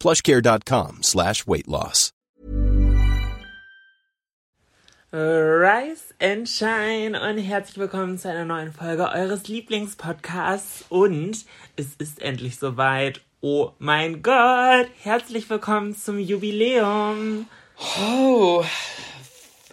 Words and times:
plushcare.com 0.00 1.02
slash 1.02 1.46
weight 1.46 1.68
loss. 1.68 2.12
Rise 5.12 6.14
and 6.20 6.48
Shine 6.48 7.20
und 7.20 7.38
herzlich 7.38 7.78
willkommen 7.78 8.16
zu 8.16 8.30
einer 8.30 8.44
neuen 8.44 8.72
Folge 8.72 9.10
eures 9.10 9.48
Lieblingspodcasts 9.48 10.84
und 10.88 11.44
es 11.74 11.96
ist 11.98 12.22
endlich 12.22 12.60
soweit. 12.60 13.20
Oh 13.40 13.72
mein 13.80 14.22
Gott, 14.22 14.86
herzlich 15.02 15.50
willkommen 15.50 15.96
zum 15.96 16.20
Jubiläum. 16.20 17.48
Oh, 18.00 18.64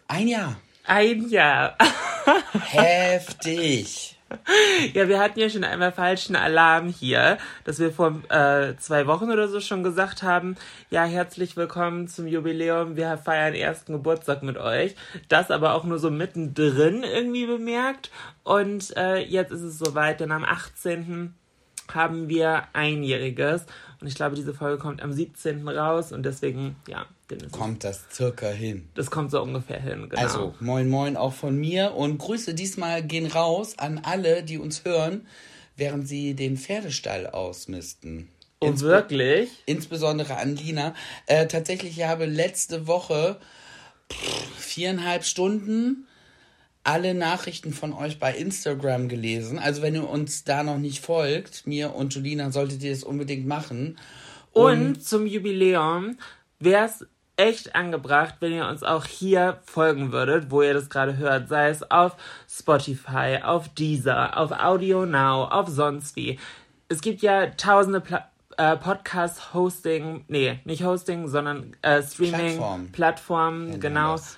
ein 0.08 0.28
Jahr. 0.28 0.56
Ein 0.86 1.30
Jahr. 1.30 1.78
Heftig. 2.54 4.17
Ja, 4.94 5.08
wir 5.08 5.20
hatten 5.20 5.40
ja 5.40 5.50
schon 5.50 5.64
einmal 5.64 5.92
falschen 5.92 6.36
Alarm 6.36 6.88
hier, 6.88 7.38
dass 7.64 7.80
wir 7.80 7.92
vor 7.92 8.22
äh, 8.30 8.76
zwei 8.78 9.08
Wochen 9.08 9.32
oder 9.32 9.48
so 9.48 9.60
schon 9.60 9.84
gesagt 9.84 10.24
haben, 10.24 10.56
ja, 10.90 11.04
herzlich 11.04 11.58
willkommen 11.58 12.08
zum 12.08 12.28
Jubiläum, 12.28 12.96
wir 12.96 13.18
feiern 13.18 13.54
ersten 13.54 13.94
Geburtstag 13.94 14.44
mit 14.44 14.58
euch. 14.58 14.96
Das 15.30 15.52
aber 15.52 15.74
auch 15.74 15.84
nur 15.84 16.00
so 16.00 16.12
mittendrin 16.12 17.04
irgendwie 17.04 17.46
bemerkt. 17.46 18.12
Und 18.44 18.96
äh, 18.98 19.18
jetzt 19.18 19.52
ist 19.52 19.62
es 19.62 19.80
soweit, 19.80 20.20
denn 20.20 20.32
am 20.32 20.44
18 20.44 21.34
haben 21.94 22.30
wir 22.30 22.64
Einjähriges. 22.74 23.66
Und 24.00 24.08
ich 24.08 24.16
glaube, 24.16 24.36
diese 24.36 24.54
Folge 24.54 24.78
kommt 24.78 25.02
am 25.02 25.12
17. 25.12 25.68
raus 25.68 26.12
und 26.12 26.24
deswegen, 26.24 26.76
ja, 26.88 27.06
Kommt 27.52 27.84
das 27.84 28.06
circa 28.12 28.48
hin. 28.48 28.88
das 28.96 29.12
kommt 29.12 29.32
so 29.32 29.42
ungefähr 29.42 29.82
hin, 29.82 30.08
genau. 30.10 30.22
Also, 30.22 30.56
moin 30.62 30.88
moin 30.90 31.18
auch 31.18 31.34
von 31.34 31.58
mir 31.58 31.94
und 31.96 32.18
Grüße 32.20 32.54
diesmal 32.54 33.04
gehen 33.04 33.26
raus 33.28 33.78
an 33.80 34.00
alle, 34.04 34.44
die 34.44 34.58
uns 34.60 34.86
hören, 34.86 35.28
während 35.76 36.08
sie 36.08 36.36
den 36.36 36.56
Pferdestall 36.58 37.28
ausmisten. 37.28 38.30
und 38.60 38.76
Insbe- 38.78 38.84
wirklich, 38.84 39.50
Insbesondere 39.66 40.38
an 40.38 40.56
Lina. 40.56 40.96
Äh, 41.26 41.48
tatsächlich, 41.48 41.98
ich 41.98 42.06
habe 42.06 42.26
letzte 42.26 42.88
Woche 42.88 43.38
pff, 44.12 44.48
viereinhalb 44.58 45.26
Stunden 45.26 46.07
alle 46.88 47.14
Nachrichten 47.14 47.74
von 47.74 47.92
euch 47.92 48.18
bei 48.18 48.34
Instagram 48.34 49.10
gelesen. 49.10 49.60
Also 49.60 49.82
wenn 49.82 49.94
ihr 49.94 50.10
uns 50.10 50.46
da 50.46 50.64
noch 50.64 50.78
nicht 50.78 51.04
folgt, 51.04 51.68
mir 51.68 51.94
und 51.94 52.16
Julina, 52.16 52.50
solltet 52.50 52.82
ihr 52.82 52.92
das 52.92 53.04
unbedingt 53.04 53.46
machen. 53.46 53.98
Und 54.54 55.04
zum 55.04 55.28
Jubiläum 55.28 56.18
wäre 56.60 56.86
es 56.86 57.06
echt 57.36 57.76
angebracht, 57.76 58.36
wenn 58.40 58.54
ihr 58.54 58.68
uns 58.68 58.84
auch 58.84 59.04
hier 59.04 59.60
folgen 59.66 60.14
würdet, 60.14 60.50
wo 60.50 60.62
ihr 60.62 60.74
das 60.74 60.90
gerade 60.90 61.18
hört, 61.18 61.50
sei 61.50 61.70
es 61.70 61.92
auf 61.92 62.16
Spotify, 62.50 63.40
auf 63.44 63.68
Deezer, 63.74 64.38
auf 64.38 64.52
Audio 64.52 65.06
Now, 65.06 65.44
auf 65.44 65.68
sonst 65.68 66.16
wie. 66.16 66.40
Es 66.88 67.02
gibt 67.02 67.22
ja 67.22 67.48
tausende 67.48 68.00
Pla 68.00 68.30
äh, 68.56 68.78
Podcast-Hosting, 68.78 70.24
nee, 70.30 70.60
nicht 70.64 70.84
Hosting, 70.84 71.28
sondern 71.28 71.76
äh, 71.84 72.02
Streaming, 72.02 72.58
Plattformen. 72.58 72.92
Plattformen, 72.92 73.60
Nennt 73.60 73.72
man 73.72 73.80
genau. 73.82 74.12
das. 74.14 74.38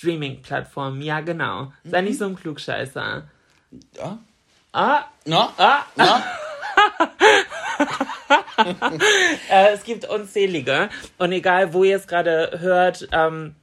Streaming-Plattformen, 0.00 1.02
ja 1.02 1.20
genau. 1.20 1.72
Sei 1.84 2.00
nicht 2.00 2.18
so 2.18 2.24
ein 2.24 2.34
Klugscheißer. 2.34 3.28
Ja? 3.96 4.18
Ah, 4.72 5.04
Na? 5.26 5.52
ah, 5.58 5.84
Na? 5.94 6.24
Äh, 9.50 9.72
es 9.72 9.84
gibt 9.84 10.08
unzählige. 10.08 10.88
Und 11.18 11.32
egal, 11.32 11.72
wo 11.72 11.84
ihr 11.84 11.96
es 11.96 12.06
gerade 12.06 12.58
hört, 12.60 13.08
ähm, 13.12 13.54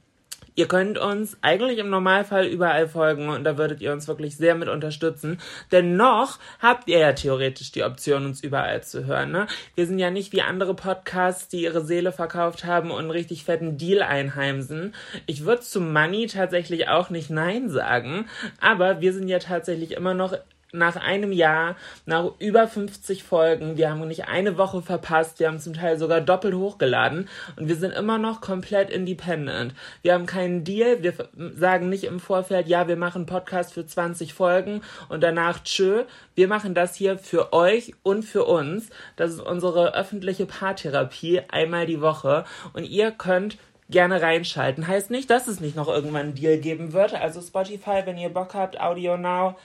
ihr 0.58 0.66
könnt 0.66 0.98
uns 0.98 1.36
eigentlich 1.40 1.78
im 1.78 1.88
Normalfall 1.88 2.44
überall 2.46 2.88
folgen 2.88 3.28
und 3.28 3.44
da 3.44 3.56
würdet 3.56 3.80
ihr 3.80 3.92
uns 3.92 4.08
wirklich 4.08 4.36
sehr 4.36 4.56
mit 4.56 4.68
unterstützen. 4.68 5.38
Denn 5.70 5.96
noch 5.96 6.40
habt 6.58 6.88
ihr 6.88 6.98
ja 6.98 7.12
theoretisch 7.12 7.70
die 7.70 7.84
Option, 7.84 8.26
uns 8.26 8.42
überall 8.42 8.82
zu 8.82 9.06
hören. 9.06 9.30
Ne? 9.30 9.46
Wir 9.76 9.86
sind 9.86 10.00
ja 10.00 10.10
nicht 10.10 10.32
wie 10.32 10.42
andere 10.42 10.74
Podcasts, 10.74 11.46
die 11.46 11.62
ihre 11.62 11.84
Seele 11.84 12.10
verkauft 12.10 12.64
haben 12.64 12.90
und 12.90 12.98
einen 12.98 13.12
richtig 13.12 13.44
fetten 13.44 13.78
Deal 13.78 14.02
einheimsen. 14.02 14.96
Ich 15.26 15.44
würde 15.44 15.62
zu 15.62 15.80
Money 15.80 16.26
tatsächlich 16.26 16.88
auch 16.88 17.08
nicht 17.08 17.30
Nein 17.30 17.70
sagen, 17.70 18.26
aber 18.60 19.00
wir 19.00 19.12
sind 19.12 19.28
ja 19.28 19.38
tatsächlich 19.38 19.92
immer 19.92 20.14
noch 20.14 20.34
nach 20.72 20.96
einem 20.96 21.32
Jahr, 21.32 21.76
nach 22.04 22.32
über 22.38 22.68
50 22.68 23.22
Folgen, 23.22 23.76
wir 23.76 23.90
haben 23.90 24.06
nicht 24.06 24.28
eine 24.28 24.58
Woche 24.58 24.82
verpasst, 24.82 25.40
wir 25.40 25.48
haben 25.48 25.60
zum 25.60 25.74
Teil 25.74 25.98
sogar 25.98 26.20
doppelt 26.20 26.54
hochgeladen 26.54 27.28
und 27.56 27.68
wir 27.68 27.76
sind 27.76 27.92
immer 27.92 28.18
noch 28.18 28.40
komplett 28.40 28.90
independent. 28.90 29.74
Wir 30.02 30.12
haben 30.12 30.26
keinen 30.26 30.64
Deal, 30.64 31.02
wir 31.02 31.14
sagen 31.56 31.88
nicht 31.88 32.04
im 32.04 32.20
Vorfeld, 32.20 32.68
ja, 32.68 32.86
wir 32.86 32.96
machen 32.96 33.24
Podcast 33.24 33.72
für 33.72 33.86
20 33.86 34.34
Folgen 34.34 34.82
und 35.08 35.22
danach 35.22 35.62
tschö. 35.62 36.04
Wir 36.34 36.48
machen 36.48 36.74
das 36.74 36.94
hier 36.94 37.18
für 37.18 37.52
euch 37.52 37.94
und 38.02 38.22
für 38.22 38.44
uns. 38.44 38.90
Das 39.16 39.32
ist 39.32 39.40
unsere 39.40 39.94
öffentliche 39.94 40.46
Paartherapie 40.46 41.40
einmal 41.48 41.86
die 41.86 42.02
Woche 42.02 42.44
und 42.74 42.84
ihr 42.84 43.10
könnt 43.10 43.56
gerne 43.90 44.20
reinschalten. 44.20 44.86
Heißt 44.86 45.10
nicht, 45.10 45.30
dass 45.30 45.48
es 45.48 45.60
nicht 45.60 45.76
noch 45.76 45.88
irgendwann 45.88 46.26
einen 46.26 46.34
Deal 46.34 46.58
geben 46.58 46.92
wird. 46.92 47.14
Also 47.14 47.40
Spotify, 47.40 48.02
wenn 48.04 48.18
ihr 48.18 48.28
Bock 48.28 48.54
habt, 48.54 48.78
Audio 48.78 49.16
Now, 49.16 49.56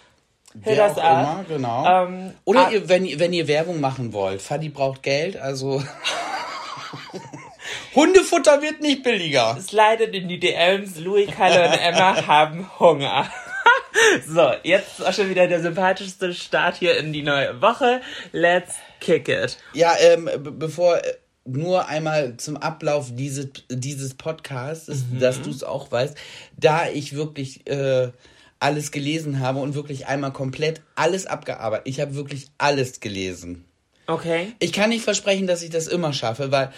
hör 0.61 0.75
das 0.75 0.97
ab. 0.97 1.45
immer, 1.47 1.57
genau. 1.57 2.05
Ähm, 2.05 2.33
Oder 2.45 2.67
ah, 2.67 2.71
ihr, 2.71 2.87
wenn, 2.89 3.05
ihr- 3.05 3.19
wenn 3.19 3.33
ihr 3.33 3.47
Werbung 3.47 3.79
machen 3.79 4.13
wollt. 4.13 4.41
Fadi 4.41 4.69
braucht 4.69 5.01
Geld, 5.03 5.37
also. 5.37 5.83
Hundefutter 7.95 8.61
wird 8.61 8.81
nicht 8.81 9.03
billiger. 9.03 9.57
Slidet 9.61 10.13
in 10.15 10.27
die 10.27 10.39
DMs, 10.39 10.97
Louis, 10.99 11.29
Kalle 11.29 11.67
und 11.69 11.73
Emma 11.79 12.27
haben 12.27 12.69
Hunger. 12.79 13.29
so, 14.27 14.51
jetzt 14.63 14.99
ist 14.99 15.05
auch 15.05 15.13
schon 15.13 15.29
wieder 15.29 15.47
der 15.47 15.61
sympathischste 15.61 16.33
Start 16.33 16.75
hier 16.77 16.97
in 16.97 17.13
die 17.13 17.21
neue 17.21 17.61
Woche. 17.61 18.01
Let's 18.31 18.75
kick 18.99 19.27
it. 19.29 19.57
Ja, 19.73 19.93
ähm, 19.99 20.25
be- 20.25 20.51
bevor 20.51 20.97
äh, 20.97 21.13
nur 21.45 21.87
einmal 21.87 22.37
zum 22.37 22.57
Ablauf 22.57 23.07
dieses, 23.11 23.47
dieses 23.69 24.15
Podcasts, 24.15 24.87
Mhm. 25.11 25.19
dass 25.19 25.41
du 25.41 25.49
es 25.51 25.63
auch 25.63 25.91
weißt, 25.91 26.17
da 26.57 26.87
ich 26.89 27.15
wirklich 27.15 27.69
äh, 27.69 28.11
alles 28.63 28.91
gelesen 28.91 29.39
habe 29.39 29.59
und 29.59 29.75
wirklich 29.75 30.07
einmal 30.07 30.31
komplett 30.33 30.81
alles 30.95 31.25
abgearbeitet. 31.27 31.87
Ich 31.87 31.99
habe 31.99 32.15
wirklich 32.15 32.47
alles 32.57 32.99
gelesen. 32.99 33.65
Okay. 34.07 34.53
Ich 34.59 34.73
kann 34.73 34.89
nicht 34.89 35.03
versprechen, 35.03 35.47
dass 35.47 35.61
ich 35.61 35.69
das 35.69 35.87
immer 35.87 36.13
schaffe, 36.13 36.51
weil, 36.51 36.71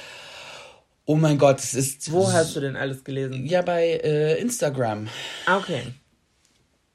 oh 1.06 1.16
mein 1.16 1.38
Gott, 1.38 1.59
es 1.59 1.73
ist. 1.73 2.12
Wo 2.12 2.31
hast 2.31 2.55
du 2.55 2.59
denn 2.59 2.76
alles 2.76 3.03
gelesen? 3.03 3.46
Ja, 3.46 3.61
bei 3.61 3.84
äh, 4.03 4.40
Instagram. 4.40 5.08
Ah, 5.46 5.58
Okay. 5.58 5.84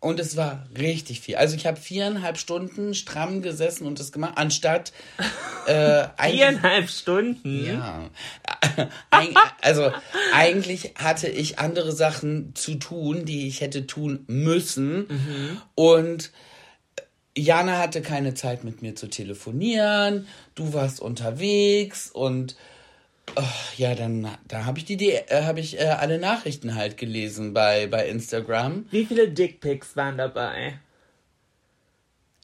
Und 0.00 0.18
es 0.18 0.34
war 0.36 0.66
richtig 0.78 1.20
viel. 1.20 1.36
Also 1.36 1.54
ich 1.54 1.66
habe 1.66 1.78
viereinhalb 1.78 2.38
Stunden 2.38 2.94
stramm 2.94 3.42
gesessen 3.42 3.86
und 3.86 4.00
das 4.00 4.12
gemacht, 4.12 4.32
anstatt 4.36 4.92
äh, 5.66 6.04
Viereinhalb 6.30 6.88
Stunden. 6.88 7.66
Ja. 7.66 8.08
Eig 9.10 9.34
also 9.60 9.92
eigentlich 10.32 10.94
hatte 10.96 11.28
ich 11.28 11.58
andere 11.58 11.92
Sachen 11.92 12.54
zu 12.54 12.76
tun, 12.76 13.26
die 13.26 13.46
ich 13.46 13.60
hätte 13.60 13.86
tun 13.86 14.24
müssen. 14.26 15.60
Und 15.74 16.32
Jana 17.36 17.78
hatte 17.78 18.00
keine 18.00 18.34
Zeit 18.34 18.64
mit 18.64 18.82
mir 18.82 18.94
zu 18.94 19.08
telefonieren. 19.08 20.26
Du 20.54 20.72
warst 20.72 21.00
unterwegs 21.00 22.10
und 22.10 22.56
oh, 23.36 23.42
ja, 23.76 23.94
dann 23.94 24.28
da 24.48 24.64
habe 24.64 24.78
ich 24.78 24.84
die, 24.84 24.96
die 24.96 25.12
äh, 25.12 25.44
habe 25.44 25.60
ich 25.60 25.78
äh, 25.78 25.84
alle 25.84 26.18
Nachrichten 26.18 26.74
halt 26.74 26.96
gelesen 26.96 27.52
bei 27.54 27.86
bei 27.86 28.08
Instagram. 28.08 28.86
Wie 28.90 29.04
viele 29.04 29.28
Dickpics 29.28 29.96
waren 29.96 30.18
dabei? 30.18 30.78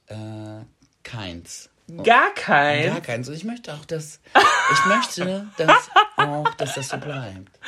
Äh, 0.06 0.64
keins. 1.02 1.70
Gar 2.02 2.34
kein. 2.34 2.86
Gar 2.86 3.00
keins. 3.00 3.28
Und 3.28 3.34
ich 3.36 3.44
möchte 3.44 3.72
auch, 3.72 3.84
dass 3.84 4.20
ich 4.72 4.86
möchte, 4.86 5.46
dass 5.56 5.88
auch, 6.16 6.52
dass 6.54 6.74
das 6.74 6.88
so 6.88 6.98
bleibt. 6.98 7.60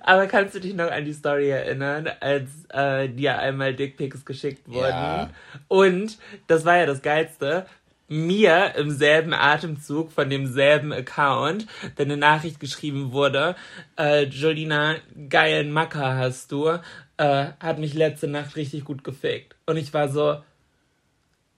Aber 0.00 0.26
kannst 0.26 0.54
du 0.54 0.60
dich 0.60 0.74
noch 0.74 0.90
an 0.90 1.04
die 1.04 1.12
Story 1.12 1.50
erinnern, 1.50 2.08
als 2.20 2.50
äh, 2.72 3.08
dir 3.08 3.38
einmal 3.38 3.74
Dickpics 3.74 4.24
geschickt 4.24 4.68
wurden? 4.68 4.90
Ja. 4.90 5.30
Und 5.66 6.18
das 6.46 6.64
war 6.64 6.76
ja 6.76 6.86
das 6.86 7.02
Geilste. 7.02 7.66
Mir 8.08 8.74
im 8.76 8.90
selben 8.90 9.34
Atemzug 9.34 10.10
von 10.10 10.30
demselben 10.30 10.92
Account, 10.92 11.66
der 11.98 12.06
eine 12.06 12.16
Nachricht 12.16 12.58
geschrieben 12.58 13.12
wurde, 13.12 13.54
äh, 13.98 14.24
Jolina, 14.24 14.96
geilen 15.28 15.70
Macker 15.70 16.16
hast 16.16 16.50
du, 16.50 16.78
äh, 17.18 17.46
hat 17.60 17.78
mich 17.78 17.92
letzte 17.92 18.26
Nacht 18.26 18.56
richtig 18.56 18.84
gut 18.84 19.04
gefickt. 19.04 19.54
Und 19.66 19.76
ich 19.76 19.92
war 19.92 20.08
so, 20.08 20.42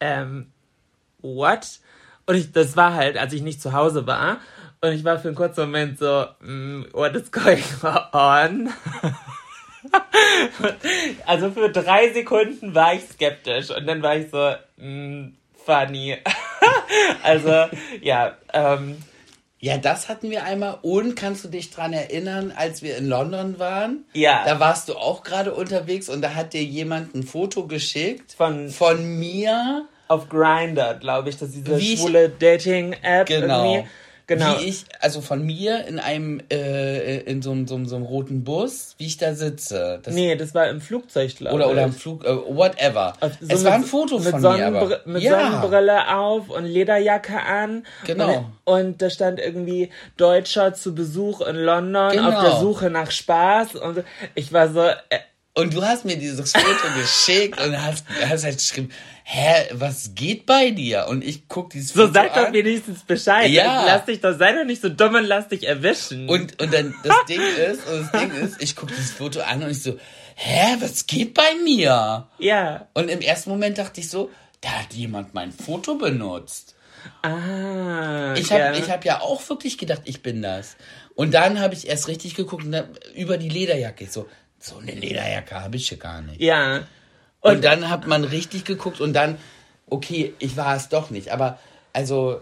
ähm, 0.00 0.50
what? 1.22 1.78
Und 2.26 2.34
ich, 2.34 2.52
das 2.52 2.76
war 2.76 2.94
halt, 2.94 3.16
als 3.16 3.32
ich 3.32 3.42
nicht 3.42 3.62
zu 3.62 3.72
Hause 3.72 4.06
war. 4.06 4.40
Und 4.80 4.92
ich 4.92 5.04
war 5.04 5.18
für 5.18 5.28
einen 5.28 5.36
kurzen 5.36 5.66
Moment 5.66 5.98
so, 5.98 6.26
mm, 6.40 6.84
what 6.92 7.14
is 7.14 7.30
going 7.30 7.62
on? 8.12 8.72
also 11.26 11.50
für 11.50 11.70
drei 11.70 12.12
Sekunden 12.12 12.74
war 12.74 12.94
ich 12.94 13.04
skeptisch 13.04 13.70
und 13.70 13.86
dann 13.86 14.02
war 14.02 14.16
ich 14.16 14.30
so, 14.30 14.54
mm, 14.78 15.34
funny. 15.70 16.16
also, 17.22 17.66
ja, 18.02 18.36
ähm, 18.52 18.96
Ja, 19.62 19.76
das 19.76 20.08
hatten 20.08 20.30
wir 20.30 20.44
einmal. 20.44 20.78
Und 20.82 21.16
kannst 21.16 21.44
du 21.44 21.48
dich 21.48 21.70
dran 21.70 21.92
erinnern, 21.92 22.50
als 22.56 22.80
wir 22.82 22.96
in 22.96 23.06
London 23.08 23.58
waren? 23.58 24.04
Ja. 24.14 24.42
Da 24.46 24.58
warst 24.58 24.88
du 24.88 24.94
auch 24.94 25.22
gerade 25.22 25.52
unterwegs 25.54 26.08
und 26.08 26.22
da 26.22 26.34
hat 26.34 26.54
dir 26.54 26.62
jemand 26.64 27.14
ein 27.14 27.22
Foto 27.24 27.66
geschickt 27.66 28.32
Von- 28.32 28.70
von 28.70 29.18
mir. 29.18 29.84
auf 30.08 30.28
Grinder, 30.28 30.94
glaube 30.94 31.28
ich, 31.28 31.36
dass 31.36 31.50
diese 31.52 31.78
Wie 31.78 31.96
schwule 31.96 32.30
Dating-App 32.30 33.26
Genau. 33.28 33.74
irgendwie. 33.74 33.88
Genau. 34.30 34.60
Wie 34.60 34.66
ich, 34.66 34.84
also 35.00 35.20
von 35.22 35.44
mir 35.44 35.86
in 35.86 35.98
einem, 35.98 36.40
äh, 36.52 37.18
in 37.22 37.42
so, 37.42 37.50
einem- 37.50 37.66
so, 37.66 37.74
einem- 37.74 37.86
so 37.86 37.96
einem 37.96 38.04
roten 38.04 38.44
Bus, 38.44 38.94
wie 38.96 39.06
ich 39.06 39.16
da 39.16 39.34
sitze. 39.34 39.98
Das, 40.04 40.14
nee, 40.14 40.36
das 40.36 40.54
war 40.54 40.68
im 40.68 40.80
Flugzeug, 40.80 41.34
glaube 41.36 41.56
ich. 41.58 41.64
Oder, 41.64 41.70
oder 41.72 41.82
im 41.82 41.92
Flug, 41.92 42.24
äh, 42.24 42.28
whatever. 42.28 43.14
Auf- 43.20 43.32
so 43.40 43.46
es 43.48 43.48
mit- 43.58 43.64
war 43.64 43.72
ein 43.72 43.82
Foto 43.82 44.20
mit 44.20 44.28
von 44.28 44.40
mir, 44.40 44.66
aber. 44.66 44.82
Sonnenbr- 44.86 45.00
Mit 45.06 45.22
ja. 45.24 45.50
Sonnenbrille 45.50 46.16
auf 46.16 46.48
und 46.48 46.64
Lederjacke 46.64 47.40
an. 47.42 47.84
Genau. 48.06 48.46
Und, 48.66 48.74
und 48.86 49.02
da 49.02 49.10
stand 49.10 49.40
irgendwie 49.40 49.90
Deutscher 50.16 50.74
zu 50.74 50.94
Besuch 50.94 51.40
in 51.40 51.56
London 51.56 52.12
Genau. 52.12 52.28
auf 52.28 52.40
der 52.44 52.56
Suche 52.60 52.88
nach 52.88 53.10
Spaß. 53.10 53.74
Und 53.74 54.04
ich 54.36 54.52
war 54.52 54.68
so, 54.68 54.82
äh, 54.82 54.94
Und 55.52 55.74
du 55.74 55.82
hast 55.82 56.04
mir 56.04 56.16
dieses 56.16 56.52
Foto 56.52 56.94
geschickt 56.96 57.60
und 57.60 57.82
hast, 57.82 58.04
hast 58.24 58.44
halt 58.44 58.58
geschrieben, 58.58 58.90
hä, 59.24 59.66
was 59.72 60.14
geht 60.14 60.46
bei 60.46 60.70
dir? 60.70 61.06
Und 61.08 61.24
ich 61.24 61.48
guck 61.48 61.70
dieses 61.70 61.92
so 61.92 62.02
Foto 62.02 62.14
sag 62.14 62.34
doch 62.34 62.52
wenigstens 62.52 63.02
Bescheid. 63.02 63.50
Ja. 63.50 63.84
Lass 63.84 64.04
dich 64.04 64.20
doch, 64.20 64.38
sei 64.38 64.52
doch 64.52 64.64
nicht 64.64 64.80
so 64.80 64.88
dumm 64.88 65.16
und 65.16 65.24
lass 65.24 65.48
dich 65.48 65.66
erwischen. 65.66 66.28
Und, 66.28 66.62
und 66.62 66.72
dann 66.72 66.94
das 67.02 67.16
Ding 67.28 67.40
ist, 67.40 67.86
und 67.88 68.08
das 68.12 68.20
Ding 68.20 68.30
ist, 68.30 68.62
ich 68.62 68.76
guck 68.76 68.88
dieses 68.90 69.10
Foto 69.10 69.40
an 69.40 69.64
und 69.64 69.70
ich 69.70 69.82
so, 69.82 69.98
hä, 70.36 70.76
was 70.78 71.06
geht 71.06 71.34
bei 71.34 71.54
mir? 71.64 72.28
ja. 72.38 72.88
Und 72.94 73.10
im 73.10 73.20
ersten 73.20 73.50
Moment 73.50 73.78
dachte 73.78 74.00
ich 74.00 74.08
so, 74.08 74.30
da 74.60 74.70
hat 74.70 74.92
jemand 74.92 75.34
mein 75.34 75.50
Foto 75.52 75.96
benutzt. 75.96 76.76
Ah. 77.22 78.34
Ich 78.36 78.52
habe 78.52 78.62
ja. 78.62 78.72
ich 78.74 78.90
hab 78.90 79.04
ja 79.04 79.20
auch 79.20 79.46
wirklich 79.48 79.78
gedacht, 79.78 80.02
ich 80.04 80.22
bin 80.22 80.42
das. 80.42 80.76
Und 81.14 81.34
dann 81.34 81.60
habe 81.60 81.74
ich 81.74 81.88
erst 81.88 82.08
richtig 82.08 82.34
geguckt 82.34 82.64
und 82.64 82.72
dann, 82.72 82.88
über 83.14 83.36
die 83.36 83.48
Lederjacke. 83.48 84.06
So, 84.06 84.28
so 84.60 84.76
eine 84.78 84.92
Lederjacke 84.92 85.60
habe 85.60 85.76
ich 85.76 85.88
hier 85.88 85.98
gar 85.98 86.20
nicht. 86.22 86.40
Ja. 86.40 86.82
Und, 87.40 87.64
dann 87.64 87.88
hat 87.88 88.06
man 88.06 88.24
richtig 88.24 88.64
geguckt 88.64 89.00
und 89.00 89.14
dann, 89.14 89.38
okay, 89.88 90.34
ich 90.38 90.56
war 90.56 90.76
es 90.76 90.88
doch 90.90 91.10
nicht. 91.10 91.32
Aber 91.32 91.58
also, 91.92 92.40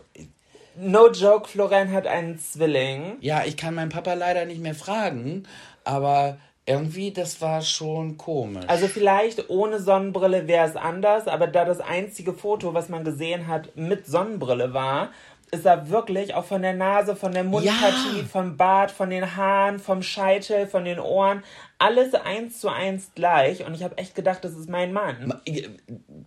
No 0.76 1.10
joke, 1.10 1.48
Florian 1.48 1.92
hat 1.92 2.06
einen 2.06 2.38
Zwilling. 2.38 3.16
ja, 3.20 3.42
ich 3.44 3.56
kann 3.56 3.74
meinen 3.74 3.88
Papa 3.90 4.14
leider 4.14 4.44
nicht 4.44 4.60
mehr 4.60 4.74
fragen, 4.76 5.44
aber 5.84 6.38
irgendwie, 6.66 7.12
das 7.12 7.40
war 7.40 7.62
schon 7.62 8.16
komisch. 8.18 8.64
Also 8.68 8.86
vielleicht 8.88 9.48
ohne 9.48 9.80
Sonnenbrille 9.80 10.46
wäre 10.46 10.68
es 10.68 10.76
anders, 10.76 11.26
aber 11.26 11.46
da 11.46 11.64
das 11.64 11.80
einzige 11.80 12.32
Foto, 12.34 12.74
was 12.74 12.88
man 12.88 13.04
gesehen 13.04 13.46
hat, 13.48 13.74
mit 13.76 14.06
Sonnenbrille 14.06 14.74
war, 14.74 15.10
ist 15.50 15.64
er 15.64 15.88
wirklich 15.88 16.34
auch 16.34 16.44
von 16.44 16.60
der 16.60 16.74
Nase, 16.74 17.16
von 17.16 17.32
der 17.32 17.42
Mundpartie, 17.44 18.18
Ja. 18.18 18.24
vom 18.30 18.56
Bart, 18.58 18.90
von 18.90 19.08
den 19.10 19.34
Haaren, 19.34 19.78
vom 19.78 20.02
Scheitel, 20.02 20.66
von 20.66 20.84
den 20.84 21.00
Ohren, 21.00 21.42
alles 21.78 22.14
eins 22.14 22.60
zu 22.60 22.68
eins 22.68 23.10
gleich. 23.14 23.64
Und 23.64 23.74
ich 23.74 23.82
habe 23.84 23.96
echt 23.98 24.14
gedacht, 24.14 24.44
das 24.44 24.52
ist 24.56 24.68
mein 24.68 24.92
Mann. 24.92 25.32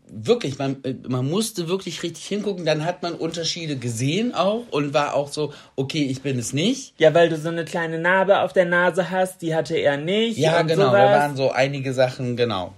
wirklich, 0.08 0.58
man, 0.58 0.78
man 1.08 1.30
musste 1.30 1.68
wirklich 1.68 2.04
richtig 2.04 2.26
hingucken. 2.26 2.66
Dann 2.66 2.86
hat 2.86 3.04
man 3.04 3.14
Unterschiede 3.16 3.76
gesehen 3.76 4.34
auch 4.34 4.64
und 4.72 4.94
war 4.94 5.14
auch 5.14 5.28
so, 5.30 5.54
okay, 5.76 6.04
ich 6.06 6.22
bin 6.22 6.40
es 6.40 6.54
nicht. 6.54 6.94
Ja, 7.00 7.14
weil 7.14 7.30
du 7.30 7.38
so 7.38 7.50
eine 7.50 7.66
kleine 7.66 8.00
Narbe 8.00 8.40
auf 8.40 8.54
der 8.54 8.66
Nase 8.66 9.10
hast, 9.10 9.42
die 9.42 9.54
hatte 9.56 9.76
er 9.76 9.98
nicht. 9.98 10.38
Ja, 10.38 10.62
genau, 10.62 10.88
sowas. 10.88 10.94
da 10.94 11.20
waren 11.20 11.36
so 11.36 11.52
einige 11.52 11.94
Sachen, 11.94 12.38
genau. 12.38 12.74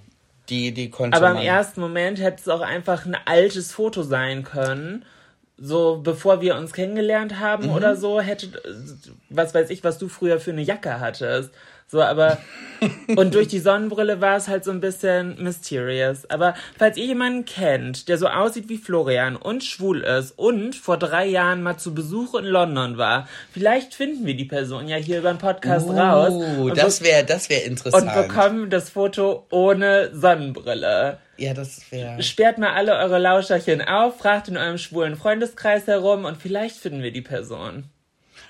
Die, 0.50 0.74
die 0.74 0.90
konnte 0.90 1.16
Aber 1.16 1.30
im 1.30 1.36
man. 1.36 1.44
ersten 1.46 1.80
Moment 1.80 2.20
hätte 2.20 2.42
es 2.42 2.50
auch 2.50 2.62
einfach 2.62 3.06
ein 3.06 3.16
altes 3.26 3.72
Foto 3.72 4.04
sein 4.04 4.44
können. 4.44 5.06
So, 5.58 6.02
bevor 6.04 6.42
wir 6.42 6.56
uns 6.58 6.74
kennengelernt 6.74 7.40
haben 7.40 7.68
Mhm. 7.68 7.74
oder 7.74 7.96
so, 7.96 8.20
hätte, 8.20 8.50
was 9.30 9.54
weiß 9.54 9.70
ich, 9.70 9.84
was 9.84 10.00
du 10.00 10.10
früher 10.10 10.40
für 10.40 10.52
eine 10.52 10.64
Jacke 10.64 11.00
hattest. 11.00 11.52
So, 11.88 12.02
aber, 12.02 12.40
und 13.16 13.34
durch 13.36 13.48
die 13.48 13.60
Sonnenbrille 13.60 14.20
war 14.20 14.36
es 14.36 14.48
halt 14.48 14.64
so 14.64 14.72
ein 14.72 14.80
bisschen 14.80 15.42
mysterious. 15.42 16.30
Aber 16.30 16.56
falls 16.78 16.98
ihr 16.98 17.06
jemanden 17.06 17.46
kennt, 17.46 18.10
der 18.10 18.18
so 18.18 18.28
aussieht 18.28 18.70
wie 18.70 18.78
Florian 18.78 19.36
und 19.36 19.64
schwul 19.64 20.02
ist 20.02 20.32
und 20.38 20.76
vor 20.76 20.98
drei 20.98 21.26
Jahren 21.26 21.62
mal 21.62 21.78
zu 21.78 21.94
Besuch 21.94 22.36
in 22.36 22.46
London 22.46 22.98
war, 22.98 23.28
vielleicht 23.52 23.94
finden 23.94 24.26
wir 24.26 24.36
die 24.36 24.46
Person 24.46 24.88
ja 24.88 24.98
hier 24.98 25.20
über 25.20 25.32
den 25.32 25.38
Podcast 25.38 25.88
raus. 25.88 26.32
Oh, 26.32 26.64
und 26.64 26.78
das 26.78 27.04
wäre 27.04 27.24
das 27.24 27.50
wär 27.50 27.60
und 27.60 27.68
interessant. 27.68 28.14
bekommen 28.14 28.70
das 28.70 28.90
Foto 28.90 29.46
ohne 29.52 30.10
Sonnenbrille. 30.14 31.20
ja, 31.38 31.54
das 31.54 31.92
wäre. 31.92 32.22
Sperrt 32.24 32.58
mal 32.58 32.74
alle 32.74 32.96
eure 32.98 33.20
Lauscherchen 33.20 33.82
auf, 33.82 34.18
fragt 34.18 34.48
in 34.48 34.58
eurem 34.58 34.78
schwulen 34.78 35.16
Freundeskreis 35.16 35.88
herum 35.88 36.26
und 36.26 36.38
vielleicht 36.38 36.78
finden 36.78 37.04
wir 37.04 37.12
die 37.12 37.22
Person. 37.22 37.86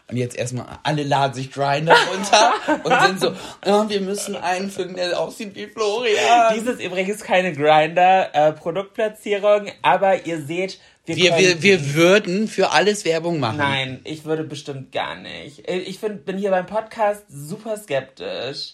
Und 0.09 0.17
jetzt 0.17 0.35
erstmal, 0.35 0.65
alle 0.83 1.03
laden 1.03 1.33
sich 1.33 1.49
Grinder 1.51 1.95
runter 2.11 2.51
und 2.83 3.01
sind 3.01 3.21
so, 3.21 3.31
oh, 3.65 3.87
wir 3.87 4.01
müssen 4.01 4.35
einen 4.35 4.69
finden, 4.69 4.95
der 4.95 5.17
aussieht 5.19 5.55
wie 5.55 5.67
Florian. 5.67 6.53
Dies 6.53 6.63
ist 6.63 6.81
übrigens 6.81 7.21
keine 7.21 7.53
Grinder-Produktplatzierung, 7.53 9.71
aber 9.81 10.25
ihr 10.25 10.41
seht, 10.41 10.81
wir, 11.05 11.15
wir, 11.15 11.37
wir, 11.37 11.63
wir 11.63 11.93
würden 11.95 12.47
für 12.47 12.71
alles 12.71 13.03
Werbung 13.05 13.39
machen. 13.39 13.57
Nein, 13.57 14.01
ich 14.03 14.25
würde 14.25 14.43
bestimmt 14.43 14.91
gar 14.93 15.15
nicht. 15.15 15.67
Ich 15.67 15.99
find, 15.99 16.25
bin 16.25 16.37
hier 16.37 16.51
beim 16.51 16.65
Podcast 16.65 17.23
super 17.29 17.77
skeptisch. 17.77 18.73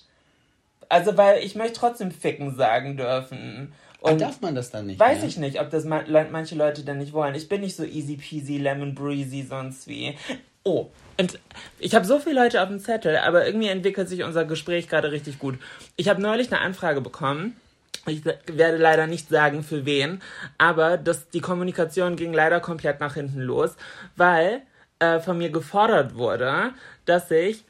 Also, 0.90 1.18
weil 1.18 1.44
ich 1.44 1.56
möchte 1.56 1.80
trotzdem 1.80 2.12
ficken 2.12 2.56
sagen 2.56 2.98
dürfen. 2.98 3.74
Und 4.02 4.14
Und 4.14 4.22
darf 4.22 4.40
man 4.42 4.56
das 4.56 4.70
dann 4.70 4.86
nicht? 4.88 5.00
Weiß 5.00 5.20
mehr? 5.20 5.28
ich 5.28 5.38
nicht, 5.38 5.60
ob 5.60 5.70
das 5.72 5.86
manche 5.86 6.56
Leute 6.56 6.84
dann 6.84 7.00
nicht 7.00 7.14
wollen. 7.14 7.36
Ich 7.36 7.50
bin 7.50 7.62
nicht 7.62 7.76
so 7.76 7.84
easy 7.84 8.18
peasy, 8.18 8.58
lemon 8.58 8.96
breezy, 8.96 9.44
sonst 9.44 9.88
wie. 9.88 10.16
Oh, 10.64 10.92
und 11.18 11.40
ich 11.80 11.96
habe 11.96 12.06
so 12.06 12.20
viele 12.20 12.42
Leute 12.42 12.62
auf 12.62 12.70
dem 12.70 12.80
Zettel, 12.80 13.18
aber 13.18 13.46
irgendwie 13.46 13.68
entwickelt 13.68 14.08
sich 14.08 14.24
unser 14.24 14.46
Gespräch 14.46 14.88
gerade 14.88 15.12
richtig 15.12 15.40
gut. 15.40 15.60
Ich 15.96 16.08
habe 16.08 16.22
neulich 16.22 16.52
eine 16.52 16.62
Anfrage 16.62 17.02
bekommen. 17.02 17.58
Ich 18.06 18.24
werde 18.24 18.78
leider 18.78 19.08
nicht 19.08 19.28
sagen, 19.28 19.64
für 19.64 19.86
wen, 19.86 20.22
aber 20.58 20.98
das, 20.98 21.30
die 21.30 21.42
Kommunikation 21.42 22.16
ging 22.16 22.34
leider 22.34 22.62
komplett 22.62 23.02
nach 23.02 23.16
hinten 23.16 23.42
los, 23.42 23.76
weil 24.16 24.62
äh, 25.00 25.20
von 25.20 25.38
mir 25.38 25.50
gefordert 25.50 26.16
wurde, 26.16 26.74
dass 27.06 27.30
ich 27.30 27.66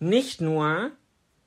nicht 0.00 0.40
nur 0.40 0.90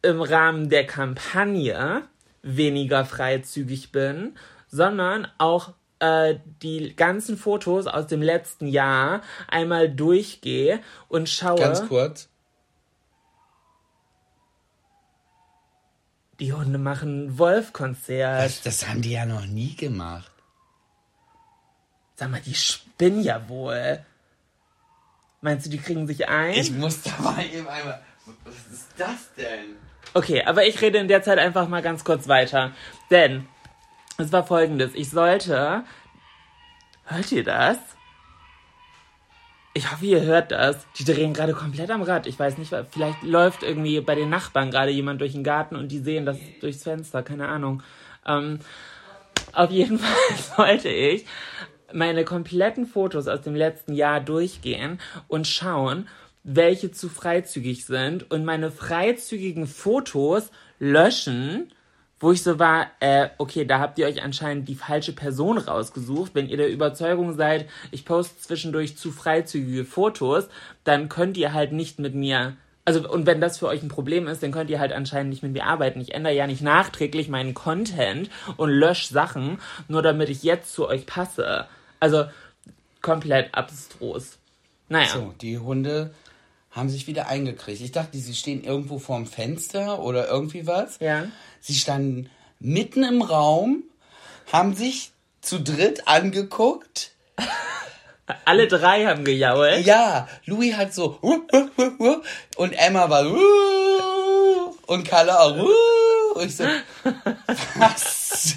im 0.01 0.21
Rahmen 0.21 0.69
der 0.69 0.87
Kampagne 0.87 2.03
weniger 2.41 3.05
freizügig 3.05 3.91
bin, 3.91 4.35
sondern 4.67 5.27
auch 5.37 5.73
äh, 6.01 6.39
die 6.61 6.95
ganzen 6.95 7.37
Fotos 7.37 7.87
aus 7.87 8.07
dem 8.07 8.21
letzten 8.21 8.67
Jahr 8.67 9.21
einmal 9.47 9.87
durchgehe 9.89 10.81
und 11.07 11.29
schaue. 11.29 11.59
Ganz 11.59 11.87
kurz. 11.87 12.27
Die 16.39 16.53
Hunde 16.53 16.79
machen 16.79 17.37
Wolf-Konzert. 17.37 18.43
Das, 18.43 18.61
das 18.63 18.89
haben 18.89 19.03
die 19.03 19.11
ja 19.11 19.27
noch 19.27 19.45
nie 19.45 19.75
gemacht. 19.75 20.31
Sag 22.15 22.31
mal, 22.31 22.41
die 22.41 22.55
spinnen 22.55 23.21
ja 23.21 23.47
wohl. 23.47 24.03
Meinst 25.41 25.67
du, 25.67 25.69
die 25.69 25.77
kriegen 25.77 26.07
sich 26.07 26.27
ein? 26.27 26.53
Ich 26.53 26.71
muss 26.71 27.03
da 27.03 27.11
mal 27.21 27.45
eben 27.45 27.67
einmal. 27.67 28.01
Was 28.43 28.55
ist 28.71 28.87
das 28.97 29.33
denn? 29.35 29.75
Okay, 30.13 30.43
aber 30.43 30.65
ich 30.65 30.81
rede 30.81 30.97
in 30.97 31.07
der 31.07 31.21
Zeit 31.21 31.37
einfach 31.37 31.67
mal 31.67 31.81
ganz 31.81 32.03
kurz 32.03 32.27
weiter. 32.27 32.71
Denn 33.11 33.47
es 34.21 34.31
war 34.31 34.45
folgendes. 34.45 34.93
Ich 34.95 35.09
sollte. 35.09 35.83
Hört 37.05 37.31
ihr 37.31 37.43
das? 37.43 37.77
Ich 39.73 39.91
hoffe, 39.91 40.05
ihr 40.05 40.21
hört 40.21 40.51
das. 40.51 40.85
Die 40.97 41.05
drehen 41.05 41.33
gerade 41.33 41.53
komplett 41.53 41.91
am 41.91 42.01
Rad. 42.01 42.27
Ich 42.27 42.37
weiß 42.37 42.57
nicht, 42.57 42.73
vielleicht 42.91 43.23
läuft 43.23 43.63
irgendwie 43.63 44.01
bei 44.01 44.15
den 44.15 44.29
Nachbarn 44.29 44.71
gerade 44.71 44.91
jemand 44.91 45.21
durch 45.21 45.31
den 45.31 45.43
Garten 45.43 45.75
und 45.75 45.89
die 45.91 45.99
sehen 45.99 46.25
das 46.25 46.37
durchs 46.59 46.83
Fenster. 46.83 47.23
Keine 47.23 47.47
Ahnung. 47.47 47.81
Ähm, 48.25 48.59
auf 49.53 49.71
jeden 49.71 49.99
Fall 49.99 50.37
sollte 50.57 50.89
ich 50.89 51.25
meine 51.93 52.23
kompletten 52.23 52.85
Fotos 52.85 53.27
aus 53.27 53.41
dem 53.41 53.55
letzten 53.55 53.93
Jahr 53.93 54.19
durchgehen 54.19 54.99
und 55.27 55.47
schauen, 55.47 56.07
welche 56.43 56.91
zu 56.91 57.09
freizügig 57.09 57.85
sind 57.85 58.29
und 58.31 58.45
meine 58.45 58.71
freizügigen 58.71 59.67
Fotos 59.67 60.51
löschen, 60.79 61.71
wo 62.21 62.31
ich 62.31 62.43
so 62.43 62.59
war, 62.59 62.87
äh, 63.01 63.29
okay, 63.37 63.65
da 63.65 63.79
habt 63.79 63.99
ihr 63.99 64.07
euch 64.07 64.23
anscheinend 64.23 64.69
die 64.69 64.75
falsche 64.75 65.11
Person 65.11 65.57
rausgesucht. 65.57 66.33
Wenn 66.33 66.47
ihr 66.47 66.57
der 66.57 66.69
Überzeugung 66.69 67.35
seid, 67.35 67.67
ich 67.91 68.05
poste 68.05 68.39
zwischendurch 68.39 68.95
zu 68.95 69.11
freizügige 69.11 69.83
Fotos, 69.83 70.47
dann 70.85 71.09
könnt 71.09 71.35
ihr 71.35 71.53
halt 71.53 71.73
nicht 71.73 71.99
mit 71.99 72.15
mir 72.15 72.55
also, 72.83 73.07
und 73.07 73.27
wenn 73.27 73.39
das 73.39 73.59
für 73.59 73.67
euch 73.67 73.83
ein 73.83 73.89
Problem 73.89 74.27
ist, 74.27 74.41
dann 74.41 74.51
könnt 74.51 74.69
ihr 74.71 74.79
halt 74.79 74.91
anscheinend 74.91 75.29
nicht 75.29 75.43
mit 75.43 75.53
mir 75.53 75.65
arbeiten. 75.65 76.01
Ich 76.01 76.15
ändere 76.15 76.33
ja 76.33 76.47
nicht 76.47 76.63
nachträglich 76.63 77.29
meinen 77.29 77.53
Content 77.53 78.29
und 78.57 78.71
lösche 78.71 79.13
Sachen, 79.13 79.59
nur 79.87 80.01
damit 80.01 80.29
ich 80.29 80.41
jetzt 80.41 80.73
zu 80.73 80.87
euch 80.87 81.05
passe. 81.05 81.67
Also, 81.99 82.25
komplett 83.01 83.53
abstrus. 83.53 84.39
Naja. 84.89 85.09
So, 85.09 85.33
die 85.39 85.59
Hunde 85.59 86.13
haben 86.71 86.89
sich 86.89 87.07
wieder 87.07 87.27
eingekriegt. 87.27 87.81
Ich 87.81 87.91
dachte, 87.91 88.17
sie 88.17 88.33
stehen 88.33 88.63
irgendwo 88.63 88.99
vorm 88.99 89.25
Fenster 89.25 89.99
oder 89.99 90.27
irgendwie 90.27 90.65
was. 90.67 90.99
Ja. 90.99 91.25
Sie 91.59 91.75
standen 91.75 92.29
mitten 92.59 93.03
im 93.03 93.21
Raum, 93.21 93.83
haben 94.51 94.75
sich 94.75 95.11
zu 95.41 95.59
dritt 95.59 96.07
angeguckt. 96.07 97.11
Alle 98.45 98.67
drei 98.67 99.05
haben 99.05 99.25
gejault. 99.25 99.85
Ja, 99.85 100.29
Louis 100.45 100.75
hat 100.75 100.93
so 100.93 101.19
und 102.55 102.73
Emma 102.73 103.09
war 103.09 103.25
und 104.87 105.03
Kalle 105.05 105.37
auch 105.37 105.57
und 106.35 106.45
ich 106.45 106.55
so, 106.55 106.63
was 107.75 108.55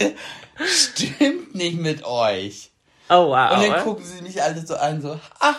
stimmt 0.57 1.55
nicht 1.55 1.79
mit 1.79 2.05
euch? 2.05 2.71
Oh 3.09 3.29
wow. 3.31 3.57
Und 3.57 3.69
dann 3.69 3.83
gucken 3.83 4.05
sie 4.05 4.23
mich 4.23 4.43
alle 4.43 4.65
so 4.65 4.77
an, 4.77 5.03
so, 5.03 5.19
ach, 5.41 5.57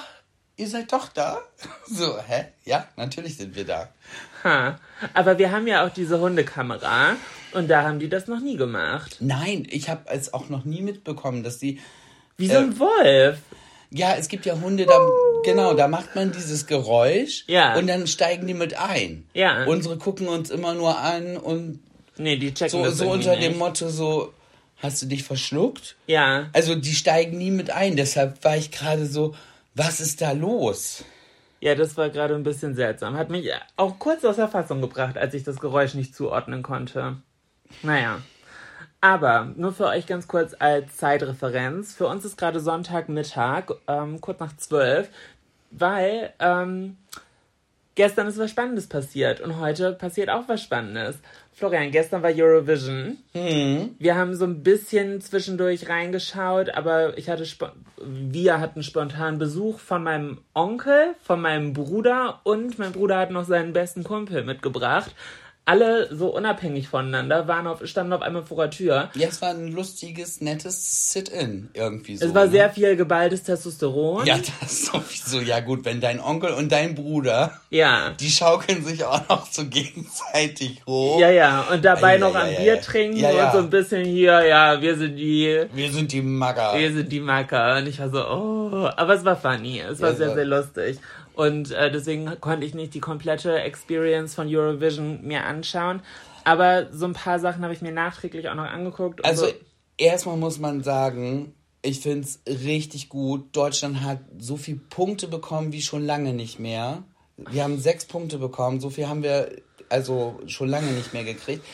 ihr 0.58 0.68
seid 0.68 0.92
doch 0.92 1.10
da? 1.10 1.40
So, 1.88 2.18
hä? 2.28 2.46
Ja, 2.66 2.88
natürlich 2.98 3.38
sind 3.38 3.56
wir 3.56 3.66
da. 3.66 3.90
Ha. 4.44 4.80
Aber 5.14 5.38
wir 5.38 5.52
haben 5.52 5.68
ja 5.68 5.86
auch 5.86 5.90
diese 5.92 6.20
Hundekamera 6.20 7.16
und 7.54 7.68
da 7.70 7.84
haben 7.84 8.00
die 8.00 8.10
das 8.10 8.28
noch 8.28 8.40
nie 8.40 8.58
gemacht. 8.58 9.18
Nein, 9.20 9.68
ich 9.70 9.90
habe 9.90 10.02
es 10.12 10.34
auch 10.34 10.50
noch 10.50 10.66
nie 10.66 10.82
mitbekommen, 10.82 11.44
dass 11.44 11.58
die. 11.60 11.80
Wie 12.38 12.48
so 12.48 12.58
ein 12.58 12.80
Wolf. 12.80 13.38
Ja, 13.92 14.16
es 14.16 14.28
gibt 14.28 14.46
ja 14.46 14.60
Hunde, 14.60 14.86
da, 14.86 14.98
genau, 15.46 15.74
da 15.74 15.88
macht 15.88 16.16
man 16.16 16.32
dieses 16.32 16.66
Geräusch 16.66 17.46
Ja. 17.48 17.76
und 17.78 17.88
dann 17.88 18.08
steigen 18.08 18.46
die 18.48 18.54
mit 18.56 18.74
ein. 18.78 19.26
Ja. 19.34 19.64
Unsere 19.66 19.98
gucken 19.98 20.28
uns 20.28 20.50
immer 20.50 20.74
nur 20.74 20.98
an 20.98 21.38
und 21.38 21.80
Nee, 22.18 22.38
die 22.38 22.54
checken 22.54 22.72
so, 22.72 22.84
das 22.84 22.98
so 22.98 23.10
unter 23.10 23.36
nicht. 23.36 23.44
dem 23.44 23.58
Motto 23.58 23.90
so, 23.90 24.34
hast 24.78 25.02
du 25.02 25.06
dich 25.06 25.24
verschluckt? 25.24 25.96
Ja. 26.08 26.50
Also 26.52 26.76
die 26.76 26.94
steigen 26.96 27.38
nie 27.38 27.52
mit 27.52 27.70
ein, 27.70 27.96
deshalb 27.96 28.44
war 28.44 28.58
ich 28.58 28.72
gerade 28.72 29.06
so, 29.06 29.36
was 29.76 30.00
ist 30.00 30.22
da 30.22 30.32
los? 30.32 31.04
Ja, 31.60 31.76
das 31.76 31.98
war 31.98 32.10
gerade 32.10 32.36
ein 32.36 32.44
bisschen 32.44 32.76
seltsam. 32.76 33.18
Hat 33.18 33.30
mich 33.30 33.50
auch 33.76 34.00
kurz 34.00 34.24
aus 34.24 34.38
der 34.38 34.48
Fassung 34.48 34.82
gebracht, 34.82 35.18
als 35.18 35.34
ich 35.34 35.44
das 35.44 35.60
Geräusch 35.60 35.94
nicht 35.94 36.16
zuordnen 36.16 36.64
konnte. 36.64 37.18
Naja. 37.84 38.20
Aber 39.02 39.54
nur 39.56 39.74
für 39.74 39.86
euch 39.86 40.08
ganz 40.08 40.28
kurz 40.28 40.56
als 40.58 40.98
Zeitreferenz. 40.98 41.94
Für 41.94 42.08
uns 42.08 42.26
ist 42.26 42.38
gerade 42.38 42.60
Sonntagmittag, 42.60 43.66
ähm, 43.88 44.20
kurz 44.22 44.40
nach 44.40 44.56
zwölf, 44.58 45.10
weil 45.72 46.34
ähm, 46.40 46.98
gestern 47.96 48.28
ist 48.28 48.38
was 48.38 48.52
Spannendes 48.52 48.88
passiert 48.88 49.42
und 49.42 49.60
heute 49.60 49.94
passiert 49.94 50.30
auch 50.30 50.48
was 50.48 50.62
Spannendes. 50.62 51.18
Florian, 51.54 51.92
gestern 51.92 52.22
war 52.22 52.32
Eurovision. 52.36 53.18
Wir 53.98 54.16
haben 54.16 54.36
so 54.36 54.44
ein 54.44 54.62
bisschen 54.62 55.22
zwischendurch 55.22 55.88
reingeschaut, 55.88 56.70
aber 56.72 57.18
ich 57.18 57.30
hatte 57.30 57.46
wir 57.98 58.60
hatten 58.60 58.84
spontan 58.84 59.38
Besuch 59.38 59.80
von 59.80 60.04
meinem 60.04 60.40
Onkel, 60.54 61.16
von 61.24 61.40
meinem 61.40 61.72
Bruder 61.72 62.42
und 62.44 62.78
mein 62.78 62.92
Bruder 62.92 63.18
hat 63.18 63.32
noch 63.32 63.46
seinen 63.46 63.72
besten 63.72 64.04
Kumpel 64.04 64.44
mitgebracht. 64.44 65.16
Alle 65.68 66.16
so 66.16 66.28
unabhängig 66.28 66.90
voneinander 66.90 67.48
waren 67.48 67.66
auf, 67.66 67.84
standen 67.88 68.14
auf 68.14 68.22
einmal 68.22 68.44
vor 68.44 68.58
der 68.58 68.70
Tür. 68.70 69.10
Ja, 69.16 69.28
es 69.28 69.42
war 69.42 69.50
ein 69.50 69.72
lustiges, 69.72 70.40
nettes 70.40 71.12
Sit-In 71.12 71.70
irgendwie 71.74 72.18
so. 72.18 72.28
Es 72.28 72.36
war 72.36 72.46
ne? 72.46 72.52
sehr 72.52 72.70
viel 72.70 72.96
geballtes 72.96 73.42
Testosteron. 73.42 74.28
Ja, 74.28 74.38
das 74.38 74.72
ist 74.72 74.86
sowieso, 74.92 75.40
ja 75.42 75.62
gut, 75.62 75.84
wenn 75.84 76.00
dein 76.02 76.20
Onkel 76.20 76.54
und 76.54 76.72
dein 76.72 76.94
Bruder, 76.94 77.60
Ja. 77.72 78.12
die 78.20 78.30
schaukeln 78.30 78.86
sich 78.86 79.04
auch 79.06 79.28
noch 79.28 79.52
so 79.52 79.66
gegenseitig 79.66 80.84
hoch. 80.86 81.20
Ja, 81.20 81.32
ja. 81.32 81.62
Und 81.72 81.84
dabei 81.84 82.14
Ja, 82.14 82.20
noch 82.20 82.36
ja, 82.36 82.42
am 82.42 82.52
ja, 82.54 82.60
Bier 82.60 82.82
trinken 82.82 83.26
und 83.26 83.52
so 83.52 83.58
ein 83.58 83.70
bisschen 83.72 84.06
hier, 84.06 84.46
ja, 84.46 84.80
wir 84.80 84.96
sind 84.96 85.16
die, 85.16 85.66
Wir 85.74 85.92
sind 85.92 86.12
die 86.12 86.22
Magger. 86.22 86.78
wir 86.78 86.94
sind 86.94 87.12
die 87.12 87.20
Macker. 87.20 87.78
Und 87.78 87.88
ich 87.88 88.00
war 88.00 88.10
so, 88.10 88.20
oh. 88.24 88.90
Aber 88.96 89.16
es 89.16 89.26
war 89.26 89.36
funny. 89.36 89.80
Es 89.80 90.00
war 90.00 90.14
sehr, 90.14 90.28
war- 90.28 90.36
sehr 90.36 90.46
lustig. 90.46 91.00
Und 91.36 91.72
äh, 91.72 91.92
deswegen 91.92 92.40
konnte 92.40 92.66
ich 92.66 92.74
nicht 92.74 92.94
die 92.94 93.02
komplette 93.02 93.60
Experience 93.60 94.36
von 94.36 94.48
Eurovision 94.48 95.22
mir 95.22 95.44
anschauen. 95.44 96.02
Aber 96.46 96.92
so 96.94 97.06
ein 97.06 97.14
paar 97.14 97.40
Sachen 97.40 97.64
habe 97.64 97.74
ich 97.74 97.82
mir 97.82 97.92
nachträglich 97.92 98.48
auch 98.48 98.56
noch 98.56 98.64
angeguckt. 98.64 99.26
Also 99.26 99.48
so. 99.48 99.54
erstmal 99.98 100.38
muss 100.38 100.60
man 100.60 100.82
sagen, 100.82 101.54
ich 101.82 102.00
finde 102.00 102.28
es 102.28 102.40
richtig 102.48 103.10
gut. 103.10 103.56
Deutschland 103.56 104.02
hat 104.02 104.20
so 104.40 104.56
viele 104.56 104.80
Punkte 104.90 105.28
bekommen 105.28 105.74
wie 105.74 105.82
schon 105.82 106.06
lange 106.06 106.34
nicht 106.34 106.60
mehr. 106.60 107.04
Wir 107.38 107.64
haben 107.64 107.80
sechs 107.80 108.06
Punkte 108.06 108.38
bekommen, 108.38 108.80
so 108.80 108.90
viel 108.90 109.10
haben 109.10 109.22
wir 109.22 109.52
also 109.90 110.40
schon 110.48 110.70
lange 110.70 110.92
nicht 110.92 111.14
mehr 111.14 111.26
gekriegt. 111.26 111.66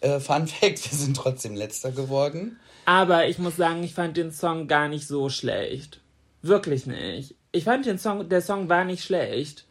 Äh, 0.00 0.18
Fun 0.18 0.46
Fact, 0.46 0.62
wir 0.90 0.98
sind 0.98 1.16
trotzdem 1.16 1.54
letzter 1.54 1.92
geworden. 1.92 2.58
Aber 2.86 3.28
ich 3.28 3.38
muss 3.38 3.56
sagen, 3.56 3.82
ich 3.82 3.92
fand 3.92 4.16
den 4.16 4.32
Song 4.32 4.66
gar 4.66 4.88
nicht 4.88 5.06
so 5.06 5.28
schlecht. 5.28 6.00
Wirklich 6.40 6.86
nicht. 6.86 7.34
Ich 7.52 7.64
fand 7.64 7.86
den 7.86 7.98
Song, 7.98 8.28
der 8.28 8.42
Song 8.42 8.68
war 8.68 8.84
nicht 8.84 9.04
schlecht. 9.04 9.64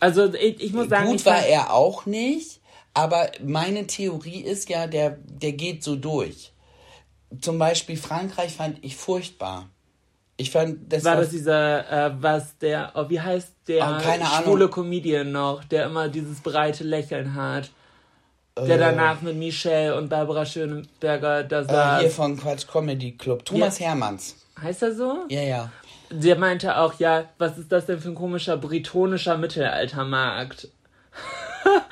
Also 0.00 0.32
ich, 0.32 0.62
ich 0.62 0.72
muss 0.72 0.88
sagen, 0.88 1.08
Gut 1.10 1.26
war 1.26 1.44
er 1.44 1.74
auch 1.74 2.06
nicht, 2.06 2.60
aber 2.94 3.30
meine 3.44 3.86
Theorie 3.86 4.40
ist 4.40 4.68
ja, 4.70 4.86
der, 4.86 5.18
der 5.28 5.52
geht 5.52 5.84
so 5.84 5.96
durch. 5.96 6.52
Zum 7.40 7.58
Beispiel 7.58 7.96
Frankreich 7.96 8.54
fand 8.54 8.82
ich 8.82 8.96
furchtbar. 8.96 9.68
Ich 10.38 10.50
fand, 10.50 10.90
das 10.90 11.04
war 11.04 11.16
war, 11.16 11.20
das 11.20 11.30
dieser, 11.30 12.06
äh, 12.06 12.12
was 12.22 12.56
der, 12.58 12.92
oh, 12.94 13.04
wie 13.10 13.20
heißt 13.20 13.52
der 13.68 13.84
Oh, 13.84 14.02
keine 14.02 14.24
Ahnung. 14.24 14.44
schwule 14.44 14.68
Comedian 14.68 15.30
noch, 15.30 15.62
der 15.64 15.84
immer 15.84 16.08
dieses 16.08 16.40
breite 16.40 16.82
Lächeln 16.82 17.34
hat? 17.34 17.70
Der 18.56 18.78
danach 18.78 19.20
mit 19.22 19.36
Michelle 19.36 19.96
und 19.96 20.08
Barbara 20.08 20.44
Schöneberger 20.44 21.44
da 21.44 21.60
äh, 21.60 21.64
saß. 21.64 22.00
hier 22.00 22.10
von 22.10 22.38
Quatsch 22.38 22.66
Comedy 22.66 23.12
Club. 23.12 23.44
Thomas 23.44 23.78
Hermanns. 23.80 24.34
heißt 24.60 24.82
er 24.82 24.94
so? 24.94 25.24
Ja, 25.28 25.42
ja. 25.42 25.72
Der 26.10 26.36
meinte 26.36 26.76
auch, 26.76 26.98
ja, 26.98 27.28
was 27.38 27.56
ist 27.56 27.70
das 27.70 27.86
denn 27.86 28.00
für 28.00 28.08
ein 28.08 28.14
komischer 28.14 28.56
britonischer 28.56 29.38
Mittelaltermarkt? 29.38 30.68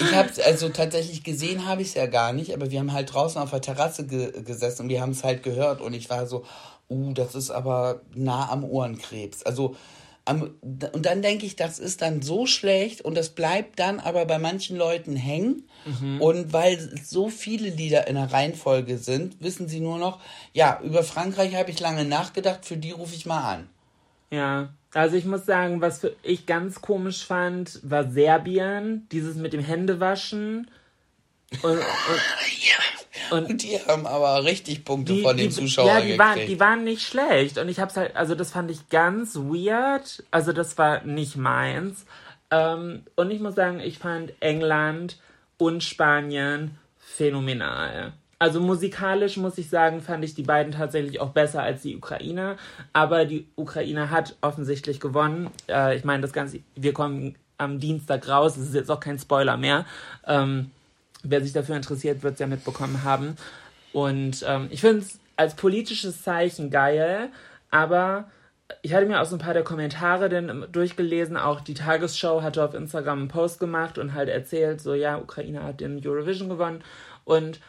Ich 0.01 0.15
hab's 0.15 0.39
also 0.39 0.71
tatsächlich 0.71 1.25
gesehen, 1.25 1.67
habe 1.67 1.83
ich 1.83 1.89
es 1.89 1.95
ja 1.95 2.07
gar 2.07 2.33
nicht, 2.33 2.55
aber 2.55 2.71
wir 2.71 2.81
haben 2.81 2.95
halt 2.95 3.13
draußen 3.13 3.41
auf 3.41 3.51
der 3.51 3.61
Terrasse 3.61 4.07
ge 4.07 4.43
gesessen 4.43 4.83
und 4.83 4.89
wir 4.89 5.03
haben 5.03 5.11
es 5.11 5.25
halt 5.25 5.43
gehört 5.43 5.83
und 5.83 5.93
ich 5.93 6.09
war 6.09 6.27
so, 6.27 6.45
uh, 6.89 7.13
das 7.13 7.35
ist 7.35 7.51
aber 7.51 8.01
nah 8.15 8.49
am 8.51 8.65
Ohrenkrebs. 8.65 9.43
Also 9.43 9.77
am, 10.25 10.55
und 10.61 11.07
dann 11.07 11.23
denke 11.23 11.47
ich, 11.47 11.57
das 11.57 11.79
ist 11.79 12.03
dann 12.03 12.23
so 12.23 12.47
schlecht 12.47 13.01
und 13.01 13.15
das 13.15 13.31
bleibt 13.31 13.79
dann 13.79 13.99
aber 13.99 14.25
bei 14.27 14.39
manchen 14.39 14.77
Leuten 14.77 15.17
hängen. 15.17 15.69
Und 16.21 16.53
weil 16.53 16.75
es 16.75 17.11
so 17.11 17.29
viele 17.31 17.71
Lieder 17.71 18.07
in 18.09 18.17
der 18.17 18.33
Reihenfolge 18.33 18.99
sind, 18.99 19.41
wissen 19.41 19.69
sie 19.69 19.81
nur 19.81 19.99
noch, 19.99 20.21
ja, 20.53 20.81
über 20.83 21.03
Frankreich 21.03 21.55
habe 21.57 21.71
ich 21.71 21.81
lange 21.81 22.05
nachgedacht, 22.05 22.67
für 22.67 22.77
die 22.77 22.91
rufe 22.91 23.15
ich 23.15 23.27
mal 23.27 23.55
an. 23.55 23.69
Ja, 24.31 24.71
also 24.95 25.17
ich 25.17 25.25
muss 25.25 25.47
sagen, 25.47 25.81
was 25.81 26.01
für 26.01 26.15
ich 26.23 26.47
ganz 26.47 26.81
komisch 26.81 27.25
fand, 27.25 27.81
war 27.83 28.11
Serbien, 28.11 29.07
dieses 29.13 29.37
mit 29.37 29.53
dem 29.53 29.63
Händewaschen. 29.63 30.71
Und, 31.63 31.71
und 31.73 31.83
Und, 33.31 33.51
und 33.51 33.63
die 33.63 33.79
haben 33.79 34.07
aber 34.07 34.45
richtig 34.45 34.85
Punkte 34.85 35.13
die, 35.13 35.23
von 35.23 35.37
den 35.37 35.49
die, 35.49 35.55
Zuschauern 35.55 35.89
ja, 35.89 36.01
die 36.01 36.07
gekriegt. 36.09 36.19
waren, 36.19 36.47
die 36.47 36.61
waren 36.61 36.85
nicht 36.85 37.03
schlecht. 37.03 37.59
Und 37.59 37.69
ich 37.69 37.81
hab's 37.81 37.97
halt, 37.97 38.17
also 38.17 38.35
das 38.35 38.53
fand 38.53 38.71
ich 38.71 38.89
ganz 38.89 39.37
weird. 39.37 40.25
Also 40.31 40.53
das 40.53 40.79
war 40.79 41.05
nicht 41.05 41.37
meins. 41.37 42.05
Ähm, 42.51 43.03
und 43.17 43.31
ich 43.31 43.41
muss 43.41 43.55
sagen, 43.55 43.81
ich 43.81 43.99
fand 43.99 44.33
England 44.41 45.19
und 45.59 45.83
Spanien 45.83 46.79
phänomenal. 46.99 48.13
Also 48.39 48.61
musikalisch 48.61 49.37
muss 49.37 49.59
ich 49.59 49.69
sagen, 49.69 50.01
fand 50.01 50.25
ich 50.25 50.35
die 50.35 50.43
beiden 50.43 50.73
tatsächlich 50.73 51.21
auch 51.21 51.31
besser 51.31 51.63
als 51.63 51.83
die 51.83 51.97
Ukraine. 51.97 52.57
Aber 52.93 53.25
die 53.25 53.49
Ukraine 53.57 54.11
hat 54.11 54.37
offensichtlich 54.41 55.01
gewonnen. 55.01 55.51
Äh, 55.69 55.97
ich 55.97 56.05
meine, 56.05 56.23
das 56.23 56.33
Ganze, 56.33 56.61
wir 56.77 56.93
kommen 56.93 57.35
am 57.59 57.81
Dienstag 57.81 58.29
raus. 58.29 58.57
Es 58.57 58.69
ist 58.69 58.75
jetzt 58.75 58.91
auch 58.91 59.01
kein 59.01 59.19
Spoiler 59.19 59.57
mehr. 59.57 59.85
Ähm, 60.27 60.71
wer 61.25 61.43
sich 61.43 61.53
dafür 61.53 61.77
interessiert, 61.77 62.23
wird 62.23 62.35
es 62.35 62.41
ja 62.41 62.47
mitbekommen 62.47 63.03
haben. 63.03 63.37
Und 63.93 64.45
ähm, 64.47 64.69
ich 64.71 64.81
finde 64.81 65.03
es 65.03 65.19
als 65.37 65.55
politisches 65.55 66.23
Zeichen 66.23 66.71
geil, 66.71 67.31
aber 67.71 68.29
ich 68.83 68.93
hatte 68.93 69.07
mir 69.07 69.21
auch 69.21 69.27
so 69.27 69.37
ein 69.37 69.41
paar 69.41 69.55
der 69.55 69.65
Kommentare 69.65 70.29
dann 70.29 70.67
durchgelesen. 70.71 71.37
Auch 71.37 71.61
die 71.61 71.75
Tagesschau 71.75 72.43
hatte 72.43 72.63
auf 72.63 72.75
Instagram 72.75 73.21
einen 73.21 73.29
Post 73.29 73.61
gemacht 73.61 73.99
und 73.99 74.15
halt 74.15 74.29
erzählt, 74.29 74.81
so 74.81 74.95
ja, 74.95 75.19
Ukraine 75.19 75.63
hat 75.63 75.81
den 75.81 76.07
Eurovision 76.07 76.49
gewonnen. 76.49 76.85
Und 77.25 77.61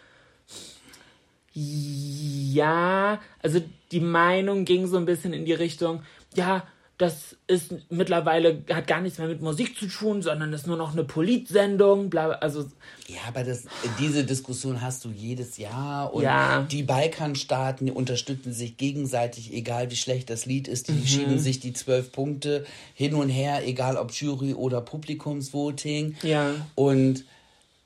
Ja, 1.54 3.20
also 3.42 3.62
die 3.92 4.00
Meinung 4.00 4.66
ging 4.66 4.88
so 4.88 4.98
ein 4.98 5.06
bisschen 5.06 5.34
in 5.34 5.46
die 5.46 5.54
Richtung, 5.54 6.04
ja, 6.36 6.64
das 7.00 7.38
ist 7.48 7.74
mittlerweile, 7.90 8.62
hat 8.72 8.86
gar 8.86 9.00
nichts 9.00 9.20
mehr 9.20 9.30
mit 9.30 9.42
Musik 9.42 9.78
zu 9.78 9.88
tun, 9.88 10.22
sondern 10.22 10.52
ist 10.52 10.68
nur 10.68 10.76
noch 10.76 10.92
eine 10.92 11.06
Politsendung, 11.06 12.10
bla, 12.10 12.32
also. 12.32 12.66
Ja, 13.08 13.20
aber 13.30 13.46
das, 13.46 13.64
diese 14.00 14.26
Diskussion 14.26 14.82
hast 14.82 15.06
du 15.06 15.10
jedes 15.10 15.58
Jahr 15.58 16.14
und 16.14 16.24
Ja. 16.24 16.64
die 16.70 16.84
Balkanstaaten 16.84 17.90
unterstützen 17.90 18.52
sich 18.52 18.76
gegenseitig, 18.76 19.54
egal 19.54 19.90
wie 19.92 19.96
schlecht 19.96 20.30
das 20.30 20.46
Lied 20.46 20.68
ist, 20.68 20.90
die 20.90 20.94
Mhm. 20.94 21.06
schieben 21.06 21.40
sich 21.40 21.62
die 21.62 21.72
zwölf 21.72 22.12
Punkte 22.12 22.66
hin 22.94 23.14
und 23.16 23.30
her, 23.30 23.66
egal 23.66 23.96
ob 23.96 24.12
Jury 24.12 24.54
oder 24.54 24.82
Publikumsvoting. 24.82 26.16
Ja. 26.22 26.52
Und 26.76 27.24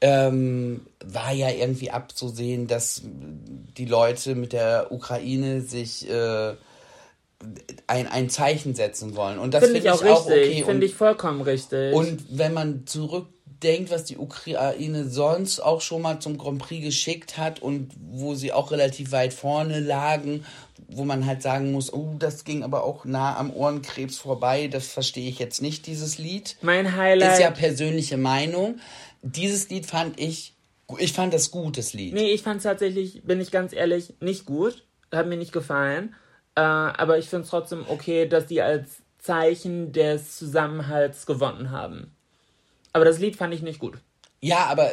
ähm, 0.03 0.81
war 1.01 1.31
ja 1.31 1.49
irgendwie 1.49 1.89
abzusehen, 1.89 2.67
dass 2.67 3.01
die 3.05 3.85
Leute 3.85 4.35
mit 4.35 4.51
der 4.51 4.91
Ukraine 4.91 5.61
sich 5.61 6.09
äh, 6.09 6.55
ein, 7.87 8.07
ein 8.07 8.29
Zeichen 8.29 8.75
setzen 8.75 9.15
wollen. 9.15 9.39
Und 9.39 9.53
das 9.53 9.63
Finde 9.63 9.81
finde 9.81 9.95
ich 9.95 10.01
auch 10.01 10.25
richtig, 10.27 10.51
okay. 10.51 10.63
Finde 10.65 10.85
ich 10.85 10.93
vollkommen 10.93 11.41
richtig. 11.41 11.93
und 11.93 12.21
wenn 12.37 12.53
man 12.53 12.85
zurückdenkt, 12.85 13.91
was 13.91 14.03
die 14.03 14.17
Ukraine 14.17 15.07
sonst 15.07 15.61
auch 15.61 15.79
schon 15.79 16.01
mal 16.01 16.19
zum 16.19 16.37
Grand 16.37 16.59
Prix 16.59 16.83
geschickt 16.83 17.37
hat 17.37 17.61
und 17.61 17.89
wo 18.11 18.35
sie 18.35 18.51
auch 18.51 18.71
relativ 18.71 19.13
weit 19.13 19.33
vorne 19.33 19.79
lagen, 19.79 20.43
wo 20.89 21.05
man 21.05 21.25
halt 21.25 21.41
sagen 21.41 21.71
muss, 21.71 21.93
oh, 21.93 22.15
das 22.19 22.43
ging 22.43 22.63
aber 22.63 22.83
auch 22.83 23.05
nah 23.05 23.37
am 23.37 23.53
Ohrenkrebs 23.53 24.17
vorbei, 24.17 24.67
das 24.67 24.87
verstehe 24.87 25.29
ich 25.29 25.39
jetzt 25.39 25.61
nicht, 25.61 25.87
dieses 25.87 26.17
Lied. 26.17 26.57
mein 26.61 26.97
Highlight. 26.97 27.33
Ist 27.33 27.39
ja 27.39 27.51
persönliche 27.51 28.17
Meinung. 28.17 28.79
Dieses 29.23 29.69
Lied 29.69 29.85
fand 29.85 30.19
ich, 30.19 30.53
ich 30.99 31.13
fand 31.13 31.33
das 31.33 31.49
gut, 31.49 31.77
das 31.77 31.93
Lied. 31.93 32.13
Nee, 32.13 32.31
ich 32.31 32.43
fand 32.43 32.57
es 32.57 32.63
tatsächlich, 32.63 33.23
bin 33.23 33.41
ich 33.41 33.49
ganz 33.51 33.73
ehrlich, 33.73 34.13
nicht 34.19 34.45
gut. 34.45 34.83
Hat 35.11 35.27
mir 35.27 35.37
nicht 35.37 35.51
gefallen. 35.53 36.13
Äh, 36.55 36.61
aber 36.61 37.17
ich 37.17 37.29
finde 37.29 37.43
es 37.45 37.49
trotzdem 37.49 37.85
okay, 37.87 38.27
dass 38.27 38.45
die 38.47 38.61
als 38.61 38.89
Zeichen 39.19 39.91
des 39.93 40.37
Zusammenhalts 40.37 41.25
gewonnen 41.25 41.71
haben. 41.71 42.11
Aber 42.91 43.05
das 43.05 43.19
Lied 43.19 43.35
fand 43.37 43.53
ich 43.53 43.61
nicht 43.61 43.79
gut. 43.79 43.97
Ja, 44.41 44.65
aber 44.65 44.91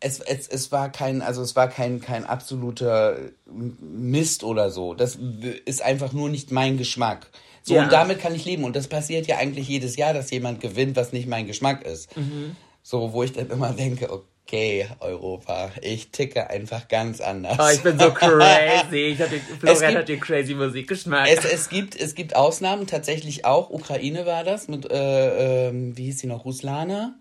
es, 0.00 0.20
es, 0.20 0.46
es 0.46 0.70
war 0.70 0.92
kein, 0.92 1.22
also 1.22 1.42
es 1.42 1.56
war 1.56 1.68
kein, 1.68 2.00
kein 2.00 2.24
absoluter 2.26 3.16
Mist 3.46 4.44
oder 4.44 4.70
so. 4.70 4.94
Das 4.94 5.18
ist 5.64 5.82
einfach 5.82 6.12
nur 6.12 6.28
nicht 6.28 6.52
mein 6.52 6.76
Geschmack. 6.76 7.28
So, 7.62 7.74
Ja. 7.74 7.84
und 7.84 7.92
damit 7.92 8.20
kann 8.20 8.34
ich 8.34 8.44
leben. 8.44 8.64
Und 8.64 8.76
das 8.76 8.86
passiert 8.88 9.26
ja 9.26 9.38
eigentlich 9.38 9.66
jedes 9.68 9.96
Jahr, 9.96 10.12
dass 10.14 10.30
jemand 10.30 10.60
gewinnt, 10.60 10.96
was 10.96 11.12
nicht 11.12 11.26
mein 11.26 11.46
Geschmack 11.46 11.84
ist. 11.84 12.14
Mhm. 12.16 12.54
So, 12.90 13.12
wo 13.12 13.22
ich 13.22 13.34
dann 13.34 13.50
immer 13.50 13.72
denke, 13.74 14.10
okay, 14.10 14.86
Europa, 15.00 15.70
ich 15.82 16.10
ticke 16.10 16.48
einfach 16.48 16.88
ganz 16.88 17.20
anders. 17.20 17.58
Oh, 17.60 17.68
ich 17.70 17.82
bin 17.82 17.98
so 17.98 18.10
crazy. 18.14 19.08
Ich 19.08 19.18
Florian 19.18 19.88
gibt- 19.88 19.98
hat 19.98 20.08
den 20.08 20.20
crazy 20.20 20.54
Musikgeschmack. 20.54 21.28
Es, 21.28 21.44
es, 21.44 21.68
gibt, 21.68 21.94
es 22.00 22.14
gibt 22.14 22.34
Ausnahmen, 22.34 22.86
tatsächlich 22.86 23.44
auch. 23.44 23.68
Ukraine 23.68 24.24
war 24.24 24.42
das, 24.42 24.68
mit, 24.68 24.90
äh, 24.90 25.68
ähm, 25.68 25.98
wie 25.98 26.04
hieß 26.04 26.20
sie 26.20 26.28
noch, 26.28 26.46
Ruslana. 26.46 27.14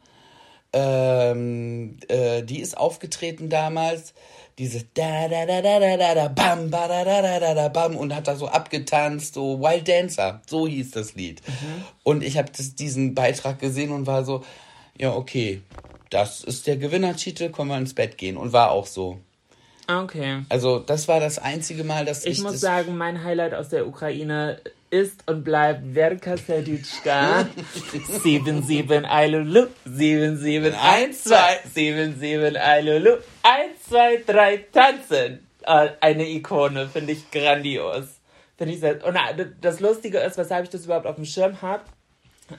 Ähm, 0.72 1.98
äh, 2.08 2.44
die 2.44 2.62
ist 2.62 2.78
aufgetreten 2.78 3.50
damals. 3.50 4.14
Diese 4.60 4.86
da 4.94 5.28
da 5.28 5.46
da 5.46 5.62
da 5.62 5.80
da 5.82 5.98
da 5.98 6.16
da 6.16 6.28
bam 6.30 6.72
ba 6.72 6.88
da 6.88 7.04
da 7.04 7.22
da 7.22 7.40
da 7.42 7.54
da 7.54 7.68
bam 7.68 7.98
und 7.98 8.16
hat 8.16 8.30
da 8.30 8.38
so 8.38 8.48
abgetanzt, 8.48 9.34
so 9.34 9.60
Wild 9.60 9.90
Dancer, 9.90 10.42
so 10.48 10.66
hieß 10.66 10.92
das 10.92 11.16
Lied. 11.16 11.42
Und 12.04 12.24
ich 12.24 12.38
habe 12.38 12.52
diesen 12.80 13.16
Beitrag 13.16 13.60
gesehen 13.60 13.92
und 13.92 14.08
war 14.08 14.24
so, 14.24 14.46
ja 15.00 15.14
okay, 15.14 15.62
das 16.10 16.44
ist 16.44 16.68
der 16.68 16.78
Gewinnertitel, 16.78 17.50
können 17.50 17.70
wir 17.70 17.78
ins 17.78 17.94
Bett 17.94 18.18
gehen 18.18 18.38
und 18.38 18.54
war 18.54 18.72
auch 18.72 18.86
so. 18.86 19.20
okay. 19.88 20.44
Also 20.50 20.80
das 20.80 21.08
war 21.08 21.20
das 21.20 21.40
einzige 21.40 21.84
Mal, 21.84 22.06
dass 22.06 22.26
ich, 22.26 22.38
Ich 22.38 22.44
muss 22.44 22.60
sagen, 22.60 22.98
mein 22.98 23.24
Highlight 23.24 23.54
aus 23.54 23.70
der 23.70 23.88
Ukraine 23.88 24.60
ist 24.90 25.28
und 25.28 25.44
bleibt 25.44 25.94
Verka 25.94 26.38
Serdichka 26.38 27.48
77 28.24 29.06
Ailulu 29.10 29.68
7712 29.86 31.74
77 31.74 32.62
Ailulu 32.62 33.18
1, 33.44 33.84
2, 33.90 34.24
3 34.26 34.58
tanzen. 34.72 35.48
Äh, 35.64 35.90
Eine 36.00 36.30
Ikone, 36.30 36.88
finde 36.88 37.12
ich 37.14 37.30
grandios. 37.32 38.06
Finde 38.58 38.74
ich 38.74 38.80
sehr. 38.80 39.06
Und 39.06 39.16
äh, 39.16 39.46
das 39.60 39.82
Lustige 39.82 40.20
ist, 40.20 40.38
weshalb 40.38 40.64
ich 40.64 40.70
das 40.70 40.86
überhaupt 40.86 41.06
auf 41.06 41.16
dem 41.16 41.26
Schirm 41.26 41.62
habe. 41.62 41.84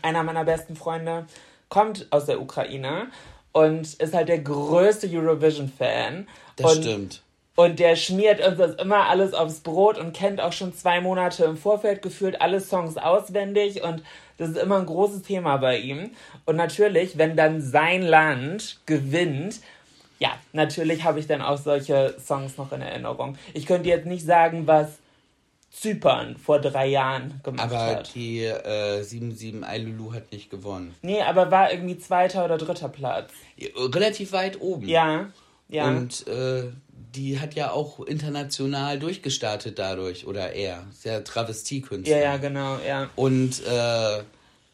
Einer 0.03 0.23
meiner 0.23 0.45
besten 0.45 0.77
Freunde 0.77 1.27
kommt 1.69 2.07
aus 2.11 2.27
der 2.27 2.41
Ukraine 2.41 3.09
und 3.53 3.95
ist 3.95 4.15
halt 4.15 4.29
der 4.29 4.39
größte 4.39 5.09
Eurovision-Fan. 5.11 6.29
das 6.57 6.77
und 6.77 6.85
stimmt. 6.85 7.23
und 7.57 7.79
der 7.79 7.97
schmiert 7.97 8.47
uns 8.47 8.59
das 8.59 8.75
immer 8.77 9.09
alles 9.09 9.35
aufs 9.35 9.61
Brot 9.61 9.99
und 9.99 10.13
kennt 10.13 10.41
auch 10.41 10.53
schon 10.53 10.75
zwei 10.75 11.01
Monate 11.01 11.45
im 11.45 11.57
Vorfeld 11.57 12.03
gefühlt 12.03 12.41
alle 12.41 12.61
Songs 12.61 12.97
auswendig 12.97 13.83
und 13.83 14.03
das 14.39 14.51
ist 14.51 14.59
immer 14.59 14.79
ein 14.79 14.87
großes 14.87 15.23
Thema 15.23 15.57
bei 15.57 15.79
ihm. 15.79 16.13
Und 16.47 16.55
natürlich, 16.55 17.19
wenn 17.19 17.37
dann 17.37 17.61
sein 17.61 18.03
Land 18.03 18.79
gewinnt, 18.87 19.61
ja, 20.21 20.31
natürlich 20.53 21.05
habe 21.05 21.19
ich 21.19 21.27
dann 21.27 21.43
auch 21.43 21.59
solche 21.59 22.15
Songs 22.25 22.57
noch 22.57 22.73
in 22.73 22.81
Erinnerung. 22.81 23.37
Ich 23.53 23.67
könnte 23.67 23.89
jetzt 23.89 24.07
nicht 24.07 24.25
sagen, 24.25 24.67
was 24.67 24.99
Zypern 25.71 26.37
vor 26.37 26.61
drei 26.61 26.87
Jahren 26.87 27.41
gemacht 27.43 27.71
Aber 27.71 27.79
hat. 27.79 28.15
die 28.15 28.43
äh, 28.45 29.03
7-7 29.03 29.63
Ailulu 29.63 30.13
hat 30.13 30.33
nicht 30.33 30.51
gewonnen. 30.51 30.95
Nee, 31.03 31.21
aber 31.23 31.51
war 31.51 31.71
irgendwie 31.73 31.99
zweiter 31.99 32.45
oder 32.45 32.59
dritter 32.59 32.89
Platz. 32.89 33.31
Relativ 33.77 34.33
weit 34.33 34.61
oben. 34.61 34.89
Ja, 34.89 35.29
ja. 35.69 35.87
Und 35.89 36.27
äh, 36.27 36.65
die 37.15 37.39
hat 37.39 37.55
ja 37.55 37.71
auch 37.71 38.01
international 38.01 38.99
durchgestartet 38.99 39.79
dadurch. 39.79 40.27
Oder 40.27 40.53
er. 40.53 40.87
Sehr 40.93 41.23
Travestiekünstler. 41.23 42.17
ja, 42.17 42.23
ja, 42.23 42.37
genau, 42.39 42.79
ja. 42.87 43.11
Und 43.15 43.63
äh, 43.67 44.23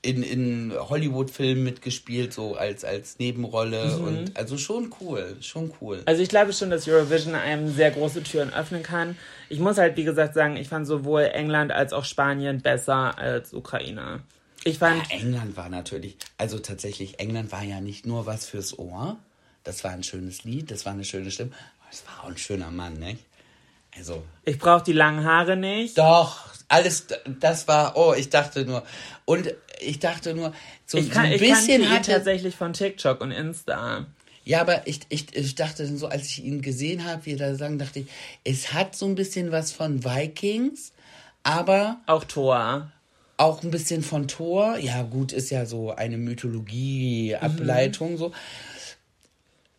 in, 0.05 0.23
in 0.23 0.73
Hollywood-Filmen 0.77 1.65
mitgespielt, 1.65 2.33
so 2.33 2.57
als, 2.57 2.85
als 2.85 3.19
Nebenrolle. 3.19 3.97
Und 3.97 4.37
also 4.37 4.59
schon 4.59 4.95
cool. 5.01 5.37
Schon 5.41 5.73
cool. 5.81 6.03
Also 6.05 6.23
ich 6.23 6.29
glaube 6.29 6.53
schon, 6.53 6.71
dass 6.71 6.87
Eurovision 6.87 7.35
einem 7.35 7.73
sehr 7.73 7.91
große 7.91 8.23
Türen 8.23 8.53
öffnen 8.53 8.83
kann. 8.83 9.17
Ich 9.55 9.61
muss 9.61 9.79
halt, 9.79 9.97
wie 9.97 10.03
gesagt, 10.03 10.35
sagen, 10.35 10.57
ich 10.57 10.69
fand 10.69 10.85
sowohl 10.85 11.31
England 11.33 11.71
als 11.71 11.93
auch 11.93 12.05
Spanien 12.05 12.61
besser 12.61 13.17
als 13.17 13.55
Ukraine. 13.55 14.25
Ich 14.65 14.79
fand, 14.79 15.09
England 15.13 15.57
war 15.57 15.69
natürlich, 15.69 16.17
also 16.39 16.59
tatsächlich, 16.59 17.21
England 17.21 17.53
war 17.53 17.63
ja 17.63 17.81
nicht 17.81 18.05
nur 18.05 18.27
was 18.27 18.47
fürs 18.47 18.77
Ohr. 18.77 19.17
Das 19.63 19.85
war 19.85 19.93
ein 19.93 20.03
schönes 20.03 20.43
Lied, 20.43 20.73
das 20.73 20.85
war 20.87 20.93
eine 20.93 21.05
schöne 21.05 21.31
Stimme. 21.31 21.53
Es 21.89 22.03
war 22.05 22.25
auch 22.25 22.31
ein 22.31 22.37
schöner 22.37 22.73
Mann, 22.73 22.95
nicht? 22.95 23.21
Also, 23.97 24.25
ich 24.45 24.59
brauche 24.59 24.83
die 24.83 24.93
langen 24.93 25.25
Haare 25.25 25.57
nicht. 25.57 25.97
doch, 25.99 26.49
alles, 26.67 27.07
das 27.39 27.69
war, 27.69 27.97
oh, 27.97 28.13
ich 28.13 28.31
dachte 28.31 28.65
nur, 28.65 28.83
und 29.25 29.55
ich 29.79 30.01
dachte 30.01 30.35
nur, 30.35 30.53
so, 30.85 30.99
Ich, 30.99 31.11
kann, 31.13 31.27
so 31.27 31.29
ein 31.29 31.33
ich 31.35 31.43
kannte 31.43 31.69
bisschen 31.69 31.91
hatte, 31.91 32.11
tatsächlich 32.11 32.57
von 32.57 32.73
TikTok 32.73 33.21
und 33.21 33.31
Insta. 33.31 34.07
Ja, 34.45 34.61
aber 34.61 34.87
ich, 34.87 35.01
ich, 35.09 35.35
ich 35.35 35.55
dachte 35.55 35.87
so, 35.97 36.07
als 36.07 36.27
ich 36.27 36.45
ihn 36.45 36.61
gesehen 36.61 37.05
habe, 37.05 37.25
wie 37.27 37.33
er 37.33 37.39
da 37.39 37.55
sang, 37.55 37.79
dachte 37.79 38.01
ich, 38.01 38.07
es 38.45 38.73
hat 38.73 38.95
so 38.95 39.07
ein 39.07 39.15
bisschen 39.15 39.51
was 39.53 39.73
von 39.73 40.05
Vikings, 40.05 40.93
aber 41.43 41.99
Auch 42.07 42.25
Thor. 42.25 42.91
auch 43.39 43.63
ein 43.63 43.71
bisschen 43.71 44.03
von 44.03 44.29
Thor. 44.29 44.77
Ja, 44.79 45.03
gut, 45.03 45.33
ist 45.33 45.51
ja 45.51 45.65
so 45.67 45.93
eine 45.93 46.19
Mythologie-Ableitung 46.19 48.17
so. 48.19 48.33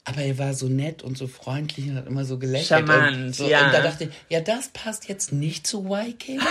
Aber 0.07 0.21
er 0.21 0.37
war 0.37 0.53
so 0.53 0.67
nett 0.67 1.01
und 1.01 1.17
so 1.17 1.25
freundlich 1.27 1.87
und 1.89 1.95
hat 1.95 2.05
immer 2.05 2.25
so 2.25 2.37
gelächelt. 2.37 2.87
Charmant, 2.87 3.17
und, 3.17 3.35
so, 3.35 3.47
ja. 3.47 3.65
und 3.65 3.73
da 3.73 3.81
dachte 3.81 4.03
ich, 4.03 4.09
ja, 4.29 4.39
das 4.39 4.67
passt 4.69 5.09
jetzt 5.09 5.31
nicht 5.31 5.65
zu 5.65 5.85
Vikings. 5.85 6.43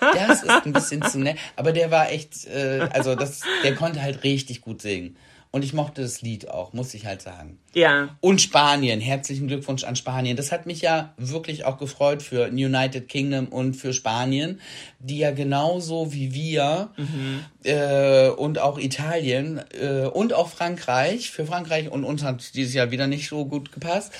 Das 0.00 0.42
ist 0.42 0.50
ein 0.50 0.72
bisschen 0.72 1.02
zu 1.02 1.18
nett. 1.18 1.36
Aber 1.56 1.72
der 1.72 1.90
war 1.90 2.10
echt, 2.10 2.46
äh, 2.46 2.88
also 2.92 3.16
das, 3.16 3.40
der 3.64 3.74
konnte 3.74 4.02
halt 4.02 4.22
richtig 4.22 4.60
gut 4.60 4.82
singen. 4.82 5.16
Und 5.54 5.64
ich 5.64 5.74
mochte 5.74 6.00
das 6.00 6.22
Lied 6.22 6.48
auch, 6.48 6.72
muss 6.72 6.94
ich 6.94 7.04
halt 7.04 7.20
sagen. 7.20 7.58
Ja. 7.74 8.16
Und 8.20 8.40
Spanien, 8.40 9.02
herzlichen 9.02 9.48
Glückwunsch 9.48 9.84
an 9.84 9.96
Spanien. 9.96 10.34
Das 10.34 10.50
hat 10.50 10.64
mich 10.64 10.80
ja 10.80 11.12
wirklich 11.18 11.66
auch 11.66 11.76
gefreut 11.76 12.22
für 12.22 12.48
United 12.48 13.06
Kingdom 13.06 13.48
und 13.48 13.74
für 13.74 13.92
Spanien, 13.92 14.62
die 14.98 15.18
ja 15.18 15.30
genauso 15.30 16.14
wie 16.14 16.32
wir 16.32 16.92
äh, 17.64 18.30
und 18.30 18.60
auch 18.60 18.78
Italien 18.78 19.60
äh, 19.78 20.06
und 20.06 20.32
auch 20.32 20.48
Frankreich, 20.48 21.30
für 21.30 21.44
Frankreich 21.44 21.90
und 21.90 22.04
uns 22.04 22.22
hat 22.22 22.54
dieses 22.54 22.72
Jahr 22.72 22.90
wieder 22.90 23.06
nicht 23.06 23.28
so 23.28 23.44
gut 23.44 23.72
gepasst, 23.72 24.10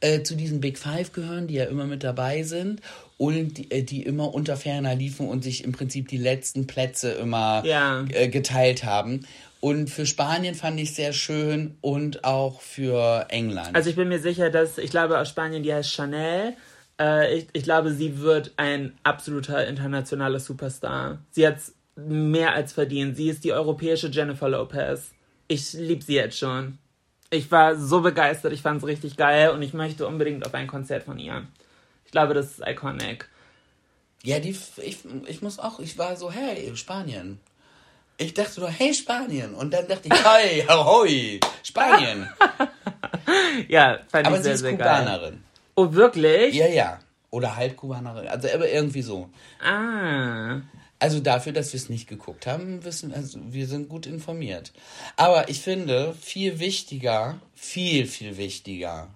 äh, 0.00 0.24
zu 0.24 0.34
diesen 0.34 0.60
Big 0.60 0.76
Five 0.76 1.12
gehören, 1.12 1.46
die 1.46 1.54
ja 1.54 1.66
immer 1.66 1.84
mit 1.84 2.02
dabei 2.02 2.42
sind 2.42 2.80
und 3.20 3.58
die, 3.58 3.70
äh, 3.70 3.82
die 3.82 4.02
immer 4.02 4.32
unter 4.32 4.56
ferner 4.56 4.94
liefen 4.94 5.28
und 5.28 5.44
sich 5.44 5.62
im 5.64 5.72
Prinzip 5.72 6.08
die 6.08 6.16
letzten 6.16 6.66
Plätze 6.66 7.12
immer 7.12 7.62
Ja. 7.66 8.06
äh, 8.08 8.28
geteilt 8.28 8.82
haben. 8.84 9.26
Und 9.60 9.90
für 9.90 10.06
Spanien 10.06 10.54
fand 10.54 10.80
ich 10.80 10.94
sehr 10.94 11.12
schön 11.12 11.76
und 11.82 12.24
auch 12.24 12.62
für 12.62 13.26
England. 13.28 13.76
Also 13.76 13.90
ich 13.90 13.96
bin 13.96 14.08
mir 14.08 14.20
sicher, 14.20 14.48
dass, 14.48 14.78
ich 14.78 14.90
glaube 14.90 15.18
aus 15.18 15.28
Spanien, 15.28 15.62
die 15.62 15.74
heißt 15.74 15.90
Chanel. 15.92 16.54
Äh, 16.98 17.36
ich, 17.36 17.46
ich 17.52 17.62
glaube, 17.64 17.92
sie 17.92 18.20
wird 18.20 18.52
ein 18.56 18.94
absoluter 19.02 19.66
internationaler 19.66 20.40
Superstar. 20.40 21.18
Sie 21.30 21.46
hat 21.46 21.58
mehr 21.96 22.54
als 22.54 22.72
verdient. 22.72 23.18
Sie 23.18 23.28
ist 23.28 23.44
die 23.44 23.52
europäische 23.52 24.08
Jennifer 24.08 24.48
Lopez. 24.48 25.10
Ich 25.46 25.74
liebe 25.74 26.02
sie 26.02 26.14
jetzt 26.14 26.38
schon. 26.38 26.78
Ich 27.28 27.50
war 27.50 27.76
so 27.76 28.00
begeistert, 28.00 28.54
ich 28.54 28.62
fand 28.62 28.78
es 28.82 28.88
richtig 28.88 29.18
geil 29.18 29.50
und 29.50 29.60
ich 29.60 29.74
möchte 29.74 30.06
unbedingt 30.06 30.46
auf 30.46 30.54
ein 30.54 30.66
Konzert 30.66 31.02
von 31.02 31.18
ihr. 31.18 31.42
Ich 32.10 32.12
glaube, 32.12 32.34
das 32.34 32.58
ist 32.58 32.66
iconic. 32.66 33.28
Ja, 34.24 34.40
die, 34.40 34.50
ich, 34.78 34.98
ich 35.28 35.42
muss 35.42 35.60
auch, 35.60 35.78
ich 35.78 35.96
war 35.96 36.16
so, 36.16 36.32
hey, 36.32 36.76
Spanien. 36.76 37.38
Ich 38.16 38.34
dachte 38.34 38.58
nur, 38.58 38.68
hey, 38.68 38.92
Spanien. 38.92 39.54
Und 39.54 39.72
dann 39.72 39.86
dachte 39.86 40.08
ich, 40.12 40.24
hi, 40.24 40.64
ahoi, 40.66 41.38
Spanien. 41.62 42.28
Ja, 43.68 44.00
fand 44.08 44.26
Aber 44.26 44.36
ich 44.36 44.42
sie 44.42 44.44
sehr, 44.46 44.54
ist 44.54 44.60
sehr 44.60 44.72
geil. 44.72 45.04
Kubanerin. 45.04 45.44
Oh, 45.76 45.92
wirklich? 45.92 46.52
Ja, 46.52 46.66
ja. 46.66 46.98
Oder 47.30 47.54
halb 47.54 47.76
Kubanerin. 47.76 48.26
Also 48.26 48.48
aber 48.52 48.68
irgendwie 48.68 49.02
so. 49.02 49.30
Ah. 49.62 50.62
Also 50.98 51.20
dafür, 51.20 51.52
dass 51.52 51.72
wir 51.72 51.78
es 51.78 51.88
nicht 51.88 52.08
geguckt 52.08 52.48
haben, 52.48 52.82
wissen 52.82 53.14
also 53.14 53.38
wir 53.44 53.68
sind 53.68 53.88
gut 53.88 54.06
informiert. 54.06 54.72
Aber 55.16 55.48
ich 55.48 55.60
finde 55.60 56.12
viel 56.20 56.58
wichtiger, 56.58 57.38
viel 57.54 58.08
viel 58.08 58.36
wichtiger 58.36 59.10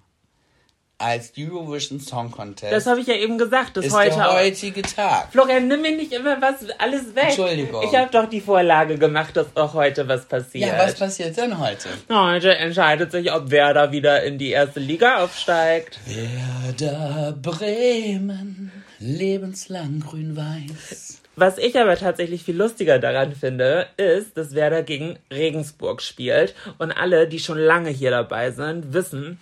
als 0.98 1.32
Eurovision 1.36 2.00
Song 2.00 2.30
Contest 2.30 2.72
Das 2.72 2.86
habe 2.86 3.00
ich 3.00 3.06
ja 3.06 3.14
eben 3.14 3.36
gesagt, 3.36 3.76
das 3.76 3.86
ist 3.86 3.94
heute 3.94 4.14
der 4.14 4.30
auch. 4.30 4.34
heutige 4.34 4.82
Tag. 4.82 5.32
Florian, 5.32 5.66
nimm 5.68 5.82
mir 5.82 5.96
nicht 5.96 6.12
immer 6.12 6.40
was, 6.40 6.68
alles 6.78 7.14
weg. 7.14 7.24
Entschuldigung. 7.28 7.82
Ich 7.84 7.94
habe 7.96 8.10
doch 8.10 8.28
die 8.28 8.40
Vorlage 8.40 8.96
gemacht, 8.96 9.36
dass 9.36 9.48
auch 9.56 9.74
heute 9.74 10.06
was 10.08 10.26
passiert. 10.26 10.70
Ja, 10.70 10.78
was 10.78 10.94
passiert 10.94 11.36
denn 11.36 11.58
heute? 11.58 11.88
Heute 12.08 12.54
entscheidet 12.56 13.10
sich, 13.12 13.32
ob 13.32 13.50
Werder 13.50 13.92
wieder 13.92 14.22
in 14.22 14.38
die 14.38 14.50
erste 14.50 14.80
Liga 14.80 15.22
aufsteigt. 15.24 15.98
Werder 16.06 17.36
Bremen, 17.40 18.70
lebenslang 19.00 20.00
grün-weiß. 20.00 21.20
Was 21.36 21.58
ich 21.58 21.76
aber 21.76 21.96
tatsächlich 21.96 22.44
viel 22.44 22.56
lustiger 22.56 23.00
daran 23.00 23.34
finde, 23.34 23.88
ist, 23.96 24.36
dass 24.36 24.54
Werder 24.54 24.84
gegen 24.84 25.18
Regensburg 25.32 26.00
spielt. 26.00 26.54
Und 26.78 26.92
alle, 26.92 27.26
die 27.26 27.40
schon 27.40 27.58
lange 27.58 27.90
hier 27.90 28.12
dabei 28.12 28.52
sind, 28.52 28.92
wissen, 28.94 29.40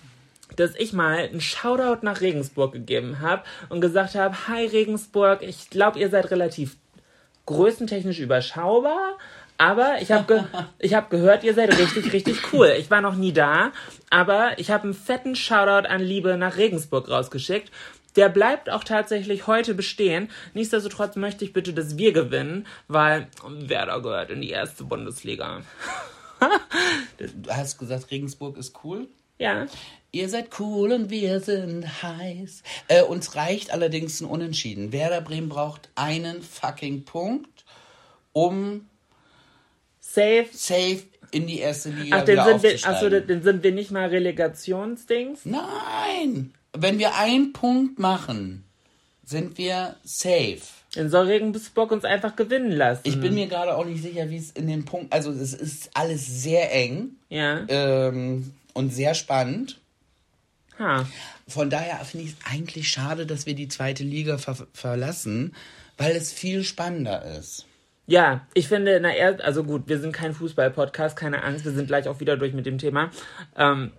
dass 0.56 0.74
ich 0.76 0.92
mal 0.92 1.18
einen 1.18 1.40
Shoutout 1.40 2.04
nach 2.04 2.20
Regensburg 2.20 2.72
gegeben 2.72 3.20
habe 3.20 3.42
und 3.68 3.80
gesagt 3.80 4.14
habe, 4.14 4.48
hi 4.48 4.66
Regensburg, 4.66 5.42
ich 5.42 5.70
glaube, 5.70 5.98
ihr 5.98 6.10
seid 6.10 6.30
relativ 6.30 6.76
größentechnisch 7.46 8.20
überschaubar, 8.20 9.18
aber 9.58 10.00
ich 10.00 10.12
habe 10.12 10.24
ge 10.24 10.44
ich 10.78 10.94
hab 10.94 11.10
gehört, 11.10 11.44
ihr 11.44 11.54
seid 11.54 11.76
richtig, 11.78 12.12
richtig 12.12 12.52
cool. 12.52 12.74
Ich 12.78 12.90
war 12.90 13.00
noch 13.00 13.16
nie 13.16 13.32
da, 13.32 13.72
aber 14.10 14.58
ich 14.58 14.70
habe 14.70 14.84
einen 14.84 14.94
fetten 14.94 15.36
Shoutout 15.36 15.88
an 15.88 16.00
Liebe 16.00 16.36
nach 16.36 16.56
Regensburg 16.56 17.08
rausgeschickt. 17.08 17.70
Der 18.16 18.28
bleibt 18.28 18.68
auch 18.68 18.84
tatsächlich 18.84 19.46
heute 19.46 19.74
bestehen. 19.74 20.28
Nichtsdestotrotz 20.52 21.16
möchte 21.16 21.44
ich 21.44 21.54
bitte, 21.54 21.72
dass 21.72 21.96
wir 21.96 22.12
gewinnen, 22.12 22.66
weil 22.86 23.28
Werder 23.48 24.02
gehört 24.02 24.30
in 24.30 24.42
die 24.42 24.50
erste 24.50 24.84
Bundesliga. 24.84 25.62
Du 27.18 27.52
hast 27.52 27.78
gesagt, 27.78 28.10
Regensburg 28.10 28.56
ist 28.56 28.76
cool. 28.82 29.06
Ja. 29.38 29.66
Ihr 30.14 30.28
seid 30.28 30.48
cool 30.60 30.92
und 30.92 31.08
wir 31.10 31.40
sind 31.40 32.02
heiß. 32.02 32.62
Äh, 32.88 33.02
uns 33.02 33.34
reicht 33.34 33.70
allerdings 33.72 34.20
ein 34.20 34.26
Unentschieden. 34.26 34.92
Werder 34.92 35.22
Bremen 35.22 35.48
braucht 35.48 35.88
einen 35.94 36.42
fucking 36.42 37.04
Punkt, 37.04 37.64
um 38.34 38.86
Safe. 40.00 40.46
safe 40.52 41.04
in 41.30 41.46
die 41.46 41.60
erste 41.60 41.88
Liga 41.88 42.18
Ach, 42.18 42.26
wieder 42.28 42.44
sind, 42.44 42.62
wir, 42.62 42.70
aufzusteigen. 42.74 43.14
achso, 43.14 43.26
den 43.26 43.42
sind 43.42 43.62
wir 43.62 43.72
nicht 43.72 43.90
mal 43.90 44.08
Relegationsdings? 44.08 45.40
Nein! 45.46 46.52
Wenn 46.74 46.98
wir 46.98 47.16
einen 47.16 47.54
Punkt 47.54 47.98
machen, 47.98 48.64
sind 49.24 49.56
wir 49.56 49.96
safe. 50.04 50.58
Dann 50.94 51.08
soll 51.08 51.26
Regensburg 51.28 51.90
uns 51.90 52.04
einfach 52.04 52.36
gewinnen 52.36 52.72
lassen. 52.72 53.00
Ich 53.04 53.18
bin 53.18 53.32
mir 53.32 53.46
gerade 53.46 53.74
auch 53.76 53.86
nicht 53.86 54.02
sicher, 54.02 54.28
wie 54.28 54.36
es 54.36 54.50
in 54.50 54.66
den 54.66 54.84
Punkt. 54.84 55.10
Also, 55.10 55.30
es 55.30 55.54
ist 55.54 55.88
alles 55.94 56.26
sehr 56.26 56.70
eng 56.74 57.12
Ja. 57.30 57.64
ähm, 57.68 58.52
und 58.74 58.92
sehr 58.92 59.14
spannend. 59.14 59.78
Ha. 60.78 61.06
Von 61.48 61.70
daher 61.70 62.04
finde 62.04 62.26
ich 62.26 62.32
es 62.32 62.50
eigentlich 62.50 62.88
schade, 62.88 63.26
dass 63.26 63.46
wir 63.46 63.54
die 63.54 63.68
zweite 63.68 64.04
Liga 64.04 64.38
ver 64.38 64.56
verlassen, 64.72 65.54
weil 65.98 66.16
es 66.16 66.32
viel 66.32 66.64
spannender 66.64 67.24
ist. 67.38 67.66
Ja, 68.06 68.46
ich 68.54 68.68
finde, 68.68 68.98
na 69.00 69.14
er, 69.14 69.44
also 69.44 69.64
gut, 69.64 69.84
wir 69.86 70.00
sind 70.00 70.12
kein 70.12 70.34
Fußball-Podcast, 70.34 71.16
keine 71.16 71.44
Angst, 71.44 71.64
wir 71.64 71.72
sind 71.72 71.86
gleich 71.86 72.08
auch 72.08 72.20
wieder 72.20 72.36
durch 72.36 72.52
mit 72.52 72.66
dem 72.66 72.78
Thema. 72.78 73.10
Ähm, 73.56 73.92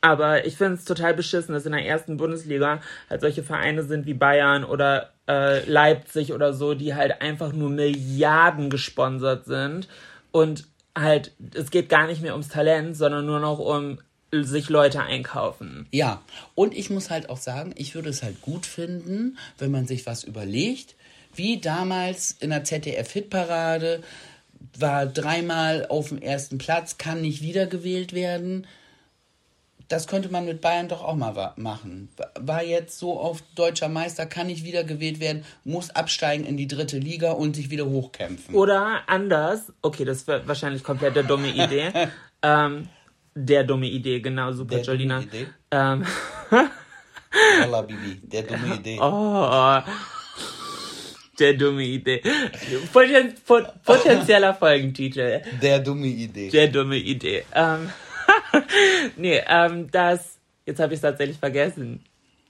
aber 0.00 0.44
ich 0.46 0.56
finde 0.56 0.74
es 0.74 0.84
total 0.84 1.14
beschissen, 1.14 1.54
dass 1.54 1.66
in 1.66 1.72
der 1.72 1.86
ersten 1.86 2.16
Bundesliga 2.16 2.80
halt 3.08 3.20
solche 3.20 3.42
Vereine 3.42 3.84
sind 3.84 4.06
wie 4.06 4.14
Bayern 4.14 4.64
oder 4.64 5.14
äh, 5.26 5.64
Leipzig 5.68 6.32
oder 6.32 6.52
so, 6.52 6.74
die 6.74 6.94
halt 6.94 7.22
einfach 7.22 7.52
nur 7.52 7.70
Milliarden 7.70 8.70
gesponsert 8.70 9.46
sind 9.46 9.88
und 10.30 10.66
halt, 10.96 11.32
es 11.54 11.70
geht 11.70 11.88
gar 11.88 12.06
nicht 12.06 12.22
mehr 12.22 12.32
ums 12.32 12.48
Talent, 12.48 12.96
sondern 12.96 13.24
nur 13.26 13.40
noch 13.40 13.58
um 13.58 13.98
sich 14.42 14.68
Leute 14.68 15.02
einkaufen. 15.02 15.86
Ja, 15.92 16.22
und 16.56 16.74
ich 16.74 16.90
muss 16.90 17.10
halt 17.10 17.28
auch 17.28 17.36
sagen, 17.36 17.72
ich 17.76 17.94
würde 17.94 18.08
es 18.08 18.22
halt 18.22 18.42
gut 18.42 18.66
finden, 18.66 19.38
wenn 19.58 19.70
man 19.70 19.86
sich 19.86 20.06
was 20.06 20.24
überlegt, 20.24 20.96
wie 21.34 21.60
damals 21.60 22.32
in 22.32 22.50
der 22.50 22.64
ZDF-Hitparade 22.64 24.02
war 24.78 25.06
dreimal 25.06 25.86
auf 25.88 26.08
dem 26.08 26.18
ersten 26.18 26.58
Platz, 26.58 26.98
kann 26.98 27.20
nicht 27.20 27.42
wiedergewählt 27.42 28.12
werden. 28.12 28.66
Das 29.88 30.06
könnte 30.06 30.30
man 30.30 30.46
mit 30.46 30.60
Bayern 30.60 30.88
doch 30.88 31.04
auch 31.04 31.14
mal 31.14 31.52
machen. 31.56 32.08
War 32.40 32.64
jetzt 32.64 32.98
so 32.98 33.20
auf 33.20 33.42
deutscher 33.54 33.88
Meister, 33.88 34.24
kann 34.24 34.46
nicht 34.46 34.64
wiedergewählt 34.64 35.20
werden, 35.20 35.44
muss 35.62 35.90
absteigen 35.90 36.44
in 36.44 36.56
die 36.56 36.66
dritte 36.66 36.98
Liga 36.98 37.32
und 37.32 37.54
sich 37.54 37.70
wieder 37.70 37.86
hochkämpfen. 37.86 38.54
Oder 38.54 39.02
anders, 39.06 39.72
okay, 39.82 40.04
das 40.04 40.26
wäre 40.26 40.48
wahrscheinlich 40.48 40.82
komplett 40.82 41.16
der 41.16 41.22
dumme 41.22 41.48
Idee. 41.48 41.92
ähm, 42.42 42.88
der 43.34 43.64
dumme 43.64 43.86
Idee, 43.86 44.20
genau, 44.20 44.52
super, 44.52 44.76
Der 44.76 44.84
dumme 44.84 44.96
Jolina. 44.96 45.20
Idee. 45.20 45.46
Ähm, 45.70 46.06
Wallah, 47.60 47.82
Bibi, 47.88 48.20
der 48.22 48.42
dumme 48.42 48.74
Idee. 48.76 48.98
oh, 49.00 49.80
der 51.38 51.54
dumme 51.54 51.82
Idee. 51.82 52.22
Poten 52.92 53.34
pot 53.46 53.82
potenzieller 53.84 54.54
Folgentitel. 54.58 55.42
Der 55.60 55.80
dumme 55.80 56.06
Idee. 56.06 56.48
Der 56.50 56.68
dumme 56.68 56.96
Idee. 56.96 57.44
Ähm, 57.54 57.90
nee, 59.16 59.42
ähm, 59.48 59.90
das, 59.90 60.38
jetzt 60.64 60.78
habe 60.80 60.92
ich 60.94 60.98
es 60.98 61.02
tatsächlich 61.02 61.38
vergessen. 61.38 62.04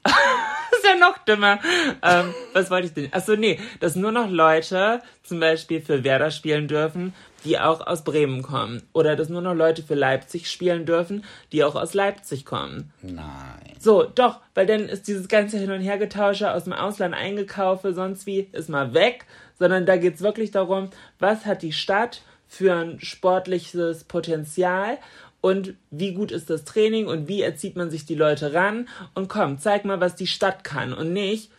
ist 0.04 0.84
ja 0.84 0.96
noch 1.00 1.16
dümmer. 1.24 1.58
Ähm, 2.02 2.34
was 2.52 2.70
wollte 2.70 2.88
ich 2.88 2.92
denn? 2.92 3.08
Achso, 3.10 3.36
nee, 3.36 3.58
dass 3.80 3.96
nur 3.96 4.12
noch 4.12 4.28
Leute 4.28 5.00
zum 5.22 5.40
Beispiel 5.40 5.80
für 5.80 6.04
Werder 6.04 6.30
spielen 6.30 6.68
dürfen, 6.68 7.14
die 7.44 7.59
auch 7.59 7.87
aus 7.87 8.04
Bremen 8.04 8.42
kommen. 8.42 8.83
Oder 8.92 9.16
dass 9.16 9.28
nur 9.28 9.42
noch 9.42 9.54
Leute 9.54 9.83
für 9.83 9.94
Leipzig 9.94 10.50
spielen 10.50 10.87
dürfen, 10.87 11.24
die 11.52 11.64
auch 11.64 11.74
aus 11.74 11.94
Leipzig 11.94 12.44
kommen. 12.44 12.92
Nein. 13.02 13.74
So, 13.78 14.04
doch, 14.04 14.40
weil 14.54 14.66
dann 14.66 14.88
ist 14.88 15.09
dieses 15.09 15.28
ganze 15.28 15.59
Hin- 15.59 15.70
und 15.70 15.80
Hergetausche 15.80 16.52
aus 16.52 16.64
dem 16.64 16.72
Ausland 16.72 17.14
eingekaufe, 17.14 17.92
sonst 17.92 18.26
wie, 18.26 18.48
ist 18.52 18.68
mal 18.68 18.94
weg. 18.94 19.26
Sondern 19.59 19.87
da 19.87 19.96
geht's 19.96 20.20
wirklich 20.20 20.50
darum, 20.50 20.90
was 21.18 21.46
hat 21.46 21.62
die 21.62 21.72
Stadt 21.72 22.22
für 22.48 22.74
ein 22.74 23.00
sportliches 23.00 24.04
Potenzial 24.04 24.98
und 25.40 25.74
wie 25.90 26.14
gut 26.14 26.33
ist 26.33 26.48
das 26.48 26.64
Training 26.64 27.07
und 27.07 27.28
wie 27.28 27.42
erzieht 27.42 27.76
man 27.76 27.90
sich 27.90 28.07
die 28.07 28.14
Leute 28.14 28.54
ran 28.54 28.88
und 29.14 29.28
komm, 29.28 29.59
zeig 29.59 29.85
mal, 29.85 30.00
was 30.00 30.16
die 30.16 30.26
Stadt 30.26 30.64
kann 30.64 30.92
und 30.94 31.12
nicht, 31.12 31.50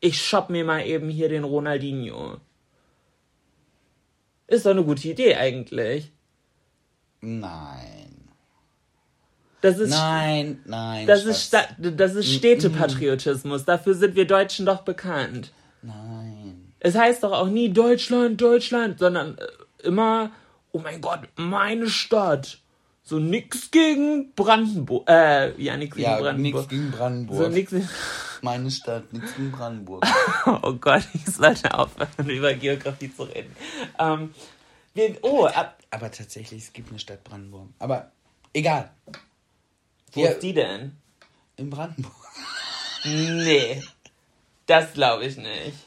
ich 0.00 0.22
shopp 0.22 0.50
mir 0.50 0.64
mal 0.64 0.86
eben 0.86 1.08
hier 1.08 1.28
den 1.28 1.42
Ronaldinho. 1.42 2.36
Ist 4.48 4.66
doch 4.66 4.72
eine 4.72 4.82
gute 4.82 5.06
Idee 5.08 5.36
eigentlich. 5.36 6.10
Nein. 7.20 8.08
Das 9.60 9.78
ist, 9.78 9.90
Nein, 9.90 10.60
nein. 10.66 11.06
das 11.06 11.24
ist, 11.24 11.50
Schatz. 11.50 11.72
Sta 11.74 11.90
das 11.90 12.14
ist 12.14 12.32
Städtepatriotismus. 12.32 13.64
Dafür 13.64 13.94
sind 13.94 14.14
wir 14.14 14.26
Deutschen 14.26 14.66
doch 14.66 14.82
bekannt. 14.82 15.52
Nein. 15.82 16.72
Es 16.80 16.94
heißt 16.94 17.24
doch 17.24 17.32
auch 17.32 17.48
nie 17.48 17.72
Deutschland, 17.72 18.40
Deutschland, 18.40 19.00
sondern 19.00 19.36
äh, 19.36 19.86
immer, 19.86 20.30
oh 20.70 20.78
mein 20.78 21.00
Gott, 21.00 21.20
meine 21.36 21.88
Stadt. 21.88 22.58
So 23.08 23.18
nix 23.18 23.70
gegen 23.70 24.34
Brandenburg. 24.34 25.08
Äh, 25.08 25.58
ja, 25.62 25.78
nix 25.78 25.96
gegen 25.96 26.06
Ja, 26.10 26.18
Brandenburg. 26.20 26.42
nichts 26.42 26.68
gegen 26.68 26.90
Brandenburg. 26.90 27.38
So 27.38 27.48
nix. 27.48 27.72
Meine 28.42 28.70
Stadt, 28.70 29.10
nichts 29.14 29.34
gegen 29.34 29.50
Brandenburg. 29.50 30.04
Oh 30.62 30.74
Gott, 30.74 31.04
ich 31.14 31.24
sollte 31.24 31.72
aufhören, 31.72 32.28
über 32.28 32.52
Geografie 32.52 33.10
zu 33.14 33.22
reden. 33.22 33.56
Ähm, 33.98 34.34
wir, 34.92 35.16
oh, 35.22 35.46
ab, 35.46 35.78
Aber 35.90 36.10
tatsächlich, 36.10 36.64
es 36.64 36.72
gibt 36.74 36.90
eine 36.90 36.98
Stadt 36.98 37.24
Brandenburg. 37.24 37.68
Aber 37.78 38.10
egal. 38.52 38.90
wo 39.06 40.20
Hier 40.20 40.32
ist 40.32 40.42
die 40.42 40.52
denn? 40.52 40.92
in 41.56 41.70
Brandenburg. 41.70 42.12
Nee, 43.06 43.82
das 44.66 44.92
glaube 44.92 45.24
ich 45.24 45.36
nicht. 45.38 45.78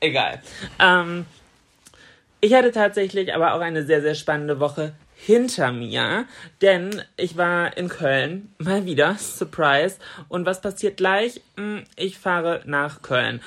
Egal. 0.00 0.42
Ähm, 0.80 1.24
ich 2.40 2.52
hatte 2.54 2.72
tatsächlich 2.72 3.32
aber 3.32 3.54
auch 3.54 3.60
eine 3.60 3.84
sehr, 3.86 4.00
sehr 4.02 4.14
spannende 4.16 4.58
Woche 4.58 4.94
hinter 5.24 5.70
mir, 5.72 6.26
denn 6.62 7.00
ich 7.16 7.36
war 7.36 7.76
in 7.76 7.88
Köln, 7.88 8.52
mal 8.58 8.84
wieder, 8.86 9.16
Surprise. 9.18 9.96
Und 10.28 10.46
was 10.46 10.60
passiert 10.60 10.96
gleich? 10.96 11.40
Hm, 11.56 11.84
Ich 11.96 12.18
fahre 12.18 12.62
nach 12.66 13.02
Köln. 13.02 13.40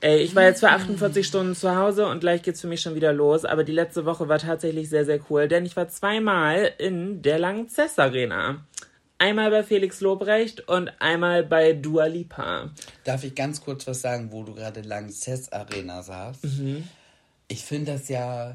Ey, 0.00 0.18
ich 0.20 0.36
war 0.36 0.44
jetzt 0.44 0.60
für 0.60 0.68
48 0.70 1.26
Stunden 1.26 1.56
zu 1.56 1.74
Hause 1.74 2.06
und 2.06 2.20
gleich 2.20 2.42
geht's 2.42 2.60
für 2.60 2.68
mich 2.68 2.80
schon 2.80 2.94
wieder 2.94 3.12
los. 3.12 3.44
Aber 3.44 3.64
die 3.64 3.72
letzte 3.72 4.04
Woche 4.04 4.28
war 4.28 4.38
tatsächlich 4.38 4.88
sehr, 4.88 5.04
sehr 5.04 5.18
cool, 5.28 5.48
denn 5.48 5.66
ich 5.66 5.74
war 5.76 5.88
zweimal 5.88 6.70
in 6.78 7.20
der 7.22 7.40
Lanxess 7.40 7.98
Arena. 7.98 8.64
einmal 9.18 9.50
bei 9.50 9.64
Felix 9.64 10.00
Lobrecht 10.00 10.68
und 10.68 10.92
einmal 11.00 11.42
bei 11.42 11.72
Dua 11.72 12.06
Lipa. 12.06 12.70
Darf 13.02 13.24
ich 13.24 13.34
ganz 13.34 13.60
kurz 13.60 13.88
was 13.88 14.00
sagen, 14.02 14.28
wo 14.30 14.44
du 14.44 14.54
gerade 14.54 14.82
Lanxess 14.82 15.50
Arena 15.50 16.00
sagst? 16.04 16.44
Ich 17.48 17.64
finde 17.64 17.94
das 17.94 18.08
ja 18.08 18.54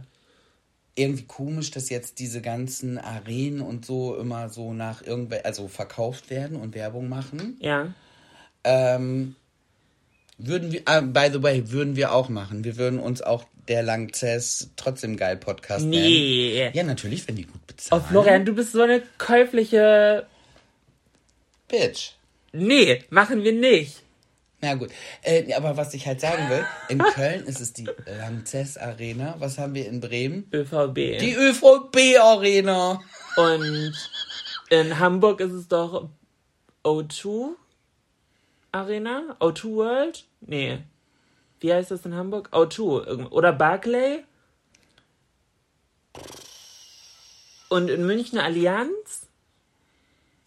irgendwie 0.95 1.25
komisch, 1.25 1.71
dass 1.71 1.89
jetzt 1.89 2.19
diese 2.19 2.41
ganzen 2.41 2.97
Arenen 2.97 3.61
und 3.61 3.85
so 3.85 4.15
immer 4.15 4.49
so 4.49 4.73
nach 4.73 5.01
irgendwel, 5.01 5.41
also 5.41 5.67
verkauft 5.67 6.29
werden 6.29 6.55
und 6.57 6.75
Werbung 6.75 7.09
machen. 7.09 7.57
Ja. 7.59 7.93
Ähm, 8.63 9.35
würden 10.37 10.71
wir, 10.71 10.81
ah, 10.85 11.01
by 11.01 11.29
the 11.31 11.41
way, 11.41 11.71
würden 11.71 11.95
wir 11.95 12.13
auch 12.13 12.29
machen. 12.29 12.63
Wir 12.63 12.77
würden 12.77 12.99
uns 12.99 13.21
auch 13.21 13.45
der 13.67 13.81
Langzess 13.81 14.69
trotzdem 14.75 15.17
geil 15.17 15.37
Podcast 15.37 15.85
nennen. 15.85 16.03
Nee. 16.03 16.71
Ja, 16.73 16.83
natürlich, 16.83 17.27
wenn 17.27 17.35
die 17.35 17.45
gut 17.45 17.55
Oh, 17.55 17.67
bezahlen. 17.67 18.03
Florian, 18.03 18.45
du 18.45 18.53
bist 18.53 18.73
so 18.73 18.81
eine 18.81 19.01
käufliche. 19.17 20.27
Bitch. 21.67 22.11
Nee, 22.51 23.03
machen 23.09 23.43
wir 23.43 23.53
nicht. 23.53 24.02
Na 24.63 24.75
gut. 24.75 24.91
Äh, 25.23 25.53
aber 25.53 25.75
was 25.75 25.93
ich 25.93 26.07
halt 26.07 26.21
sagen 26.21 26.49
will, 26.49 26.65
in 26.87 26.99
Köln 26.99 27.43
ist 27.45 27.59
es 27.59 27.73
die 27.73 27.85
Langzess 28.05 28.77
Arena. 28.77 29.35
Was 29.39 29.57
haben 29.57 29.75
wir 29.75 29.85
in 29.87 29.99
Bremen? 29.99 30.47
ÖVB. 30.53 31.19
Die 31.19 31.33
ÖVB 31.35 32.17
Arena. 32.21 33.01
Und 33.35 33.93
in 34.69 34.99
Hamburg 34.99 35.41
ist 35.41 35.51
es 35.51 35.67
doch 35.67 36.07
O2 36.85 37.49
Arena? 38.71 39.35
O2 39.41 39.75
World? 39.75 40.25
Nee. 40.39 40.79
Wie 41.59 41.73
heißt 41.73 41.91
das 41.91 42.05
in 42.05 42.15
Hamburg? 42.15 42.47
O2. 42.53 43.05
irgend- 43.05 43.31
Oder 43.33 43.51
Barclay? 43.51 44.23
Und 47.69 47.89
in 47.89 48.05
München 48.05 48.37
Allianz? 48.39 49.27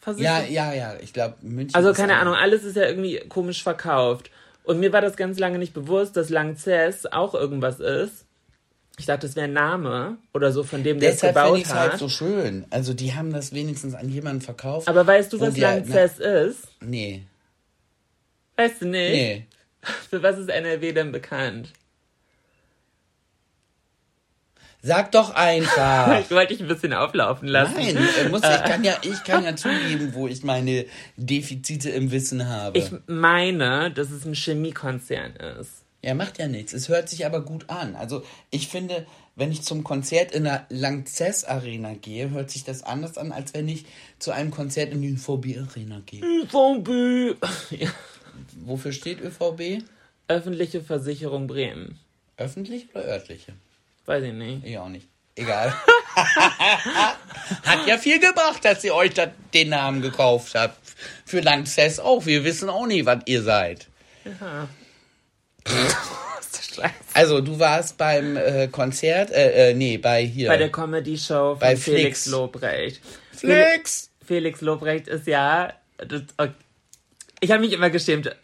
Ja, 0.06 0.12
Versicherung? 0.40 0.54
ja, 0.54 0.72
ja. 0.72 0.94
Ich 1.00 1.12
glaube, 1.12 1.34
München. 1.42 1.74
Also 1.74 1.92
keine 1.92 2.16
Ahnung, 2.18 2.34
alles 2.34 2.64
ist 2.64 2.76
ja 2.76 2.84
irgendwie 2.86 3.18
komisch 3.28 3.62
verkauft. 3.62 4.30
Und 4.64 4.80
mir 4.80 4.92
war 4.92 5.00
das 5.00 5.16
ganz 5.16 5.38
lange 5.38 5.58
nicht 5.58 5.74
bewusst, 5.74 6.16
dass 6.16 6.28
Langzess 6.30 7.06
auch 7.06 7.34
irgendwas 7.34 7.78
ist. 7.80 8.24
Ich 8.98 9.06
dachte, 9.06 9.26
das 9.26 9.36
wäre 9.36 9.44
ein 9.46 9.52
Name 9.52 10.16
oder 10.32 10.50
so 10.52 10.64
von 10.64 10.82
dem, 10.82 10.98
der 10.98 11.10
es 11.12 11.20
gebaut 11.20 11.58
ich 11.58 11.64
es 11.66 11.74
hat. 11.74 11.90
halt 11.90 11.98
so 11.98 12.08
schön. 12.08 12.64
Also 12.70 12.94
die 12.94 13.14
haben 13.14 13.32
das 13.32 13.52
wenigstens 13.52 13.94
an 13.94 14.08
jemanden 14.08 14.40
verkauft. 14.40 14.88
Aber 14.88 15.06
weißt 15.06 15.32
du, 15.32 15.40
was 15.40 15.48
halt- 15.48 15.58
Langzess 15.58 16.18
ist? 16.18 16.68
Nee. 16.80 17.22
Weißt 18.56 18.80
du 18.80 18.86
nicht? 18.86 19.12
Nee. 19.12 19.46
Für 20.10 20.22
was 20.22 20.38
ist 20.38 20.48
NRW 20.48 20.92
denn 20.92 21.12
bekannt? 21.12 21.72
Sag 24.86 25.10
doch 25.12 25.30
einfach. 25.34 26.20
Ich 26.20 26.30
wollte 26.30 26.54
dich 26.54 26.62
ein 26.62 26.68
bisschen 26.68 26.92
auflaufen 26.92 27.48
lassen. 27.48 27.74
Nein, 27.74 27.96
äh, 27.96 28.28
muss, 28.28 28.42
ich, 28.42 28.64
kann 28.64 28.84
ja, 28.84 28.94
ich 29.02 29.24
kann 29.24 29.44
ja 29.44 29.56
zugeben, 29.56 30.14
wo 30.14 30.28
ich 30.28 30.44
meine 30.44 30.86
Defizite 31.16 31.90
im 31.90 32.10
Wissen 32.12 32.48
habe. 32.48 32.78
Ich 32.78 32.90
meine, 33.06 33.90
dass 33.90 34.10
es 34.10 34.24
ein 34.24 34.34
Chemiekonzern 34.34 35.34
ist. 35.60 35.82
ja, 36.02 36.14
macht 36.14 36.38
ja 36.38 36.46
nichts. 36.46 36.72
Es 36.72 36.88
hört 36.88 37.08
sich 37.08 37.26
aber 37.26 37.40
gut 37.40 37.68
an. 37.68 37.96
Also 37.96 38.22
ich 38.50 38.68
finde, 38.68 39.06
wenn 39.34 39.50
ich 39.50 39.62
zum 39.62 39.82
Konzert 39.82 40.30
in 40.32 40.44
der 40.44 40.66
Langzess 40.68 41.44
Arena 41.44 41.94
gehe, 41.94 42.30
hört 42.30 42.50
sich 42.50 42.62
das 42.64 42.84
anders 42.84 43.18
an, 43.18 43.32
als 43.32 43.54
wenn 43.54 43.68
ich 43.68 43.86
zu 44.20 44.30
einem 44.30 44.52
Konzert 44.52 44.92
in 44.92 45.02
die 45.02 45.10
ÖVB 45.10 45.58
Arena 45.68 46.00
gehe. 46.06 46.22
ÖVB. 46.22 47.36
Ja. 47.70 47.90
Wofür 48.64 48.92
steht 48.92 49.20
ÖVB? 49.20 49.82
Öffentliche 50.28 50.80
Versicherung 50.80 51.48
Bremen. 51.48 51.98
Öffentlich 52.36 52.86
oder 52.94 53.04
örtliche? 53.04 53.54
Weiß 54.06 54.24
ich 54.24 54.32
nicht. 54.32 54.64
Ich 54.64 54.78
auch 54.78 54.88
nicht. 54.88 55.08
Egal. 55.34 55.70
Hat 57.64 57.86
ja 57.86 57.98
viel 57.98 58.18
gebracht, 58.18 58.64
dass 58.64 58.82
ihr 58.84 58.94
euch 58.94 59.12
da 59.12 59.26
den 59.52 59.68
Namen 59.68 60.00
gekauft 60.00 60.54
habt. 60.54 60.78
Für 61.26 61.40
Lanxess 61.40 61.98
auch. 61.98 62.24
Wir 62.24 62.44
wissen 62.44 62.70
auch 62.70 62.86
nie, 62.86 63.04
was 63.04 63.18
ihr 63.26 63.42
seid. 63.42 63.88
Scheiße. 66.76 66.94
Also, 67.14 67.40
du 67.40 67.58
warst 67.58 67.96
beim 67.98 68.36
äh, 68.36 68.68
Konzert, 68.68 69.30
äh, 69.30 69.70
äh, 69.70 69.74
nee, 69.74 69.98
bei 69.98 70.24
hier. 70.24 70.48
Bei 70.48 70.56
der 70.56 70.70
Comedy-Show 70.70 71.52
von 71.52 71.58
Bei 71.58 71.76
Felix 71.76 72.22
Flix. 72.22 72.26
Lobrecht. 72.26 73.00
Flix! 73.32 74.10
Felix 74.24 74.60
Lobrecht 74.60 75.08
ist 75.08 75.26
ja. 75.26 75.72
Das, 75.98 76.22
ich 77.40 77.50
habe 77.50 77.60
mich 77.60 77.72
immer 77.72 77.90
geschämt, 77.90 78.34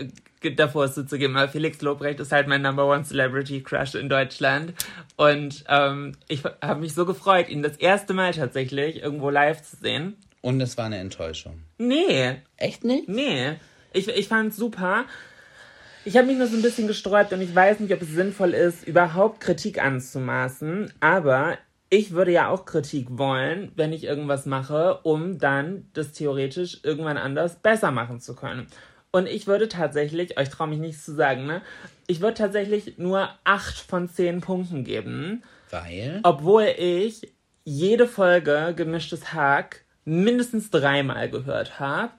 davor 0.51 0.85
es 0.85 0.95
zuzugeben, 0.95 1.37
aber 1.37 1.49
Felix 1.49 1.81
Lobrecht 1.83 2.21
ist 2.21 2.33
halt 2.33 2.49
mein 2.49 2.63
Number 2.63 2.87
One 2.87 3.05
Celebrity 3.05 3.63
Crush 3.63 3.95
in 3.95 4.09
Deutschland. 4.09 4.75
Und 5.17 5.65
ähm, 5.69 6.13
ich 6.29 6.43
habe 6.63 6.81
mich 6.81 6.95
so 6.95 7.07
gefreut, 7.07 7.49
ihn 7.49 7.63
das 7.63 7.77
erste 7.77 8.13
Mal 8.15 8.33
tatsächlich 8.33 9.03
irgendwo 9.03 9.31
live 9.31 9.63
zu 9.63 9.77
sehen. 9.77 10.17
Und 10.41 10.61
es 10.61 10.77
war 10.77 10.87
eine 10.87 10.99
Enttäuschung. 10.99 11.63
Nee, 11.79 12.37
Echt 12.57 12.85
nicht? 12.85 13.09
nee. 13.09 13.53
Ich, 13.93 14.09
ich 14.09 14.29
fand's 14.29 14.57
super. 14.57 15.05
Ich 16.05 16.17
habe 16.17 16.27
mich 16.27 16.37
nur 16.37 16.47
so 16.49 16.57
ein 16.57 16.63
bisschen 16.63 16.89
gesträubt 16.89 17.33
und 17.33 17.41
ich 17.41 17.55
weiß 17.55 17.79
nicht, 17.81 17.93
ob 17.95 18.03
es 18.03 18.09
sinnvoll 18.09 18.55
ist, 18.55 18.87
überhaupt 18.87 19.41
Kritik 19.41 19.81
anzumaßen. 19.83 20.93
Aber 21.01 21.59
ich 21.91 22.13
würde 22.13 22.33
ja 22.33 22.49
auch 22.49 22.65
Kritik 22.65 23.07
wollen, 23.11 23.71
wenn 23.77 23.93
ich 23.93 24.05
irgendwas 24.05 24.47
mache, 24.47 24.99
um 25.03 25.39
dann 25.39 25.89
das 25.93 26.13
theoretisch 26.13 26.81
irgendwann 26.83 27.19
anders 27.19 27.57
besser 27.61 27.91
machen 27.91 28.19
zu 28.19 28.35
können. 28.35 28.67
Und 29.13 29.29
ich 29.29 29.47
würde 29.47 29.69
tatsächlich, 29.69 30.39
euch 30.39 30.49
traue 30.49 30.69
mich 30.69 30.79
nichts 30.79 31.05
zu 31.05 31.15
sagen, 31.15 31.47
ne? 31.47 31.61
Ich 32.07 32.21
würde 32.21 32.35
tatsächlich 32.35 32.99
nur 32.99 33.29
acht 33.45 33.77
von 33.77 34.09
zehn 34.09 34.41
Punkten 34.41 34.85
geben, 34.85 35.43
Weil? 35.71 36.21
obwohl 36.23 36.65
ich 36.79 37.33
jede 37.65 38.09
Folge 38.09 38.73
gemischtes 38.75 39.35
Hack 39.35 39.85
mindestens 40.05 40.71
dreimal 40.71 41.29
gehört 41.29 41.79
habe. 41.79 42.13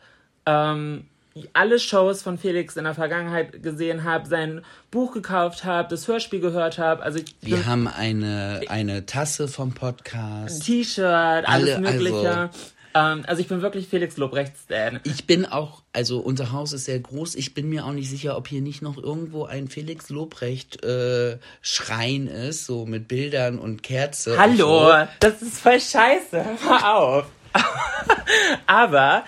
Ähm, 0.46 1.08
alle 1.54 1.80
Shows 1.80 2.22
von 2.22 2.38
Felix 2.38 2.78
in 2.78 2.84
der 2.84 2.94
Vergangenheit 2.94 3.64
gesehen 3.64 4.04
habe, 4.04 4.28
sein 4.28 4.62
Buch 4.92 5.14
gekauft 5.14 5.64
habe, 5.64 5.90
das 5.90 6.08
Hörspiel 6.08 6.40
gehört 6.40 6.78
habe, 6.78 7.02
also 7.02 7.18
ich 7.18 7.36
Wir 7.42 7.66
haben 7.66 7.88
eine, 7.88 8.62
eine 8.70 9.08
Tasse 9.08 9.48
vom 9.48 9.74
Podcast. 9.74 10.64
T-Shirt, 10.64 11.04
alles 11.48 11.48
Alle, 11.48 11.80
Mögliche. 11.80 12.50
Ähm, 12.94 13.24
also 13.28 13.42
ich 13.42 13.48
bin 13.48 13.62
wirklich 13.62 13.88
Felix 13.88 14.18
Lobrecht-Stan. 14.18 15.00
Ich 15.04 15.26
bin 15.26 15.46
auch, 15.46 15.82
also 15.94 16.20
unser 16.20 16.52
Haus 16.52 16.74
ist 16.74 16.86
sehr 16.86 17.00
groß. 17.00 17.36
Ich 17.36 17.54
bin 17.54 17.70
mir 17.70 17.86
auch 17.86 17.92
nicht 17.92 18.10
sicher, 18.10 18.38
ob 18.38 18.48
hier 18.48 18.62
nicht 18.62 18.82
noch 18.82 18.98
irgendwo 18.98 19.46
ein 19.46 19.68
Felix 19.68 20.10
Lobrecht 20.10 20.84
äh, 20.84 21.38
Schrein 21.62 22.28
ist, 22.28 22.66
so 22.66 22.86
mit 22.86 23.08
Bildern 23.08 23.60
und 23.60 23.84
Kerze. 23.84 24.38
Hallo, 24.38 24.94
Und 24.94 25.10
das 25.20 25.42
ist 25.42 25.60
voll 25.60 25.80
scheiße. 25.80 26.46
Hör 26.64 26.96
auf. 26.96 27.26
Aber 28.66 29.24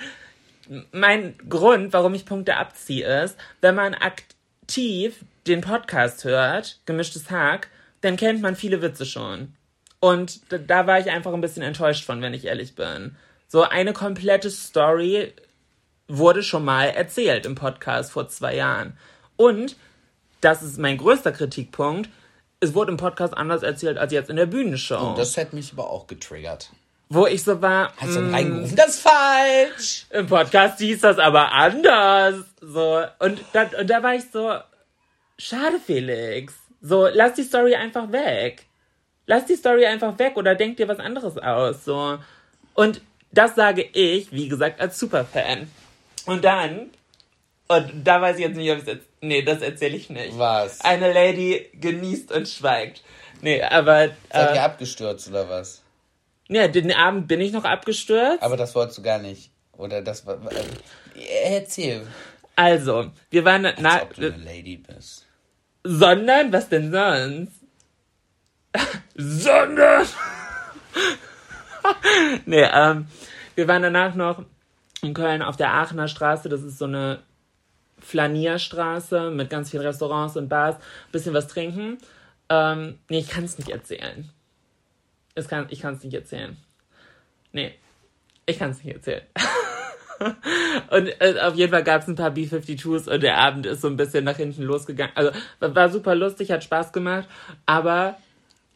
mein 0.91 1.36
Grund, 1.49 1.93
warum 1.93 2.13
ich 2.13 2.25
Punkte 2.25 2.58
abziehe, 2.58 3.23
ist, 3.23 3.38
wenn 3.62 3.75
man 3.75 3.93
aktiv 3.93 5.23
den 5.47 5.62
Podcast 5.62 6.23
hört, 6.23 6.80
gemischtes 6.86 7.30
Hack, 7.30 7.69
dann 8.01 8.17
kennt 8.17 8.41
man 8.41 8.56
viele 8.56 8.82
Witze 8.82 9.06
schon. 9.06 9.54
Und 9.99 10.41
da 10.49 10.86
war 10.86 10.99
ich 10.99 11.10
einfach 11.10 11.34
ein 11.34 11.41
bisschen 11.41 11.63
enttäuscht 11.63 12.06
von, 12.06 12.21
wenn 12.21 12.34
ich 12.34 12.45
ehrlich 12.45 12.75
bin. 12.75 13.15
So 13.55 13.63
eine 13.63 13.93
komplette 13.93 14.51
Story 14.51 15.31
wurde 16.09 16.43
schon 16.43 16.65
mal 16.65 16.87
erzählt 16.87 17.45
im 17.45 17.55
Podcast 17.55 18.11
vor 18.11 18.27
zwei 18.27 18.53
Jahren. 18.53 18.97
Und, 19.37 19.77
das 20.41 20.61
ist 20.61 20.77
mein 20.77 20.97
größter 20.97 21.31
Kritikpunkt, 21.31 22.09
es 22.59 22.73
wurde 22.73 22.91
im 22.91 22.97
Podcast 22.97 23.33
anders 23.33 23.63
erzählt 23.63 23.97
als 23.97 24.11
jetzt 24.11 24.29
in 24.29 24.35
der 24.35 24.47
Bühnenshow. 24.47 24.99
so. 24.99 25.15
Das 25.15 25.37
hätte 25.37 25.55
mich 25.55 25.71
aber 25.71 25.89
auch 25.89 26.05
getriggert. 26.05 26.69
wo 27.07 27.27
ich 27.27 27.43
so 27.43 27.61
war, 27.61 27.93
Hast 27.95 28.17
du 28.17 28.23
mm, 28.23 28.33
reingerufen? 28.33 28.75
Das 28.75 28.87
ist 28.89 28.99
falsch! 28.99 30.05
im 30.09 30.27
Podcast 30.27 30.79
hieß 30.79 30.99
das 30.99 31.17
aber 31.17 31.53
anders. 31.53 32.43
So, 32.59 33.05
und 33.19 33.39
da, 33.53 33.69
und 33.79 33.89
da 33.89 34.03
war 34.03 34.15
ich 34.15 34.29
so, 34.33 34.53
schade, 35.37 35.79
Felix. 35.79 36.55
So, 36.81 37.07
lass 37.07 37.35
die 37.35 37.43
Story 37.43 37.75
einfach 37.75 38.11
weg. 38.11 38.65
Lass 39.27 39.45
die 39.45 39.55
Story 39.55 39.85
einfach 39.85 40.19
weg 40.19 40.35
oder 40.35 40.55
denk 40.55 40.75
dir 40.75 40.89
was 40.89 40.99
anderes 40.99 41.37
aus. 41.37 41.85
So. 41.85 42.19
Und 42.73 42.99
das 43.37 43.55
sage 43.55 43.83
ich, 43.83 44.31
wie 44.31 44.47
gesagt, 44.47 44.79
als 44.81 44.99
Superfan. 44.99 45.69
Und 46.25 46.43
dann, 46.43 46.89
und 47.67 47.91
da 48.03 48.21
weiß 48.21 48.37
ich 48.37 48.43
jetzt 48.43 48.55
nicht, 48.57 48.71
ob 48.71 48.79
ich 48.79 48.85
jetzt, 48.85 49.05
nee, 49.21 49.41
das 49.41 49.61
erzähle 49.61 49.95
ich 49.95 50.09
nicht. 50.09 50.37
Was? 50.37 50.81
Eine 50.81 51.13
Lady 51.13 51.69
genießt 51.73 52.31
und 52.31 52.47
schweigt. 52.47 53.03
Nee, 53.41 53.61
aber, 53.61 54.09
Seid 54.31 54.51
ihr 54.51 54.55
äh, 54.55 54.59
abgestürzt 54.59 55.27
oder 55.29 55.49
was? 55.49 55.81
ja, 56.47 56.67
den 56.67 56.91
Abend 56.91 57.27
bin 57.27 57.41
ich 57.41 57.51
noch 57.51 57.65
abgestürzt. 57.65 58.41
Aber 58.41 58.57
das 58.57 58.73
wolltest 58.75 58.99
du 58.99 59.01
gar 59.01 59.19
nicht. 59.19 59.51
Oder 59.77 60.01
das 60.01 60.25
war. 60.25 60.39
Äh, 60.51 61.55
erzähl. 61.55 62.07
Also, 62.55 63.11
wir 63.29 63.43
waren, 63.43 63.65
Als 63.65 63.79
na, 63.79 64.03
ob 64.03 64.13
du 64.13 64.33
eine 64.33 64.43
Lady 64.43 64.77
bist. 64.77 65.25
Sondern, 65.83 66.53
was 66.53 66.69
denn 66.69 66.91
sonst? 66.91 67.51
Sondern! 69.15 70.07
nee, 72.45 72.67
ähm, 72.71 73.07
wir 73.55 73.67
waren 73.67 73.81
danach 73.81 74.15
noch 74.15 74.43
in 75.01 75.13
Köln 75.13 75.41
auf 75.41 75.57
der 75.57 75.73
Aachener 75.73 76.07
Straße. 76.07 76.49
Das 76.49 76.63
ist 76.63 76.77
so 76.77 76.85
eine 76.85 77.19
Flanierstraße 77.99 79.31
mit 79.31 79.49
ganz 79.49 79.71
vielen 79.71 79.85
Restaurants 79.85 80.37
und 80.37 80.49
Bars. 80.49 80.77
Bisschen 81.11 81.33
was 81.33 81.47
trinken. 81.47 81.97
Ähm, 82.49 82.99
nee, 83.09 83.19
ich 83.19 83.29
kann 83.29 83.43
es 83.43 83.57
nicht 83.57 83.69
erzählen. 83.69 84.29
Es 85.33 85.47
kann, 85.47 85.67
ich 85.69 85.81
kann 85.81 85.95
es 85.95 86.03
nicht 86.03 86.13
erzählen. 86.13 86.57
Nee, 87.51 87.73
ich 88.45 88.59
kann 88.59 88.71
es 88.71 88.83
nicht 88.83 88.95
erzählen. 88.95 89.23
und 90.91 91.21
äh, 91.21 91.39
auf 91.41 91.55
jeden 91.55 91.71
Fall 91.71 91.83
gab 91.83 92.01
es 92.01 92.07
ein 92.07 92.15
paar 92.15 92.31
B-52s 92.31 93.09
und 93.09 93.23
der 93.23 93.37
Abend 93.37 93.65
ist 93.65 93.81
so 93.81 93.87
ein 93.87 93.97
bisschen 93.97 94.23
nach 94.23 94.37
hinten 94.37 94.63
losgegangen. 94.63 95.15
Also 95.15 95.31
war, 95.59 95.75
war 95.75 95.89
super 95.89 96.15
lustig, 96.15 96.51
hat 96.51 96.63
Spaß 96.63 96.93
gemacht, 96.93 97.27
aber 97.65 98.17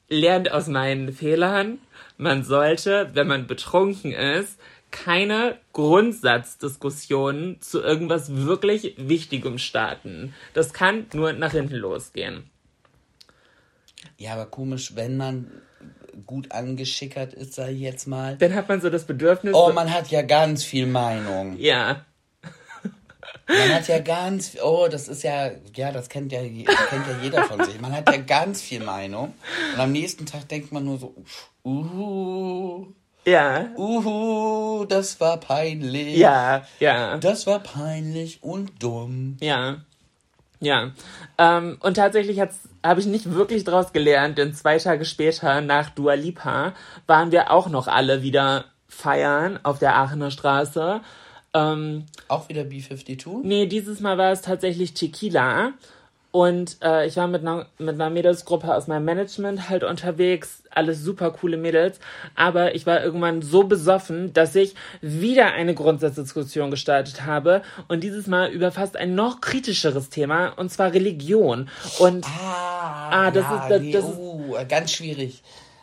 lernt 0.09 0.51
aus 0.51 0.67
meinen 0.67 1.13
Fehlern. 1.13 1.79
Man 2.21 2.43
sollte, 2.43 3.11
wenn 3.13 3.27
man 3.27 3.47
betrunken 3.47 4.11
ist, 4.11 4.59
keine 4.91 5.57
Grundsatzdiskussionen 5.71 7.61
zu 7.61 7.81
irgendwas 7.81 8.35
wirklich 8.35 8.95
Wichtigem 8.97 9.57
starten. 9.57 10.33
Das 10.53 10.73
kann 10.73 11.05
nur 11.13 11.31
nach 11.31 11.53
hinten 11.53 11.75
losgehen. 11.75 12.49
Ja, 14.17 14.33
aber 14.33 14.47
komisch, 14.47 14.97
wenn 14.97 15.15
man 15.15 15.49
gut 16.25 16.51
angeschickert 16.51 17.33
ist, 17.33 17.53
sag 17.53 17.69
ich 17.69 17.79
jetzt 17.79 18.05
mal. 18.05 18.35
Dann 18.35 18.53
hat 18.53 18.67
man 18.67 18.81
so 18.81 18.89
das 18.89 19.05
Bedürfnis. 19.05 19.53
Oh, 19.53 19.71
man 19.71 19.89
hat 19.93 20.11
ja 20.11 20.21
ganz 20.21 20.65
viel 20.65 20.87
Meinung. 20.87 21.55
Ja. 21.57 22.05
Man 23.47 23.73
hat 23.73 23.87
ja 23.87 23.99
ganz, 23.99 24.57
oh, 24.63 24.87
das 24.89 25.07
ist 25.07 25.23
ja, 25.23 25.51
ja, 25.75 25.91
das 25.91 26.07
kennt 26.07 26.31
ja, 26.31 26.39
kennt 26.41 27.07
ja 27.07 27.17
jeder 27.21 27.43
von 27.43 27.63
sich. 27.63 27.79
Man 27.81 27.91
hat 27.91 28.09
ja 28.09 28.17
ganz 28.17 28.61
viel 28.61 28.83
Meinung. 28.83 29.33
Und 29.73 29.79
am 29.79 29.91
nächsten 29.91 30.25
Tag 30.25 30.47
denkt 30.47 30.71
man 30.71 30.85
nur 30.85 30.99
so, 30.99 31.15
uh, 31.65 32.87
Ja. 33.25 33.67
uhu, 33.75 34.85
das 34.85 35.19
war 35.19 35.37
peinlich. 35.37 36.17
Ja, 36.17 36.63
ja. 36.79 37.17
Das 37.17 37.45
war 37.45 37.59
peinlich 37.59 38.41
und 38.41 38.81
dumm. 38.81 39.37
Ja. 39.41 39.77
Ja. 40.61 40.91
Ähm, 41.37 41.77
und 41.81 41.95
tatsächlich 41.95 42.39
habe 42.39 42.99
ich 42.99 43.05
nicht 43.05 43.33
wirklich 43.33 43.63
draus 43.63 43.93
gelernt, 43.93 44.37
denn 44.37 44.53
zwei 44.53 44.77
Tage 44.77 45.05
später, 45.05 45.61
nach 45.61 45.89
Dua 45.89 46.13
Lipa, 46.13 46.73
waren 47.07 47.31
wir 47.31 47.51
auch 47.51 47.67
noch 47.69 47.87
alle 47.87 48.23
wieder 48.23 48.65
feiern 48.87 49.59
auf 49.63 49.79
der 49.79 49.95
Aachener 49.95 50.31
Straße. 50.31 51.01
Ähm, 51.53 52.05
Auch 52.27 52.47
wieder 52.49 52.61
B52? 52.61 53.39
nee, 53.43 53.65
dieses 53.65 53.99
Mal 53.99 54.17
war 54.17 54.31
es 54.31 54.41
tatsächlich 54.41 54.93
Tequila. 54.93 55.71
Und 56.31 56.77
äh, 56.83 57.07
ich 57.07 57.17
war 57.17 57.25
mit 57.27 57.41
einer, 57.41 57.65
mit 57.79 57.95
einer 57.95 58.11
Mädelsgruppe 58.11 58.75
aus 58.75 58.85
meinem 58.85 59.03
Management 59.03 59.67
halt 59.67 59.83
unterwegs. 59.83 60.61
Alles 60.69 61.01
super 61.01 61.31
coole 61.31 61.57
Mädels. 61.57 61.99
Aber 62.35 62.75
ich 62.75 62.85
war 62.85 63.03
irgendwann 63.03 63.41
so 63.41 63.63
besoffen, 63.63 64.31
dass 64.33 64.53
ich 64.53 64.75
wieder 65.01 65.53
eine 65.53 65.73
Grundsatzdiskussion 65.73 66.69
gestartet 66.69 67.25
habe. 67.25 67.63
Und 67.87 68.03
dieses 68.03 68.27
Mal 68.27 68.51
über 68.51 68.71
fast 68.71 68.95
ein 68.95 69.15
noch 69.15 69.41
kritischeres 69.41 70.09
Thema. 70.09 70.49
Und 70.49 70.71
zwar 70.71 70.93
Religion. 70.93 71.67
Und 71.97 72.23
Ah, 72.27 73.09
Ah, 73.11 73.31
das 73.31 73.43
ja, 73.45 73.63
ist- 73.63 73.69
das- 73.71 73.81
nee, 73.81 73.91
das 73.91 74.05
ist- 74.05 74.69
ganz 74.69 74.91
schwierig. 74.91 75.41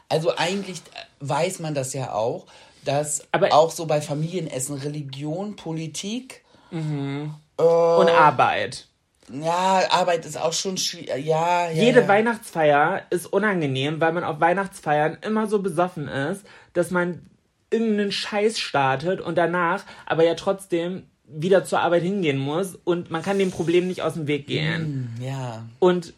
Also 0.09 0.37
eigentlich 0.37 0.81
weiß 1.19 1.59
man 1.59 1.75
das 1.75 1.93
ja 1.93 2.13
auch, 2.13 2.47
dass 2.87 3.27
Aber- 3.33 3.53
auch 3.53 3.71
so 3.71 3.87
bei 3.87 4.01
Familienessen 4.01 4.77
Religion, 4.79 5.57
Politik, 5.57 6.43
und 6.71 7.31
Arbeit. 8.11 8.87
ja, 9.33 9.83
Arbeit 9.91 10.25
ist 10.27 10.37
auch 10.39 10.53
schon 10.53 10.77
schwierig. 10.77 11.09
Ja, 11.25 11.71
ja, 11.71 11.71
Jede 11.71 12.01
ja. 12.03 12.09
Weihnachtsfeier 12.09 13.03
ist 13.11 13.27
unangenehm, 13.33 14.01
weil 14.01 14.13
man 14.13 14.25
auf 14.25 14.41
Weihnachtsfeiern 14.41 15.19
immer 15.23 15.47
so 15.47 15.61
besoffen 15.61 16.09
ist, 16.09 16.45
dass 16.75 16.91
man 16.91 17.23
irgendeinen 17.71 18.13
Scheiß 18.13 18.59
startet 18.59 19.21
und 19.21 19.37
danach 19.39 19.85
aber 20.07 20.25
ja 20.25 20.35
trotzdem 20.35 21.05
wieder 21.29 21.65
zur 21.65 21.81
Arbeit 21.81 22.03
hingehen 22.03 22.39
muss 22.39 22.77
und 22.85 23.11
man 23.11 23.23
kann 23.23 23.39
dem 23.39 23.51
Problem 23.51 23.89
nicht 23.89 24.03
aus 24.03 24.15
dem 24.15 24.27
Weg 24.29 24.47
gehen. 24.47 25.11
Ja. 25.21 25.65
Und 25.81 26.15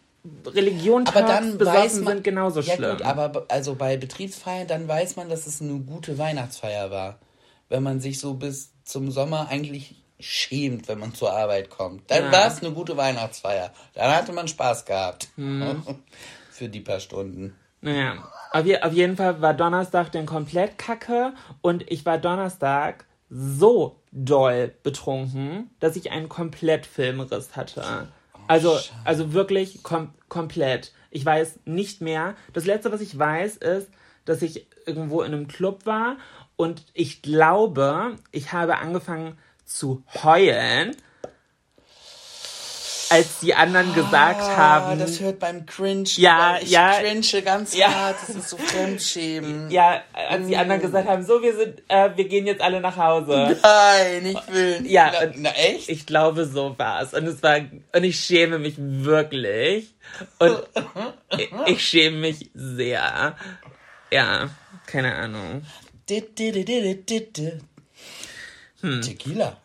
Religion, 0.46 1.06
Aber 1.06 1.22
dann 1.22 1.52
weiß 1.52 1.58
besoffen 1.58 2.04
man, 2.04 2.14
sind 2.14 2.24
genauso 2.24 2.60
ja 2.60 2.74
schlimm. 2.74 2.90
gut, 2.96 3.02
aber 3.02 3.46
also 3.48 3.74
bei 3.74 3.96
Betriebsfeiern, 3.96 4.66
dann 4.66 4.88
weiß 4.88 5.16
man, 5.16 5.28
dass 5.28 5.46
es 5.46 5.60
eine 5.62 5.78
gute 5.80 6.18
Weihnachtsfeier 6.18 6.90
war. 6.90 7.18
Wenn 7.68 7.82
man 7.82 8.00
sich 8.00 8.18
so 8.18 8.34
bis 8.34 8.72
zum 8.84 9.10
Sommer 9.10 9.48
eigentlich 9.48 10.02
schämt, 10.20 10.88
wenn 10.88 10.98
man 10.98 11.14
zur 11.14 11.32
Arbeit 11.32 11.70
kommt. 11.70 12.10
Dann 12.10 12.24
Ja. 12.24 12.32
war 12.32 12.46
es 12.48 12.60
eine 12.62 12.72
gute 12.72 12.96
Weihnachtsfeier. 12.96 13.72
Dann 13.94 14.10
hatte 14.10 14.32
man 14.32 14.48
Spaß 14.48 14.84
gehabt. 14.84 15.28
Mhm. 15.36 15.82
Für 16.50 16.68
die 16.68 16.80
paar 16.80 16.98
Stunden. 16.98 17.54
Naja, 17.80 18.28
auf, 18.50 18.66
je, 18.66 18.80
auf 18.80 18.92
jeden 18.92 19.16
Fall 19.16 19.40
war 19.40 19.54
Donnerstag 19.54 20.10
dann 20.10 20.26
komplett 20.26 20.76
kacke 20.78 21.34
und 21.60 21.88
ich 21.88 22.04
war 22.04 22.18
Donnerstag 22.18 23.04
so 23.30 24.00
doll 24.10 24.74
betrunken, 24.82 25.70
dass 25.78 25.94
ich 25.94 26.10
einen 26.10 26.28
komplett 26.28 26.86
Filmriss 26.86 27.54
hatte. 27.54 28.08
Also, 28.48 28.78
also 29.04 29.32
wirklich 29.32 29.82
kom 29.82 30.12
komplett. 30.28 30.92
Ich 31.10 31.24
weiß 31.24 31.60
nicht 31.64 32.00
mehr. 32.00 32.34
Das 32.52 32.66
letzte, 32.66 32.92
was 32.92 33.00
ich 33.00 33.18
weiß, 33.18 33.56
ist, 33.58 33.88
dass 34.24 34.42
ich 34.42 34.66
irgendwo 34.86 35.22
in 35.22 35.32
einem 35.32 35.48
Club 35.48 35.86
war 35.86 36.16
und 36.56 36.84
ich 36.92 37.22
glaube, 37.22 38.16
ich 38.32 38.52
habe 38.52 38.78
angefangen 38.78 39.38
zu 39.64 40.02
heulen, 40.22 40.96
als 43.10 43.40
die 43.40 43.54
anderen 43.54 43.94
gesagt 43.94 44.40
Ah, 44.42 44.56
haben, 44.56 44.98
das 44.98 45.20
hört 45.20 45.38
beim 45.38 45.66
Cringe. 45.66 46.08
Ja, 46.16 46.58
ich 46.60 46.70
ja. 46.70 46.92
cringe 47.00 47.42
ganz 47.42 47.76
Ja. 47.76 47.92
hart. 47.94 48.16
Das 48.26 48.36
ist 48.36 48.48
so 48.48 48.56
Fremdschämen. 48.56 49.70
Ja, 49.70 50.02
als 50.12 50.46
die 50.46 50.56
anderen 50.56 50.80
gesagt 50.80 51.08
haben, 51.08 51.24
so, 51.24 51.42
wir 51.42 51.56
sind, 51.56 51.82
äh, 51.88 52.10
wir 52.16 52.28
gehen 52.28 52.46
jetzt 52.46 52.60
alle 52.60 52.80
nach 52.80 52.96
Hause. 52.96 53.56
Nein, 53.62 54.26
ich 54.26 54.52
will. 54.54 54.86
Ja, 54.86 55.10
Na, 55.12 55.32
na 55.36 55.50
echt? 55.52 55.88
Ich 55.88 56.06
glaube, 56.06 56.44
so 56.46 56.78
war's. 56.78 57.14
Und 57.14 57.26
es 57.26 57.42
war, 57.42 57.58
und 57.58 58.04
ich 58.04 58.18
schäme 58.20 58.58
mich 58.58 58.74
wirklich. 58.78 59.94
Und 60.38 60.62
ich, 61.36 61.50
ich 61.66 61.86
schäme 61.88 62.18
mich 62.18 62.50
sehr. 62.54 63.36
Ja, 64.10 64.50
keine 64.86 65.14
Ahnung. 65.14 65.62
Hm. 68.80 69.02
Tequila. 69.02 69.56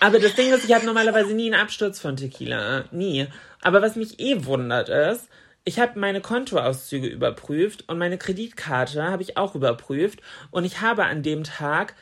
Aber 0.00 0.18
das 0.18 0.34
Ding 0.34 0.52
ist, 0.52 0.64
ich 0.64 0.74
habe 0.74 0.86
normalerweise 0.86 1.34
nie 1.34 1.52
einen 1.52 1.60
Absturz 1.60 2.00
von 2.00 2.16
Tequila. 2.16 2.84
Nie. 2.90 3.28
Aber 3.62 3.80
was 3.80 3.96
mich 3.96 4.20
eh 4.20 4.44
wundert 4.44 4.88
ist, 4.88 5.28
ich 5.64 5.78
habe 5.78 5.98
meine 5.98 6.20
Kontoauszüge 6.20 7.06
überprüft 7.06 7.88
und 7.88 7.96
meine 7.98 8.18
Kreditkarte 8.18 9.02
habe 9.02 9.22
ich 9.22 9.38
auch 9.38 9.54
überprüft. 9.54 10.20
Und 10.50 10.64
ich 10.64 10.80
habe 10.82 11.04
an 11.04 11.22
dem 11.22 11.42
Tag 11.44 11.94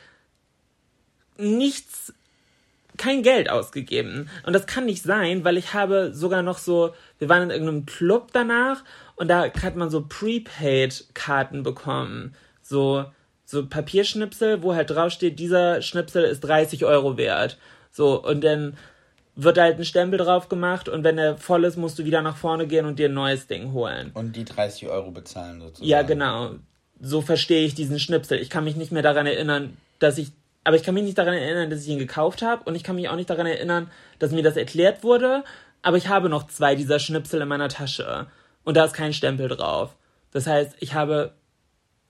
nichts, 1.37 2.13
kein 2.97 3.23
Geld 3.23 3.49
ausgegeben. 3.49 4.29
Und 4.45 4.53
das 4.53 4.67
kann 4.67 4.85
nicht 4.85 5.03
sein, 5.03 5.45
weil 5.45 5.57
ich 5.57 5.73
habe 5.73 6.11
sogar 6.13 6.43
noch 6.43 6.57
so, 6.57 6.93
wir 7.19 7.29
waren 7.29 7.43
in 7.43 7.51
irgendeinem 7.51 7.85
Club 7.85 8.29
danach 8.33 8.83
und 9.15 9.29
da 9.29 9.45
hat 9.45 9.75
man 9.75 9.89
so 9.89 10.05
Prepaid-Karten 10.07 11.63
bekommen. 11.63 12.35
So, 12.61 13.05
so 13.45 13.65
Papierschnipsel, 13.65 14.61
wo 14.61 14.75
halt 14.75 14.89
draufsteht, 14.89 15.39
dieser 15.39 15.81
Schnipsel 15.81 16.23
ist 16.23 16.41
30 16.41 16.85
Euro 16.85 17.17
wert. 17.17 17.57
So, 17.93 18.21
und 18.21 18.43
dann 18.43 18.75
wird 19.35 19.57
halt 19.57 19.77
ein 19.77 19.85
Stempel 19.85 20.17
drauf 20.17 20.49
gemacht 20.49 20.89
und 20.89 21.03
wenn 21.03 21.17
er 21.17 21.37
voll 21.37 21.63
ist, 21.63 21.77
musst 21.77 21.97
du 21.97 22.05
wieder 22.05 22.21
nach 22.21 22.35
vorne 22.37 22.67
gehen 22.67 22.85
und 22.85 22.99
dir 22.99 23.07
ein 23.07 23.13
neues 23.13 23.47
Ding 23.47 23.71
holen. 23.71 24.11
Und 24.13 24.35
die 24.35 24.45
30 24.45 24.89
Euro 24.89 25.11
bezahlen 25.11 25.61
sozusagen. 25.61 25.87
Ja, 25.87 26.01
genau. 26.01 26.55
So 26.99 27.21
verstehe 27.21 27.65
ich 27.65 27.75
diesen 27.75 27.99
Schnipsel. 27.99 28.39
Ich 28.39 28.49
kann 28.49 28.63
mich 28.63 28.75
nicht 28.75 28.91
mehr 28.91 29.01
daran 29.01 29.25
erinnern, 29.25 29.77
dass 29.99 30.17
ich. 30.17 30.31
Aber 30.65 30.75
ich 30.75 30.83
kann 30.83 30.93
mich 30.93 31.03
nicht 31.03 31.17
daran 31.17 31.33
erinnern, 31.33 31.69
dass 31.69 31.81
ich 31.81 31.89
ihn 31.89 31.99
gekauft 31.99 32.41
habe. 32.41 32.63
Und 32.63 32.75
ich 32.75 32.83
kann 32.83 32.95
mich 32.95 33.09
auch 33.09 33.15
nicht 33.15 33.29
daran 33.29 33.45
erinnern, 33.45 33.91
dass 34.19 34.31
mir 34.31 34.43
das 34.43 34.55
erklärt 34.55 35.03
wurde. 35.03 35.43
Aber 35.81 35.97
ich 35.97 36.07
habe 36.07 36.29
noch 36.29 36.47
zwei 36.47 36.75
dieser 36.75 36.99
Schnipsel 36.99 37.41
in 37.41 37.47
meiner 37.47 37.67
Tasche. 37.67 38.27
Und 38.63 38.77
da 38.77 38.85
ist 38.85 38.93
kein 38.93 39.11
Stempel 39.13 39.49
drauf. 39.49 39.95
Das 40.31 40.47
heißt, 40.47 40.77
ich 40.79 40.93
habe 40.93 41.33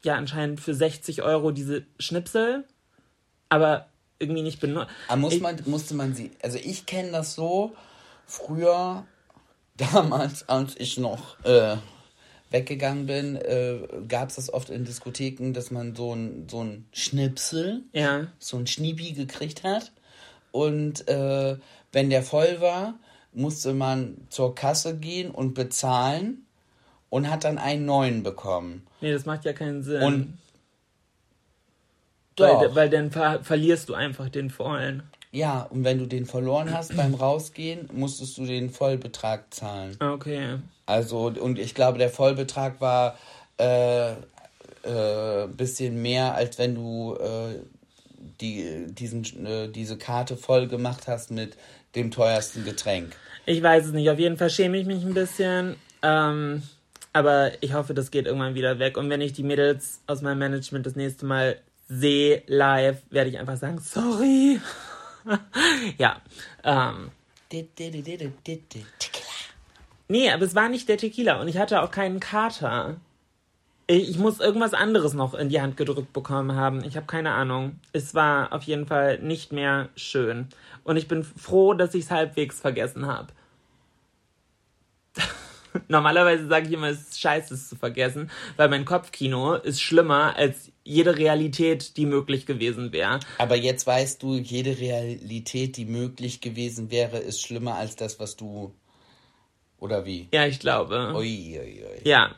ja 0.03 0.15
anscheinend 0.15 0.59
für 0.59 0.75
60 0.75 1.23
Euro 1.23 1.51
diese 1.51 1.83
Schnipsel, 1.97 2.65
aber 3.49 3.87
irgendwie 4.19 4.41
nicht 4.41 4.59
benutzt. 4.59 4.89
Muss 5.15 5.39
man, 5.39 5.57
musste 5.65 5.93
man 5.95 6.13
sie. 6.13 6.31
Also 6.41 6.57
ich 6.57 6.85
kenne 6.85 7.11
das 7.11 7.35
so. 7.35 7.75
Früher, 8.25 9.05
damals, 9.77 10.47
als 10.47 10.75
ich 10.77 10.97
noch 10.97 11.43
äh, 11.43 11.75
weggegangen 12.51 13.05
bin, 13.05 13.35
äh, 13.35 13.79
gab 14.07 14.29
es 14.29 14.35
das 14.35 14.53
oft 14.53 14.69
in 14.69 14.85
Diskotheken, 14.85 15.51
dass 15.53 15.71
man 15.71 15.95
so 15.95 16.13
ein, 16.13 16.47
so 16.49 16.63
ein 16.63 16.85
Schnipsel, 16.93 17.81
Ja. 17.91 18.27
so 18.39 18.57
ein 18.57 18.67
Schniebi 18.67 19.11
gekriegt 19.13 19.63
hat. 19.63 19.91
Und 20.51 21.07
äh, 21.07 21.57
wenn 21.91 22.09
der 22.09 22.23
voll 22.23 22.61
war, 22.61 22.93
musste 23.33 23.73
man 23.73 24.17
zur 24.29 24.53
Kasse 24.53 24.95
gehen 24.95 25.31
und 25.31 25.53
bezahlen 25.55 26.45
und 27.09 27.29
hat 27.29 27.43
dann 27.43 27.57
einen 27.57 27.85
neuen 27.85 28.21
bekommen. 28.23 28.85
Nee, 29.01 29.11
das 29.11 29.25
macht 29.25 29.45
ja 29.45 29.53
keinen 29.53 29.81
Sinn. 29.83 30.01
Und 30.03 30.37
weil, 32.37 32.75
weil 32.75 32.89
dann 32.89 33.11
ver 33.11 33.43
verlierst 33.43 33.89
du 33.89 33.93
einfach 33.93 34.29
den 34.29 34.49
vollen. 34.49 35.03
Ja, 35.31 35.63
und 35.63 35.83
wenn 35.83 35.97
du 35.97 36.05
den 36.05 36.25
verloren 36.25 36.71
hast 36.71 36.95
beim 36.95 37.15
Rausgehen, 37.15 37.89
musstest 37.91 38.37
du 38.37 38.45
den 38.45 38.69
Vollbetrag 38.69 39.51
zahlen. 39.51 39.97
Okay. 39.99 40.59
Also, 40.85 41.27
und 41.27 41.57
ich 41.57 41.73
glaube, 41.73 41.97
der 41.97 42.09
Vollbetrag 42.09 42.79
war 42.79 43.17
äh, 43.57 44.11
äh, 44.11 45.47
bisschen 45.47 46.01
mehr, 46.01 46.35
als 46.35 46.59
wenn 46.59 46.75
du 46.75 47.15
äh, 47.15 47.59
die, 48.41 48.85
diesen, 48.89 49.45
äh, 49.45 49.69
diese 49.69 49.97
Karte 49.97 50.37
voll 50.37 50.67
gemacht 50.67 51.07
hast 51.07 51.31
mit 51.31 51.57
dem 51.95 52.11
teuersten 52.11 52.63
Getränk. 52.63 53.15
Ich 53.45 53.61
weiß 53.61 53.87
es 53.87 53.91
nicht. 53.91 54.09
Auf 54.09 54.19
jeden 54.19 54.37
Fall 54.37 54.49
schäme 54.49 54.77
ich 54.77 54.85
mich 54.85 55.03
ein 55.03 55.13
bisschen. 55.13 55.77
Ähm, 56.01 56.63
aber 57.11 57.51
ich 57.61 57.73
hoffe, 57.73 57.93
das 57.93 58.11
geht 58.11 58.25
irgendwann 58.25 58.55
wieder 58.55 58.79
weg. 58.79 58.97
Und 58.97 59.09
wenn 59.09 59.21
ich 59.21 59.33
die 59.33 59.43
Mädels 59.43 60.01
aus 60.07 60.21
meinem 60.21 60.39
Management 60.39 60.85
das 60.85 60.95
nächste 60.95 61.25
Mal 61.25 61.57
sehe 61.87 62.43
live, 62.47 63.01
werde 63.09 63.29
ich 63.29 63.37
einfach 63.37 63.57
sagen, 63.57 63.79
sorry. 63.79 64.59
ja. 65.97 66.21
Ähm, 66.63 67.11
nee, 70.07 70.29
aber 70.31 70.43
es 70.43 70.55
war 70.55 70.69
nicht 70.69 70.89
der 70.89 70.97
Tequila 70.97 71.39
und 71.39 71.47
ich 71.47 71.57
hatte 71.57 71.81
auch 71.81 71.91
keinen 71.91 72.19
Kater. 72.19 72.97
Ich, 73.87 74.09
ich 74.09 74.17
muss 74.17 74.39
irgendwas 74.39 74.73
anderes 74.73 75.13
noch 75.13 75.33
in 75.33 75.49
die 75.49 75.61
Hand 75.61 75.77
gedrückt 75.77 76.13
bekommen 76.13 76.55
haben. 76.55 76.83
Ich 76.83 76.95
habe 76.95 77.05
keine 77.05 77.31
Ahnung. 77.31 77.79
Es 77.91 78.15
war 78.15 78.53
auf 78.53 78.63
jeden 78.63 78.87
Fall 78.87 79.19
nicht 79.19 79.51
mehr 79.51 79.89
schön. 79.95 80.47
Und 80.83 80.97
ich 80.97 81.07
bin 81.07 81.23
froh, 81.23 81.73
dass 81.73 81.93
ich 81.93 82.05
es 82.05 82.11
halbwegs 82.11 82.59
vergessen 82.59 83.05
habe. 83.07 83.27
Normalerweise 85.87 86.47
sage 86.47 86.67
ich 86.67 86.73
immer, 86.73 86.87
es 86.87 87.01
ist 87.01 87.21
scheiße, 87.21 87.53
es 87.53 87.69
zu 87.69 87.75
vergessen, 87.75 88.29
weil 88.57 88.69
mein 88.69 88.85
Kopfkino 88.85 89.55
ist 89.55 89.81
schlimmer 89.81 90.35
als 90.35 90.71
jede 90.83 91.17
Realität, 91.17 91.97
die 91.97 92.05
möglich 92.05 92.45
gewesen 92.45 92.91
wäre. 92.91 93.19
Aber 93.37 93.55
jetzt 93.55 93.87
weißt 93.87 94.21
du, 94.21 94.35
jede 94.35 94.77
Realität, 94.77 95.77
die 95.77 95.85
möglich 95.85 96.41
gewesen 96.41 96.91
wäre, 96.91 97.17
ist 97.17 97.41
schlimmer 97.41 97.75
als 97.75 97.95
das, 97.95 98.19
was 98.19 98.35
du. 98.35 98.73
Oder 99.79 100.05
wie? 100.05 100.29
Ja, 100.33 100.45
ich 100.45 100.59
glaube. 100.59 101.13
Ui, 101.15 101.59
ui, 101.59 101.83
ui. 101.83 102.07
Ja. 102.07 102.35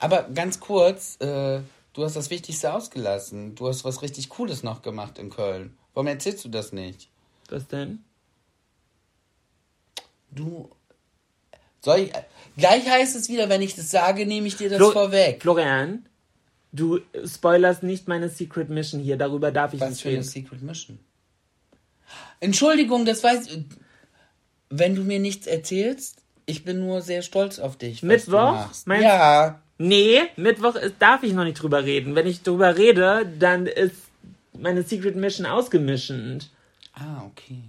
Aber 0.00 0.22
ganz 0.34 0.60
kurz, 0.60 1.16
äh, 1.20 1.60
du 1.92 2.04
hast 2.04 2.16
das 2.16 2.30
Wichtigste 2.30 2.72
ausgelassen. 2.72 3.54
Du 3.54 3.68
hast 3.68 3.84
was 3.84 4.02
richtig 4.02 4.28
Cooles 4.28 4.62
noch 4.62 4.82
gemacht 4.82 5.18
in 5.18 5.30
Köln. 5.30 5.76
Warum 5.94 6.06
erzählst 6.06 6.44
du 6.44 6.48
das 6.48 6.72
nicht? 6.72 7.08
Was 7.48 7.66
denn? 7.66 8.04
Du. 10.30 10.70
Soll 11.80 12.00
ich. 12.00 12.12
Gleich 12.56 12.88
heißt 12.88 13.14
es 13.16 13.28
wieder, 13.28 13.48
wenn 13.48 13.62
ich 13.62 13.76
das 13.76 13.90
sage, 13.90 14.26
nehme 14.26 14.46
ich 14.48 14.56
dir 14.56 14.68
das 14.68 14.78
Flo- 14.78 14.90
vorweg. 14.92 15.40
Florian, 15.42 16.06
du 16.72 17.00
spoilerst 17.24 17.82
nicht 17.84 18.08
meine 18.08 18.28
Secret 18.28 18.68
Mission 18.68 19.00
hier. 19.00 19.16
Darüber 19.16 19.52
darf 19.52 19.74
ich 19.74 19.80
Was 19.80 19.90
nicht 19.90 20.02
für 20.02 20.08
eine 20.08 20.18
reden. 20.18 20.28
Secret 20.28 20.62
Mission? 20.62 20.98
Entschuldigung, 22.40 23.04
das 23.04 23.22
weiß. 23.22 23.48
Wenn 24.70 24.94
du 24.94 25.02
mir 25.02 25.18
nichts 25.18 25.46
erzählst, 25.46 26.22
ich 26.46 26.64
bin 26.64 26.80
nur 26.80 27.00
sehr 27.00 27.22
stolz 27.22 27.58
auf 27.58 27.76
dich. 27.76 28.02
Was 28.02 28.08
Mittwoch? 28.08 28.68
Meinst- 28.86 29.04
Ja. 29.04 29.62
Nee, 29.78 30.22
Mittwoch 30.36 30.74
ist, 30.74 30.96
darf 30.98 31.22
ich 31.22 31.32
noch 31.32 31.44
nicht 31.44 31.62
drüber 31.62 31.84
reden. 31.84 32.14
Wenn 32.16 32.26
ich 32.26 32.42
drüber 32.42 32.76
rede, 32.76 33.30
dann 33.38 33.66
ist 33.66 33.94
meine 34.58 34.82
Secret 34.82 35.14
Mission 35.14 35.46
ausgemischend. 35.46 36.50
Ah, 36.94 37.22
okay. 37.26 37.60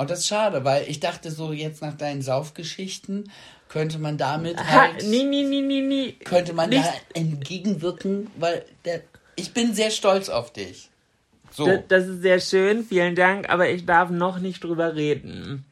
Oh, 0.00 0.04
das 0.04 0.20
ist 0.20 0.28
schade, 0.28 0.64
weil 0.64 0.88
ich 0.88 0.98
dachte 1.00 1.30
so, 1.30 1.52
jetzt 1.52 1.82
nach 1.82 1.94
deinen 1.94 2.22
Saufgeschichten 2.22 3.30
könnte 3.68 3.98
man 3.98 4.16
damit 4.16 4.58
Ha, 4.58 4.82
halt. 4.82 5.04
nee, 5.04 5.24
nee, 5.24 5.42
nee, 5.42 5.60
nee, 5.60 5.82
nee. 5.82 6.12
könnte 6.24 6.54
man 6.54 6.70
nicht, 6.70 6.84
da 6.84 6.92
entgegenwirken, 7.12 8.30
weil 8.36 8.64
der, 8.84 9.02
ich 9.36 9.52
bin 9.52 9.74
sehr 9.74 9.90
stolz 9.90 10.28
auf 10.28 10.52
dich. 10.52 10.88
So. 11.52 11.66
D- 11.66 11.82
Das 11.88 12.06
ist 12.06 12.22
sehr 12.22 12.40
schön, 12.40 12.82
vielen 12.84 13.14
Dank, 13.14 13.50
aber 13.50 13.68
ich 13.68 13.84
darf 13.84 14.08
noch 14.10 14.38
nicht 14.38 14.64
drüber 14.64 14.94
reden. 14.94 15.64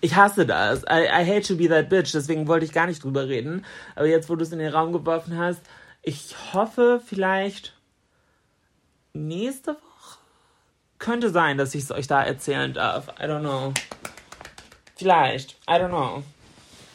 Ich 0.00 0.14
hasse 0.14 0.46
das. 0.46 0.82
I, 0.84 1.06
I 1.10 1.26
hate 1.26 1.42
to 1.48 1.56
be 1.56 1.68
that 1.68 1.88
bitch, 1.88 2.12
deswegen 2.14 2.46
wollte 2.48 2.64
ich 2.64 2.72
gar 2.72 2.86
nicht 2.86 3.02
drüber 3.02 3.28
reden. 3.28 3.64
Aber 3.96 4.06
jetzt, 4.06 4.30
wo 4.30 4.36
du 4.36 4.44
es 4.44 4.52
in 4.52 4.58
den 4.60 4.72
Raum 4.72 4.92
geworfen 4.92 5.36
hast, 5.36 5.60
ich 6.02 6.34
hoffe 6.54 7.02
vielleicht 7.04 7.74
nächste 9.12 9.72
Woche. 9.72 9.89
Könnte 11.00 11.30
sein, 11.30 11.58
dass 11.58 11.74
ich 11.74 11.82
es 11.84 11.90
euch 11.90 12.06
da 12.06 12.22
erzählen 12.22 12.72
darf. 12.72 13.08
I 13.18 13.24
don't 13.24 13.40
know. 13.40 13.72
Vielleicht. 14.96 15.56
I 15.68 15.72
don't 15.72 15.88
know. 15.88 16.22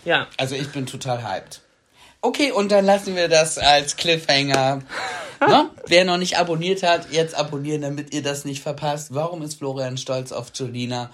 Ja. 0.06 0.28
Also 0.38 0.56
ich 0.56 0.72
bin 0.72 0.86
total 0.86 1.24
hyped. 1.28 1.62
Okay, 2.22 2.52
und 2.52 2.72
dann 2.72 2.86
lassen 2.86 3.16
wir 3.16 3.28
das 3.28 3.58
als 3.58 3.98
Cliffhanger. 3.98 4.84
ne? 5.48 5.70
Wer 5.88 6.06
noch 6.06 6.18
nicht 6.18 6.38
abonniert 6.38 6.84
hat, 6.84 7.12
jetzt 7.12 7.36
abonnieren, 7.36 7.82
damit 7.82 8.14
ihr 8.14 8.22
das 8.24 8.46
nicht 8.46 8.62
verpasst. 8.62 9.14
Warum 9.14 9.42
ist 9.42 9.56
Florian 9.58 9.98
stolz 9.98 10.32
auf 10.32 10.52
Jolina? 10.54 11.10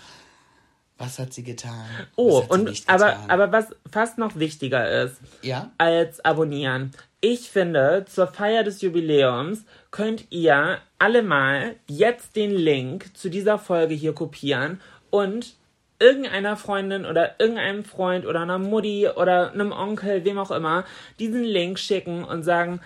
Was 0.98 1.18
hat 1.18 1.34
sie 1.34 1.44
getan? 1.44 1.86
Oh, 2.16 2.44
und 2.48 2.66
nicht 2.66 2.88
aber, 2.90 3.08
getan? 3.08 3.30
aber 3.30 3.52
was 3.52 3.66
fast 3.92 4.18
noch 4.18 4.36
wichtiger 4.36 5.04
ist, 5.04 5.16
Ja? 5.42 5.72
als 5.78 6.24
abonnieren. 6.24 6.92
Ich 7.22 7.50
finde, 7.50 8.06
zur 8.08 8.28
Feier 8.28 8.64
des 8.64 8.82
Jubiläums 8.82 9.64
könnt 9.92 10.32
ihr 10.32 10.80
alle 11.00 11.22
mal 11.22 11.76
jetzt 11.88 12.36
den 12.36 12.52
Link 12.52 13.16
zu 13.16 13.30
dieser 13.30 13.60
Folge 13.60 13.94
hier 13.94 14.14
kopieren 14.14 14.82
und 15.10 15.56
irgendeiner 16.00 16.58
Freundin 16.58 17.06
oder 17.06 17.36
irgendeinem 17.40 17.84
Freund 17.84 18.26
oder 18.26 18.42
einer 18.42 18.58
Mutti 18.58 19.08
oder 19.08 19.52
einem 19.52 19.72
Onkel, 19.72 20.26
wem 20.26 20.40
auch 20.40 20.50
immer, 20.52 20.86
diesen 21.20 21.44
Link 21.44 21.78
schicken 21.78 22.24
und 22.24 22.44
sagen, 22.44 22.82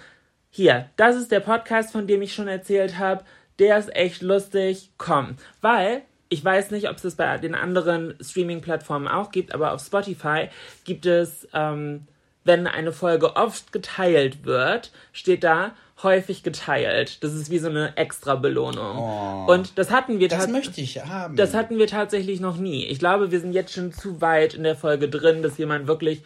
hier, 0.50 0.90
das 0.98 1.16
ist 1.16 1.32
der 1.32 1.40
Podcast, 1.40 1.92
von 1.92 2.08
dem 2.08 2.22
ich 2.22 2.34
schon 2.34 2.48
erzählt 2.48 2.98
habe, 2.98 3.24
der 3.60 3.78
ist 3.78 3.96
echt 3.96 4.22
lustig, 4.22 4.90
komm. 4.98 5.38
Weil, 5.62 6.02
ich 6.28 6.44
weiß 6.44 6.72
nicht, 6.72 6.90
ob 6.90 6.98
es 6.98 7.04
das 7.04 7.16
bei 7.16 7.38
den 7.38 7.56
anderen 7.56 8.16
Streaming-Plattformen 8.20 9.08
auch 9.08 9.32
gibt, 9.32 9.54
aber 9.54 9.74
auf 9.74 9.82
Spotify 9.82 10.50
gibt 10.84 11.06
es, 11.06 11.48
ähm, 11.54 12.08
wenn 12.44 12.68
eine 12.68 12.92
Folge 12.92 13.36
oft 13.36 13.72
geteilt 13.72 14.46
wird, 14.46 14.92
steht 15.14 15.44
da 15.44 15.74
häufig 16.04 16.44
geteilt. 16.44 17.24
Das 17.24 17.34
ist 17.34 17.50
wie 17.50 17.60
so 17.60 17.70
eine 17.70 17.96
extra 17.98 18.36
Belohnung. 18.36 19.46
Und 19.48 19.78
das 19.78 19.92
hatten 19.92 20.20
wir 20.20 20.28
Das 20.28 20.48
möchte 20.48 20.82
ich 20.82 21.04
haben. 21.06 21.36
das 21.36 21.54
hatten 21.54 21.78
wir 21.78 21.88
tatsächlich 21.88 22.40
noch 22.40 22.58
nie. 22.58 22.86
Ich 22.86 23.00
glaube, 23.00 23.32
wir 23.32 23.40
sind 23.40 23.54
jetzt 23.54 23.74
schon 23.74 23.94
zu 23.94 24.20
weit 24.22 24.54
in 24.54 24.64
der 24.64 24.76
Folge 24.76 25.10
drin, 25.10 25.42
dass 25.42 25.58
jemand 25.58 25.88
wirklich, 25.88 26.22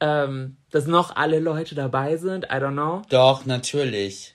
ähm, 0.00 0.56
dass 0.70 0.86
noch 0.86 1.16
alle 1.16 1.40
Leute 1.40 1.74
dabei 1.74 2.16
sind. 2.18 2.44
I 2.46 2.48
don't 2.56 2.72
know. 2.72 3.02
Doch, 3.08 3.46
natürlich. 3.46 4.34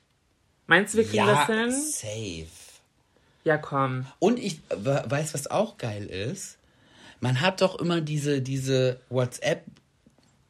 Meinst 0.68 0.94
du, 0.94 0.98
wir 1.00 1.06
kriegen 1.06 1.18
Ja, 1.28 1.34
das 1.34 1.46
hin? 1.48 1.72
safe. 1.72 2.48
Ja, 3.44 3.58
komm. 3.58 4.06
Und 4.20 4.40
ich 4.40 4.60
we- 4.70 5.04
weiß, 5.08 5.34
was 5.34 5.52
auch 5.52 5.78
geil 5.78 6.06
ist. 6.08 6.58
Man 7.20 7.42
hat 7.42 7.62
doch 7.62 7.80
immer 7.80 8.02
diese, 8.02 8.42
diese 8.42 9.00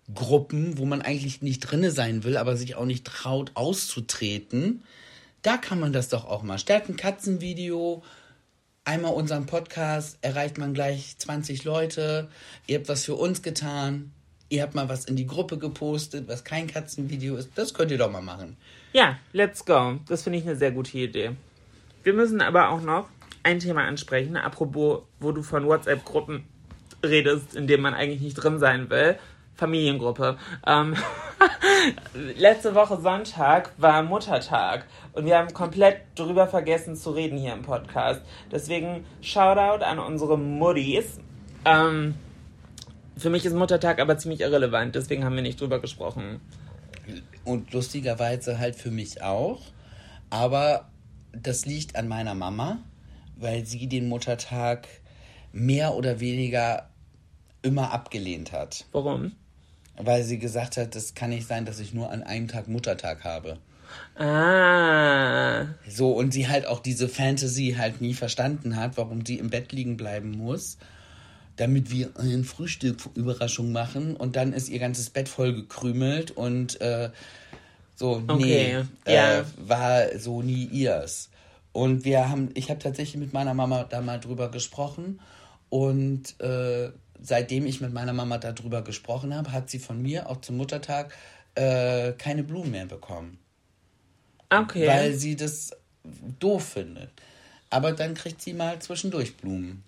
WhatsApp-Gruppen, 0.08 0.78
wo 0.78 0.86
man 0.86 1.02
eigentlich 1.02 1.42
nicht 1.42 1.60
drinne 1.60 1.92
sein 1.92 2.24
will, 2.24 2.38
aber 2.38 2.56
sich 2.58 2.76
auch 2.76 2.86
nicht 2.86 3.06
traut 3.06 3.52
auszutreten. 3.56 4.84
Da 5.42 5.58
kann 5.58 5.80
man 5.80 5.94
das 5.94 6.10
doch 6.10 6.26
auch 6.26 6.44
mal. 6.44 6.58
Statt 6.58 6.90
ein 6.90 6.96
Katzenvideo, 6.96 8.04
einmal 8.86 9.14
unseren 9.14 9.46
Podcast, 9.46 10.18
erreicht 10.22 10.58
man 10.58 10.74
gleich 10.74 11.18
20 11.18 11.64
Leute. 11.64 12.30
Ihr 12.68 12.78
habt 12.78 12.90
was 12.90 13.06
für 13.06 13.16
uns 13.16 13.42
getan. 13.42 14.12
Ihr 14.50 14.62
habt 14.62 14.76
mal 14.76 14.88
was 14.88 15.06
in 15.06 15.16
die 15.16 15.28
Gruppe 15.28 15.58
gepostet, 15.58 16.28
was 16.28 16.44
kein 16.44 16.68
Katzenvideo 16.68 17.36
ist. 17.36 17.52
Das 17.56 17.74
könnt 17.74 17.92
ihr 17.92 17.98
doch 17.98 18.12
mal 18.12 18.22
machen. 18.22 18.56
Ja, 18.94 19.18
let's 19.32 19.66
go. 19.66 20.00
Das 20.08 20.24
finde 20.24 20.40
ich 20.40 20.46
eine 20.46 20.56
sehr 20.56 20.72
gute 20.72 20.98
Idee. 20.98 21.32
Wir 22.04 22.14
müssen 22.14 22.42
aber 22.42 22.70
auch 22.70 22.82
noch 22.82 23.08
ein 23.42 23.60
Thema 23.60 23.84
ansprechen, 23.86 24.38
apropos, 24.38 25.02
wo 25.20 25.32
du 25.32 25.42
von 25.42 25.66
WhatsApp-Gruppen 25.66 26.44
redest, 27.04 27.56
in 27.56 27.68
denen 27.68 27.84
man 27.84 27.94
eigentlich 27.94 28.22
nicht 28.22 28.36
drin 28.36 28.60
sein 28.60 28.90
will. 28.90 29.18
Familiengruppe. 29.56 30.38
Ähm, 30.66 30.96
letzte 32.38 32.76
Woche 32.76 33.00
Sonntag 33.02 33.72
war 33.78 34.04
Muttertag 34.04 34.86
und 35.14 35.26
wir 35.26 35.38
haben 35.38 35.54
komplett 35.54 36.02
drüber 36.16 36.48
vergessen 36.48 36.96
zu 36.96 37.12
reden 37.12 37.38
hier 37.38 37.54
im 37.54 37.62
Podcast. 37.62 38.22
Deswegen 38.52 39.06
Shoutout 39.22 39.84
an 39.84 40.00
unsere 40.00 40.38
Muddies. 40.38 41.20
Ähm, 41.66 42.16
für 43.16 43.30
mich 43.30 43.46
ist 43.46 43.54
Muttertag 43.54 44.00
aber 44.00 44.18
ziemlich 44.18 44.42
irrelevant, 44.42 44.96
deswegen 44.96 45.24
haben 45.24 45.36
wir 45.36 45.44
nicht 45.44 45.62
drüber 45.62 45.80
gesprochen. 45.80 46.42
Und 47.46 47.74
lustigerweise 47.74 48.60
halt 48.60 48.76
für 48.76 48.92
mich 48.92 49.22
auch. 49.22 49.62
Aber 50.30 50.90
das 51.32 51.66
liegt 51.66 51.96
an 51.96 52.08
meiner 52.08 52.34
Mama, 52.34 52.80
weil 53.36 53.66
sie 53.66 53.88
den 53.88 54.08
Muttertag 54.08 54.88
mehr 55.52 55.94
oder 55.94 56.20
weniger 56.20 56.90
immer 57.62 57.92
abgelehnt 57.92 58.52
hat. 58.52 58.86
Warum? 58.92 59.34
Weil 59.98 60.24
sie 60.24 60.40
gesagt 60.40 60.78
hat, 60.78 60.96
das 60.96 61.14
kann 61.14 61.30
nicht 61.30 61.48
sein, 61.48 61.66
dass 61.66 61.80
ich 61.80 61.94
nur 61.94 62.12
an 62.12 62.24
einem 62.24 62.48
Tag 62.48 62.68
Muttertag 62.68 63.24
habe. 63.24 63.58
Ah. 64.16 65.66
So, 65.88 66.12
und 66.12 66.34
sie 66.34 66.48
halt 66.48 66.66
auch 66.66 66.80
diese 66.80 67.08
Fantasy 67.08 67.76
halt 67.78 68.02
nie 68.02 68.14
verstanden 68.14 68.76
hat, 68.76 68.98
warum 68.98 69.26
sie 69.26 69.38
im 69.38 69.50
Bett 69.50 69.72
liegen 69.72 69.98
bleiben 69.98 70.32
muss, 70.32 70.78
damit 71.56 71.92
wir 71.92 72.12
ein 72.18 72.44
Frühstück 72.44 72.98
Überraschung 73.16 73.72
machen 73.72 74.16
und 74.16 74.36
dann 74.36 74.54
ist 74.54 74.70
ihr 74.70 74.80
ganzes 74.80 75.10
Bett 75.10 75.30
voll 75.30 75.54
gekrümelt 75.54 76.32
und 76.32 76.82
äh, 76.82 77.12
so, 77.96 78.20
nee, 78.20 78.78
Okay, 78.78 78.84
äh, 79.06 79.14
ja. 79.16 79.46
war 79.58 80.18
so 80.18 80.42
nie 80.42 80.66
ihrs. 80.66 81.30
Und 81.72 82.06
wir 82.06 82.30
haben, 82.30 82.50
ich 82.54 82.70
habe 82.70 82.80
tatsächlich 82.80 83.18
mit 83.18 83.34
meiner 83.34 83.54
Mama 83.54 83.84
da 83.84 84.02
mal 84.02 84.20
drüber 84.20 84.50
gesprochen 84.50 85.20
und 85.70 86.40
äh, 86.40 86.92
seitdem 87.24 87.66
ich 87.66 87.82
mit 87.82 87.92
meiner 87.94 88.14
Mama 88.14 88.38
darüber 88.38 88.84
gesprochen 88.84 89.34
habe, 89.34 89.52
hat 89.52 89.70
sie 89.70 89.80
von 89.80 90.00
mir 90.02 90.30
auch 90.30 90.42
zum 90.42 90.58
Muttertag 90.58 91.12
äh, 91.56 92.12
keine 92.14 92.44
Blumen 92.44 92.72
mehr 92.72 92.86
bekommen 92.86 93.40
Okay. 94.50 94.88
weil 94.88 95.14
sie 95.14 95.36
das 95.36 95.72
doof 96.40 96.64
findet. 96.74 97.10
Aber 97.72 97.92
dann 97.92 98.14
kriegt 98.14 98.40
sie 98.42 98.54
mal 98.54 98.78
zwischendurch 98.80 99.36
Blumen. 99.38 99.84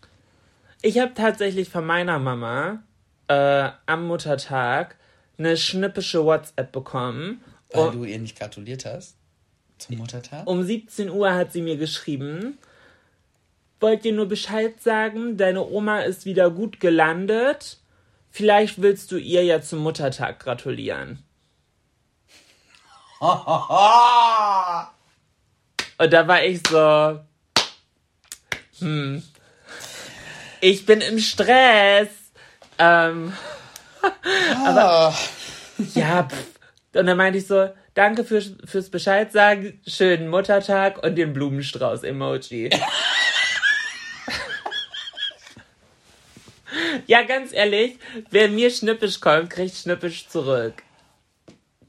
ich 0.81 0.97
habe 0.97 1.13
tatsächlich 1.13 1.69
von 1.69 1.86
meiner 1.86 2.17
Mama 2.17 2.81
äh, 3.27 3.69
am 3.86 4.07
Muttertag 4.07 4.95
eine 5.38 5.55
schnippische 5.57 6.25
WhatsApp 6.25 6.71
bekommen. 6.71 7.41
Weil 7.71 7.91
du 7.91 8.05
ihr 8.05 8.17
nicht 8.19 8.39
gratuliert 8.39 8.86
hast. 8.86 9.15
Zum 9.77 9.97
Muttertag? 9.97 10.47
Um 10.47 10.63
17 10.63 11.09
Uhr 11.09 11.33
hat 11.33 11.51
sie 11.51 11.61
mir 11.61 11.77
geschrieben. 11.77 12.57
Wollt 13.80 14.03
dir 14.03 14.13
nur 14.13 14.28
Bescheid 14.28 14.82
sagen, 14.82 15.38
deine 15.38 15.65
Oma 15.65 15.99
ist 16.01 16.26
wieder 16.26 16.49
gut 16.49 16.80
gelandet. 16.80 17.78
Vielleicht 18.32 18.82
willst 18.82 19.11
du 19.11 19.17
ihr 19.17 19.43
ja 19.43 19.61
zum 19.61 19.80
Muttertag 19.80 20.39
gratulieren. 20.39 21.23
Und 25.97 26.11
da 26.11 26.28
war 26.28 26.43
ich 26.43 26.59
so, 26.67 27.19
hm, 28.80 29.23
ich 30.59 30.86
bin 30.86 31.01
im 31.01 31.19
Stress. 31.19 32.09
Ähm, 32.78 33.32
aber, 34.65 35.15
ja, 35.93 36.23
pff. 36.23 36.45
und 36.93 37.05
dann 37.05 37.17
meinte 37.17 37.39
ich 37.39 37.47
so, 37.47 37.69
danke 37.93 38.26
für, 38.26 38.41
fürs 38.65 38.89
Bescheid 38.89 39.32
sagen, 39.32 39.80
schönen 39.88 40.28
Muttertag 40.28 41.01
und 41.01 41.15
den 41.15 41.34
Blumenstrauß-Emoji. 41.34 42.69
ja, 47.08 47.24
ganz 47.24 47.53
ehrlich, 47.53 47.97
wer 48.30 48.49
mir 48.49 48.70
schnippisch 48.70 49.20
kommt, 49.20 49.49
kriegt 49.49 49.76
schnippisch 49.76 50.28
zurück. 50.28 50.74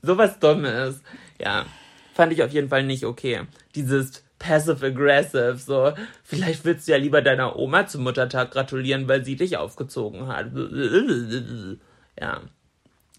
Sowas 0.03 0.39
Dummes. 0.39 1.01
Ja, 1.41 1.67
fand 2.15 2.33
ich 2.33 2.43
auf 2.43 2.53
jeden 2.53 2.69
Fall 2.69 2.85
nicht 2.85 3.05
okay. 3.05 3.43
Dieses 3.75 4.23
passive-aggressive, 4.39 5.57
so, 5.57 5.93
vielleicht 6.23 6.65
willst 6.65 6.87
du 6.87 6.93
ja 6.93 6.99
lieber 6.99 7.23
deiner 7.23 7.57
Oma 7.57 7.87
zum 7.87 8.05
Muttertag 8.05 8.51
gratulieren, 8.51 9.09
weil 9.09 9.25
sie 9.25 9.37
dich 9.37 9.57
aufgezogen 9.57 10.29
hat. 10.29 10.51
Ja. 12.19 12.41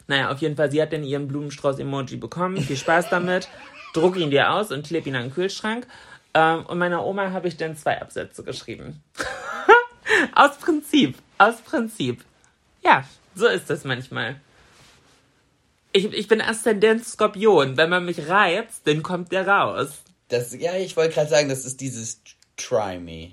Naja, 0.08 0.32
auf 0.32 0.40
jeden 0.40 0.56
Fall, 0.56 0.72
sie 0.72 0.82
hat 0.82 0.92
dann 0.92 1.04
ihren 1.04 1.28
Blumenstrauß-Emoji 1.28 2.18
bekommen. 2.18 2.58
Viel 2.58 2.78
Spaß 2.78 3.10
damit. 3.12 3.48
Druck 3.94 4.18
ihn 4.18 4.32
dir 4.32 4.54
aus 4.54 4.72
und 4.72 4.88
kleb 4.88 5.06
ihn 5.06 5.16
an 5.16 5.26
den 5.26 5.34
Kühlschrank. 5.36 5.86
Ähm, 6.34 6.66
und 6.66 6.80
meiner 6.80 7.06
Oma 7.06 7.32
habe 7.32 7.48
ich 7.48 7.58
dann 7.58 7.76
zwei 7.76 8.02
Absätze 8.02 8.44
geschrieben. 8.44 9.04
aus 10.34 10.58
Prinzip. 10.58 11.16
Aus 11.38 11.62
Prinzip. 11.62 12.24
Ja, 12.84 13.04
so 13.36 13.48
ist 13.48 13.70
das 13.70 13.84
manchmal. 13.84 14.40
Ich, 15.92 16.06
ich 16.06 16.28
bin 16.28 16.42
Aszendent 16.42 17.06
Skorpion. 17.06 17.78
Wenn 17.78 17.90
man 17.90 18.06
mich 18.06 18.28
reizt, 18.28 18.86
dann 18.86 19.04
kommt 19.04 19.32
der 19.32 19.48
raus. 19.48 20.04
Das, 20.30 20.54
ja, 20.54 20.76
ich 20.76 20.98
wollte 20.98 21.16
gerade 21.16 21.30
sagen, 21.30 21.50
das 21.50 21.66
ist 21.66 21.80
dieses 21.82 22.22
Try 22.58 23.00
Me. 23.00 23.32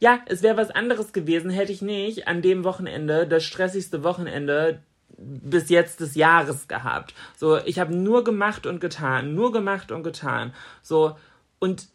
Ja, 0.00 0.20
es 0.26 0.42
wäre 0.42 0.56
was 0.56 0.70
anderes 0.70 1.12
gewesen, 1.12 1.50
hätte 1.50 1.72
ich 1.72 1.82
nicht 1.82 2.28
an 2.28 2.40
dem 2.40 2.64
Wochenende, 2.64 3.26
das 3.26 3.44
stressigste 3.44 4.04
Wochenende 4.04 4.82
bis 5.16 5.68
jetzt 5.68 6.00
des 6.00 6.14
Jahres 6.14 6.68
gehabt. 6.68 7.14
So, 7.36 7.58
ich 7.58 7.78
habe 7.80 7.94
nur 7.94 8.22
gemacht 8.22 8.66
und 8.66 8.80
getan, 8.80 9.34
nur 9.34 9.52
gemacht 9.52 9.90
und 9.90 10.04
getan. 10.04 10.54
So, 10.82 11.16
und 11.58 11.88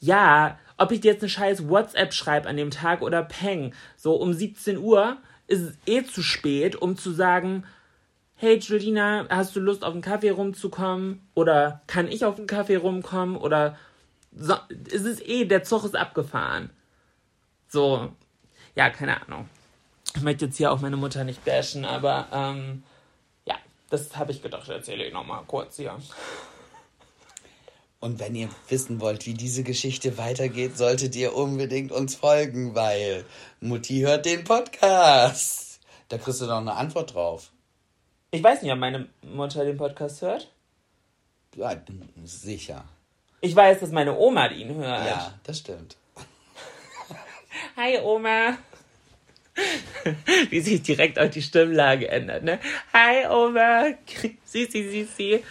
ja, 0.00 0.58
ob 0.82 0.90
ich 0.90 1.00
dir 1.00 1.12
jetzt 1.12 1.22
eine 1.22 1.30
scheiß 1.30 1.68
WhatsApp 1.68 2.12
schreibe 2.12 2.48
an 2.48 2.56
dem 2.56 2.72
Tag 2.72 3.02
oder 3.02 3.22
Peng, 3.22 3.72
so 3.96 4.16
um 4.16 4.32
17 4.32 4.78
Uhr 4.78 5.16
ist 5.46 5.60
es 5.60 5.74
eh 5.86 6.04
zu 6.04 6.22
spät, 6.22 6.74
um 6.74 6.96
zu 6.96 7.12
sagen, 7.12 7.64
hey 8.34 8.58
Julina, 8.58 9.26
hast 9.30 9.54
du 9.54 9.60
Lust 9.60 9.84
auf 9.84 9.92
einen 9.92 10.02
Kaffee 10.02 10.30
rumzukommen? 10.30 11.24
Oder 11.34 11.82
kann 11.86 12.08
ich 12.08 12.24
auf 12.24 12.36
einen 12.36 12.48
Kaffee 12.48 12.76
rumkommen? 12.76 13.36
Oder 13.36 13.78
so, 14.34 14.56
es 14.90 15.20
eh, 15.20 15.44
der 15.44 15.62
Zug 15.62 15.84
ist 15.84 15.94
abgefahren. 15.94 16.70
So, 17.68 18.10
ja, 18.74 18.90
keine 18.90 19.22
Ahnung. 19.22 19.48
Ich 20.16 20.22
möchte 20.22 20.46
jetzt 20.46 20.56
hier 20.56 20.72
auch 20.72 20.80
meine 20.80 20.96
Mutter 20.96 21.22
nicht 21.22 21.44
bashen, 21.44 21.84
aber 21.84 22.26
ähm, 22.32 22.82
ja, 23.44 23.54
das 23.90 24.16
habe 24.16 24.32
ich 24.32 24.42
gedacht, 24.42 24.68
erzähle 24.68 25.06
ich 25.06 25.12
nochmal 25.12 25.42
kurz 25.46 25.76
hier. 25.76 25.96
Und 28.02 28.18
wenn 28.18 28.34
ihr 28.34 28.48
wissen 28.68 29.00
wollt, 29.00 29.26
wie 29.26 29.34
diese 29.34 29.62
Geschichte 29.62 30.18
weitergeht, 30.18 30.76
solltet 30.76 31.14
ihr 31.14 31.36
unbedingt 31.36 31.92
uns 31.92 32.16
folgen, 32.16 32.74
weil 32.74 33.24
Mutti 33.60 34.00
hört 34.00 34.26
den 34.26 34.42
Podcast. 34.42 35.78
Da 36.08 36.18
kriegst 36.18 36.40
du 36.40 36.46
doch 36.46 36.56
eine 36.56 36.74
Antwort 36.74 37.14
drauf. 37.14 37.52
Ich 38.32 38.42
weiß 38.42 38.62
nicht, 38.62 38.72
ob 38.72 38.80
meine 38.80 39.06
Mutter 39.22 39.64
den 39.64 39.76
Podcast 39.76 40.20
hört. 40.20 40.50
Ja, 41.54 41.76
sicher. 42.24 42.84
Ich 43.40 43.54
weiß, 43.54 43.78
dass 43.78 43.92
meine 43.92 44.18
Oma 44.18 44.48
ihn 44.48 44.74
hört. 44.74 45.06
Ja, 45.06 45.34
das 45.44 45.58
stimmt. 45.58 45.96
Hi 47.76 48.00
Oma. 48.00 48.58
Wie 50.50 50.60
sich 50.60 50.82
direkt 50.82 51.20
auch 51.20 51.30
die 51.30 51.40
Stimmlage 51.40 52.08
ändert, 52.08 52.42
ne? 52.42 52.58
Hi 52.92 53.28
Oma. 53.28 53.94
Sisi, 54.44 54.90
Sisi. 54.90 55.44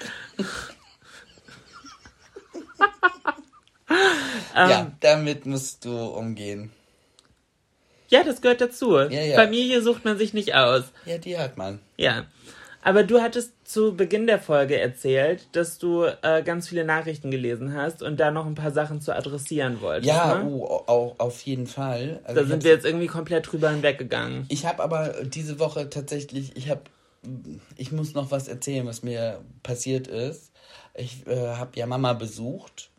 ja, 4.55 4.81
Ähm. 4.81 4.91
damit 4.99 5.45
musst 5.45 5.85
du 5.85 5.97
umgehen. 5.97 6.71
Ja, 8.09 8.23
das 8.23 8.41
gehört 8.41 8.59
dazu. 8.61 8.97
ja. 8.97 9.35
Familie 9.35 9.81
sucht 9.81 10.03
man 10.03 10.17
sich 10.17 10.33
nicht 10.33 10.53
aus. 10.53 10.83
Ja, 11.05 11.17
die 11.17 11.37
hat 11.37 11.57
man. 11.57 11.79
Ja. 11.97 12.25
Aber 12.83 13.03
du 13.03 13.21
hattest 13.21 13.53
zu 13.63 13.95
Beginn 13.95 14.27
der 14.27 14.39
Folge 14.39 14.79
erzählt, 14.79 15.47
dass 15.53 15.77
du 15.77 16.03
äh, 16.03 16.41
ganz 16.43 16.67
viele 16.67 16.83
Nachrichten 16.83 17.29
gelesen 17.31 17.73
hast 17.73 18.01
und 18.01 18.19
da 18.19 18.31
noch 18.31 18.45
ein 18.45 18.55
paar 18.55 18.71
Sachen 18.71 19.01
zu 19.01 19.15
adressieren 19.15 19.81
wolltest. 19.81 20.07
Ja, 20.07 20.39
ne? 20.39 20.49
uh, 20.49 20.65
auch 20.65 21.15
auf 21.19 21.41
jeden 21.43 21.67
Fall. 21.67 22.19
Also 22.23 22.41
Da 22.41 22.47
sind 22.47 22.63
wir 22.63 22.71
jetzt 22.71 22.85
irgendwie 22.85 23.07
komplett 23.07 23.51
drüber 23.51 23.69
hinweggegangen. 23.69 24.45
Ich 24.49 24.65
habe 24.65 24.83
aber 24.83 25.13
diese 25.23 25.59
Woche 25.59 25.89
tatsächlich, 25.89 26.57
ich 26.57 26.69
habe, 26.69 26.81
ich 27.77 27.91
muss 27.91 28.13
noch 28.15 28.31
was 28.31 28.47
erzählen, 28.47 28.85
was 28.87 29.03
mir 29.03 29.39
passiert 29.61 30.07
ist. 30.07 30.50
Ich 30.93 31.25
äh, 31.27 31.55
habe 31.55 31.77
ja 31.77 31.85
Mama 31.85 32.13
besucht 32.13 32.89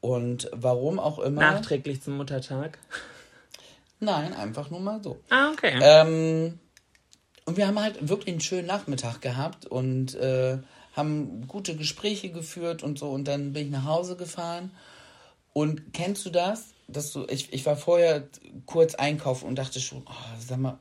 und 0.00 0.50
warum 0.52 0.98
auch 0.98 1.18
immer. 1.18 1.40
Nachträglich 1.40 2.02
zum 2.02 2.16
Muttertag. 2.16 2.78
Nein, 4.00 4.32
einfach 4.32 4.70
nur 4.70 4.80
mal 4.80 5.02
so. 5.02 5.20
Ah, 5.28 5.50
okay. 5.50 5.78
Ähm, 5.82 6.58
und 7.44 7.56
wir 7.56 7.66
haben 7.66 7.78
halt 7.78 8.08
wirklich 8.08 8.28
einen 8.28 8.40
schönen 8.40 8.66
Nachmittag 8.66 9.20
gehabt 9.20 9.66
und 9.66 10.14
äh, 10.14 10.58
haben 10.94 11.46
gute 11.46 11.76
Gespräche 11.76 12.30
geführt 12.30 12.82
und 12.82 12.98
so. 12.98 13.10
Und 13.10 13.28
dann 13.28 13.52
bin 13.52 13.66
ich 13.66 13.70
nach 13.70 13.84
Hause 13.84 14.16
gefahren. 14.16 14.70
Und 15.52 15.92
kennst 15.92 16.24
du 16.24 16.30
das? 16.30 16.68
Dass 16.88 17.12
du, 17.12 17.26
ich, 17.28 17.52
ich 17.52 17.66
war 17.66 17.76
vorher 17.76 18.28
kurz 18.66 18.94
einkaufen 18.94 19.46
und 19.46 19.56
dachte 19.56 19.80
schon, 19.80 20.02
oh, 20.06 20.38
sag 20.38 20.58
mal, 20.58 20.78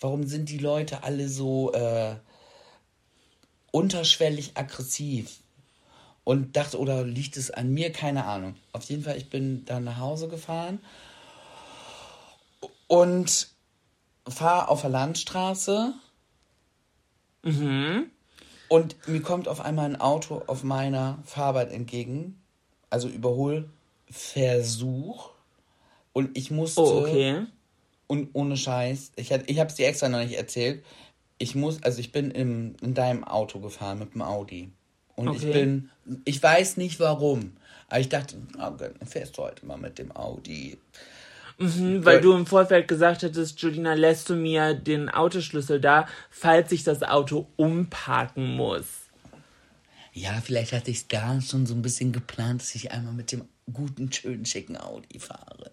warum 0.00 0.26
sind 0.26 0.48
die 0.48 0.58
Leute 0.58 1.04
alle 1.04 1.28
so 1.28 1.72
äh, 1.72 2.16
unterschwellig 3.70 4.52
aggressiv? 4.54 5.38
Und 6.30 6.56
dachte, 6.56 6.78
oder 6.78 7.02
liegt 7.02 7.36
es 7.36 7.50
an 7.50 7.74
mir? 7.74 7.90
Keine 7.90 8.24
Ahnung. 8.24 8.54
Auf 8.70 8.84
jeden 8.84 9.02
Fall, 9.02 9.16
ich 9.16 9.30
bin 9.30 9.64
dann 9.64 9.82
nach 9.82 9.98
Hause 9.98 10.28
gefahren 10.28 10.78
und 12.86 13.48
fahre 14.28 14.68
auf 14.68 14.82
der 14.82 14.90
Landstraße. 14.90 15.92
Und 18.68 19.08
mir 19.08 19.22
kommt 19.22 19.48
auf 19.48 19.60
einmal 19.60 19.86
ein 19.86 20.00
Auto 20.00 20.44
auf 20.46 20.62
meiner 20.62 21.18
Fahrbahn 21.24 21.66
entgegen. 21.66 22.40
Also 22.90 23.08
Überholversuch. 23.08 25.30
Und 26.12 26.38
ich 26.38 26.52
musste. 26.52 26.80
oh, 26.80 27.00
okay. 27.00 27.44
Und 28.06 28.30
ohne 28.34 28.56
Scheiß. 28.56 29.14
Ich, 29.16 29.32
ich 29.32 29.58
habe 29.58 29.70
es 29.70 29.74
dir 29.74 29.88
extra 29.88 30.08
noch 30.08 30.20
nicht 30.20 30.38
erzählt. 30.38 30.84
Ich 31.38 31.56
muss, 31.56 31.82
also 31.82 31.98
ich 31.98 32.12
bin 32.12 32.30
im, 32.30 32.76
in 32.82 32.94
deinem 32.94 33.24
Auto 33.24 33.58
gefahren 33.58 33.98
mit 33.98 34.14
dem 34.14 34.22
Audi. 34.22 34.70
Und 35.16 35.34
ich 35.34 35.42
Okay. 35.42 35.52
bin, 35.52 35.90
ich 36.24 36.42
weiß 36.42 36.76
nicht 36.76 37.00
warum. 37.00 37.52
Aber 37.88 38.00
ich 38.00 38.08
dachte, 38.08 38.36
oh 38.58 38.70
Gott, 38.70 38.92
fährst 39.06 39.36
du 39.36 39.42
heute 39.42 39.66
mal 39.66 39.76
mit 39.76 39.98
dem 39.98 40.14
Audi. 40.14 40.78
Mhm, 41.58 42.04
weil 42.06 42.20
du 42.22 42.32
im 42.32 42.46
Vorfeld 42.46 42.88
gesagt 42.88 43.22
hättest, 43.22 43.60
Julina, 43.60 43.92
lässt 43.92 44.30
du 44.30 44.34
mir 44.34 44.72
den 44.74 45.10
Autoschlüssel 45.10 45.78
da, 45.80 46.06
falls 46.30 46.72
ich 46.72 46.84
das 46.84 47.02
Auto 47.02 47.48
umparken 47.56 48.56
muss. 48.56 48.86
Ja, 50.12 50.40
vielleicht 50.42 50.72
hatte 50.72 50.90
ich 50.90 50.98
es 50.98 51.08
da 51.08 51.40
schon 51.40 51.66
so 51.66 51.74
ein 51.74 51.82
bisschen 51.82 52.12
geplant, 52.12 52.62
dass 52.62 52.74
ich 52.74 52.90
einmal 52.92 53.12
mit 53.12 53.30
dem 53.32 53.44
guten, 53.72 54.10
schönen, 54.12 54.46
schicken 54.46 54.76
Audi 54.76 55.18
fahre. 55.18 55.70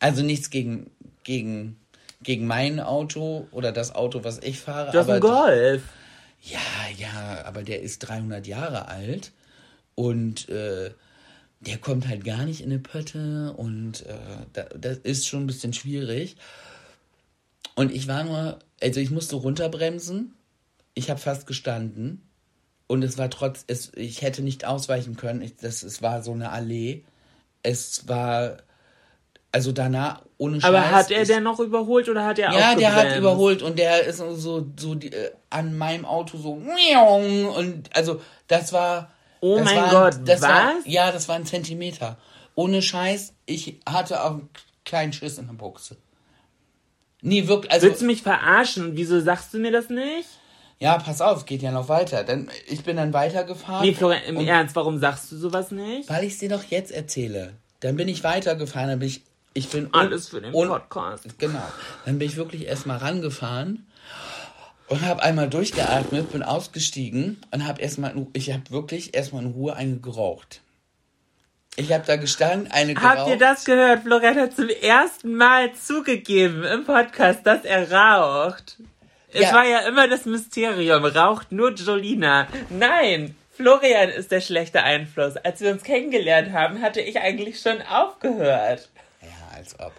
Also 0.00 0.22
nichts 0.22 0.50
gegen, 0.50 0.90
gegen, 1.22 1.76
gegen 2.22 2.46
mein 2.46 2.80
Auto 2.80 3.46
oder 3.52 3.72
das 3.72 3.94
Auto, 3.94 4.24
was 4.24 4.38
ich 4.40 4.60
fahre. 4.60 4.88
Hast 4.88 4.96
einen 5.08 5.10
aber 5.10 5.20
Golf. 5.20 5.82
Ja, 6.44 6.60
ja, 6.98 7.44
aber 7.46 7.62
der 7.62 7.80
ist 7.80 8.00
300 8.00 8.46
Jahre 8.46 8.88
alt 8.88 9.32
und 9.94 10.48
äh, 10.50 10.90
der 11.60 11.78
kommt 11.78 12.06
halt 12.06 12.22
gar 12.22 12.44
nicht 12.44 12.60
in 12.60 12.70
eine 12.70 12.80
Pötte 12.80 13.54
und 13.54 14.04
äh, 14.04 14.14
da, 14.52 14.64
das 14.64 14.98
ist 14.98 15.26
schon 15.26 15.44
ein 15.44 15.46
bisschen 15.46 15.72
schwierig. 15.72 16.36
Und 17.76 17.92
ich 17.92 18.08
war 18.08 18.24
nur, 18.24 18.58
also 18.82 19.00
ich 19.00 19.10
musste 19.10 19.36
runterbremsen. 19.36 20.34
Ich 20.94 21.08
habe 21.10 21.18
fast 21.18 21.46
gestanden 21.46 22.20
und 22.86 23.02
es 23.02 23.16
war 23.16 23.30
trotz, 23.30 23.64
es, 23.66 23.92
ich 23.96 24.20
hätte 24.20 24.42
nicht 24.42 24.66
ausweichen 24.66 25.16
können. 25.16 25.40
Ich, 25.40 25.56
das, 25.56 25.82
es 25.82 26.02
war 26.02 26.22
so 26.22 26.32
eine 26.32 26.50
Allee. 26.50 27.04
Es 27.62 28.06
war, 28.06 28.58
also 29.54 29.72
danach 29.72 30.22
ohne 30.36 30.60
Scheiß. 30.60 30.68
Aber 30.68 30.90
hat 30.90 31.10
er 31.10 31.24
denn 31.24 31.44
noch 31.44 31.60
überholt 31.60 32.08
oder 32.08 32.24
hat 32.24 32.38
er 32.38 32.50
auch 32.50 32.58
ja, 32.58 32.74
der 32.74 32.94
hat 32.94 33.16
überholt 33.16 33.62
und 33.62 33.78
der 33.78 34.04
ist 34.04 34.18
so, 34.18 34.66
so 34.76 34.94
die, 34.94 35.12
äh, 35.12 35.30
an 35.48 35.78
meinem 35.78 36.04
Auto 36.04 36.36
so 36.36 36.52
und 36.52 37.84
also 37.94 38.20
das 38.48 38.72
war 38.72 39.10
Oh 39.40 39.58
Das 39.58 39.66
mein 39.66 39.76
war, 39.76 39.90
Gott, 39.90 40.20
das 40.26 40.40
was? 40.40 40.48
War, 40.48 40.72
ja, 40.86 41.12
das 41.12 41.28
war 41.28 41.36
ein 41.36 41.44
Zentimeter. 41.44 42.16
Ohne 42.54 42.80
Scheiß, 42.80 43.34
ich 43.44 43.78
hatte 43.86 44.24
auch 44.24 44.30
einen 44.30 44.48
kleinen 44.86 45.12
Schiss 45.12 45.36
in 45.36 45.46
der 45.48 45.52
Buchse. 45.52 45.98
Nie 47.20 47.46
wirklich, 47.46 47.70
also, 47.70 47.86
Willst 47.86 48.00
du 48.00 48.06
mich 48.06 48.22
verarschen? 48.22 48.96
Wieso 48.96 49.20
sagst 49.20 49.52
du 49.52 49.58
mir 49.58 49.70
das 49.70 49.90
nicht? 49.90 50.28
ja, 50.80 50.98
pass 50.98 51.20
auf, 51.20 51.44
geht 51.44 51.62
ja 51.62 51.72
noch 51.72 51.88
weiter. 51.88 52.24
Dann, 52.24 52.50
ich 52.66 52.82
bin 52.84 52.96
dann 52.96 53.12
weitergefahren. 53.12 53.86
Nee, 53.86 53.94
Florian, 53.94 54.22
im 54.24 54.46
Ernst, 54.46 54.74
warum 54.76 54.98
sagst 54.98 55.30
du 55.30 55.36
sowas 55.36 55.70
nicht? 55.70 56.08
Weil 56.08 56.24
ich 56.24 56.32
es 56.32 56.38
dir 56.38 56.48
doch 56.48 56.64
jetzt 56.64 56.90
erzähle. 56.90 57.54
Dann 57.80 57.96
bin 57.96 58.08
ich 58.08 58.24
weitergefahren, 58.24 58.88
dann 58.88 58.98
bin 58.98 59.08
ich, 59.08 59.22
ich 59.54 59.68
bin... 59.70 59.88
Alles 59.92 60.28
für 60.28 60.40
den 60.40 60.54
un- 60.54 60.68
Podcast. 60.68 61.38
Genau. 61.38 61.62
Dann 62.04 62.18
bin 62.18 62.28
ich 62.28 62.36
wirklich 62.36 62.66
erstmal 62.66 62.98
rangefahren 62.98 63.86
und 64.88 65.00
habe 65.02 65.22
einmal 65.22 65.48
durchgeatmet, 65.48 66.32
bin 66.32 66.42
ausgestiegen 66.42 67.40
und 67.50 67.66
habe 67.66 67.80
erstmal, 67.80 68.14
ich 68.34 68.52
habe 68.52 68.68
wirklich 68.70 69.14
erstmal 69.14 69.42
in 69.44 69.52
Ruhe 69.52 69.74
eine 69.74 69.96
geraucht. 69.96 70.60
Ich 71.76 71.92
habe 71.92 72.04
da 72.06 72.16
gestanden, 72.16 72.70
eine 72.70 72.94
geraucht. 72.94 73.18
Habt 73.18 73.28
ihr 73.30 73.38
das 73.38 73.64
gehört? 73.64 74.02
Florian 74.04 74.36
hat 74.36 74.54
zum 74.54 74.68
ersten 74.68 75.34
Mal 75.34 75.72
zugegeben 75.74 76.62
im 76.64 76.84
Podcast, 76.84 77.44
dass 77.46 77.64
er 77.64 77.90
raucht. 77.90 78.76
Es 79.32 79.40
Ja. 79.42 79.52
war 79.52 79.66
ja 79.66 79.80
immer 79.80 80.06
das 80.06 80.24
Mysterium. 80.24 81.04
Raucht 81.04 81.50
nur 81.50 81.72
Jolina. 81.74 82.46
Nein, 82.70 83.34
Florian 83.56 84.10
ist 84.10 84.30
der 84.30 84.40
schlechte 84.40 84.84
Einfluss. 84.84 85.36
Als 85.36 85.60
wir 85.60 85.72
uns 85.72 85.82
kennengelernt 85.82 86.52
haben, 86.52 86.80
hatte 86.80 87.00
ich 87.00 87.18
eigentlich 87.20 87.60
schon 87.60 87.82
aufgehört. 87.82 88.88
Als 89.54 89.78
ob. 89.78 89.92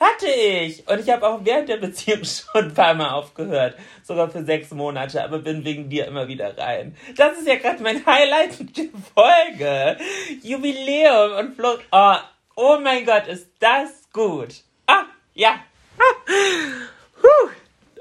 Hatte 0.00 0.26
ich. 0.26 0.86
Und 0.88 1.00
ich 1.00 1.10
habe 1.10 1.26
auch 1.26 1.40
während 1.44 1.68
der 1.68 1.76
Beziehung 1.76 2.24
schon 2.24 2.64
ein 2.64 2.74
paar 2.74 2.94
Mal 2.94 3.10
aufgehört. 3.10 3.76
Sogar 4.02 4.28
für 4.28 4.44
sechs 4.44 4.70
Monate, 4.70 5.22
aber 5.22 5.38
bin 5.38 5.64
wegen 5.64 5.88
dir 5.88 6.06
immer 6.06 6.28
wieder 6.28 6.56
rein. 6.58 6.96
Das 7.16 7.38
ist 7.38 7.46
ja 7.46 7.56
gerade 7.56 7.82
mein 7.82 8.04
Highlight 8.04 8.58
der 8.76 8.86
Folge. 9.14 9.96
Jubiläum 10.42 11.38
und 11.38 11.54
Flo. 11.54 11.78
Oh, 11.92 12.16
oh 12.56 12.78
mein 12.82 13.04
Gott, 13.06 13.28
ist 13.28 13.48
das 13.60 14.10
gut. 14.12 14.62
Ah, 14.86 15.04
ja. 15.34 15.60
Huh. 17.22 17.50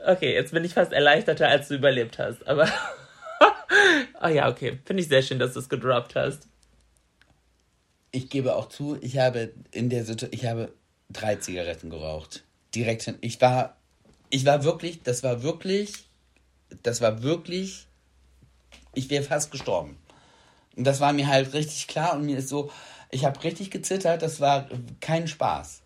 Okay, 0.06 0.34
jetzt 0.34 0.52
bin 0.52 0.66
ich 0.66 0.74
fast 0.74 0.92
erleichterter, 0.92 1.48
als 1.48 1.70
du 1.70 1.76
überlebt 1.76 2.20
hast. 2.20 2.46
Aber. 2.46 2.68
Ah 4.20 4.30
ja, 4.30 4.50
okay. 4.50 4.80
Finde 4.84 5.02
ich 5.02 5.08
sehr 5.08 5.22
schön, 5.22 5.40
dass 5.40 5.54
du 5.54 5.60
es 5.60 5.70
gedroppt 5.70 6.16
hast. 6.16 6.48
Ich 8.12 8.30
gebe 8.30 8.56
auch 8.56 8.68
zu, 8.68 8.98
ich 9.00 9.18
habe 9.18 9.54
in 9.72 9.90
der 9.90 10.04
Situation, 10.04 10.38
ich 10.38 10.46
habe 10.46 10.74
drei 11.14 11.36
Zigaretten 11.38 11.90
geraucht. 11.90 12.44
Direkt 12.76 13.04
hin. 13.04 13.18
Ich 13.22 13.40
war, 13.42 13.78
ich 14.30 14.46
war 14.46 14.64
wirklich, 14.64 15.04
das 15.04 15.24
war 15.24 15.44
wirklich, 15.44 16.06
das 16.82 17.02
war 17.02 17.24
wirklich, 17.24 17.88
ich 18.94 19.10
wäre 19.10 19.24
fast 19.24 19.52
gestorben. 19.52 19.98
Und 20.76 20.86
das 20.86 21.00
war 21.00 21.14
mir 21.14 21.28
halt 21.28 21.54
richtig 21.54 21.88
klar 21.88 22.16
und 22.16 22.26
mir 22.26 22.38
ist 22.38 22.50
so, 22.50 22.72
ich 23.12 23.26
habe 23.26 23.44
richtig 23.44 23.70
gezittert, 23.70 24.22
das 24.22 24.40
war 24.40 24.68
kein 25.00 25.28
Spaß. 25.28 25.82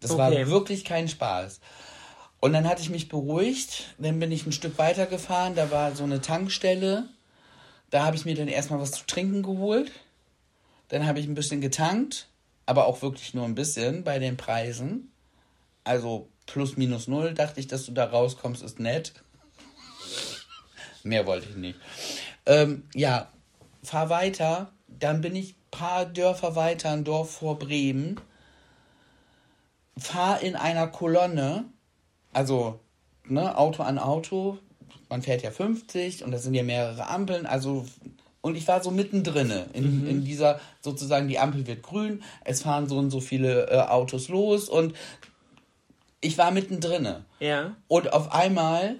Das 0.00 0.10
Okay. 0.10 0.18
war 0.20 0.46
wirklich 0.48 0.84
kein 0.84 1.08
Spaß. 1.08 1.60
Und 2.40 2.52
dann 2.54 2.68
hatte 2.68 2.82
ich 2.82 2.90
mich 2.90 3.08
beruhigt, 3.08 3.94
dann 3.98 4.18
bin 4.18 4.32
ich 4.32 4.44
ein 4.46 4.52
Stück 4.52 4.76
weiter 4.78 5.06
gefahren, 5.06 5.54
da 5.54 5.70
war 5.70 5.94
so 5.94 6.02
eine 6.02 6.20
Tankstelle. 6.20 7.08
Da 7.90 8.04
habe 8.04 8.16
ich 8.16 8.24
mir 8.24 8.34
dann 8.34 8.48
erstmal 8.48 8.80
was 8.80 8.90
zu 8.90 9.06
trinken 9.06 9.44
geholt. 9.44 9.92
Dann 10.88 11.06
habe 11.06 11.20
ich 11.20 11.26
ein 11.28 11.34
bisschen 11.36 11.60
getankt, 11.60 12.26
aber 12.66 12.86
auch 12.86 13.02
wirklich 13.02 13.34
nur 13.34 13.44
ein 13.44 13.54
bisschen 13.54 14.04
bei 14.04 14.18
den 14.18 14.36
Preisen. 14.36 15.12
Also 15.84 16.28
plus 16.46 16.76
minus 16.76 17.08
null 17.08 17.34
dachte 17.34 17.60
ich, 17.60 17.66
dass 17.66 17.86
du 17.86 17.92
da 17.92 18.04
rauskommst, 18.04 18.62
ist 18.62 18.78
nett. 18.78 19.12
Mehr 21.02 21.26
wollte 21.26 21.48
ich 21.48 21.56
nicht. 21.56 21.78
Ähm, 22.46 22.88
ja, 22.94 23.28
fahr 23.82 24.08
weiter. 24.08 24.72
Dann 24.86 25.20
bin 25.20 25.34
ich 25.34 25.56
paar 25.70 26.06
Dörfer 26.06 26.54
weiter, 26.54 26.90
ein 26.90 27.04
Dorf 27.04 27.32
vor 27.32 27.58
Bremen. 27.58 28.20
Fahr 29.96 30.40
in 30.40 30.56
einer 30.56 30.86
Kolonne, 30.86 31.64
also 32.32 32.80
ne, 33.24 33.58
Auto 33.58 33.82
an 33.82 33.98
Auto. 33.98 34.58
Man 35.08 35.22
fährt 35.22 35.42
ja 35.42 35.50
50 35.50 36.24
und 36.24 36.30
das 36.30 36.44
sind 36.44 36.54
ja 36.54 36.62
mehrere 36.62 37.08
Ampeln. 37.08 37.46
Also 37.46 37.84
und 38.42 38.56
ich 38.56 38.68
war 38.68 38.82
so 38.82 38.90
mittendrin 38.90 39.50
in, 39.72 40.06
in 40.06 40.24
dieser 40.24 40.60
sozusagen 40.80 41.28
die 41.28 41.38
Ampel 41.38 41.66
wird 41.66 41.82
grün, 41.82 42.22
es 42.44 42.62
fahren 42.62 42.88
so 42.88 42.98
und 42.98 43.10
so 43.10 43.20
viele 43.20 43.70
äh, 43.70 43.78
Autos 43.78 44.28
los 44.28 44.68
und 44.68 44.94
ich 46.20 46.38
war 46.38 46.50
mittendrin. 46.50 47.24
Ja. 47.40 47.76
Und 47.88 48.12
auf 48.12 48.32
einmal 48.32 48.96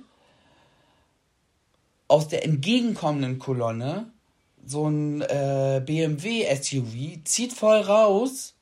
aus 2.08 2.28
der 2.28 2.44
entgegenkommenden 2.44 3.38
Kolonne 3.38 4.10
so 4.64 4.88
ein 4.88 5.22
äh, 5.22 5.82
BMW 5.84 6.44
SUV 6.54 7.24
zieht 7.24 7.52
voll 7.52 7.80
raus 7.80 8.54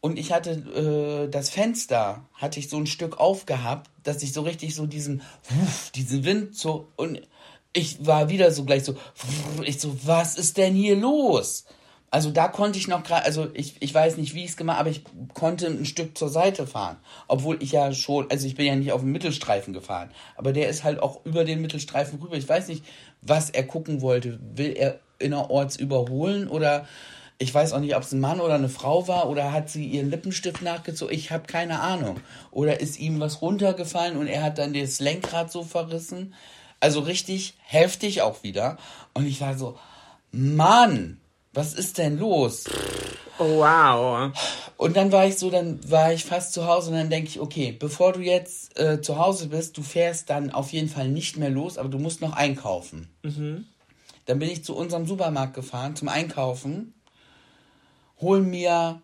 und 0.00 0.18
ich 0.18 0.32
hatte 0.32 0.50
äh, 0.50 1.30
das 1.30 1.50
Fenster 1.50 2.24
hatte 2.34 2.58
ich 2.58 2.68
so 2.68 2.78
ein 2.78 2.86
Stück 2.86 3.18
aufgehabt, 3.18 3.90
dass 4.02 4.22
ich 4.22 4.32
so 4.32 4.42
richtig 4.42 4.74
so 4.74 4.86
diesen 4.86 5.22
diesen 5.94 6.24
Wind 6.24 6.56
so 6.56 6.88
und 6.96 7.20
ich 7.76 8.06
war 8.06 8.28
wieder 8.28 8.50
so 8.50 8.64
gleich 8.64 8.84
so 8.84 8.94
ich 9.62 9.80
so 9.80 9.96
was 10.04 10.36
ist 10.36 10.56
denn 10.56 10.74
hier 10.74 10.96
los? 10.96 11.66
Also 12.10 12.30
da 12.30 12.48
konnte 12.48 12.78
ich 12.78 12.88
noch 12.88 13.02
gerade, 13.02 13.24
also 13.24 13.48
ich, 13.52 13.74
ich 13.80 13.92
weiß 13.92 14.16
nicht, 14.16 14.34
wie 14.34 14.44
ich 14.44 14.50
es 14.50 14.56
gemacht 14.56 14.80
aber 14.80 14.90
ich 14.90 15.02
konnte 15.34 15.66
ein 15.66 15.84
Stück 15.84 16.16
zur 16.16 16.28
Seite 16.28 16.66
fahren. 16.66 16.96
Obwohl 17.28 17.62
ich 17.62 17.72
ja 17.72 17.92
schon, 17.92 18.30
also 18.30 18.46
ich 18.46 18.54
bin 18.54 18.66
ja 18.66 18.76
nicht 18.76 18.92
auf 18.92 19.00
dem 19.02 19.12
Mittelstreifen 19.12 19.74
gefahren, 19.74 20.10
aber 20.36 20.52
der 20.52 20.68
ist 20.68 20.84
halt 20.84 21.00
auch 21.00 21.24
über 21.24 21.44
den 21.44 21.60
Mittelstreifen 21.60 22.20
rüber. 22.20 22.36
Ich 22.36 22.48
weiß 22.48 22.68
nicht, 22.68 22.84
was 23.22 23.50
er 23.50 23.64
gucken 23.64 24.00
wollte. 24.00 24.38
Will 24.54 24.72
er 24.72 25.00
innerorts 25.18 25.76
überholen 25.76 26.48
oder 26.48 26.86
ich 27.38 27.52
weiß 27.52 27.74
auch 27.74 27.80
nicht, 27.80 27.94
ob 27.94 28.02
es 28.02 28.12
ein 28.12 28.20
Mann 28.20 28.40
oder 28.40 28.54
eine 28.54 28.70
Frau 28.70 29.08
war 29.08 29.28
oder 29.28 29.52
hat 29.52 29.68
sie 29.68 29.84
ihren 29.84 30.10
Lippenstift 30.10 30.62
nachgezogen. 30.62 31.14
Ich 31.14 31.30
habe 31.30 31.46
keine 31.46 31.80
Ahnung. 31.80 32.20
Oder 32.50 32.80
ist 32.80 32.98
ihm 32.98 33.20
was 33.20 33.42
runtergefallen 33.42 34.16
und 34.16 34.26
er 34.26 34.42
hat 34.42 34.56
dann 34.56 34.72
das 34.72 35.00
Lenkrad 35.00 35.52
so 35.52 35.62
verrissen. 35.62 36.32
Also 36.80 37.00
richtig 37.00 37.54
heftig 37.62 38.22
auch 38.22 38.42
wieder. 38.42 38.76
Und 39.14 39.26
ich 39.26 39.40
war 39.40 39.56
so, 39.56 39.78
Mann, 40.30 41.20
was 41.52 41.72
ist 41.72 41.98
denn 41.98 42.18
los? 42.18 42.64
Oh, 43.38 43.58
wow. 43.58 44.32
Und 44.76 44.96
dann 44.96 45.12
war 45.12 45.26
ich 45.26 45.38
so, 45.38 45.50
dann 45.50 45.78
war 45.90 46.12
ich 46.12 46.24
fast 46.24 46.52
zu 46.52 46.66
Hause 46.66 46.90
und 46.90 46.96
dann 46.96 47.10
denke 47.10 47.28
ich, 47.28 47.40
okay, 47.40 47.72
bevor 47.72 48.12
du 48.12 48.20
jetzt 48.20 48.78
äh, 48.78 49.00
zu 49.00 49.18
Hause 49.18 49.48
bist, 49.48 49.76
du 49.78 49.82
fährst 49.82 50.28
dann 50.28 50.50
auf 50.50 50.72
jeden 50.72 50.88
Fall 50.88 51.08
nicht 51.08 51.36
mehr 51.36 51.50
los, 51.50 51.78
aber 51.78 51.88
du 51.88 51.98
musst 51.98 52.20
noch 52.20 52.34
einkaufen. 52.34 53.08
Dann 54.26 54.38
bin 54.38 54.50
ich 54.50 54.64
zu 54.64 54.76
unserem 54.76 55.06
Supermarkt 55.06 55.54
gefahren 55.54 55.96
zum 55.96 56.08
Einkaufen, 56.08 56.94
hol 58.20 58.42
mir 58.42 59.00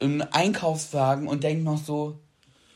einen 0.00 0.22
Einkaufswagen 0.22 1.28
und 1.28 1.44
denk 1.44 1.62
noch 1.62 1.78
so, 1.78 2.18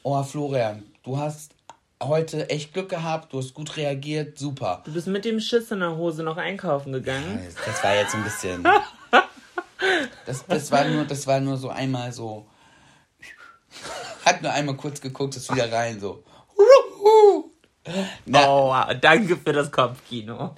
oh 0.05 0.23
Florian, 0.23 0.85
du 1.03 1.19
hast 1.19 1.56
heute 2.03 2.49
echt 2.51 2.73
Glück 2.75 2.89
gehabt, 2.89 3.33
du 3.33 3.39
hast 3.39 3.55
gut 3.55 3.77
reagiert, 3.77 4.39
super. 4.39 4.83
Du 4.85 4.93
bist 4.93 5.07
mit 5.07 5.25
dem 5.25 5.41
Schiss 5.41 5.71
in 5.71 5.81
der 5.81 5.97
Hose 5.97 6.23
noch 6.23 6.37
einkaufen 6.37 6.93
gegangen. 6.93 7.41
Das 7.65 7.83
war 7.83 7.95
jetzt 7.95 8.15
ein 8.15 8.25
bisschen. 8.25 8.67
Das, 10.25 10.45
das, 10.47 10.73
war 10.73 10.85
nur, 10.87 11.05
das 11.05 11.27
war 11.27 11.39
nur 11.39 11.59
so 11.59 11.69
einmal 11.69 12.11
so. 12.11 12.47
Hat 14.25 14.43
nur 14.43 14.51
einmal 14.51 14.75
kurz 14.75 15.01
geguckt, 15.03 15.37
ist 15.37 15.53
wieder 15.55 15.71
rein, 15.71 16.01
so. 16.01 16.25
Na, 18.25 18.49
Oh, 18.49 18.71
wow. 18.71 18.87
danke 19.01 19.37
für 19.37 19.53
das 19.53 19.71
Kopfkino. 19.71 20.57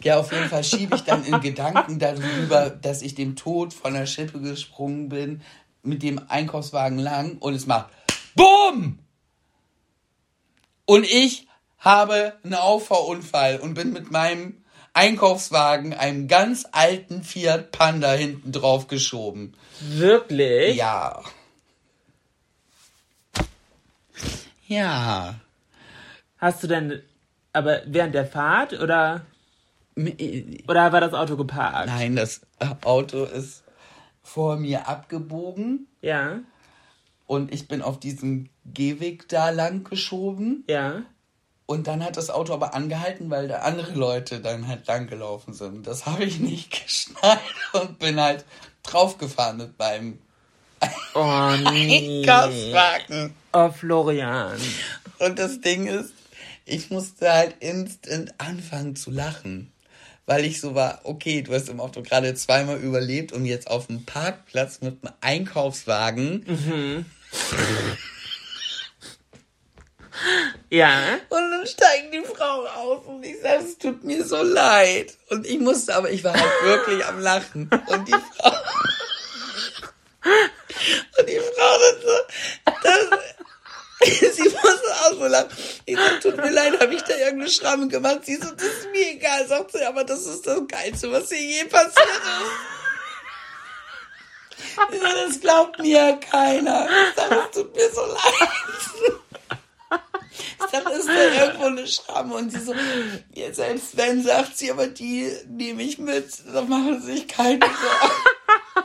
Ja, 0.00 0.18
auf 0.18 0.32
jeden 0.32 0.48
Fall 0.48 0.62
schiebe 0.62 0.94
ich 0.96 1.02
dann 1.02 1.24
in 1.24 1.40
Gedanken 1.40 1.98
darüber, 1.98 2.70
dass 2.70 3.02
ich 3.02 3.14
dem 3.14 3.36
Tod 3.36 3.74
von 3.74 3.92
der 3.94 4.06
Schippe 4.06 4.40
gesprungen 4.40 5.08
bin, 5.08 5.42
mit 5.82 6.02
dem 6.02 6.20
Einkaufswagen 6.28 6.98
lang 6.98 7.38
und 7.38 7.54
es 7.54 7.66
macht 7.66 7.88
BUM! 8.36 9.00
Und 10.86 11.04
ich 11.04 11.46
habe 11.78 12.34
einen 12.42 12.54
Auffahrunfall 12.54 13.58
und 13.60 13.74
bin 13.74 13.92
mit 13.92 14.10
meinem 14.10 14.64
Einkaufswagen, 14.94 15.92
einem 15.92 16.28
ganz 16.28 16.66
alten 16.72 17.22
Fiat 17.24 17.72
Panda 17.72 18.12
hinten 18.12 18.52
drauf 18.52 18.86
geschoben. 18.86 19.54
Wirklich? 19.80 20.76
Ja. 20.76 21.22
Ja. 24.66 25.34
Hast 26.38 26.62
du 26.62 26.68
denn, 26.68 27.02
aber 27.52 27.82
während 27.86 28.14
der 28.14 28.26
Fahrt 28.26 28.72
oder, 28.74 29.26
oder 29.96 30.92
war 30.92 31.00
das 31.00 31.12
Auto 31.12 31.36
geparkt? 31.36 31.86
Nein, 31.86 32.16
das 32.16 32.42
Auto 32.82 33.24
ist 33.24 33.64
vor 34.22 34.56
mir 34.56 34.88
abgebogen 34.88 35.86
Ja, 36.00 36.40
und 37.26 37.52
ich 37.52 37.68
bin 37.68 37.82
auf 37.82 37.98
diesem 38.00 38.48
Gehweg 38.64 39.28
da 39.28 39.50
lang 39.50 39.84
geschoben. 39.84 40.64
ja. 40.68 41.02
Und 41.66 41.86
dann 41.86 42.04
hat 42.04 42.18
das 42.18 42.28
Auto 42.28 42.52
aber 42.52 42.74
angehalten, 42.74 43.30
weil 43.30 43.48
da 43.48 43.60
andere 43.60 43.94
Leute 43.94 44.40
dann 44.40 44.68
halt 44.68 44.86
lang 44.86 45.06
gelaufen 45.06 45.54
sind. 45.54 45.86
Das 45.86 46.04
habe 46.04 46.24
ich 46.24 46.38
nicht 46.38 46.70
geschnallt 46.84 47.40
und 47.72 47.98
bin 47.98 48.20
halt 48.20 48.44
draufgefahren 48.82 49.56
mit 49.56 49.78
meinem 49.78 50.18
Oh 51.14 51.52
nee. 51.72 52.20
Einkaufswagen. 52.20 53.34
Oh 53.54 53.70
Florian. 53.70 54.58
Und 55.20 55.38
das 55.38 55.62
Ding 55.62 55.86
ist, 55.86 56.12
ich 56.66 56.90
musste 56.90 57.32
halt 57.32 57.56
instant 57.60 58.34
anfangen 58.36 58.94
zu 58.94 59.10
lachen. 59.10 59.72
Weil 60.26 60.44
ich 60.44 60.60
so 60.60 60.74
war, 60.74 61.00
okay, 61.04 61.42
du 61.42 61.52
hast 61.52 61.68
im 61.68 61.80
Auto 61.80 62.02
gerade 62.02 62.34
zweimal 62.34 62.78
überlebt 62.78 63.32
und 63.32 63.44
jetzt 63.44 63.70
auf 63.70 63.86
dem 63.88 64.04
Parkplatz 64.04 64.80
mit 64.80 64.98
einem 65.02 65.14
Einkaufswagen. 65.20 66.44
Mhm. 66.46 67.06
Ja. 70.70 71.18
Und 71.28 71.50
dann 71.50 71.66
steigen 71.66 72.10
die 72.10 72.22
Frauen 72.24 72.66
aus 72.66 73.04
und 73.06 73.24
ich 73.24 73.40
sage, 73.40 73.62
es 73.62 73.78
tut 73.78 74.02
mir 74.02 74.24
so 74.24 74.42
leid. 74.42 75.16
Und 75.28 75.46
ich 75.46 75.60
musste, 75.60 75.94
aber 75.94 76.10
ich 76.10 76.24
war 76.24 76.32
halt 76.32 76.62
wirklich 76.62 77.04
am 77.04 77.20
Lachen. 77.20 77.70
Und 77.86 78.08
die 78.08 78.12
Frau. 78.12 78.50
Und 81.18 81.28
die 81.28 81.38
Frau 81.38 81.78
dann 81.78 82.00
so, 82.02 82.08
das, 82.82 83.20
sie 84.32 84.42
musste 84.42 84.94
auch 85.02 85.14
so 85.18 85.26
lachen. 85.26 85.48
Ich 85.86 85.96
sag, 85.96 86.20
tut 86.20 86.36
mir 86.36 86.50
leid, 86.50 86.80
habe 86.80 86.94
ich 86.94 87.02
da 87.02 87.16
irgendeine 87.16 87.50
Schramme 87.50 87.88
gemacht? 87.88 88.20
Sie 88.24 88.36
so, 88.36 88.50
das 88.50 88.64
ist 88.64 88.90
mir 88.90 89.12
egal, 89.12 89.46
sagt 89.46 89.72
sie, 89.72 89.84
aber 89.84 90.04
das 90.04 90.26
ist 90.26 90.46
das 90.46 90.60
Geilste, 90.68 91.10
was 91.10 91.28
hier 91.30 91.40
je 91.40 91.64
passiert 91.64 91.96
ist. 91.96 92.74
Ich 94.92 94.98
so, 94.98 95.06
das 95.26 95.40
glaubt 95.40 95.78
mir 95.78 95.90
ja 95.90 96.12
keiner. 96.16 96.86
Ich 96.86 97.14
sag, 97.16 97.30
es 97.30 97.50
tut 97.54 97.74
mir 97.74 97.90
so 97.92 98.06
leid. 98.06 98.48
Ich 100.58 100.70
sag, 100.70 100.90
ist 100.90 101.08
da 101.08 101.44
irgendwo 101.44 101.66
eine 101.66 101.86
Schramme? 101.86 102.34
Und 102.34 102.50
sie 102.50 102.60
so, 102.60 102.74
ja, 103.34 103.52
selbst 103.52 103.96
wenn, 103.96 104.22
sagt 104.22 104.56
sie, 104.58 104.70
aber 104.70 104.88
die 104.88 105.32
nehme 105.48 105.82
ich 105.82 105.98
mit. 105.98 106.26
Da 106.52 106.62
machen 106.62 107.00
sie 107.00 107.12
sich 107.12 107.28
keine 107.28 107.60
Sorgen. 107.60 108.84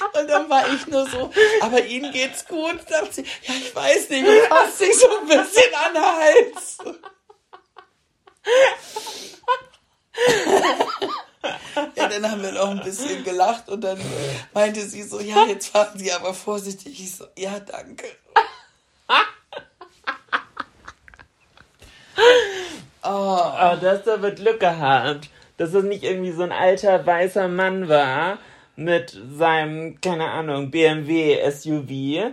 Und 0.00 0.28
dann 0.28 0.48
war 0.48 0.66
ich 0.72 0.86
nur 0.86 1.06
so, 1.08 1.30
aber 1.60 1.84
Ihnen 1.84 2.12
geht's 2.12 2.46
gut? 2.46 2.80
Sagt 2.88 3.14
sie, 3.14 3.22
ja, 3.22 3.54
ich 3.54 3.74
weiß 3.74 4.10
nicht, 4.10 4.26
ich 4.26 4.42
fasst 4.48 4.78
sich 4.78 4.98
so 4.98 5.08
ein 5.18 5.26
bisschen 5.26 5.74
an 5.86 5.94
den 5.94 6.02
Hals. 6.02 6.78
Ja, 11.94 12.08
dann 12.08 12.30
haben 12.30 12.42
wir 12.42 12.52
noch 12.52 12.70
ein 12.70 12.82
bisschen 12.82 13.24
gelacht 13.24 13.68
und 13.68 13.82
dann 13.82 13.98
meinte 14.52 14.80
sie 14.82 15.02
so, 15.02 15.20
ja, 15.20 15.44
jetzt 15.46 15.68
fahren 15.68 15.98
Sie 15.98 16.12
aber 16.12 16.34
vorsichtig. 16.34 17.00
Ich 17.00 17.16
so, 17.16 17.26
ja, 17.36 17.60
danke. 17.60 18.06
Oh, 23.02 23.76
du 23.80 23.90
hast 23.90 24.06
aber 24.08 24.32
Glück 24.32 24.60
gehabt, 24.60 25.30
dass 25.56 25.72
es 25.72 25.84
nicht 25.84 26.04
irgendwie 26.04 26.32
so 26.32 26.42
ein 26.42 26.52
alter 26.52 27.06
weißer 27.06 27.48
Mann 27.48 27.88
war 27.88 28.38
mit 28.80 29.16
seinem, 29.36 30.00
keine 30.00 30.30
Ahnung, 30.30 30.70
BMW 30.70 31.38
SUV, 31.50 32.32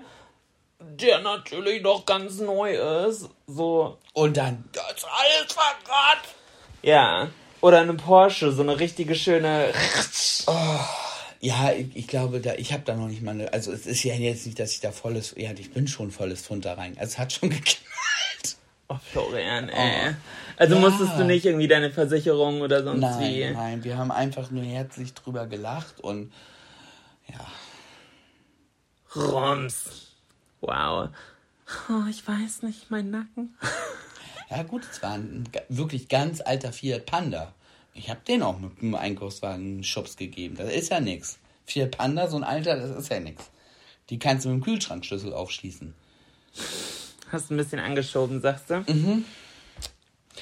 der 0.80 1.20
natürlich 1.20 1.82
noch 1.82 2.06
ganz 2.06 2.40
neu 2.40 2.74
ist. 3.08 3.30
So, 3.48 3.98
Und 4.14 4.38
dann, 4.38 4.64
das 4.72 5.04
alles 5.04 5.54
verkratzt. 5.54 6.36
ja. 6.82 7.30
Oder 7.60 7.82
eine 7.82 7.96
Porsche, 7.96 8.52
so 8.52 8.62
eine 8.62 8.80
richtige 8.80 9.16
schöne. 9.16 9.74
Ja, 11.40 11.72
ich, 11.72 11.88
ich 11.96 12.08
glaube, 12.08 12.40
da, 12.40 12.54
ich 12.54 12.72
habe 12.72 12.84
da 12.86 12.94
noch 12.96 13.08
nicht 13.08 13.24
mal 13.24 13.32
eine, 13.32 13.52
also 13.52 13.72
es 13.72 13.88
ist 13.88 14.04
ja 14.04 14.14
jetzt 14.14 14.46
nicht, 14.46 14.60
dass 14.60 14.72
ich 14.74 14.80
da 14.80 14.92
volles, 14.92 15.34
ja, 15.36 15.52
ich 15.58 15.74
bin 15.74 15.88
schon 15.88 16.12
volles 16.12 16.48
da 16.62 16.74
rein. 16.76 16.96
Also 17.00 17.14
es 17.14 17.18
hat 17.18 17.34
schon 17.34 17.50
geknallt. 17.50 18.58
Oh, 18.90 18.96
Florian, 19.12 19.70
ey. 19.70 20.16
Also 20.58 20.76
Ja. 20.76 20.82
musstest 20.82 21.18
du 21.18 21.24
nicht 21.24 21.46
irgendwie 21.46 21.68
deine 21.68 21.92
Versicherung 21.92 22.62
oder 22.62 22.84
sonst 22.84 23.02
Nein, 23.02 23.22
wie. 23.34 23.50
nein, 23.54 23.84
wir 23.84 23.98
haben 23.98 24.12
einfach 24.12 24.52
nur 24.52 24.64
herzlich 24.64 25.14
drüber 25.14 25.46
gelacht 25.48 26.00
und 26.02 26.34
ja. 27.30 27.46
Rums. 29.16 30.08
Wow. 30.62 31.10
Oh, 31.90 32.04
ich 32.10 32.28
weiß 32.28 32.64
nicht, 32.64 32.90
mein 32.92 33.12
Nacken. 33.12 33.56
Ja 34.50 34.64
gut, 34.64 34.84
es 34.90 35.04
war 35.04 35.12
ein 35.16 35.44
wirklich 35.68 36.08
ganz 36.08 36.40
alter 36.40 36.72
Fiat 36.72 37.06
Panda. 37.06 37.54
Ich 37.94 38.10
habe 38.10 38.22
den 38.26 38.42
auch 38.42 38.58
mit 38.58 38.82
dem 38.82 38.96
Einkaufswagen 38.96 39.84
Schubs 39.84 40.16
gegeben. 40.16 40.56
Das 40.56 40.72
ist 40.72 40.90
ja 40.90 41.02
nix. 41.02 41.38
Fiat 41.66 41.92
Panda, 41.98 42.30
so 42.30 42.38
ein 42.38 42.46
alter, 42.46 42.78
das 42.78 42.92
ist 42.98 43.10
ja 43.12 43.20
nix. 43.20 43.52
Die 44.10 44.20
kannst 44.20 44.46
du 44.46 44.50
mit 44.50 44.60
dem 44.60 44.64
Kühlschrankschlüssel 44.64 45.34
aufschließen. 45.34 45.94
Hast 47.30 47.52
ein 47.52 47.58
bisschen 47.58 47.80
angeschoben, 47.82 48.40
sagst 48.40 48.70
du? 48.70 48.86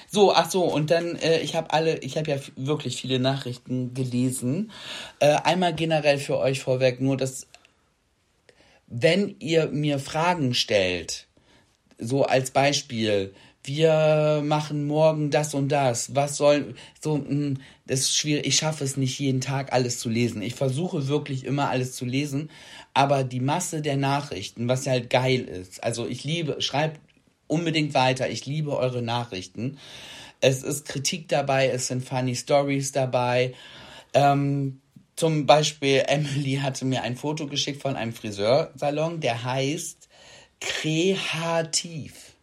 So, 0.10 0.34
ach 0.34 0.50
so, 0.50 0.64
und 0.64 0.92
dann, 0.92 1.16
äh, 1.16 1.40
ich 1.40 1.56
habe 1.56 1.72
alle, 1.72 1.98
ich 2.00 2.18
habe 2.18 2.32
ja 2.32 2.38
wirklich 2.56 3.00
viele 3.00 3.20
Nachrichten 3.20 3.94
gelesen. 3.94 4.72
Äh, 5.20 5.36
einmal 5.44 5.74
generell 5.74 6.18
für 6.18 6.38
euch 6.38 6.62
vorweg, 6.62 7.02
nur 7.02 7.18
dass, 7.18 7.48
wenn 8.88 9.36
ihr 9.40 9.68
mir 9.68 10.00
Fragen 10.00 10.54
stellt, 10.54 11.28
so 11.98 12.24
als 12.24 12.52
Beispiel, 12.52 13.34
wir 13.64 14.44
machen 14.46 14.86
morgen 14.86 15.32
das 15.32 15.54
und 15.54 15.70
das, 15.70 16.14
was 16.14 16.38
soll, 16.38 16.76
so, 17.02 17.18
mh, 17.18 17.56
das 17.88 18.02
ist 18.02 18.18
schwierig, 18.18 18.46
ich 18.46 18.58
schaffe 18.58 18.84
es 18.84 18.98
nicht 18.98 19.20
jeden 19.20 19.42
Tag 19.42 19.74
alles 19.74 20.00
zu 20.00 20.10
lesen. 20.10 20.42
Ich 20.42 20.56
versuche 20.56 21.08
wirklich 21.08 21.46
immer 21.46 21.70
alles 21.70 21.96
zu 21.96 22.06
lesen, 22.06 22.50
aber 22.94 23.24
die 23.24 23.40
Masse 23.40 23.82
der 23.82 23.98
Nachrichten, 23.98 24.68
was 24.68 24.86
ja 24.86 24.94
halt 24.94 25.10
geil 25.10 25.42
ist, 25.42 25.84
also 25.84 26.08
ich 26.08 26.24
liebe, 26.24 26.62
schreibt 26.62 27.00
unbedingt 27.48 27.94
weiter, 27.94 28.30
ich 28.30 28.46
liebe 28.46 28.76
eure 28.78 29.02
Nachrichten. 29.02 29.78
Es 30.42 30.64
ist 30.64 30.88
Kritik 30.88 31.28
dabei, 31.28 31.70
es 31.70 31.88
sind 31.88 32.04
funny 32.04 32.36
Stories 32.36 32.92
dabei. 32.92 33.54
Ähm, 34.14 34.82
zum 35.16 35.46
Beispiel, 35.46 36.04
Emily 36.08 36.60
hatte 36.62 36.86
mir 36.86 37.04
ein 37.04 37.16
Foto 37.16 37.48
geschickt 37.48 37.82
von 37.82 37.96
einem 37.96 38.14
Friseursalon, 38.14 39.22
der 39.22 39.44
heißt 39.44 40.10
Kreativ. 40.60 42.34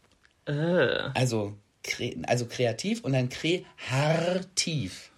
Äh. 0.47 1.11
Also, 1.15 1.55
kre 1.83 2.15
also 2.27 2.47
kreativ 2.47 3.05
und 3.05 3.13
dann 3.13 3.29
kreativ. 3.29 5.11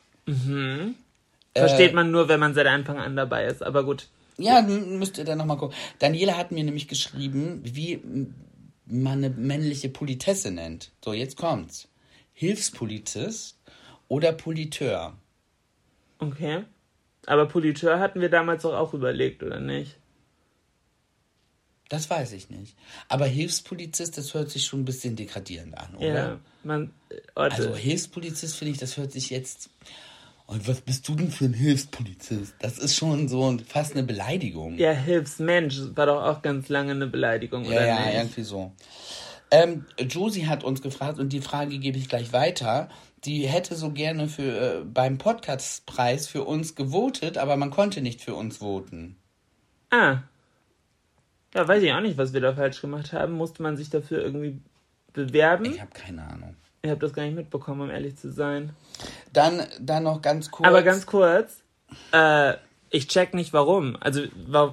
Versteht 1.57 1.95
man 1.95 2.11
nur, 2.11 2.29
wenn 2.29 2.41
man 2.41 2.55
seit 2.55 2.67
Anfang 2.67 2.99
an 2.99 3.15
dabei 3.17 3.45
ist, 3.45 3.63
aber 3.63 3.85
gut. 3.85 4.09
Ja, 4.37 4.63
müsst 4.63 5.19
ihr 5.19 5.25
dann 5.25 5.39
nochmal 5.39 5.59
gucken. 5.59 5.77
Daniela 6.01 6.37
hat 6.37 6.51
mir 6.51 6.65
nämlich 6.65 6.89
geschrieben, 6.89 7.61
wie 7.63 8.01
man 8.87 9.25
eine 9.25 9.31
männliche 9.31 9.89
Politesse 9.89 10.51
nennt. 10.51 10.93
So, 11.05 11.13
jetzt 11.13 11.37
kommt's. 11.37 11.89
Hilfspolitist 12.33 13.59
oder 14.09 14.33
Politeur. 14.33 15.17
Okay. 16.19 16.65
Aber 17.27 17.47
Politeur 17.47 18.01
hatten 18.01 18.21
wir 18.21 18.29
damals 18.29 18.63
doch 18.63 18.75
auch 18.75 18.93
überlegt, 18.95 19.43
oder 19.43 19.61
nicht? 19.61 19.97
Das 21.89 22.09
weiß 22.09 22.33
ich 22.33 22.51
nicht. 22.51 22.77
Aber 23.09 23.27
Hilfspolizist, 23.27 24.17
das 24.19 24.35
hört 24.35 24.51
sich 24.51 24.65
schon 24.65 24.81
ein 24.81 24.85
bisschen 24.85 25.17
degradierend 25.17 25.77
an, 25.77 25.95
oder? 25.97 26.07
Ja. 26.07 26.41
Man. 26.63 26.93
äh, 27.11 27.21
Orte. 27.35 27.57
Also 27.57 27.75
Hilfspolizist 27.77 28.57
finde 28.57 28.73
ich, 28.73 28.79
das 28.79 28.97
hört 28.97 29.13
sich 29.13 29.31
jetzt. 29.31 29.71
Und 30.47 30.69
was 30.69 30.83
bist 30.83 31.09
du 31.09 31.15
denn 31.15 31.31
für 31.31 31.47
ein 31.47 31.55
Hilfspolizist? 31.55 32.55
Das 32.61 32.79
ist 32.79 32.95
schon 32.97 33.29
so 33.29 33.51
ein- 33.51 33.61
fast 33.61 33.93
eine 33.93 34.03
Beleidigung. 34.03 34.77
ja, 34.79 34.91
Hilfsmensch 34.93 35.79
war 35.95 36.07
doch 36.07 36.23
auch 36.23 36.43
ganz 36.43 36.69
lange 36.69 36.93
eine 36.93 37.07
Beleidigung, 37.07 37.65
Ja, 37.65 37.71
oder 37.71 37.87
ja, 37.87 38.05
nicht? 38.07 38.15
irgendwie 38.15 38.43
so. 38.43 38.73
Ähm, 39.51 39.87
Josie 39.99 40.47
hat 40.47 40.63
uns 40.65 40.83
gefragt 40.83 41.19
und 41.19 41.33
die 41.33 41.41
Frage 41.41 41.79
gebe 41.79 41.97
ich 41.97 42.09
gleich 42.09 42.33
weiter. 42.33 42.89
Die 43.25 43.47
hätte 43.47 43.75
so 43.75 43.91
gerne 43.91 44.29
für 44.29 44.81
äh, 44.81 44.85
beim 44.85 45.17
Podcastpreis 45.17 46.29
für 46.29 46.45
uns 46.45 46.75
gewotet, 46.75 47.39
aber 47.39 47.57
man 47.57 47.71
konnte 47.71 48.03
nicht 48.03 48.21
für 48.21 48.35
uns 48.35 48.59
voten. 48.59 49.17
Ah. 49.91 50.19
Ja, 51.55 51.67
weiß 51.69 51.83
ich 51.83 51.93
auch 51.93 52.01
nicht, 52.01 52.19
was 52.19 52.33
wir 52.35 52.41
da 52.41 52.53
falsch 52.55 52.81
gemacht 52.83 53.13
haben. 53.13 53.33
Musste 53.35 53.63
man 53.63 53.77
sich 53.77 53.89
dafür 53.89 54.21
irgendwie 54.23 54.61
bewerben? 55.15 55.67
Ich 55.67 55.81
habe 55.81 55.93
keine 55.93 56.23
Ahnung. 56.27 56.57
Ich 56.85 56.91
habe 56.91 57.01
das 57.01 57.15
gar 57.15 57.23
nicht 57.23 57.35
mitbekommen, 57.35 57.81
um 57.81 57.91
ehrlich 57.91 58.17
zu 58.17 58.31
sein. 58.31 58.77
Dann, 59.33 59.63
dann 59.81 60.03
noch 60.03 60.21
ganz 60.21 60.51
kurz. 60.51 60.69
Aber 60.69 60.83
ganz 60.83 61.07
kurz, 61.07 61.63
äh, 62.13 62.53
ich 62.91 63.09
check 63.09 63.33
nicht 63.33 63.55
warum. 63.55 63.97
Also, 64.01 64.21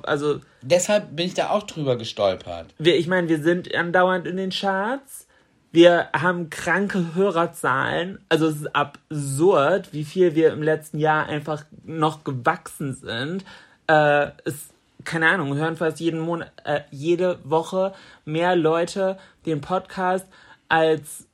also 0.03 0.41
Deshalb 0.62 1.16
bin 1.16 1.28
ich 1.28 1.36
da 1.36 1.51
auch 1.51 1.64
drüber 1.64 1.95
gestolpert. 1.95 2.74
wir, 2.78 2.97
ich 2.97 3.07
meine, 3.07 3.30
wir 3.30 3.41
sind 3.41 3.74
andauernd 3.74 4.28
in 4.28 4.36
den 4.36 4.49
Charts. 4.49 5.26
Wir 5.72 6.09
haben 6.12 6.49
kranke 6.49 7.16
Hörerzahlen. 7.16 8.20
Also 8.28 8.47
es 8.47 8.57
ist 8.57 8.76
absurd, 8.76 9.93
wie 9.93 10.03
viel 10.03 10.36
wir 10.36 10.51
im 10.51 10.62
letzten 10.62 10.99
Jahr 10.99 11.28
einfach 11.28 11.64
noch 11.86 12.26
gewachsen 12.26 12.93
sind. 12.93 13.45
Äh, 13.88 14.32
es, 14.43 14.68
keine 15.05 15.30
Ahnung, 15.30 15.55
hören 15.55 15.78
fast 15.78 16.01
jeden 16.01 16.20
Monat, 16.20 16.51
äh, 16.66 16.82
jede 16.91 17.39
Woche 17.45 17.93
mehr 18.26 18.57
Leute 18.57 19.18
den 19.45 19.62
Podcast 19.62 20.28
als, 20.68 21.26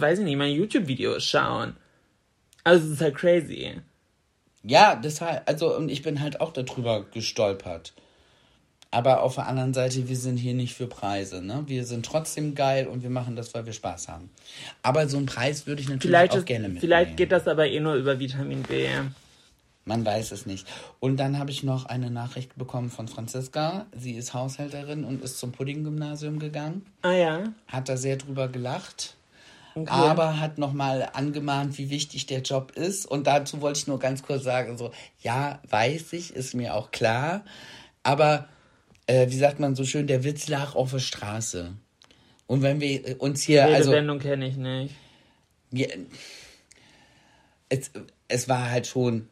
weiß 0.00 0.20
ich 0.20 0.24
nicht, 0.24 0.36
meine 0.36 0.52
YouTube-Videos 0.52 1.24
schauen. 1.24 1.76
Also 2.64 2.86
es 2.86 2.92
ist 2.94 3.00
halt 3.00 3.14
crazy. 3.14 3.80
Ja, 4.64 4.96
deshalb, 4.96 5.42
also, 5.48 5.76
und 5.76 5.88
ich 5.88 6.02
bin 6.02 6.20
halt 6.20 6.40
auch 6.40 6.52
darüber 6.52 7.04
gestolpert. 7.04 7.92
Aber 8.90 9.22
auf 9.22 9.34
der 9.34 9.46
anderen 9.46 9.74
Seite, 9.74 10.08
wir 10.08 10.16
sind 10.16 10.36
hier 10.36 10.54
nicht 10.54 10.74
für 10.74 10.86
Preise, 10.86 11.42
ne? 11.42 11.64
Wir 11.66 11.84
sind 11.84 12.06
trotzdem 12.06 12.54
geil 12.54 12.86
und 12.86 13.02
wir 13.02 13.10
machen 13.10 13.36
das, 13.36 13.52
weil 13.54 13.66
wir 13.66 13.72
Spaß 13.72 14.08
haben. 14.08 14.30
Aber 14.82 15.08
so 15.08 15.16
einen 15.16 15.26
Preis 15.26 15.66
würde 15.66 15.82
ich 15.82 15.88
natürlich 15.88 16.10
Vielleicht, 16.10 16.32
auch 16.32 16.38
ist, 16.38 16.46
gerne 16.46 16.62
mitnehmen. 16.64 16.80
vielleicht 16.80 17.16
geht 17.16 17.30
das 17.32 17.46
aber 17.46 17.68
eh 17.68 17.78
nur 17.78 17.94
über 17.94 18.18
Vitamin 18.18 18.62
B. 18.62 18.88
Man 19.84 20.04
weiß 20.04 20.32
es 20.32 20.46
nicht. 20.46 20.66
Und 20.98 21.18
dann 21.18 21.38
habe 21.38 21.50
ich 21.50 21.62
noch 21.62 21.84
eine 21.84 22.10
Nachricht 22.10 22.56
bekommen 22.56 22.90
von 22.90 23.06
Franziska. 23.06 23.86
Sie 23.96 24.14
ist 24.14 24.34
Haushälterin 24.34 25.04
und 25.04 25.22
ist 25.22 25.38
zum 25.38 25.52
Pudding-Gymnasium 25.52 26.40
gegangen. 26.40 26.84
Ah 27.02 27.12
ja. 27.12 27.44
Hat 27.68 27.88
da 27.88 27.96
sehr 27.96 28.16
drüber 28.16 28.48
gelacht. 28.48 29.14
Okay. 29.76 29.90
aber 29.90 30.40
hat 30.40 30.58
nochmal 30.58 31.08
angemahnt, 31.12 31.78
wie 31.78 31.90
wichtig 31.90 32.26
der 32.26 32.40
Job 32.40 32.72
ist. 32.72 33.06
Und 33.06 33.26
dazu 33.26 33.60
wollte 33.60 33.78
ich 33.78 33.86
nur 33.86 33.98
ganz 33.98 34.22
kurz 34.22 34.44
sagen, 34.44 34.78
so, 34.78 34.90
ja, 35.20 35.60
weiß 35.68 36.12
ich, 36.14 36.34
ist 36.34 36.54
mir 36.54 36.74
auch 36.74 36.90
klar, 36.90 37.44
aber 38.02 38.48
äh, 39.06 39.28
wie 39.30 39.38
sagt 39.38 39.60
man 39.60 39.74
so 39.74 39.84
schön, 39.84 40.06
der 40.06 40.24
Witz 40.24 40.48
lag 40.48 40.74
auf 40.74 40.90
der 40.90 40.98
Straße. 40.98 41.74
Und 42.46 42.62
wenn 42.62 42.80
wir 42.80 43.20
uns 43.20 43.42
hier, 43.42 43.64
also... 43.66 43.90
Redewendung 43.90 44.18
kenne 44.18 44.46
ich 44.46 44.56
nicht. 44.56 44.94
Wir, 45.70 45.88
es, 47.68 47.90
es 48.28 48.48
war 48.48 48.70
halt 48.70 48.86
schon 48.86 49.28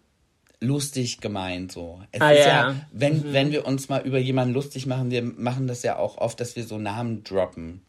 lustig 0.60 1.20
gemeint 1.20 1.70
so. 1.72 2.00
Es 2.10 2.20
ah, 2.20 2.30
ist 2.30 2.46
ja, 2.46 2.46
ja 2.46 2.76
wenn, 2.92 3.18
mhm. 3.18 3.32
wenn 3.32 3.52
wir 3.52 3.66
uns 3.66 3.88
mal 3.88 4.02
über 4.02 4.18
jemanden 4.18 4.54
lustig 4.54 4.86
machen, 4.86 5.10
wir 5.10 5.22
machen 5.22 5.66
das 5.66 5.82
ja 5.82 5.96
auch 5.96 6.18
oft, 6.18 6.40
dass 6.40 6.56
wir 6.56 6.64
so 6.64 6.78
Namen 6.78 7.22
droppen 7.22 7.82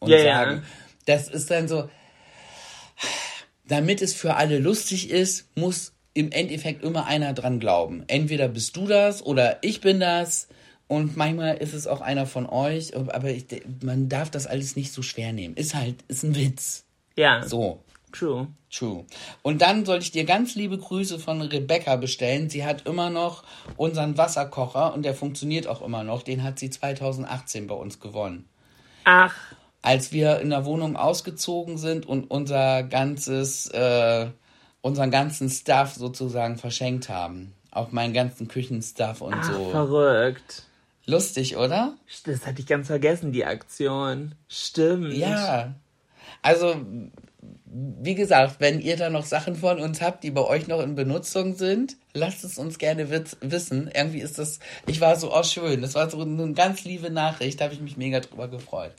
und 0.00 0.10
ja, 0.10 0.22
sagen, 0.22 0.56
ja. 0.56 0.62
das 1.06 1.28
ist 1.28 1.50
dann 1.50 1.68
so, 1.68 1.88
damit 3.64 4.02
es 4.02 4.14
für 4.14 4.34
alle 4.34 4.58
lustig 4.58 5.10
ist, 5.10 5.46
muss 5.56 5.92
im 6.14 6.30
Endeffekt 6.30 6.84
immer 6.84 7.06
einer 7.06 7.32
dran 7.32 7.60
glauben. 7.60 8.04
Entweder 8.06 8.48
bist 8.48 8.76
du 8.76 8.86
das 8.86 9.24
oder 9.24 9.58
ich 9.62 9.80
bin 9.80 10.00
das. 10.00 10.48
Und 10.88 11.16
manchmal 11.16 11.56
ist 11.56 11.72
es 11.72 11.86
auch 11.86 12.02
einer 12.02 12.26
von 12.26 12.46
euch, 12.46 12.94
aber 12.94 13.30
ich, 13.30 13.46
man 13.82 14.10
darf 14.10 14.30
das 14.30 14.46
alles 14.46 14.76
nicht 14.76 14.92
so 14.92 15.00
schwer 15.00 15.32
nehmen. 15.32 15.54
Ist 15.56 15.74
halt, 15.74 15.96
ist 16.08 16.22
ein 16.22 16.36
Witz. 16.36 16.84
Ja. 17.16 17.46
So. 17.46 17.82
True. 18.12 18.48
True. 18.70 19.06
Und 19.40 19.62
dann 19.62 19.86
sollte 19.86 20.04
ich 20.04 20.10
dir 20.10 20.24
ganz 20.24 20.54
liebe 20.54 20.76
Grüße 20.76 21.18
von 21.18 21.40
Rebecca 21.40 21.96
bestellen. 21.96 22.50
Sie 22.50 22.64
hat 22.64 22.86
immer 22.86 23.08
noch 23.08 23.42
unseren 23.76 24.18
Wasserkocher 24.18 24.92
und 24.92 25.02
der 25.02 25.14
funktioniert 25.14 25.66
auch 25.66 25.80
immer 25.80 26.04
noch. 26.04 26.22
Den 26.22 26.42
hat 26.42 26.58
sie 26.58 26.68
2018 26.68 27.66
bei 27.66 27.74
uns 27.74 28.00
gewonnen. 28.00 28.48
Ach. 29.04 29.34
Als 29.82 30.12
wir 30.12 30.40
in 30.40 30.50
der 30.50 30.64
Wohnung 30.64 30.96
ausgezogen 30.96 31.76
sind 31.76 32.06
und 32.06 32.30
unser 32.30 32.84
ganzes, 32.84 33.66
äh, 33.68 34.28
unseren 34.80 35.10
ganzen 35.10 35.50
Stuff 35.50 35.94
sozusagen 35.94 36.56
verschenkt 36.56 37.08
haben. 37.08 37.52
Auch 37.70 37.90
meinen 37.90 38.12
ganzen 38.12 38.48
Küchenstuff 38.48 39.20
und 39.20 39.34
Ach, 39.34 39.44
so. 39.44 39.70
Verrückt. 39.70 40.64
Lustig, 41.04 41.56
oder? 41.56 41.96
Das 42.24 42.46
hatte 42.46 42.60
ich 42.60 42.66
ganz 42.66 42.86
vergessen, 42.86 43.32
die 43.32 43.44
Aktion. 43.44 44.34
Stimmt. 44.48 45.14
Ja. 45.14 45.74
Also, 46.42 46.76
wie 47.66 48.14
gesagt, 48.14 48.56
wenn 48.60 48.80
ihr 48.80 48.96
da 48.96 49.10
noch 49.10 49.24
Sachen 49.24 49.56
von 49.56 49.80
uns 49.80 50.00
habt, 50.00 50.22
die 50.22 50.30
bei 50.30 50.42
euch 50.42 50.68
noch 50.68 50.80
in 50.80 50.94
Benutzung 50.94 51.56
sind, 51.56 51.96
lasst 52.12 52.44
es 52.44 52.58
uns 52.58 52.78
gerne 52.78 53.08
wissen. 53.10 53.90
Irgendwie 53.92 54.20
ist 54.20 54.38
das, 54.38 54.58
ich 54.86 55.00
war 55.00 55.16
so, 55.16 55.34
oh 55.34 55.42
schön, 55.42 55.80
das 55.82 55.94
war 55.94 56.10
so 56.10 56.20
eine 56.20 56.52
ganz 56.52 56.84
liebe 56.84 57.10
Nachricht, 57.10 57.60
da 57.60 57.64
habe 57.64 57.74
ich 57.74 57.80
mich 57.80 57.96
mega 57.96 58.20
drüber 58.20 58.48
gefreut. 58.48 58.92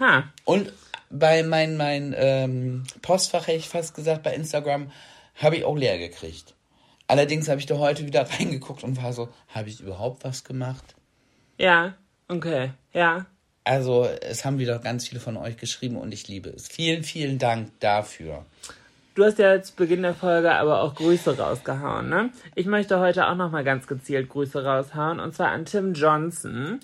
Ha. 0.00 0.24
Und 0.44 0.72
bei 1.10 1.42
meinem 1.42 1.76
mein, 1.76 2.14
ähm, 2.16 2.84
Postfach, 3.02 3.46
hätte 3.46 3.58
ich 3.58 3.68
fast 3.68 3.94
gesagt, 3.94 4.22
bei 4.22 4.34
Instagram, 4.34 4.90
habe 5.36 5.56
ich 5.56 5.64
auch 5.64 5.76
leer 5.76 5.98
gekriegt. 5.98 6.54
Allerdings 7.06 7.48
habe 7.48 7.60
ich 7.60 7.66
da 7.66 7.78
heute 7.78 8.06
wieder 8.06 8.28
reingeguckt 8.38 8.82
und 8.84 9.02
war 9.02 9.12
so, 9.12 9.28
habe 9.48 9.68
ich 9.68 9.80
überhaupt 9.80 10.24
was 10.24 10.44
gemacht? 10.44 10.94
Ja, 11.58 11.94
okay, 12.28 12.70
ja. 12.92 13.26
Also, 13.62 14.04
es 14.04 14.44
haben 14.44 14.58
wieder 14.58 14.78
ganz 14.78 15.08
viele 15.08 15.20
von 15.20 15.36
euch 15.36 15.56
geschrieben 15.56 15.96
und 15.96 16.12
ich 16.12 16.28
liebe 16.28 16.50
es. 16.50 16.68
Vielen, 16.68 17.02
vielen 17.02 17.38
Dank 17.38 17.70
dafür. 17.80 18.44
Du 19.14 19.24
hast 19.24 19.38
ja 19.38 19.62
zu 19.62 19.74
Beginn 19.76 20.02
der 20.02 20.14
Folge 20.14 20.52
aber 20.52 20.82
auch 20.82 20.96
Grüße 20.96 21.38
rausgehauen, 21.38 22.08
ne? 22.08 22.30
Ich 22.56 22.66
möchte 22.66 22.98
heute 22.98 23.28
auch 23.28 23.36
nochmal 23.36 23.62
ganz 23.62 23.86
gezielt 23.86 24.28
Grüße 24.28 24.64
raushauen 24.64 25.20
und 25.20 25.34
zwar 25.34 25.50
an 25.50 25.64
Tim 25.64 25.94
Johnson, 25.94 26.80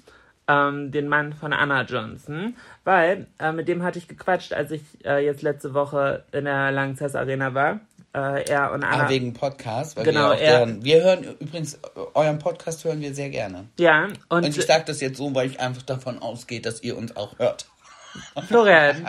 ähm, 0.51 0.91
den 0.91 1.09
Mann 1.09 1.33
von 1.33 1.53
Anna 1.53 1.83
Johnson, 1.83 2.57
weil 2.85 3.27
äh, 3.39 3.53
mit 3.53 3.69
dem 3.69 3.83
hatte 3.83 3.99
ich 3.99 4.09
gequatscht, 4.09 4.53
als 4.53 4.71
ich 4.71 4.83
äh, 5.05 5.25
jetzt 5.25 5.43
letzte 5.43 5.75
Woche 5.75 6.25
in 6.33 6.45
der 6.45 6.73
Langzess 6.73 7.15
Arena 7.15 7.55
war 7.55 7.81
äh, 8.15 8.49
er 8.49 8.73
und 8.73 8.83
Anna. 8.83 9.05
Ah, 9.05 9.09
wegen 9.09 9.33
Podcast. 9.33 9.97
Weil 9.97 10.05
genau, 10.05 10.31
wir, 10.31 10.39
er, 10.39 10.59
deren, 10.59 10.85
wir 10.85 11.03
hören 11.03 11.37
übrigens, 11.39 11.79
euren 12.15 12.39
Podcast 12.39 12.85
hören 12.85 13.01
wir 13.01 13.15
sehr 13.15 13.31
gerne. 13.31 13.67
Ja, 13.79 14.09
und, 14.29 14.45
und 14.45 14.57
ich 14.57 14.65
sage 14.65 14.85
das 14.87 15.01
jetzt 15.01 15.19
so, 15.19 15.35
weil 15.35 15.49
ich 15.49 15.61
einfach 15.61 15.83
davon 15.83 16.21
ausgehe, 16.21 16.61
dass 16.61 16.83
ihr 16.83 16.97
uns 16.97 17.17
auch 17.17 17.39
hört. 17.39 17.67
Florian, 18.49 19.07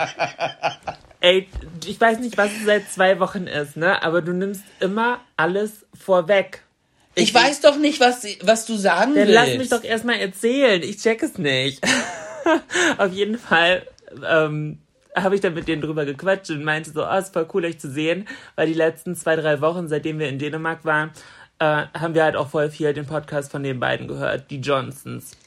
ey, 1.20 1.48
ich 1.86 2.00
weiß 2.00 2.20
nicht, 2.20 2.38
was 2.38 2.52
es 2.52 2.66
seit 2.66 2.88
zwei 2.90 3.20
Wochen 3.20 3.48
ist, 3.48 3.76
ne? 3.76 4.04
Aber 4.04 4.22
du 4.22 4.34
nimmst 4.34 4.64
immer 4.80 5.20
alles 5.38 5.86
vorweg. 5.94 6.62
Ich, 7.16 7.24
ich 7.24 7.34
weiß 7.34 7.62
doch 7.62 7.78
nicht, 7.78 8.00
was, 8.00 8.26
was 8.42 8.66
du 8.66 8.76
sagen 8.76 9.16
dann 9.16 9.28
willst. 9.28 9.36
Dann 9.36 9.48
lass 9.48 9.58
mich 9.58 9.70
doch 9.70 9.84
erstmal 9.84 10.20
erzählen. 10.20 10.82
Ich 10.82 10.98
check 10.98 11.22
es 11.24 11.38
nicht. 11.38 11.82
Auf 12.98 13.12
jeden 13.12 13.38
Fall 13.38 13.86
ähm, 14.28 14.80
habe 15.16 15.36
ich 15.36 15.42
dann 15.42 15.54
mit 15.54 15.68
denen 15.68 15.82
drüber 15.82 16.06
gequatscht 16.06 16.50
und 16.52 16.64
meinte 16.64 16.92
so, 16.92 17.06
oh, 17.06 17.18
ist 17.18 17.34
voll 17.34 17.48
cool, 17.54 17.66
euch 17.66 17.80
zu 17.80 17.90
sehen, 17.90 18.28
weil 18.56 18.68
die 18.68 18.74
letzten 18.74 19.16
zwei, 19.16 19.36
drei 19.36 19.62
Wochen, 19.62 19.88
seitdem 19.88 20.20
wir 20.20 20.30
in 20.30 20.40
Dänemark 20.40 20.86
waren, 20.86 21.12
äh, 21.60 21.86
haben 21.94 22.16
wir 22.16 22.24
halt 22.24 22.36
auch 22.36 22.50
voll 22.50 22.70
viel 22.70 22.94
den 22.94 23.06
Podcast 23.06 23.52
von 23.52 23.64
den 23.64 23.80
beiden 23.80 24.08
gehört, 24.08 24.50
die 24.50 24.60
Johnsons. 24.60 25.38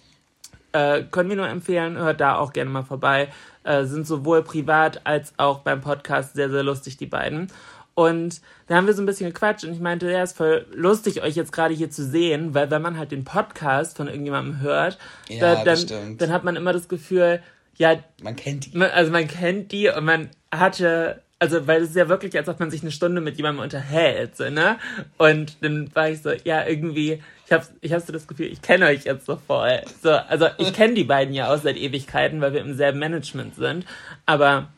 Äh, 0.73 1.05
können 1.11 1.29
wir 1.29 1.37
nur 1.37 1.49
empfehlen, 1.49 1.97
hört 1.97 2.21
da 2.21 2.37
auch 2.37 2.53
gerne 2.53 2.71
mal 2.71 2.85
vorbei. 2.85 3.29
Äh, 3.63 3.85
sind 3.85 4.07
sowohl 4.07 4.43
privat 4.43 5.01
als 5.05 5.33
auch 5.39 5.61
beim 5.61 5.81
Podcast 5.81 6.35
sehr, 6.35 6.51
sehr 6.51 6.63
lustig, 6.63 6.97
die 6.97 7.07
beiden. 7.07 7.49
Und 7.95 8.41
da 8.67 8.75
haben 8.75 8.87
wir 8.87 8.95
so 8.95 9.03
ein 9.03 9.07
bisschen 9.07 9.29
gequatscht 9.33 9.65
und 9.65 9.73
ich 9.73 9.81
meinte, 9.81 10.11
ja, 10.11 10.23
ist 10.23 10.37
voll 10.37 10.67
lustig, 10.75 11.23
euch 11.23 11.37
jetzt 11.37 11.53
gerade 11.53 11.75
hier 11.75 11.91
zu 11.91 12.05
sehen, 12.05 12.53
weil 12.55 12.71
wenn 12.71 12.83
man 12.83 12.99
halt 12.99 13.13
den 13.13 13.25
Podcast 13.25 13.97
von 13.97 14.09
irgendjemandem 14.09 14.61
hört, 14.61 14.99
ja, 15.29 15.63
da, 15.63 15.65
dann, 15.65 16.19
dann 16.19 16.33
hat 16.33 16.45
man 16.45 16.57
immer 16.57 16.73
das 16.73 16.89
Gefühl, 16.89 17.41
ja. 17.77 17.97
Man 18.23 18.37
kennt 18.37 18.73
die. 18.73 18.81
also 18.81 19.13
man 19.13 19.29
kennt 19.29 19.73
die 19.73 19.89
und 19.89 20.05
man 20.05 20.31
hatte, 20.53 21.23
also 21.39 21.67
weil 21.67 21.83
es 21.83 21.91
ist 21.91 21.97
ja 21.97 22.09
wirklich, 22.09 22.37
als 22.37 22.49
ob 22.49 22.59
man 22.59 22.71
sich 22.71 22.83
eine 22.83 22.91
Stunde 22.91 23.21
mit 23.21 23.37
jemandem 23.37 23.63
unterhält, 23.63 24.37
so, 24.37 24.51
ne? 24.51 24.79
Und 25.19 25.57
dann 25.63 25.95
war 25.95 26.11
ich 26.11 26.23
so, 26.23 26.33
ja, 26.45 26.67
irgendwie, 26.67 27.23
ich 27.47 27.53
hab, 27.53 27.69
ich 27.81 27.93
hab 27.93 28.01
so 28.01 28.13
das 28.13 28.27
Gefühl, 28.27 28.47
ich 28.47 28.63
kenne 28.63 28.87
euch 28.87 29.05
jetzt 29.05 29.27
so 29.27 29.37
voll. 29.37 29.83
So, 30.03 30.11
also 30.11 30.49
ich 30.59 30.73
kenne 30.73 30.95
die 30.95 31.05
beiden 31.05 31.35
ja 31.35 31.53
auch 31.53 31.59
seit 31.59 31.77
Ewigkeiten, 31.77 32.41
weil 32.41 32.55
wir 32.55 32.61
im 32.61 32.75
selben 32.75 32.99
Management 32.99 33.55
sind. 33.55 33.85
Aber 34.27 34.69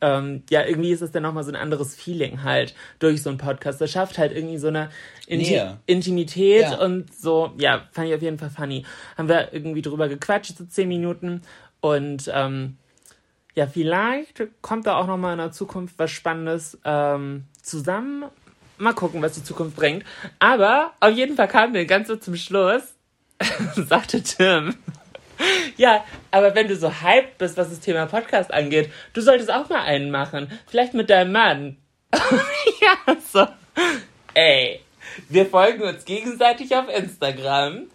ähm, 0.00 0.42
ja, 0.50 0.64
irgendwie 0.64 0.90
ist 0.90 1.02
es 1.02 1.10
dann 1.10 1.22
nochmal 1.22 1.44
so 1.44 1.50
ein 1.50 1.56
anderes 1.56 1.94
Feeling 1.94 2.42
halt 2.42 2.74
durch 2.98 3.22
so 3.22 3.30
einen 3.30 3.38
Podcast. 3.38 3.80
Das 3.80 3.90
schafft 3.90 4.18
halt 4.18 4.32
irgendwie 4.32 4.58
so 4.58 4.68
eine 4.68 4.90
Inti 5.26 5.52
nee. 5.52 5.76
Intimität 5.86 6.62
ja. 6.62 6.78
und 6.78 7.14
so, 7.14 7.52
ja, 7.58 7.82
fand 7.92 8.08
ich 8.08 8.14
auf 8.14 8.22
jeden 8.22 8.38
Fall 8.38 8.50
funny. 8.50 8.84
Haben 9.16 9.28
wir 9.28 9.52
irgendwie 9.52 9.82
drüber 9.82 10.08
gequatscht, 10.08 10.56
so 10.56 10.64
zehn 10.64 10.88
Minuten 10.88 11.42
und 11.80 12.30
ähm, 12.32 12.76
ja, 13.54 13.66
vielleicht 13.66 14.42
kommt 14.62 14.86
da 14.86 14.96
auch 14.96 15.06
noch 15.06 15.16
mal 15.16 15.32
in 15.32 15.38
der 15.38 15.52
Zukunft 15.52 15.98
was 15.98 16.10
Spannendes 16.10 16.78
ähm, 16.84 17.44
zusammen. 17.62 18.24
Mal 18.78 18.94
gucken, 18.94 19.22
was 19.22 19.34
die 19.34 19.44
Zukunft 19.44 19.76
bringt. 19.76 20.04
Aber 20.40 20.92
auf 20.98 21.12
jeden 21.12 21.36
Fall 21.36 21.46
kam 21.46 21.72
mir 21.72 21.86
ganz 21.86 22.08
so 22.08 22.16
zum 22.16 22.34
Schluss, 22.34 22.82
sagte 23.76 24.22
Tim. 24.22 24.74
Ja, 25.76 26.04
aber 26.30 26.54
wenn 26.54 26.68
du 26.68 26.76
so 26.76 26.90
hyped 26.90 27.38
bist, 27.38 27.56
was 27.56 27.70
das 27.70 27.80
Thema 27.80 28.06
Podcast 28.06 28.52
angeht, 28.52 28.90
du 29.12 29.20
solltest 29.20 29.50
auch 29.52 29.68
mal 29.68 29.82
einen 29.82 30.10
machen. 30.10 30.50
Vielleicht 30.66 30.94
mit 30.94 31.10
deinem 31.10 31.32
Mann. 31.32 31.76
ja, 32.12 33.16
so. 33.32 33.46
Ey, 34.34 34.80
wir 35.28 35.46
folgen 35.46 35.82
uns 35.82 36.04
gegenseitig 36.04 36.74
auf 36.74 36.88
Instagram 36.88 37.88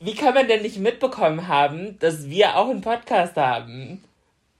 wie 0.00 0.14
kann 0.14 0.34
man 0.34 0.48
denn 0.48 0.62
nicht 0.62 0.78
mitbekommen 0.78 1.46
haben, 1.48 1.98
dass 1.98 2.28
wir 2.28 2.56
auch 2.56 2.70
einen 2.70 2.80
Podcast 2.80 3.36
haben? 3.36 4.02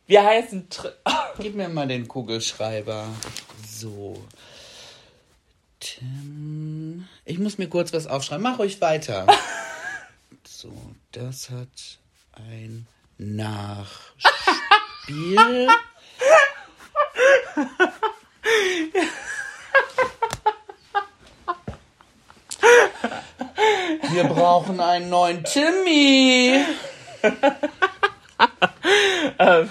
Wir 0.06 0.24
heißen. 0.24 0.68
Tr 0.68 0.92
Gib 1.38 1.54
mir 1.54 1.68
mal 1.68 1.88
den 1.88 2.08
Kugelschreiber. 2.08 3.06
So. 3.66 4.22
Tim. 5.80 7.08
Ich 7.24 7.38
muss 7.38 7.56
mir 7.56 7.68
kurz 7.68 7.92
was 7.92 8.06
aufschreiben. 8.06 8.42
Mach 8.42 8.58
euch 8.58 8.80
weiter. 8.80 9.26
so, 10.46 10.72
das 11.12 11.50
hat 11.50 11.98
ein 12.32 12.86
Nachspiel. 13.18 14.06
Wir 24.12 24.24
brauchen 24.24 24.80
einen 24.80 25.08
neuen 25.10 25.44
Timmy. 25.44 26.64
ähm, 29.38 29.68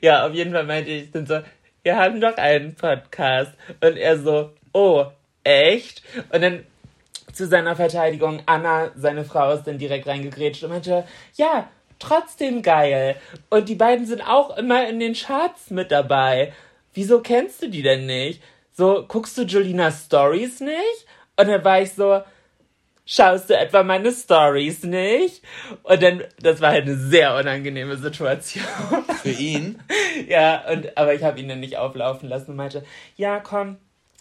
ja, 0.00 0.26
auf 0.26 0.34
jeden 0.34 0.52
Fall 0.52 0.64
meinte 0.64 0.90
ich 0.90 1.10
dann 1.10 1.26
so, 1.26 1.40
wir 1.82 1.96
haben 1.96 2.20
doch 2.20 2.36
einen 2.36 2.74
Podcast. 2.74 3.52
Und 3.80 3.96
er 3.96 4.18
so, 4.18 4.52
oh, 4.72 5.06
echt? 5.44 6.02
Und 6.30 6.42
dann 6.42 6.66
zu 7.32 7.46
seiner 7.46 7.76
Verteidigung, 7.76 8.42
Anna, 8.46 8.90
seine 8.94 9.24
Frau, 9.24 9.52
ist 9.52 9.64
dann 9.64 9.78
direkt 9.78 10.06
reingegrätscht 10.06 10.62
und 10.64 10.70
meinte, 10.70 11.04
ja, 11.34 11.68
trotzdem 11.98 12.62
geil. 12.62 13.16
Und 13.50 13.68
die 13.68 13.74
beiden 13.74 14.06
sind 14.06 14.22
auch 14.22 14.56
immer 14.56 14.88
in 14.88 15.00
den 15.00 15.14
Charts 15.14 15.70
mit 15.70 15.90
dabei. 15.90 16.52
Wieso 16.94 17.20
kennst 17.20 17.62
du 17.62 17.68
die 17.68 17.82
denn 17.82 18.06
nicht? 18.06 18.42
So, 18.72 19.04
guckst 19.06 19.36
du 19.38 19.42
Jolinas 19.42 20.06
Stories 20.06 20.60
nicht? 20.60 21.06
Und 21.36 21.48
dann 21.48 21.64
war 21.64 21.80
ich 21.80 21.92
so, 21.92 22.22
schaust 23.04 23.50
du 23.50 23.56
etwa 23.56 23.82
meine 23.82 24.12
Stories 24.12 24.82
nicht? 24.84 25.42
Und 25.82 26.02
dann, 26.02 26.24
das 26.40 26.60
war 26.60 26.70
halt 26.70 26.84
eine 26.84 26.96
sehr 26.96 27.36
unangenehme 27.36 27.96
Situation. 27.96 28.64
Für 29.22 29.30
ihn? 29.30 29.80
ja, 30.28 30.64
und, 30.70 30.96
aber 30.96 31.14
ich 31.14 31.22
habe 31.22 31.40
ihn 31.40 31.48
dann 31.48 31.60
nicht 31.60 31.76
auflaufen 31.76 32.28
lassen 32.28 32.52
und 32.52 32.56
meinte, 32.56 32.84
ja, 33.16 33.40
komm, 33.40 33.76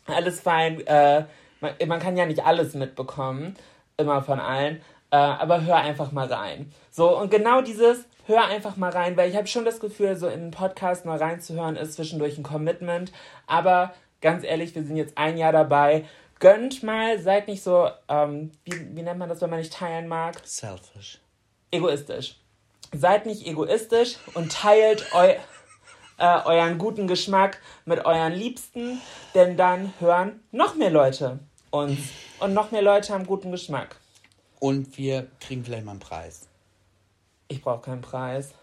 alles 0.05 0.41
fein, 0.41 0.85
äh, 0.87 1.25
man, 1.61 1.73
man 1.87 1.99
kann 1.99 2.17
ja 2.17 2.25
nicht 2.25 2.43
alles 2.43 2.73
mitbekommen, 2.73 3.55
immer 3.97 4.21
von 4.21 4.39
allen, 4.39 4.81
äh, 5.11 5.15
aber 5.15 5.63
hör 5.63 5.77
einfach 5.77 6.11
mal 6.11 6.27
rein. 6.27 6.71
So, 6.89 7.17
und 7.17 7.31
genau 7.31 7.61
dieses, 7.61 8.05
hör 8.25 8.45
einfach 8.45 8.75
mal 8.77 8.91
rein, 8.91 9.15
weil 9.15 9.29
ich 9.29 9.37
habe 9.37 9.47
schon 9.47 9.65
das 9.65 9.79
Gefühl, 9.79 10.15
so 10.15 10.27
in 10.27 10.41
einen 10.41 10.51
Podcast 10.51 11.05
mal 11.05 11.17
reinzuhören, 11.17 11.75
ist 11.75 11.93
zwischendurch 11.93 12.37
ein 12.37 12.43
Commitment, 12.43 13.11
aber 13.47 13.93
ganz 14.21 14.43
ehrlich, 14.43 14.75
wir 14.75 14.83
sind 14.83 14.97
jetzt 14.97 15.17
ein 15.17 15.37
Jahr 15.37 15.51
dabei, 15.51 16.05
gönnt 16.39 16.83
mal, 16.83 17.19
seid 17.19 17.47
nicht 17.47 17.63
so, 17.63 17.89
ähm, 18.09 18.51
wie, 18.63 18.95
wie 18.95 19.03
nennt 19.03 19.19
man 19.19 19.29
das, 19.29 19.41
wenn 19.41 19.49
man 19.49 19.59
nicht 19.59 19.73
teilen 19.73 20.07
mag? 20.07 20.41
Selfish. 20.43 21.19
Egoistisch. 21.71 22.37
Seid 22.93 23.25
nicht 23.25 23.47
egoistisch 23.47 24.17
und 24.33 24.51
teilt 24.51 25.13
eu, 25.13 25.33
äh, 26.17 26.45
euren 26.45 26.77
guten 26.77 27.07
Geschmack 27.07 27.59
mit 27.85 28.05
euren 28.05 28.33
Liebsten, 28.33 29.01
denn 29.33 29.55
dann 29.55 29.93
hören 29.99 30.41
noch 30.51 30.75
mehr 30.75 30.89
Leute 30.89 31.39
uns. 31.71 31.99
Und 32.39 32.53
noch 32.53 32.71
mehr 32.71 32.81
Leute 32.81 33.13
haben 33.13 33.25
guten 33.25 33.51
Geschmack. 33.51 33.95
Und 34.59 34.97
wir 34.97 35.27
kriegen 35.39 35.65
vielleicht 35.65 35.85
mal 35.85 35.91
einen 35.91 35.99
Preis. 35.99 36.47
Ich 37.47 37.61
brauche 37.61 37.81
keinen 37.81 38.01
Preis. 38.01 38.53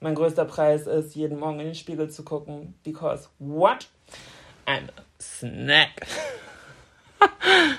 Mein 0.00 0.14
größter 0.14 0.44
Preis 0.44 0.86
ist, 0.86 1.14
jeden 1.14 1.38
Morgen 1.38 1.60
in 1.60 1.66
den 1.66 1.74
Spiegel 1.74 2.10
zu 2.10 2.24
gucken. 2.24 2.74
Because 2.82 3.28
what? 3.38 3.88
A 4.66 4.78
snack. 5.20 6.06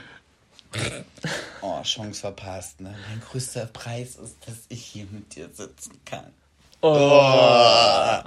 Oh, 1.62 1.82
Chance 1.82 2.20
verpasst, 2.20 2.82
ne? 2.82 2.94
Mein 3.10 3.20
größter 3.22 3.66
Preis 3.68 4.18
ist, 4.18 4.36
dass 4.46 4.66
ich 4.70 4.84
hier 4.84 5.08
mit 5.10 5.36
dir 5.36 5.50
sitzen 5.50 6.00
kann. 6.06 6.32
Oh. 6.82 8.22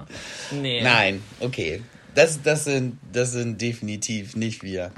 Nee. 0.51 0.83
Nein, 0.83 1.23
okay. 1.39 1.83
Das, 2.15 2.43
das, 2.43 2.65
sind, 2.65 2.99
das 3.13 3.33
sind 3.33 3.61
definitiv 3.61 4.35
nicht 4.35 4.63
wir. 4.65 4.91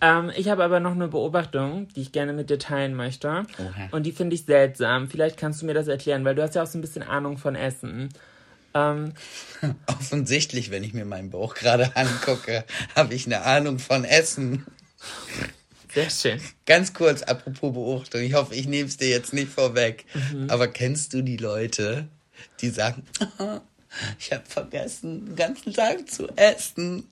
Ähm, 0.00 0.30
ich 0.36 0.48
habe 0.48 0.62
aber 0.62 0.80
noch 0.80 0.92
eine 0.92 1.08
Beobachtung, 1.08 1.88
die 1.94 2.02
ich 2.02 2.12
gerne 2.12 2.32
mit 2.32 2.50
dir 2.50 2.58
teilen 2.58 2.94
möchte. 2.94 3.46
Oha. 3.58 3.88
Und 3.92 4.04
die 4.04 4.12
finde 4.12 4.34
ich 4.34 4.44
seltsam. 4.44 5.08
Vielleicht 5.08 5.36
kannst 5.36 5.62
du 5.62 5.66
mir 5.66 5.74
das 5.74 5.88
erklären, 5.88 6.24
weil 6.24 6.34
du 6.34 6.42
hast 6.42 6.54
ja 6.54 6.62
auch 6.62 6.66
so 6.66 6.78
ein 6.78 6.82
bisschen 6.82 7.02
Ahnung 7.02 7.38
von 7.38 7.54
Essen. 7.54 8.10
Ähm, 8.74 9.14
Offensichtlich, 9.86 10.70
wenn 10.70 10.84
ich 10.84 10.92
mir 10.92 11.04
meinen 11.04 11.30
Bauch 11.30 11.54
gerade 11.54 11.96
angucke, 11.96 12.64
habe 12.94 13.14
ich 13.14 13.26
eine 13.26 13.42
Ahnung 13.42 13.78
von 13.78 14.04
Essen. 14.04 14.66
sehr 15.94 16.10
schön. 16.10 16.40
Ganz 16.66 16.92
kurz, 16.92 17.22
apropos 17.22 17.72
Beobachtung. 17.72 18.20
Ich 18.20 18.34
hoffe, 18.34 18.54
ich 18.54 18.68
nehme 18.68 18.88
es 18.88 18.98
dir 18.98 19.08
jetzt 19.08 19.32
nicht 19.32 19.50
vorweg. 19.50 20.04
Mhm. 20.32 20.50
Aber 20.50 20.68
kennst 20.68 21.14
du 21.14 21.22
die 21.22 21.38
Leute, 21.38 22.06
die 22.60 22.68
sagen, 22.68 23.02
ich 24.18 24.30
habe 24.30 24.44
vergessen, 24.46 25.26
den 25.26 25.36
ganzen 25.36 25.72
Tag 25.72 26.08
zu 26.10 26.28
essen? 26.36 27.08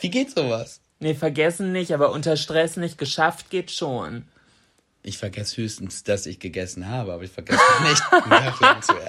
Wie 0.00 0.10
geht 0.10 0.30
sowas? 0.30 0.80
Nee, 0.98 1.14
vergessen 1.14 1.72
nicht, 1.72 1.92
aber 1.92 2.10
unter 2.10 2.36
Stress 2.36 2.76
nicht 2.76 2.96
geschafft 2.98 3.50
geht 3.50 3.70
schon. 3.70 4.24
Ich 5.02 5.18
vergesse 5.18 5.58
höchstens, 5.58 6.02
dass 6.02 6.26
ich 6.26 6.40
gegessen 6.40 6.88
habe, 6.88 7.12
aber 7.12 7.22
ich 7.22 7.30
vergesse 7.30 7.60
nicht. 7.88 8.02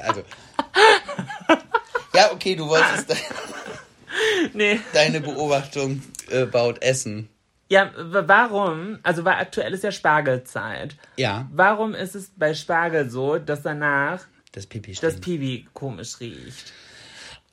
Also. 0.04 0.24
Ja, 2.14 2.32
okay, 2.32 2.56
du 2.56 2.68
wolltest 2.68 3.10
de 3.10 3.16
Nee. 4.54 4.80
deine 4.94 5.22
Beobachtung 5.22 6.02
äh, 6.30 6.46
baut 6.46 6.82
Essen. 6.82 7.30
Ja, 7.70 7.92
warum? 7.98 9.00
Also, 9.04 9.26
weil 9.26 9.36
aktuell 9.36 9.74
ist 9.74 9.84
ja 9.84 9.92
Spargelzeit. 9.92 10.96
Ja, 11.18 11.48
Warum 11.52 11.94
ist 11.94 12.16
es 12.16 12.32
bei 12.36 12.54
Spargel 12.54 13.10
so, 13.10 13.38
dass 13.40 13.62
danach 13.64 14.26
das 14.54 14.66
Pipi 14.68 14.94
das. 15.02 15.20
Piwi 15.20 15.68
komisch 15.74 16.20
riecht? 16.20 16.72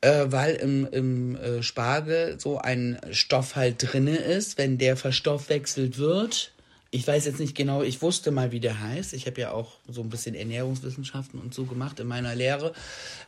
Äh, 0.04 0.30
weil 0.30 0.54
im, 0.56 0.86
im 0.92 1.36
äh, 1.36 1.62
Spargel 1.62 2.38
so 2.38 2.58
ein 2.58 2.98
Stoff 3.10 3.56
halt 3.56 3.76
drinne 3.78 4.16
ist, 4.16 4.58
wenn 4.58 4.76
der 4.76 4.96
verstoffwechselt 4.96 5.96
wird. 5.98 6.52
Ich 6.90 7.06
weiß 7.08 7.24
jetzt 7.24 7.40
nicht 7.40 7.56
genau, 7.56 7.82
ich 7.82 8.02
wusste 8.02 8.30
mal, 8.30 8.52
wie 8.52 8.60
der 8.60 8.80
heißt. 8.80 9.14
Ich 9.14 9.26
habe 9.26 9.40
ja 9.40 9.50
auch 9.52 9.78
so 9.88 10.02
ein 10.02 10.10
bisschen 10.10 10.34
Ernährungswissenschaften 10.34 11.40
und 11.40 11.54
so 11.54 11.64
gemacht 11.64 11.98
in 12.00 12.06
meiner 12.06 12.34
Lehre. 12.34 12.72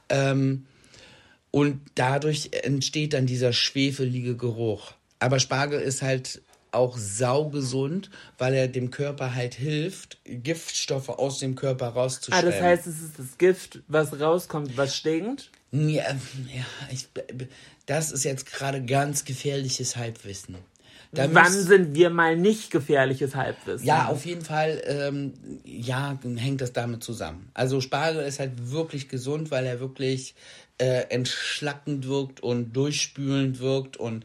Ähm, 0.09 0.67
und 1.51 1.81
dadurch 1.95 2.51
entsteht 2.63 3.15
dann 3.15 3.25
dieser 3.27 3.53
schwefelige 3.55 4.37
Geruch. 4.37 4.93
Aber 5.19 5.41
Spargel 5.41 5.81
ist 5.81 6.03
halt 6.03 6.43
auch 6.73 6.99
saugesund, 6.99 8.11
weil 8.37 8.53
er 8.53 8.69
dem 8.69 8.91
Körper 8.91 9.35
halt 9.35 9.55
hilft, 9.55 10.19
Giftstoffe 10.25 11.09
aus 11.09 11.39
dem 11.39 11.55
Körper 11.55 11.87
Ah, 11.87 11.91
rauszuschreiben. 11.91 12.51
das 12.51 12.61
heißt, 12.61 12.87
es 12.87 13.01
ist 13.01 13.19
das 13.19 13.39
Gift, 13.39 13.81
was 13.89 14.21
rauskommt, 14.21 14.77
was 14.77 14.95
stinkt? 14.95 15.51
Ja, 15.73 16.05
ja 16.05 16.65
ich, 16.91 17.09
das 17.87 18.13
ist 18.13 18.25
jetzt 18.25 18.47
gerade 18.47 18.85
ganz 18.85 19.25
gefährliches 19.25 19.97
Halbwissen. 19.97 20.57
Da 21.13 21.33
Wann 21.33 21.53
sind 21.53 21.95
wir 21.95 22.11
mal 22.11 22.37
nicht 22.37 22.71
gefährliches 22.71 23.35
Halbwissen? 23.35 23.87
ja, 23.87 24.09
auf 24.09 24.27
jeden 24.27 24.43
Fall, 24.43 24.83
ähm, 24.87 25.33
ja, 25.65 26.19
hängt 26.37 26.61
das 26.61 26.73
damit 26.73 27.03
zusammen. 27.03 27.49
Also 27.55 27.81
Spargel 27.81 28.25
ist 28.25 28.39
halt 28.39 28.71
wirklich 28.71 29.09
gesund, 29.09 29.51
weil 29.51 29.67
er 29.67 29.81
wirklich 29.81 30.35
äh, 30.79 31.05
entschlackend 31.09 32.07
wirkt 32.07 32.41
und 32.41 32.75
durchspülend 32.75 33.61
wirkt 33.61 33.97
und 33.97 34.25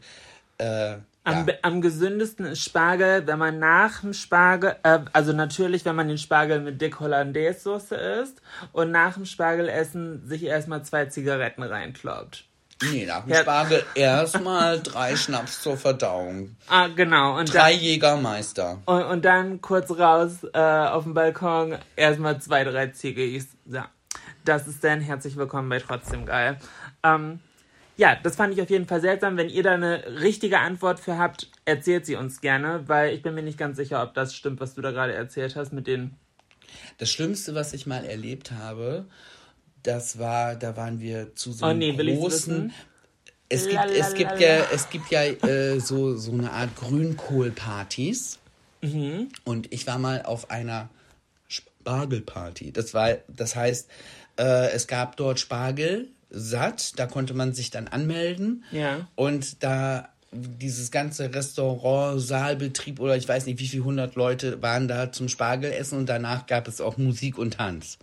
äh, 0.58 0.96
Am, 1.24 1.46
ja. 1.46 1.54
am 1.62 1.80
gesündesten 1.80 2.46
ist 2.46 2.64
Spargel, 2.64 3.26
wenn 3.26 3.38
man 3.38 3.60
nach 3.60 4.00
dem 4.00 4.12
Spargel, 4.12 4.74
äh, 4.82 4.98
also 5.12 5.32
natürlich, 5.32 5.84
wenn 5.84 5.94
man 5.94 6.08
den 6.08 6.18
Spargel 6.18 6.60
mit 6.60 6.80
Dick 6.80 6.98
Hollandaise 6.98 7.60
Soße 7.60 7.94
isst 7.94 8.42
und 8.72 8.90
nach 8.90 9.14
dem 9.14 9.24
Spargelessen 9.24 10.26
sich 10.26 10.42
erstmal 10.42 10.82
zwei 10.84 11.06
Zigaretten 11.06 11.62
reinkloppt. 11.62 12.44
Nee, 12.90 13.06
nach 13.06 13.22
dem 13.22 13.30
Ja. 13.30 13.42
Spargel 13.42 13.84
erstmal 13.94 14.80
drei 14.80 15.14
Schnaps 15.14 15.62
zur 15.62 15.76
Verdauung. 15.76 16.56
Ah, 16.68 16.88
genau. 16.88 17.38
Und, 17.38 17.54
Drei 17.54 17.72
dann, 17.74 17.80
Jägermeister. 17.80 18.78
und, 18.86 19.02
und 19.04 19.24
dann 19.24 19.60
kurz 19.60 19.90
raus 19.92 20.38
äh, 20.52 20.58
auf 20.58 21.04
dem 21.04 21.14
Balkon, 21.14 21.76
erstmal 21.94 22.40
zwei, 22.40 22.64
drei 22.64 22.88
Ziggis. 22.88 23.46
Ja, 23.66 23.88
das 24.44 24.66
ist 24.66 24.82
dann 24.82 25.00
herzlich 25.00 25.36
willkommen 25.36 25.68
bei 25.68 25.78
Trotzdem 25.78 26.26
Geil. 26.26 26.58
Ähm, 27.04 27.38
ja, 27.96 28.16
das 28.22 28.36
fand 28.36 28.54
ich 28.54 28.62
auf 28.62 28.70
jeden 28.70 28.86
Fall 28.86 29.00
seltsam. 29.00 29.36
Wenn 29.36 29.48
ihr 29.48 29.62
da 29.62 29.72
eine 29.72 30.20
richtige 30.20 30.58
Antwort 30.58 30.98
für 30.98 31.18
habt, 31.18 31.48
erzählt 31.64 32.06
sie 32.06 32.16
uns 32.16 32.40
gerne, 32.40 32.84
weil 32.86 33.14
ich 33.14 33.22
bin 33.22 33.34
mir 33.34 33.42
nicht 33.42 33.58
ganz 33.58 33.76
sicher, 33.76 34.02
ob 34.02 34.14
das 34.14 34.34
stimmt, 34.34 34.60
was 34.60 34.74
du 34.74 34.80
da 34.80 34.90
gerade 34.90 35.12
erzählt 35.12 35.56
hast 35.56 35.72
mit 35.72 35.86
den 35.86 36.16
Das 36.98 37.10
Schlimmste, 37.10 37.54
was 37.54 37.72
ich 37.74 37.86
mal 37.86 38.04
erlebt 38.04 38.52
habe, 38.52 39.06
das 39.82 40.18
war, 40.18 40.54
da 40.54 40.76
waren 40.76 41.00
wir 41.00 41.34
zu 41.34 41.52
so 41.52 41.66
Oh 41.66 41.68
einem 41.68 41.80
nee, 41.80 41.98
will 41.98 42.08
ich's 42.08 42.20
großen. 42.20 42.72
Es 43.48 43.68
gibt, 43.68 43.84
es 43.90 44.14
gibt 44.14 44.40
ja, 44.40 44.64
es 44.72 44.88
gibt 44.88 45.10
ja 45.10 45.24
äh, 45.24 45.78
so, 45.78 46.16
so 46.16 46.32
eine 46.32 46.52
Art 46.52 46.74
Grünkohlpartys. 46.76 48.38
Mhm. 48.80 49.28
Und 49.44 49.70
ich 49.72 49.86
war 49.86 49.98
mal 49.98 50.22
auf 50.22 50.50
einer 50.50 50.88
Spargelparty. 51.48 52.72
Das 52.72 52.94
war, 52.94 53.18
das 53.28 53.54
heißt, 53.54 53.90
äh, 54.38 54.70
es 54.70 54.86
gab 54.86 55.16
dort 55.18 55.38
Spargel 55.38 56.08
satt, 56.32 56.98
da 56.98 57.06
konnte 57.06 57.34
man 57.34 57.52
sich 57.52 57.70
dann 57.70 57.88
anmelden. 57.88 58.64
Ja. 58.72 59.06
Und 59.14 59.62
da 59.62 60.08
dieses 60.32 60.90
ganze 60.90 61.34
Restaurant, 61.34 62.20
Saalbetrieb 62.20 63.00
oder 63.00 63.16
ich 63.16 63.28
weiß 63.28 63.46
nicht, 63.46 63.60
wie 63.60 63.68
viele 63.68 63.84
hundert 63.84 64.14
Leute 64.14 64.62
waren 64.62 64.88
da 64.88 65.12
zum 65.12 65.28
Spargelessen 65.28 65.98
und 65.98 66.08
danach 66.08 66.46
gab 66.46 66.66
es 66.68 66.80
auch 66.80 66.96
Musik 66.96 67.36
und 67.36 67.54
Tanz. 67.54 67.98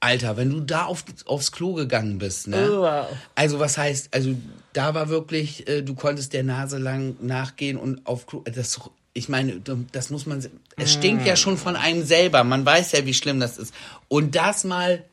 Alter, 0.00 0.36
wenn 0.36 0.50
du 0.50 0.60
da 0.60 0.86
auf, 0.86 1.04
aufs 1.26 1.52
Klo 1.52 1.74
gegangen 1.74 2.18
bist, 2.18 2.48
ne? 2.48 2.70
Oh, 2.70 2.80
wow. 2.80 3.06
Also 3.34 3.60
was 3.60 3.76
heißt, 3.76 4.14
also 4.14 4.34
da 4.72 4.94
war 4.94 5.10
wirklich, 5.10 5.68
äh, 5.68 5.82
du 5.82 5.94
konntest 5.94 6.32
der 6.32 6.42
Nase 6.42 6.78
lang 6.78 7.16
nachgehen 7.20 7.76
und 7.76 8.06
auf 8.06 8.26
Klo, 8.26 8.42
das, 8.52 8.80
ich 9.12 9.28
meine, 9.28 9.60
das 9.92 10.10
muss 10.10 10.26
man, 10.26 10.44
es 10.76 10.92
stinkt 10.92 11.26
ja 11.26 11.36
schon 11.36 11.58
von 11.58 11.76
einem 11.76 12.04
selber, 12.04 12.42
man 12.44 12.64
weiß 12.64 12.92
ja, 12.92 13.04
wie 13.04 13.14
schlimm 13.14 13.40
das 13.40 13.58
ist. 13.58 13.74
Und 14.08 14.34
das 14.34 14.64
mal, 14.64 15.04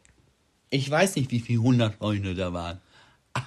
ich 0.69 0.89
weiß 0.89 1.15
nicht, 1.15 1.31
wie 1.31 1.39
viele 1.39 1.61
hundert 1.61 1.99
Leute 1.99 2.35
da 2.35 2.53
waren. 2.53 2.79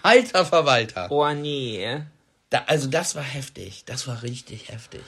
Alter 0.02 0.44
Verwalter. 0.44 1.10
Oh 1.10 1.28
nee. 1.32 2.02
Da, 2.50 2.64
also 2.66 2.88
das 2.88 3.14
war 3.14 3.22
heftig, 3.22 3.84
das 3.86 4.06
war 4.06 4.22
richtig 4.22 4.68
heftig. 4.68 5.02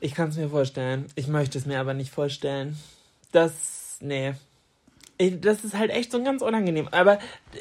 Ich 0.00 0.14
kann 0.14 0.30
es 0.30 0.36
mir 0.36 0.48
vorstellen. 0.48 1.06
Ich 1.14 1.28
möchte 1.28 1.58
es 1.58 1.66
mir 1.66 1.78
aber 1.78 1.94
nicht 1.94 2.10
vorstellen. 2.10 2.76
Das, 3.30 3.98
nee. 4.00 4.34
Ich, 5.16 5.40
das 5.40 5.64
ist 5.64 5.74
halt 5.74 5.90
echt 5.90 6.10
so 6.10 6.22
ganz 6.22 6.42
unangenehm. 6.42 6.88
Aber 6.90 7.18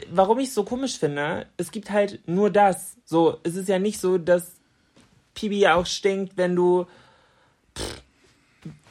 warum 0.09 0.39
ich 0.39 0.49
es 0.49 0.55
so 0.55 0.63
komisch 0.63 0.97
finde, 0.97 1.45
es 1.57 1.71
gibt 1.71 1.91
halt 1.91 2.27
nur 2.27 2.49
das. 2.49 2.97
So, 3.05 3.39
es 3.43 3.55
ist 3.55 3.69
ja 3.69 3.77
nicht 3.77 3.99
so, 3.99 4.17
dass 4.17 4.53
Pibi 5.35 5.67
auch 5.67 5.85
stinkt, 5.85 6.37
wenn 6.37 6.55
du, 6.55 6.87
pff, 7.77 8.01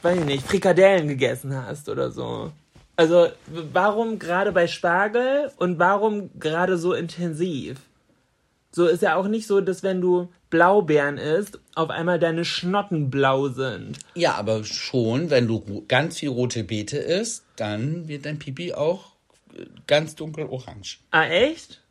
weiß 0.01 0.19
ich 0.19 0.25
nicht, 0.25 0.47
Frikadellen 0.47 1.07
gegessen 1.07 1.53
hast 1.53 1.89
oder 1.89 2.11
so. 2.11 2.51
Also, 2.95 3.29
warum 3.47 4.19
gerade 4.19 4.51
bei 4.51 4.67
Spargel 4.67 5.51
und 5.57 5.79
warum 5.79 6.29
gerade 6.39 6.77
so 6.77 6.93
intensiv? 6.93 7.79
So 8.71 8.85
ist 8.87 9.01
ja 9.01 9.15
auch 9.15 9.27
nicht 9.27 9.47
so, 9.47 9.59
dass 9.59 9.83
wenn 9.83 10.01
du 10.01 10.29
Blaubeeren 10.49 11.17
isst, 11.17 11.59
auf 11.75 11.89
einmal 11.89 12.19
deine 12.19 12.45
Schnotten 12.45 13.09
blau 13.09 13.49
sind. 13.49 13.99
Ja, 14.15 14.35
aber 14.35 14.63
schon, 14.63 15.29
wenn 15.29 15.47
du 15.47 15.85
ganz 15.87 16.19
viel 16.19 16.29
rote 16.29 16.63
Beete 16.63 16.97
isst, 16.97 17.45
dann 17.55 18.07
wird 18.07 18.25
dein 18.25 18.39
Pipi 18.39 18.73
auch 18.73 19.13
äh, 19.53 19.65
ganz 19.87 20.15
dunkel 20.15 20.45
orange. 20.45 20.99
Ah, 21.11 21.25
echt? 21.25 21.81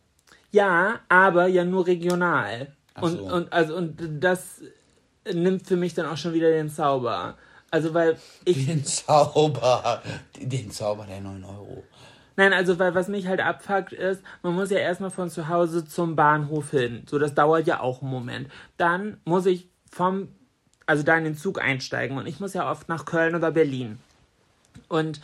Ja, 0.51 0.99
aber 1.09 1.47
ja 1.47 1.63
nur 1.63 1.85
regional. 1.85 2.75
Ach 2.95 3.03
und, 3.03 3.17
so. 3.17 3.23
und, 3.25 3.53
also, 3.53 3.75
und 3.75 3.97
das 4.19 4.61
nimmt 5.31 5.67
für 5.67 5.75
mich 5.75 5.93
dann 5.93 6.07
auch 6.07 6.17
schon 6.17 6.33
wieder 6.33 6.49
den 6.49 6.69
Zauber. 6.69 7.37
Also, 7.71 7.93
weil 7.93 8.17
ich. 8.45 8.65
Den 8.65 8.83
Zauber, 8.83 10.01
den 10.39 10.71
Zauber 10.71 11.05
der 11.05 11.21
9 11.21 11.43
Euro. 11.43 11.83
Nein, 12.35 12.53
also, 12.53 12.79
weil 12.79 12.95
was 12.95 13.07
mich 13.07 13.27
halt 13.27 13.41
abfuckt 13.41 13.93
ist, 13.93 14.23
man 14.41 14.55
muss 14.55 14.71
ja 14.71 14.79
erstmal 14.79 15.11
von 15.11 15.29
zu 15.29 15.49
Hause 15.49 15.85
zum 15.85 16.15
Bahnhof 16.15 16.71
hin. 16.71 17.03
So, 17.09 17.19
das 17.19 17.35
dauert 17.35 17.67
ja 17.67 17.79
auch 17.79 18.01
einen 18.01 18.11
Moment. 18.11 18.49
Dann 18.77 19.17
muss 19.23 19.45
ich 19.45 19.67
vom. 19.89 20.29
Also, 20.85 21.03
da 21.03 21.17
in 21.17 21.23
den 21.23 21.37
Zug 21.37 21.61
einsteigen. 21.61 22.17
Und 22.17 22.27
ich 22.27 22.39
muss 22.39 22.53
ja 22.53 22.69
oft 22.69 22.89
nach 22.89 23.05
Köln 23.05 23.35
oder 23.35 23.51
Berlin. 23.51 23.99
Und 24.89 25.21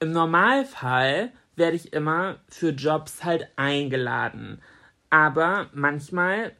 im 0.00 0.12
Normalfall 0.12 1.30
werde 1.56 1.76
ich 1.76 1.92
immer 1.92 2.36
für 2.48 2.70
Jobs 2.70 3.24
halt 3.24 3.48
eingeladen. 3.56 4.62
Aber 5.10 5.66
manchmal 5.72 6.52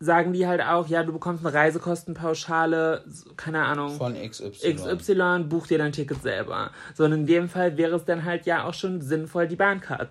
sagen 0.00 0.32
die 0.32 0.46
halt 0.46 0.62
auch, 0.62 0.86
ja, 0.88 1.02
du 1.02 1.12
bekommst 1.12 1.44
eine 1.44 1.54
Reisekostenpauschale, 1.54 3.04
keine 3.36 3.64
Ahnung. 3.64 3.96
Von 3.96 4.14
XY. 4.14 4.74
XY, 4.74 5.44
buch 5.48 5.66
dir 5.66 5.78
dein 5.78 5.92
Ticket 5.92 6.22
selber. 6.22 6.70
So, 6.94 7.04
und 7.04 7.12
in 7.12 7.26
dem 7.26 7.48
Fall 7.48 7.76
wäre 7.76 7.96
es 7.96 8.04
dann 8.04 8.24
halt 8.24 8.46
ja 8.46 8.64
auch 8.64 8.74
schon 8.74 9.00
sinnvoll, 9.00 9.48
die 9.48 9.56
Bahncard 9.56 10.10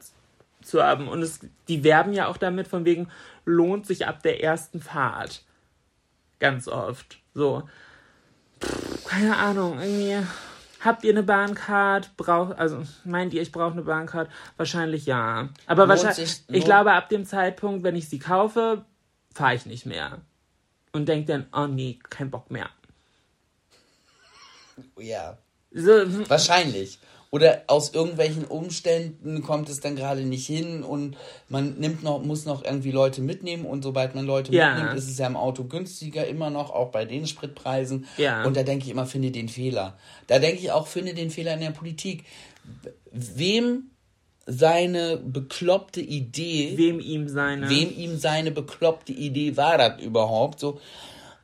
zu 0.61 0.83
haben. 0.83 1.07
Und 1.07 1.21
es, 1.21 1.39
die 1.67 1.83
werben 1.83 2.13
ja 2.13 2.27
auch 2.27 2.37
damit, 2.37 2.67
von 2.67 2.83
wegen, 2.83 3.09
lohnt 3.45 3.85
sich 3.85 4.07
ab 4.07 4.21
der 4.23 4.43
ersten 4.43 4.81
Fahrt. 4.81 5.43
Ganz 6.39 6.67
oft. 6.67 7.19
So. 7.33 7.63
Pff, 8.61 9.05
keine 9.05 9.38
Ahnung, 9.38 9.79
irgendwie. 9.79 10.25
Habt 10.79 11.03
ihr 11.03 11.11
eine 11.11 11.23
Bahncard? 11.23 12.15
Braucht, 12.17 12.57
also 12.57 12.83
meint 13.03 13.33
ihr, 13.33 13.41
ich 13.41 13.51
brauche 13.51 13.73
eine 13.73 13.81
Bahncard? 13.81 14.29
Wahrscheinlich 14.57 15.05
ja. 15.05 15.49
Aber 15.65 15.88
wahrscheinlich, 15.88 16.43
ich 16.47 16.65
glaube, 16.65 16.93
ab 16.93 17.09
dem 17.09 17.25
Zeitpunkt, 17.25 17.83
wenn 17.83 17.95
ich 17.95 18.09
sie 18.09 18.19
kaufe, 18.19 18.85
fahre 19.33 19.55
ich 19.55 19.65
nicht 19.65 19.85
mehr. 19.85 20.21
Und 20.91 21.07
denke 21.07 21.31
dann, 21.31 21.47
oh 21.51 21.67
nee, 21.67 21.99
kein 22.09 22.29
Bock 22.29 22.51
mehr. 22.51 22.69
Ja. 24.97 25.38
So, 25.71 26.29
Wahrscheinlich. 26.29 26.99
Oder 27.30 27.63
aus 27.67 27.93
irgendwelchen 27.93 28.45
Umständen 28.45 29.41
kommt 29.43 29.67
es 29.67 29.82
dann 29.82 29.97
gerade 29.97 30.21
nicht 30.21 30.47
hin 30.47 30.82
und 30.84 31.17
man 31.49 31.75
nimmt 31.78 32.01
noch, 32.01 32.23
muss 32.23 32.45
noch 32.45 32.63
irgendwie 32.63 32.91
Leute 32.91 33.21
mitnehmen 33.21 33.65
und 33.65 33.84
sobald 33.84 34.15
man 34.15 34.25
Leute 34.25 34.53
Ja. 34.53 34.73
mitnimmt, 34.75 34.97
ist 34.97 35.09
es 35.09 35.17
ja 35.17 35.28
im 35.28 35.36
Auto 35.36 35.65
günstiger 35.65 36.25
immer 36.25 36.49
noch, 36.49 36.69
auch 36.71 36.89
bei 36.89 37.03
den 37.03 37.28
Spritpreisen. 37.28 38.07
Ja. 38.17 38.45
Und 38.45 38.55
da 38.55 38.63
denke 38.63 38.86
ich 38.86 38.91
immer, 38.91 39.05
finde 39.05 39.32
den 39.32 39.49
Fehler. 39.49 39.97
Da 40.28 40.39
denke 40.39 40.59
ich 40.61 40.71
auch, 40.71 40.88
finde 40.88 41.13
den 41.13 41.30
Fehler 41.30 41.53
in 41.55 41.59
der 41.59 41.71
Politik. 41.71 42.23
Wem 43.11 43.91
seine 44.45 45.17
bekloppte 45.17 45.99
Idee 45.99 46.78
wem 46.78 47.01
ihm 47.01 47.28
seine. 47.28 47.69
wem 47.69 47.93
ihm 47.95 48.17
seine 48.17 48.51
bekloppte 48.51 49.11
Idee 49.11 49.57
war 49.57 49.78
das 49.78 50.01
überhaupt? 50.01 50.61
So, 50.61 50.80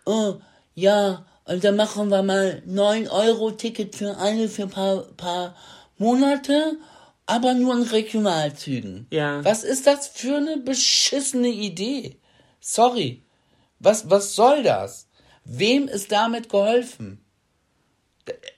oh, 0.05 0.35
ja, 0.73 1.25
und 1.45 1.63
dann 1.63 1.75
machen 1.75 2.09
wir 2.09 2.23
mal 2.23 2.61
9 2.65 3.07
Euro 3.07 3.51
Ticket 3.51 3.95
für 3.95 4.17
alle 4.17 4.47
für 4.47 4.63
ein 4.63 4.69
paar, 4.69 5.03
paar 5.17 5.55
Monate, 5.97 6.77
aber 7.25 7.53
nur 7.53 7.73
in 7.75 7.83
Regionalzügen. 7.83 9.07
Ja. 9.09 9.43
Was 9.43 9.63
ist 9.63 9.87
das 9.87 10.07
für 10.07 10.37
eine 10.37 10.57
beschissene 10.57 11.49
Idee? 11.49 12.17
Sorry. 12.59 13.23
Was, 13.79 14.09
was 14.09 14.35
soll 14.35 14.63
das? 14.63 15.07
Wem 15.43 15.87
ist 15.87 16.11
damit 16.11 16.49
geholfen? 16.49 17.23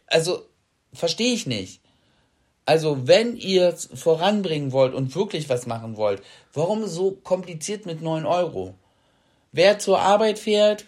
Also, 0.08 0.48
verstehe 0.94 1.34
ich 1.34 1.48
nicht. 1.48 1.82
Also, 2.66 3.08
wenn 3.08 3.36
ihr 3.36 3.70
es 3.70 3.90
voranbringen 3.94 4.72
wollt 4.72 4.94
und 4.94 5.16
wirklich 5.16 5.50
was 5.50 5.66
machen 5.66 5.98
wollt, 5.98 6.22
warum 6.54 6.86
so 6.88 7.12
kompliziert 7.12 7.86
mit 7.86 8.02
9 8.02 8.26
Euro? 8.26 8.76
Wer 9.52 9.80
zur 9.80 10.00
Arbeit 10.00 10.38
fährt, 10.38 10.86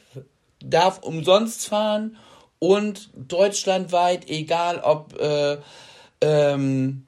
darf 0.63 0.99
umsonst 0.99 1.67
fahren 1.67 2.17
und 2.59 3.09
deutschlandweit, 3.15 4.29
egal 4.29 4.79
ob 4.79 5.19
äh, 5.19 5.57
ähm, 6.21 7.07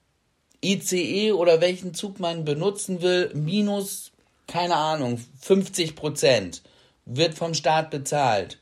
ICE 0.64 1.32
oder 1.32 1.62
welchen 1.62 1.94
Zug 1.94 2.20
man 2.20 2.46
benutzen 2.46 3.02
will, 3.02 3.32
minus, 3.34 4.12
keine 4.48 4.76
Ahnung, 4.76 5.20
50 5.42 5.96
Prozent 5.96 6.62
wird 7.06 7.34
vom 7.34 7.54
Staat 7.54 7.90
bezahlt. 7.90 8.60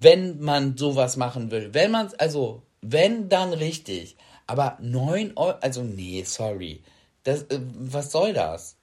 Wenn 0.00 0.40
man 0.40 0.76
sowas 0.76 1.16
machen 1.16 1.50
will. 1.50 1.72
Wenn 1.72 1.90
man 1.90 2.10
also, 2.18 2.62
wenn, 2.82 3.28
dann 3.28 3.52
richtig. 3.54 4.16
Aber 4.46 4.76
9 4.80 5.32
Euro, 5.36 5.56
also 5.60 5.82
nee, 5.82 6.22
sorry. 6.24 6.82
Das, 7.22 7.44
äh, 7.44 7.60
was 7.78 8.12
soll 8.12 8.34
das? 8.34 8.76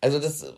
Also 0.00 0.20
das 0.20 0.44
äh, 0.44 0.52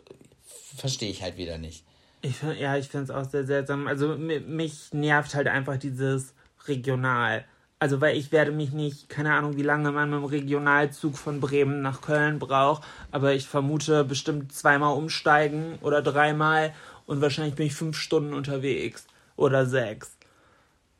verstehe 0.75 1.09
ich 1.09 1.23
halt 1.23 1.37
wieder 1.37 1.57
nicht. 1.57 1.83
Ich 2.21 2.37
find, 2.37 2.59
ja, 2.59 2.75
ich 2.75 2.89
finde 2.89 3.05
es 3.05 3.11
auch 3.11 3.29
sehr 3.29 3.45
seltsam. 3.45 3.87
Also 3.87 4.15
mi- 4.15 4.41
mich 4.41 4.93
nervt 4.93 5.35
halt 5.35 5.47
einfach 5.47 5.77
dieses 5.77 6.33
Regional. 6.67 7.45
Also 7.81 8.01
weil 8.01 8.17
ich 8.17 8.33
werde 8.33 8.51
mich 8.51 8.73
nicht, 8.73 9.07
keine 9.07 9.33
Ahnung, 9.33 9.55
wie 9.55 9.63
lange 9.63 9.91
man 9.93 10.09
mit 10.09 10.19
dem 10.19 10.25
Regionalzug 10.25 11.17
von 11.17 11.39
Bremen 11.39 11.81
nach 11.81 12.01
Köln 12.01 12.37
braucht, 12.37 12.83
aber 13.11 13.33
ich 13.33 13.47
vermute 13.47 14.03
bestimmt 14.03 14.51
zweimal 14.51 14.97
umsteigen 14.97 15.79
oder 15.81 16.01
dreimal 16.01 16.73
und 17.05 17.21
wahrscheinlich 17.21 17.55
bin 17.55 17.67
ich 17.67 17.75
fünf 17.75 17.97
Stunden 17.97 18.33
unterwegs 18.33 19.07
oder 19.37 19.65
sechs. 19.65 20.17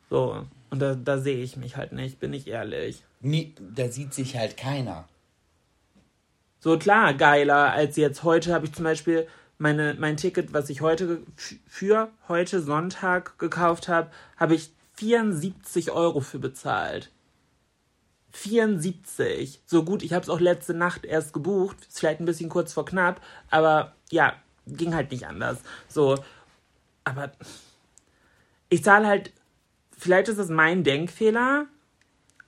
So, 0.08 0.46
und 0.70 0.80
da, 0.80 0.94
da 0.94 1.18
sehe 1.18 1.42
ich 1.42 1.58
mich 1.58 1.76
halt 1.76 1.92
nicht, 1.92 2.18
bin 2.18 2.32
ich 2.32 2.46
ehrlich. 2.48 3.04
Nie, 3.20 3.54
da 3.60 3.88
sieht 3.88 4.14
sich 4.14 4.38
halt 4.38 4.56
keiner. 4.56 5.06
So 6.60 6.78
klar, 6.78 7.12
geiler 7.12 7.72
als 7.72 7.96
jetzt. 7.96 8.22
Heute 8.22 8.54
habe 8.54 8.64
ich 8.66 8.72
zum 8.72 8.84
Beispiel 8.84 9.26
meine, 9.60 9.94
mein 9.98 10.16
Ticket, 10.16 10.52
was 10.52 10.70
ich 10.70 10.80
heute 10.80 11.22
für 11.66 12.10
heute 12.28 12.60
Sonntag 12.62 13.38
gekauft 13.38 13.88
habe, 13.88 14.10
habe 14.36 14.54
ich 14.54 14.72
74 14.94 15.90
Euro 15.90 16.20
für 16.20 16.38
bezahlt. 16.38 17.10
74. 18.32 19.60
So 19.66 19.84
gut, 19.84 20.02
ich 20.02 20.12
habe 20.12 20.22
es 20.22 20.28
auch 20.28 20.40
letzte 20.40 20.74
Nacht 20.74 21.04
erst 21.04 21.32
gebucht. 21.32 21.76
Ist 21.88 21.98
vielleicht 21.98 22.20
ein 22.20 22.26
bisschen 22.26 22.48
kurz 22.48 22.72
vor 22.72 22.84
knapp, 22.84 23.20
aber 23.50 23.94
ja, 24.10 24.34
ging 24.66 24.94
halt 24.94 25.10
nicht 25.10 25.26
anders. 25.26 25.58
So, 25.88 26.16
aber 27.04 27.32
ich 28.68 28.84
zahle 28.84 29.06
halt, 29.06 29.32
vielleicht 29.96 30.28
ist 30.28 30.38
es 30.38 30.48
mein 30.48 30.84
Denkfehler, 30.84 31.66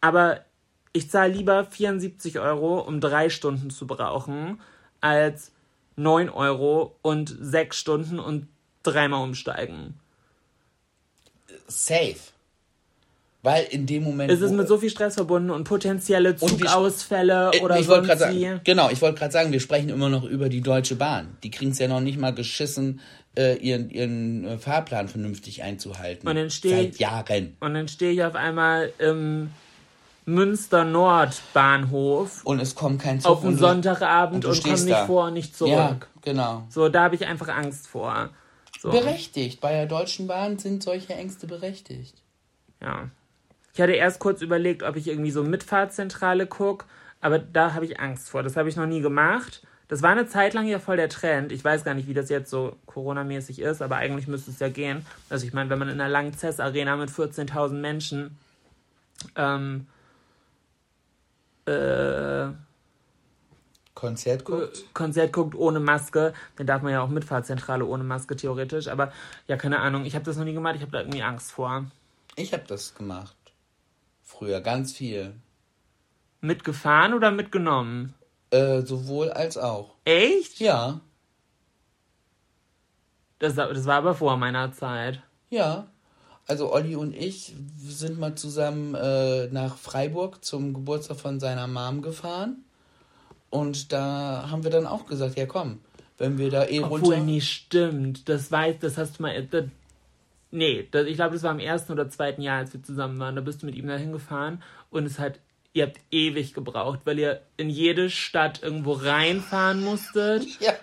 aber 0.00 0.44
ich 0.92 1.10
zahle 1.10 1.32
lieber 1.32 1.64
74 1.64 2.38
Euro, 2.38 2.80
um 2.80 3.00
drei 3.00 3.28
Stunden 3.28 3.70
zu 3.70 3.86
brauchen, 3.86 4.60
als 5.00 5.51
9 5.96 6.28
Euro 6.30 6.96
und 7.02 7.34
sechs 7.40 7.78
Stunden 7.78 8.18
und 8.18 8.48
dreimal 8.82 9.22
umsteigen. 9.24 9.94
Safe. 11.68 12.16
Weil 13.44 13.64
in 13.70 13.86
dem 13.86 14.04
Moment. 14.04 14.30
Es 14.30 14.40
ist 14.40 14.52
mit 14.52 14.68
so 14.68 14.78
viel 14.78 14.88
Stress 14.90 15.14
verbunden 15.14 15.50
und 15.50 15.64
potenzielle 15.64 16.36
Und 16.38 16.48
Zugausfälle 16.48 17.50
Äh, 17.54 17.60
oder 17.60 17.78
ich 17.78 17.86
sonst 17.86 18.08
wie. 18.30 18.60
genau, 18.62 18.88
ich 18.90 19.02
wollte 19.02 19.18
gerade 19.18 19.32
sagen, 19.32 19.50
wir 19.50 19.58
sprechen 19.58 19.88
immer 19.88 20.08
noch 20.08 20.22
über 20.24 20.48
die 20.48 20.60
Deutsche 20.60 20.94
Bahn. 20.94 21.36
Die 21.42 21.50
kriegen 21.50 21.72
es 21.72 21.78
ja 21.80 21.88
noch 21.88 22.00
nicht 22.00 22.18
mal 22.18 22.32
geschissen, 22.32 23.00
äh, 23.36 23.56
ihren, 23.56 23.90
ihren 23.90 24.44
äh, 24.44 24.58
Fahrplan 24.58 25.08
vernünftig 25.08 25.64
einzuhalten. 25.64 26.28
Und 26.28 26.36
dann 26.36 26.50
steht- 26.50 26.92
Seit 26.92 27.00
Jahren. 27.00 27.56
Und 27.58 27.74
dann 27.74 27.88
stehe 27.88 28.12
ich 28.12 28.22
auf 28.22 28.36
einmal 28.36 28.92
im 28.98 29.50
Münster 30.24 30.84
Nord 30.84 31.42
Bahnhof 31.52 32.44
Und 32.44 32.60
es 32.60 32.74
kommt 32.74 33.02
kein 33.02 33.20
Zug. 33.20 33.30
auf 33.30 33.40
einen 33.40 33.48
und 33.54 33.60
du- 33.60 33.66
Sonntagabend 33.66 34.44
und, 34.44 34.50
komme 34.52 34.54
stehst 34.56 34.84
nicht 34.86 34.96
da. 34.96 35.06
vor 35.06 35.26
und 35.26 35.34
nicht 35.34 35.56
zurück. 35.56 35.72
Ja, 35.72 35.96
genau. 36.20 36.64
So, 36.70 36.88
da 36.88 37.04
habe 37.04 37.14
ich 37.16 37.26
einfach 37.26 37.48
Angst 37.48 37.88
vor. 37.88 38.30
So, 38.80 38.90
Berechtigt. 38.90 39.60
Bei 39.60 39.72
der 39.72 39.86
Deutschen 39.86 40.26
Bahn 40.26 40.58
sind 40.58 40.82
solche 40.82 41.14
Ängste 41.14 41.46
berechtigt. 41.46 42.14
ja. 42.80 43.08
Ich 43.74 43.80
hatte 43.80 43.92
erst 43.92 44.18
kurz 44.18 44.42
überlegt, 44.42 44.82
ob 44.82 44.96
ich 44.96 45.08
irgendwie 45.08 45.30
so 45.30 45.42
Mitfahrzentrale 45.42 46.46
gucke, 46.46 46.84
aber 47.22 47.38
da 47.38 47.72
habe 47.72 47.86
ich 47.86 47.98
Angst 48.00 48.28
vor. 48.28 48.42
Das 48.42 48.54
habe 48.54 48.68
ich 48.68 48.76
noch 48.76 48.84
nie 48.84 49.00
gemacht. 49.00 49.62
Das 49.88 50.02
war 50.02 50.10
eine 50.10 50.26
Zeit 50.26 50.52
lang 50.52 50.66
ja 50.66 50.78
voll 50.78 50.98
der 50.98 51.08
Trend. 51.08 51.52
Ich 51.52 51.64
weiß 51.64 51.82
gar 51.82 51.94
nicht, 51.94 52.06
wie 52.06 52.12
das 52.12 52.28
jetzt 52.28 52.50
so 52.50 52.76
Corona-mäßig 52.84 53.60
ist, 53.60 53.80
aber 53.80 53.96
eigentlich 53.96 54.26
müsste 54.28 54.50
es 54.50 54.58
ja 54.58 54.68
gehen. 54.68 55.06
Also 55.30 55.46
ich 55.46 55.54
meine, 55.54 55.70
wenn 55.70 55.78
man 55.78 55.88
in 55.88 55.98
einer 56.02 56.10
langen 56.10 56.36
CES-Arena 56.36 56.96
mit 56.96 57.08
14.000 57.08 57.70
Menschen 57.80 58.36
ähm, 59.36 59.86
äh, 61.66 62.52
Konzert 63.94 64.44
guckt. 64.44 64.84
Konzert 64.94 65.32
guckt 65.32 65.54
ohne 65.54 65.78
Maske, 65.78 66.32
dann 66.56 66.66
darf 66.66 66.82
man 66.82 66.92
ja 66.92 67.02
auch 67.02 67.08
Mitfahrzentrale 67.08 67.84
ohne 67.84 68.02
Maske 68.04 68.34
theoretisch. 68.36 68.88
Aber 68.88 69.12
ja, 69.46 69.56
keine 69.56 69.78
Ahnung, 69.80 70.04
ich 70.04 70.14
habe 70.14 70.24
das 70.24 70.36
noch 70.36 70.44
nie 70.44 70.54
gemacht, 70.54 70.74
ich 70.76 70.82
habe 70.82 70.92
da 70.92 71.00
irgendwie 71.00 71.22
Angst 71.22 71.52
vor. 71.52 71.84
Ich 72.36 72.52
habe 72.52 72.64
das 72.66 72.94
gemacht. 72.94 73.36
Früher 74.22 74.60
ganz 74.60 74.92
viel. 74.92 75.34
Mitgefahren 76.40 77.14
oder 77.14 77.30
mitgenommen? 77.30 78.14
Äh, 78.50 78.82
sowohl 78.82 79.30
als 79.30 79.56
auch. 79.58 79.94
Echt? 80.04 80.58
Ja, 80.58 81.00
Das, 83.38 83.54
das 83.54 83.86
war 83.86 83.96
aber 83.96 84.14
vor 84.14 84.36
meiner 84.36 84.72
Zeit. 84.72 85.22
ja. 85.50 85.86
Also 86.52 86.70
Olli 86.70 86.96
und 86.96 87.16
ich 87.16 87.54
sind 87.82 88.20
mal 88.20 88.34
zusammen 88.34 88.94
äh, 88.94 89.46
nach 89.46 89.78
Freiburg 89.78 90.44
zum 90.44 90.74
Geburtstag 90.74 91.18
von 91.18 91.40
seiner 91.40 91.66
Mom 91.66 92.02
gefahren. 92.02 92.62
Und 93.48 93.90
da 93.90 94.50
haben 94.50 94.62
wir 94.62 94.70
dann 94.70 94.86
auch 94.86 95.06
gesagt, 95.06 95.38
ja 95.38 95.46
komm, 95.46 95.80
wenn 96.18 96.36
wir 96.36 96.50
da 96.50 96.66
eh 96.66 96.80
Obwohl, 96.80 97.00
runter... 97.00 97.20
nee, 97.20 97.40
stimmt. 97.40 98.28
Das 98.28 98.52
weiß, 98.52 98.76
das 98.80 98.98
hast 98.98 99.18
du 99.18 99.22
mal. 99.22 99.46
Das, 99.46 99.64
nee, 100.50 100.86
das, 100.90 101.06
ich 101.06 101.14
glaube, 101.14 101.32
das 101.32 101.42
war 101.42 101.52
im 101.52 101.58
ersten 101.58 101.90
oder 101.90 102.10
zweiten 102.10 102.42
Jahr, 102.42 102.58
als 102.58 102.74
wir 102.74 102.82
zusammen 102.82 103.18
waren. 103.18 103.34
Da 103.34 103.40
bist 103.40 103.62
du 103.62 103.66
mit 103.66 103.74
ihm 103.74 103.86
dahin 103.86 104.12
gefahren 104.12 104.62
und 104.90 105.06
es 105.06 105.18
hat. 105.18 105.40
Ihr 105.72 105.84
habt 105.86 106.00
ewig 106.10 106.52
gebraucht, 106.52 107.00
weil 107.06 107.18
ihr 107.18 107.40
in 107.56 107.70
jede 107.70 108.10
Stadt 108.10 108.62
irgendwo 108.62 108.92
reinfahren 108.92 109.82
musstet. 109.82 110.44
Ja. 110.60 110.74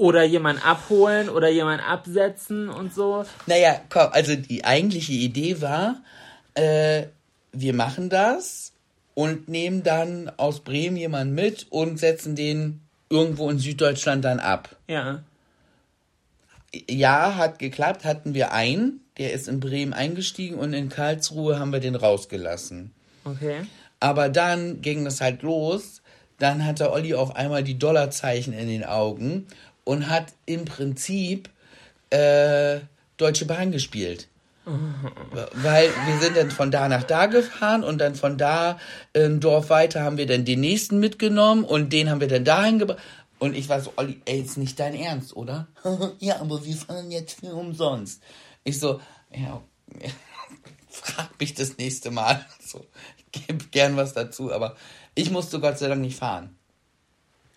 Oder 0.00 0.24
jemanden 0.24 0.62
abholen 0.62 1.28
oder 1.28 1.50
jemanden 1.50 1.84
absetzen 1.84 2.70
und 2.70 2.94
so. 2.94 3.26
Naja, 3.44 3.82
komm, 3.90 4.08
also 4.12 4.34
die 4.34 4.64
eigentliche 4.64 5.12
Idee 5.12 5.60
war, 5.60 6.00
äh, 6.54 7.02
wir 7.52 7.74
machen 7.74 8.08
das 8.08 8.72
und 9.12 9.50
nehmen 9.50 9.82
dann 9.82 10.32
aus 10.38 10.60
Bremen 10.60 10.96
jemanden 10.96 11.34
mit 11.34 11.66
und 11.68 11.98
setzen 11.98 12.34
den 12.34 12.80
irgendwo 13.10 13.50
in 13.50 13.58
Süddeutschland 13.58 14.24
dann 14.24 14.40
ab. 14.40 14.74
Ja. 14.88 15.22
Ja, 16.88 17.36
hat 17.36 17.58
geklappt, 17.58 18.06
hatten 18.06 18.32
wir 18.32 18.52
einen, 18.52 19.00
der 19.18 19.34
ist 19.34 19.48
in 19.48 19.60
Bremen 19.60 19.92
eingestiegen 19.92 20.56
und 20.56 20.72
in 20.72 20.88
Karlsruhe 20.88 21.58
haben 21.58 21.72
wir 21.72 21.80
den 21.80 21.94
rausgelassen. 21.94 22.92
Okay. 23.26 23.66
Aber 23.98 24.30
dann 24.30 24.80
ging 24.80 25.04
es 25.04 25.20
halt 25.20 25.42
los, 25.42 26.00
dann 26.38 26.64
hatte 26.64 26.90
Olli 26.90 27.12
auf 27.12 27.36
einmal 27.36 27.62
die 27.62 27.78
Dollarzeichen 27.78 28.54
in 28.54 28.66
den 28.66 28.84
Augen 28.84 29.46
und 29.90 30.08
hat 30.08 30.34
im 30.46 30.66
Prinzip 30.66 31.50
äh, 32.10 32.78
Deutsche 33.16 33.44
Bahn 33.44 33.72
gespielt. 33.72 34.28
Weil 34.64 35.90
wir 36.06 36.20
sind 36.20 36.36
dann 36.36 36.52
von 36.52 36.70
da 36.70 36.88
nach 36.88 37.02
da 37.02 37.26
gefahren 37.26 37.82
und 37.82 37.98
dann 37.98 38.14
von 38.14 38.38
da 38.38 38.78
ein 39.16 39.40
Dorf 39.40 39.68
weiter 39.68 40.04
haben 40.04 40.16
wir 40.16 40.26
dann 40.26 40.44
den 40.44 40.60
nächsten 40.60 41.00
mitgenommen 41.00 41.64
und 41.64 41.92
den 41.92 42.08
haben 42.08 42.20
wir 42.20 42.28
dann 42.28 42.44
dahin 42.44 42.78
gebracht. 42.78 43.00
Und 43.40 43.56
ich 43.56 43.68
war 43.68 43.80
so, 43.80 43.92
Olli, 43.96 44.20
ey, 44.26 44.40
ist 44.40 44.58
nicht 44.58 44.78
dein 44.78 44.94
Ernst, 44.94 45.34
oder? 45.34 45.66
ja, 46.20 46.40
aber 46.40 46.64
wir 46.64 46.76
fahren 46.76 47.10
jetzt 47.10 47.40
für 47.40 47.52
umsonst. 47.52 48.22
Ich 48.62 48.78
so, 48.78 49.00
ja, 49.34 49.60
frag 50.88 51.30
mich 51.40 51.54
das 51.54 51.78
nächste 51.78 52.12
Mal. 52.12 52.46
So, 52.64 52.86
ich 53.16 53.46
gebe 53.46 53.64
gern 53.72 53.96
was 53.96 54.14
dazu, 54.14 54.52
aber 54.52 54.76
ich 55.16 55.32
musste 55.32 55.58
Gott 55.58 55.80
sei 55.80 55.88
Dank 55.88 56.00
nicht 56.00 56.16
fahren. 56.16 56.59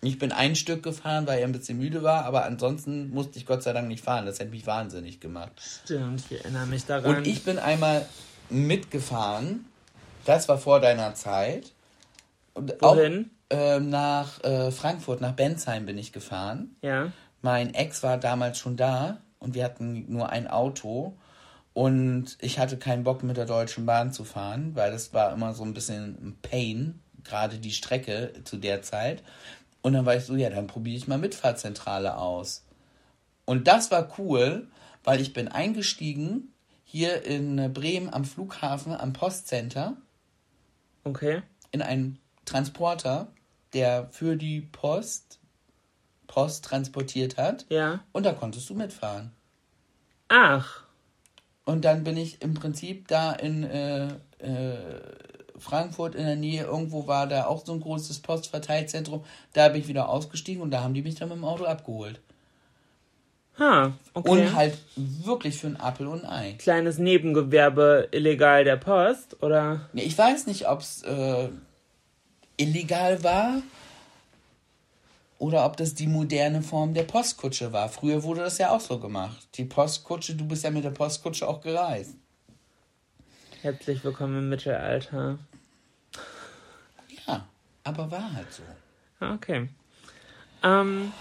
Ich 0.06 0.18
bin 0.18 0.32
ein 0.32 0.56
Stück 0.56 0.82
gefahren, 0.82 1.26
weil 1.26 1.40
er 1.40 1.46
ein 1.46 1.52
bisschen 1.52 1.78
müde 1.78 2.02
war, 2.02 2.24
aber 2.24 2.44
ansonsten 2.44 3.10
musste 3.10 3.38
ich 3.38 3.46
Gott 3.46 3.62
sei 3.62 3.72
Dank 3.72 3.88
nicht 3.88 4.04
fahren. 4.04 4.26
Das 4.26 4.38
hätte 4.38 4.50
mich 4.50 4.66
wahnsinnig 4.66 5.20
gemacht. 5.20 5.52
Stimmt, 5.84 6.22
ich 6.30 6.40
erinnere 6.40 6.66
mich 6.66 6.84
daran. 6.84 7.16
Und 7.16 7.26
ich 7.26 7.44
bin 7.44 7.58
einmal 7.58 8.06
mitgefahren, 8.50 9.66
das 10.24 10.48
war 10.48 10.58
vor 10.58 10.80
deiner 10.80 11.14
Zeit. 11.14 11.72
Und 12.54 12.74
Wohin? 12.80 13.30
Auch, 13.50 13.56
ähm, 13.56 13.90
nach 13.90 14.42
äh, 14.42 14.70
Frankfurt, 14.70 15.20
nach 15.20 15.32
Bensheim 15.32 15.86
bin 15.86 15.98
ich 15.98 16.12
gefahren. 16.12 16.76
Ja. 16.82 17.12
Mein 17.42 17.74
Ex 17.74 18.02
war 18.02 18.16
damals 18.16 18.58
schon 18.58 18.76
da 18.76 19.18
und 19.38 19.54
wir 19.54 19.64
hatten 19.64 20.10
nur 20.10 20.30
ein 20.30 20.48
Auto. 20.48 21.14
Und 21.74 22.38
ich 22.40 22.58
hatte 22.58 22.78
keinen 22.78 23.04
Bock 23.04 23.22
mit 23.22 23.36
der 23.36 23.46
Deutschen 23.46 23.84
Bahn 23.84 24.12
zu 24.12 24.24
fahren, 24.24 24.70
weil 24.74 24.92
das 24.92 25.12
war 25.12 25.32
immer 25.32 25.54
so 25.54 25.64
ein 25.64 25.74
bisschen 25.74 26.16
ein 26.22 26.38
Pain, 26.40 27.00
gerade 27.24 27.58
die 27.58 27.72
Strecke 27.72 28.32
zu 28.44 28.56
der 28.56 28.82
Zeit. 28.82 29.22
Und 29.84 29.92
dann 29.92 30.06
war 30.06 30.16
ich 30.16 30.24
so, 30.24 30.34
ja, 30.34 30.48
dann 30.48 30.66
probiere 30.66 30.96
ich 30.96 31.08
mal 31.08 31.18
Mitfahrzentrale 31.18 32.16
aus. 32.16 32.64
Und 33.44 33.68
das 33.68 33.90
war 33.90 34.18
cool, 34.18 34.66
weil 35.04 35.20
ich 35.20 35.34
bin 35.34 35.46
eingestiegen 35.48 36.54
hier 36.84 37.22
in 37.26 37.70
Bremen 37.74 38.08
am 38.10 38.24
Flughafen, 38.24 38.94
am 38.94 39.12
Postcenter, 39.12 39.98
Okay. 41.04 41.42
in 41.70 41.82
einen 41.82 42.18
Transporter, 42.46 43.28
der 43.74 44.08
für 44.10 44.36
die 44.36 44.62
Post 44.62 45.38
Post 46.28 46.64
transportiert 46.64 47.36
hat. 47.36 47.66
Ja. 47.68 48.00
Und 48.12 48.24
da 48.24 48.32
konntest 48.32 48.70
du 48.70 48.74
mitfahren. 48.74 49.32
Ach. 50.28 50.84
Und 51.66 51.84
dann 51.84 52.04
bin 52.04 52.16
ich 52.16 52.40
im 52.40 52.54
Prinzip 52.54 53.06
da 53.08 53.34
in 53.34 53.64
äh, 53.64 54.14
äh, 54.38 55.00
Frankfurt 55.64 56.14
in 56.14 56.26
der 56.26 56.36
Nähe, 56.36 56.64
irgendwo 56.64 57.06
war 57.06 57.26
da 57.26 57.46
auch 57.46 57.64
so 57.64 57.72
ein 57.72 57.80
großes 57.80 58.20
Postverteilzentrum. 58.20 59.24
Da 59.54 59.68
bin 59.68 59.80
ich 59.80 59.88
wieder 59.88 60.08
ausgestiegen 60.08 60.62
und 60.62 60.70
da 60.70 60.82
haben 60.82 60.94
die 60.94 61.02
mich 61.02 61.14
dann 61.14 61.30
mit 61.30 61.38
dem 61.38 61.44
Auto 61.44 61.64
abgeholt. 61.64 62.20
Ha, 63.58 63.92
okay. 64.14 64.30
Und 64.30 64.54
halt 64.54 64.76
wirklich 64.96 65.58
für 65.58 65.68
ein 65.68 65.80
Apfel 65.80 66.08
und 66.08 66.24
ein 66.24 66.30
Ei. 66.30 66.52
Kleines 66.58 66.98
Nebengewerbe 66.98 68.08
illegal 68.10 68.64
der 68.64 68.76
Post, 68.76 69.42
oder? 69.42 69.88
Nee, 69.92 70.02
Ich 70.02 70.18
weiß 70.18 70.46
nicht, 70.48 70.68
ob 70.68 70.80
es 70.80 71.02
äh, 71.02 71.48
illegal 72.56 73.22
war 73.22 73.62
oder 75.38 75.64
ob 75.64 75.76
das 75.76 75.94
die 75.94 76.08
moderne 76.08 76.62
Form 76.62 76.94
der 76.94 77.04
Postkutsche 77.04 77.72
war. 77.72 77.88
Früher 77.88 78.22
wurde 78.22 78.40
das 78.40 78.58
ja 78.58 78.70
auch 78.70 78.80
so 78.80 78.98
gemacht. 78.98 79.48
Die 79.54 79.64
Postkutsche, 79.64 80.34
du 80.34 80.46
bist 80.46 80.64
ja 80.64 80.70
mit 80.70 80.84
der 80.84 80.90
Postkutsche 80.90 81.48
auch 81.48 81.60
gereist. 81.60 82.16
Herzlich 83.62 84.04
willkommen 84.04 84.40
im 84.40 84.48
Mittelalter. 84.50 85.38
Ja, 87.26 87.46
aber 87.84 88.10
war 88.10 88.32
halt 88.32 88.52
so. 88.52 88.62
Okay. 89.20 89.68
Ähm, 90.62 91.12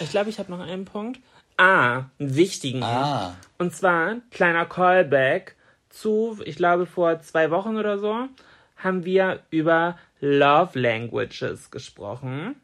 ich 0.00 0.10
glaube, 0.10 0.30
ich 0.30 0.38
habe 0.38 0.50
noch 0.50 0.60
einen 0.60 0.84
Punkt. 0.84 1.20
Ah, 1.56 2.04
einen 2.18 2.34
wichtigen. 2.36 2.82
Ah, 2.82 3.36
Und 3.58 3.74
zwar, 3.74 4.16
kleiner 4.30 4.66
Callback 4.66 5.56
zu, 5.88 6.38
ich 6.44 6.56
glaube, 6.56 6.86
vor 6.86 7.20
zwei 7.20 7.50
Wochen 7.50 7.76
oder 7.76 7.98
so, 7.98 8.28
haben 8.76 9.04
wir 9.04 9.40
über 9.50 9.96
Love 10.20 10.78
Languages 10.78 11.70
gesprochen. 11.70 12.56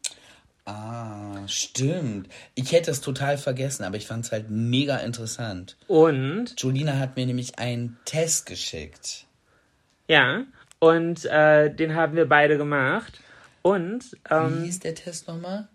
Ah, 0.66 1.46
stimmt. 1.46 2.28
Ich 2.54 2.72
hätte 2.72 2.90
es 2.90 3.00
total 3.00 3.38
vergessen, 3.38 3.84
aber 3.84 3.96
ich 3.96 4.06
fand 4.06 4.24
es 4.24 4.32
halt 4.32 4.50
mega 4.50 4.98
interessant. 4.98 5.76
Und, 5.86 6.54
Julina 6.58 6.98
hat 6.98 7.16
mir 7.16 7.26
nämlich 7.26 7.58
einen 7.58 7.98
Test 8.04 8.46
geschickt. 8.46 9.26
ja, 10.08 10.42
und 10.80 11.24
äh, 11.26 11.72
den 11.72 11.94
haben 11.94 12.16
wir 12.16 12.28
beide 12.28 12.58
gemacht. 12.58 13.20
Und, 13.62 14.12
Wie 14.12 14.34
ähm, 14.34 14.62
hieß 14.64 14.80
der 14.80 14.94
Test 14.94 15.28
nochmal? 15.28 15.68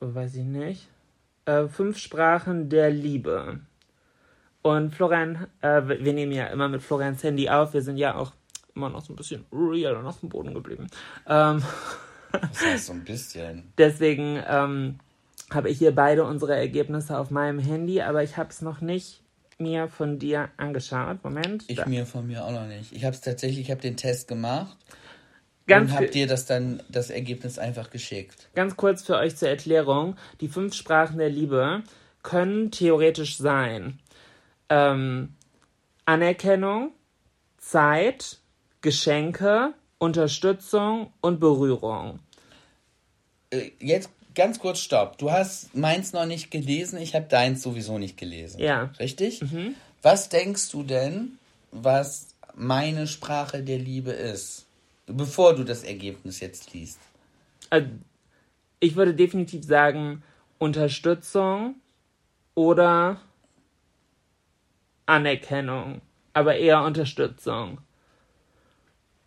weiß 0.00 0.36
ich 0.36 0.44
nicht, 0.44 0.88
äh, 1.46 1.66
fünf 1.66 1.98
Sprachen 1.98 2.68
der 2.68 2.90
Liebe. 2.90 3.60
Und 4.62 4.94
Florian, 4.94 5.46
äh, 5.60 5.82
wir 5.86 6.12
nehmen 6.12 6.32
ja 6.32 6.46
immer 6.46 6.68
mit 6.68 6.82
Florians 6.82 7.22
Handy 7.22 7.48
auf, 7.48 7.74
wir 7.74 7.82
sind 7.82 7.96
ja 7.96 8.14
auch 8.14 8.32
immer 8.74 8.90
noch 8.90 9.04
so 9.04 9.12
ein 9.12 9.16
bisschen 9.16 9.44
real 9.52 9.96
und 9.96 10.06
auf 10.06 10.20
dem 10.20 10.28
Boden 10.28 10.54
geblieben. 10.54 10.86
Ähm, 11.26 11.62
Das 12.32 12.64
heißt 12.64 12.86
so 12.86 12.92
ein 12.92 13.04
bisschen. 13.04 13.72
Deswegen 13.78 14.42
ähm, 14.46 14.98
habe 15.50 15.70
ich 15.70 15.78
hier 15.78 15.94
beide 15.94 16.24
unsere 16.24 16.56
Ergebnisse 16.56 17.18
auf 17.18 17.30
meinem 17.30 17.58
Handy, 17.58 18.02
aber 18.02 18.22
ich 18.22 18.36
habe 18.36 18.50
es 18.50 18.62
noch 18.62 18.80
nicht 18.80 19.22
mir 19.58 19.88
von 19.88 20.18
dir 20.18 20.50
angeschaut. 20.56 21.22
Moment. 21.24 21.64
Ich 21.68 21.76
da. 21.78 21.86
mir 21.86 22.06
von 22.06 22.26
mir 22.26 22.44
auch 22.44 22.52
noch 22.52 22.66
nicht. 22.66 22.92
Ich 22.92 23.04
habe 23.04 23.14
es 23.14 23.20
tatsächlich, 23.20 23.60
ich 23.60 23.70
habe 23.70 23.80
den 23.80 23.96
Test 23.96 24.28
gemacht 24.28 24.76
ganz, 25.66 25.90
und 25.90 25.96
habe 25.96 26.06
für- 26.06 26.12
dir 26.12 26.26
das 26.26 26.46
dann, 26.46 26.82
das 26.88 27.10
Ergebnis 27.10 27.58
einfach 27.58 27.90
geschickt. 27.90 28.48
ganz 28.54 28.76
kurz 28.76 29.02
für 29.02 29.16
euch 29.16 29.36
zur 29.36 29.48
Erklärung. 29.48 30.16
Die 30.40 30.48
fünf 30.48 30.74
Sprachen 30.74 31.18
der 31.18 31.28
Liebe 31.30 31.82
können 32.22 32.70
theoretisch 32.70 33.36
sein 33.38 33.98
ähm, 34.68 35.34
Anerkennung, 36.04 36.92
Zeit, 37.56 38.38
Geschenke, 38.80 39.74
Unterstützung 39.98 41.12
und 41.20 41.40
Berührung. 41.40 42.20
Äh, 43.50 43.70
Jetzt 43.80 44.10
ganz 44.38 44.60
kurz 44.60 44.78
Stopp. 44.78 45.18
Du 45.18 45.30
hast 45.30 45.74
meins 45.74 46.12
noch 46.12 46.24
nicht 46.24 46.50
gelesen, 46.50 46.98
ich 46.98 47.14
habe 47.14 47.26
deins 47.26 47.60
sowieso 47.60 47.98
nicht 47.98 48.16
gelesen. 48.16 48.60
Ja. 48.60 48.90
Richtig? 48.98 49.42
Was 50.00 50.28
denkst 50.28 50.70
du 50.70 50.84
denn, 50.84 51.38
was 51.72 52.28
meine 52.54 53.06
Sprache 53.06 53.62
der 53.62 53.78
Liebe 53.78 54.12
ist? 54.12 54.64
Bevor 55.06 55.56
du 55.56 55.64
das 55.64 55.82
Ergebnis 55.82 56.40
jetzt 56.40 56.72
liest. 56.72 57.00
Also, 57.70 57.88
ich 58.78 58.94
würde 58.94 59.14
definitiv 59.14 59.64
sagen 59.64 60.22
Unterstützung 60.58 61.74
oder 62.54 63.20
Anerkennung, 65.06 66.00
aber 66.32 66.56
eher 66.56 66.82
Unterstützung. 66.82 67.78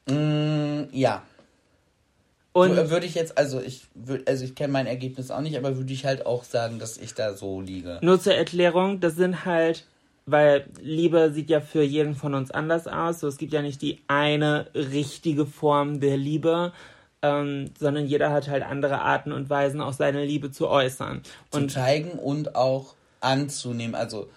Mm, 0.07 0.83
ja. 0.91 1.23
Und 2.53 2.71
Wür- 2.71 2.89
Würde 2.89 3.05
ich 3.05 3.15
jetzt, 3.15 3.37
also 3.37 3.61
ich 3.61 3.83
würde, 3.95 4.25
also 4.27 4.43
ich 4.43 4.55
kenne 4.55 4.73
mein 4.73 4.85
Ergebnis 4.87 5.31
auch 5.31 5.39
nicht, 5.41 5.57
aber 5.57 5.77
würde 5.77 5.93
ich 5.93 6.05
halt 6.05 6.25
auch 6.25 6.43
sagen, 6.43 6.79
dass 6.79 6.97
ich 6.97 7.13
da 7.13 7.33
so 7.33 7.61
liege. 7.61 7.99
nur 8.01 8.19
zur 8.19 8.33
Erklärung, 8.33 8.99
das 8.99 9.15
sind 9.15 9.45
halt, 9.45 9.85
weil 10.25 10.65
Liebe 10.81 11.31
sieht 11.33 11.49
ja 11.49 11.61
für 11.61 11.81
jeden 11.81 12.13
von 12.15 12.33
uns 12.33 12.51
anders 12.51 12.87
aus. 12.87 13.21
So, 13.21 13.27
es 13.27 13.37
gibt 13.37 13.53
ja 13.53 13.61
nicht 13.61 13.81
die 13.81 13.99
eine 14.07 14.67
richtige 14.75 15.45
Form 15.45 15.99
der 16.01 16.17
Liebe, 16.17 16.73
ähm, 17.21 17.71
sondern 17.79 18.05
jeder 18.05 18.31
hat 18.31 18.47
halt 18.49 18.63
andere 18.63 18.99
Arten 19.01 19.31
und 19.31 19.49
Weisen, 19.49 19.79
auch 19.79 19.93
seine 19.93 20.25
Liebe 20.25 20.51
zu 20.51 20.67
äußern. 20.67 21.21
zu 21.51 21.57
Und 21.59 21.71
zeigen 21.71 22.11
und 22.19 22.55
auch 22.55 22.95
anzunehmen. 23.21 23.95
Also 23.95 24.27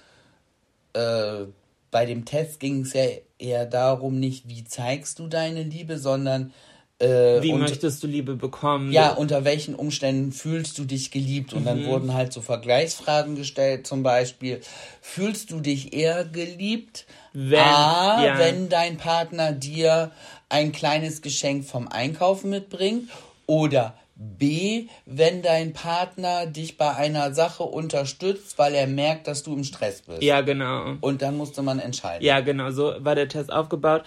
äh, 0.93 1.47
bei 1.91 2.07
dem 2.07 2.24
Test 2.24 2.61
ging 2.61 2.82
es 2.82 2.93
ja 2.93 3.05
eher 3.39 3.66
darum, 3.66 4.20
nicht 4.20 4.49
wie 4.49 4.65
zeigst 4.65 5.19
du 5.19 5.27
deine 5.27 5.62
Liebe, 5.62 5.99
sondern 5.99 6.53
äh, 7.01 7.43
wie 7.43 7.53
und, 7.53 7.61
möchtest 7.61 8.03
du 8.03 8.07
Liebe 8.07 8.37
bekommen? 8.37 8.93
ja, 8.93 9.12
unter 9.12 9.45
welchen 9.45 9.75
Umständen 9.75 10.33
fühlst 10.33 10.79
du 10.79 10.85
dich 10.85 11.11
geliebt? 11.11 11.53
Und 11.53 11.62
Mhm. 11.62 11.66
dann 11.66 11.85
wurden 11.85 12.15
halt 12.15 12.33
so 12.33 12.41
Vergleichsfragen 12.41 13.35
gestellt, 13.37 13.87
zum 13.87 14.03
Beispiel, 14.03 14.61
fühlst 15.01 15.51
du 15.51 15.61
dich 15.61 15.93
eher 15.93 16.25
geliebt? 16.25 17.07
Wenn- 17.33 17.59
A, 17.61 18.25
ja. 18.25 18.39
wenn 18.39 18.69
dein 18.69 18.97
Partner 18.97 19.53
dir 19.53 20.12
ein 20.49 20.71
kleines 20.73 21.21
Geschenk 21.21 21.65
vom 21.65 21.89
Einkaufen 21.89 22.51
mitbringt 22.51 23.11
oder 23.47 23.95
B, 24.16 24.87
wenn 25.07 25.43
dein 25.43 25.73
Partner 25.73 26.47
dich 26.47 26.77
bei 26.79 26.95
einer 26.95 27.35
Sache 27.35 27.65
unterstützt, 27.65 28.57
weil 28.59 28.73
er 28.75 28.87
merkt, 28.87 29.27
dass 29.27 29.43
du 29.43 29.53
im 29.55 29.65
Stress 29.65 30.03
bist. 30.03 30.23
ja, 30.23 30.41
genau. 30.43 30.95
Und 31.01 31.21
dann 31.21 31.37
musste 31.37 31.62
man 31.62 31.81
entscheiden. 31.81 32.25
Ja, 32.25 32.39
genau, 32.41 32.71
so 32.71 32.95
war 33.01 33.16
der 33.16 33.29
Test 33.29 33.53
aufgebaut. 33.53 34.05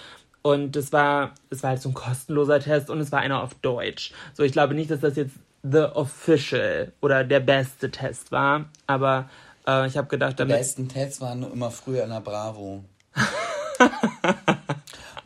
Und 0.47 0.77
das 0.77 0.93
war, 0.93 1.33
es 1.49 1.61
war 1.61 1.71
halt 1.71 1.81
so 1.81 1.89
ein 1.89 1.93
kostenloser 1.93 2.61
Test 2.61 2.89
und 2.89 3.01
es 3.01 3.11
war 3.11 3.19
einer 3.19 3.43
auf 3.43 3.53
Deutsch. 3.55 4.13
So, 4.33 4.43
ich 4.43 4.53
glaube 4.53 4.75
nicht, 4.75 4.89
dass 4.89 5.01
das 5.01 5.17
jetzt 5.17 5.35
the 5.61 5.79
official 5.79 6.93
oder 7.01 7.25
der 7.25 7.41
beste 7.41 7.91
Test 7.91 8.31
war, 8.31 8.69
aber 8.85 9.29
äh, 9.67 9.85
ich 9.87 9.97
habe 9.97 10.07
gedacht, 10.07 10.31
Die 10.31 10.35
damit. 10.37 10.55
besten 10.55 10.87
Tests 10.87 11.19
waren 11.19 11.41
nur 11.41 11.51
immer 11.51 11.69
früher 11.69 12.05
in 12.05 12.11
der 12.11 12.21
Bravo. 12.21 12.85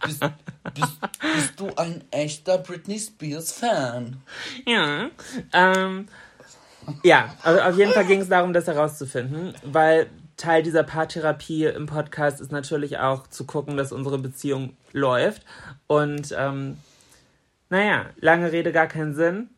bist, 0.04 0.22
bist, 0.74 1.00
bist 1.36 1.60
du 1.60 1.70
ein 1.76 2.04
echter 2.10 2.58
Britney 2.58 2.98
Spears 2.98 3.52
Fan? 3.52 4.24
Ja. 4.66 5.12
Ähm, 5.54 6.08
ja, 7.04 7.36
also 7.44 7.62
auf 7.62 7.78
jeden 7.78 7.94
Fall 7.94 8.06
ging 8.06 8.22
es 8.22 8.30
darum, 8.30 8.54
das 8.54 8.66
herauszufinden, 8.66 9.54
weil 9.64 10.10
Teil 10.42 10.64
dieser 10.64 10.84
Paartherapie 10.84 11.66
im 11.66 11.86
Podcast 11.86 12.42
ist 12.42 12.52
natürlich 12.52 12.98
auch 12.98 13.28
zu 13.28 13.46
gucken, 13.46 13.78
dass 13.78 13.92
unsere 13.92 14.18
Beziehung 14.18 14.76
läuft. 14.92 15.46
Und 15.88 16.36
ähm, 16.38 16.78
naja, 17.70 18.08
lange 18.20 18.52
Rede, 18.52 18.72
gar 18.72 18.88
keinen 18.88 19.14
Sinn. 19.14 19.50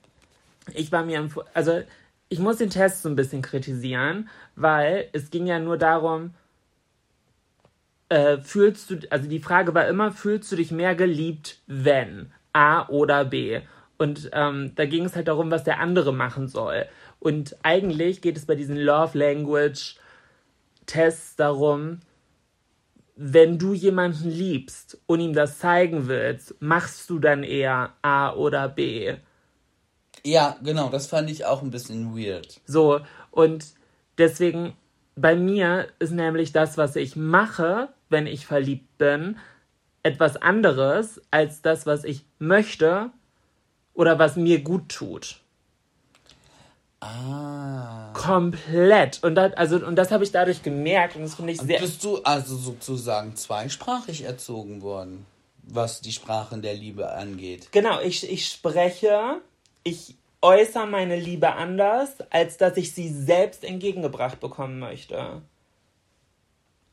Ich 0.74 0.92
war 0.92 1.06
mir, 1.06 1.30
also 1.54 1.82
ich 2.28 2.40
muss 2.40 2.58
den 2.58 2.70
Test 2.70 3.02
so 3.02 3.10
ein 3.10 3.16
bisschen 3.16 3.42
kritisieren, 3.42 4.30
weil 4.56 5.08
es 5.14 5.30
ging 5.30 5.46
ja 5.48 5.60
nur 5.60 5.78
darum, 5.78 6.34
äh, 8.10 8.38
fühlst 8.40 8.90
du, 8.90 9.00
also 9.10 9.30
die 9.30 9.40
Frage 9.40 9.74
war 9.74 9.88
immer, 9.88 10.12
fühlst 10.12 10.52
du 10.52 10.58
dich 10.58 10.72
mehr 10.72 10.96
geliebt, 10.96 11.60
wenn 11.66 12.32
A 12.52 12.88
oder 12.90 13.24
B? 13.24 13.62
Und 13.98 14.30
ähm, 14.34 14.74
da 14.76 14.86
ging 14.86 15.06
es 15.06 15.16
halt 15.16 15.30
darum, 15.30 15.50
was 15.50 15.64
der 15.64 15.80
andere 15.80 16.14
machen 16.14 16.50
soll. 16.50 16.86
Und 17.20 17.56
eigentlich 17.64 18.22
geht 18.22 18.36
es 18.36 18.46
bei 18.46 18.56
diesen 18.56 18.76
Love 18.76 19.18
Language 19.18 19.96
Tests 20.86 21.36
darum, 21.36 22.00
wenn 23.16 23.60
du 23.60 23.74
jemanden 23.74 24.30
liebst 24.30 25.00
und 25.06 25.20
ihm 25.20 25.34
das 25.34 25.60
zeigen 25.60 26.08
willst, 26.08 26.56
machst 26.60 27.10
du 27.10 27.20
dann 27.20 27.44
eher 27.44 27.94
A 28.02 28.34
oder 28.34 28.70
B? 28.70 29.16
Ja, 30.26 30.58
genau, 30.64 30.90
das 30.90 31.08
fand 31.08 31.30
ich 31.30 31.46
auch 31.46 31.62
ein 31.62 31.72
bisschen 31.72 32.18
weird. 32.18 32.62
So, 32.66 33.02
und 33.32 33.74
deswegen, 34.18 34.74
bei 35.16 35.36
mir 35.36 35.90
ist 36.00 36.12
nämlich 36.12 36.54
das, 36.54 36.78
was 36.78 36.96
ich 36.96 37.16
mache, 37.16 37.90
wenn 38.10 38.26
ich 38.26 38.46
verliebt 38.46 38.98
bin, 38.98 39.38
etwas 40.02 40.38
anderes 40.38 41.22
als 41.32 41.62
das, 41.62 41.86
was 41.86 42.04
ich 42.04 42.26
möchte 42.40 43.12
oder 43.94 44.18
was 44.18 44.36
mir 44.36 44.62
gut 44.62 44.90
tut. 44.90 45.43
Ah. 47.04 48.12
Komplett. 48.14 49.22
Und 49.24 49.36
das, 49.36 49.54
also, 49.54 49.86
und 49.86 49.96
das 49.96 50.12
habe 50.12 50.24
ich 50.24 50.32
dadurch 50.32 50.64
gemerkt 50.64 51.16
und 51.16 51.24
das 51.24 51.36
finde 51.36 51.52
ich 51.52 51.60
sehr. 51.60 51.80
Bist 51.80 52.04
du 52.04 52.22
also 52.24 52.56
sozusagen 52.56 53.36
zweisprachig 53.36 54.24
erzogen 54.24 54.82
worden, 54.82 55.26
was 55.64 56.02
die 56.02 56.12
Sprachen 56.12 56.62
der 56.62 56.74
Liebe 56.74 57.12
angeht? 57.12 57.72
Genau, 57.72 58.00
ich, 58.00 58.30
ich 58.32 58.48
spreche, 58.48 59.42
ich 59.84 60.16
äußere 60.42 60.88
meine 60.88 61.20
Liebe 61.20 61.54
anders, 61.54 62.12
als 62.30 62.58
dass 62.58 62.78
ich 62.78 62.94
sie 62.94 63.10
selbst 63.10 63.64
entgegengebracht 63.64 64.40
bekommen 64.40 64.80
möchte. 64.80 65.42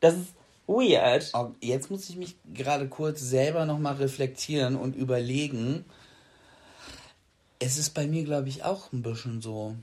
Das 0.01 0.15
ist 0.15 0.33
weird. 0.67 1.31
Oh, 1.35 1.51
Jetzt 1.61 1.91
muss 1.91 2.09
ich 2.09 2.17
mich 2.17 2.37
gerade 2.55 2.89
kurz 2.89 3.21
selber 3.21 3.67
nochmal 3.67 3.95
reflektieren 3.97 4.77
und 4.77 4.97
überlegen. 4.97 5.85
Es 7.59 7.77
ist 7.77 7.91
bei 7.91 8.07
mir, 8.07 8.25
glaube 8.25 8.49
ich, 8.49 8.65
auch 8.65 8.93
ein 8.93 9.03
bisschen 9.03 9.43
so. 9.43 9.77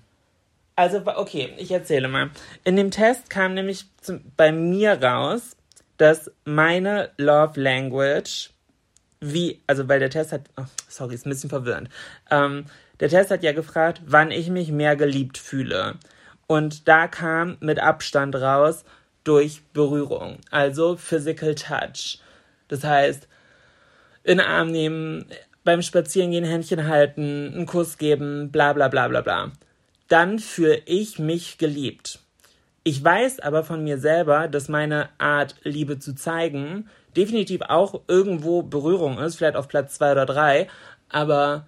Also, 0.77 1.01
okay, 1.07 1.53
ich 1.57 1.71
erzähle 1.71 2.07
mal. 2.07 2.29
In 2.63 2.75
dem 2.75 2.91
Test 2.91 3.31
kam 3.31 3.55
nämlich 3.55 3.85
zum, 3.99 4.21
bei 4.37 4.51
mir 4.51 5.01
raus, 5.01 5.57
dass 5.97 6.31
meine 6.45 7.09
Love 7.17 7.59
Language, 7.59 8.51
wie, 9.19 9.59
also 9.65 9.89
weil 9.89 9.99
der 9.99 10.11
Test 10.11 10.31
hat, 10.31 10.41
oh, 10.55 10.65
sorry, 10.87 11.15
ist 11.15 11.25
ein 11.25 11.31
bisschen 11.31 11.49
verwirrend. 11.49 11.89
Ähm, 12.29 12.65
der 12.99 13.09
Test 13.09 13.31
hat 13.31 13.41
ja 13.41 13.53
gefragt, 13.53 14.03
wann 14.05 14.29
ich 14.29 14.51
mich 14.51 14.71
mehr 14.71 14.95
geliebt 14.95 15.39
fühle. 15.39 15.95
Und 16.45 16.87
da 16.87 17.07
kam 17.07 17.57
mit 17.59 17.79
Abstand 17.79 18.35
raus 18.35 18.85
durch 19.23 19.63
Berührung, 19.73 20.37
also 20.51 20.95
Physical 20.95 21.55
Touch. 21.55 22.19
Das 22.67 22.83
heißt, 22.83 23.27
in 24.23 24.37
den 24.37 24.45
Arm 24.45 24.69
nehmen, 24.69 25.25
beim 25.63 25.81
Spazierengehen 25.81 26.45
Händchen 26.45 26.87
halten, 26.87 27.51
einen 27.55 27.65
Kuss 27.65 27.97
geben, 27.97 28.51
bla 28.51 28.73
bla 28.73 28.89
bla 28.89 29.07
bla 29.07 29.21
bla. 29.21 29.51
Dann 30.07 30.39
fühle 30.39 30.81
ich 30.85 31.19
mich 31.19 31.57
geliebt. 31.57 32.19
Ich 32.83 33.03
weiß 33.03 33.41
aber 33.41 33.63
von 33.63 33.83
mir 33.83 33.97
selber, 33.97 34.47
dass 34.47 34.69
meine 34.69 35.09
Art, 35.17 35.55
Liebe 35.63 35.99
zu 35.99 36.15
zeigen, 36.15 36.89
definitiv 37.17 37.61
auch 37.63 38.03
irgendwo 38.07 38.63
Berührung 38.63 39.17
ist, 39.17 39.35
vielleicht 39.35 39.57
auf 39.57 39.67
Platz 39.67 39.95
zwei 39.95 40.13
oder 40.13 40.25
drei, 40.25 40.69
Aber 41.09 41.67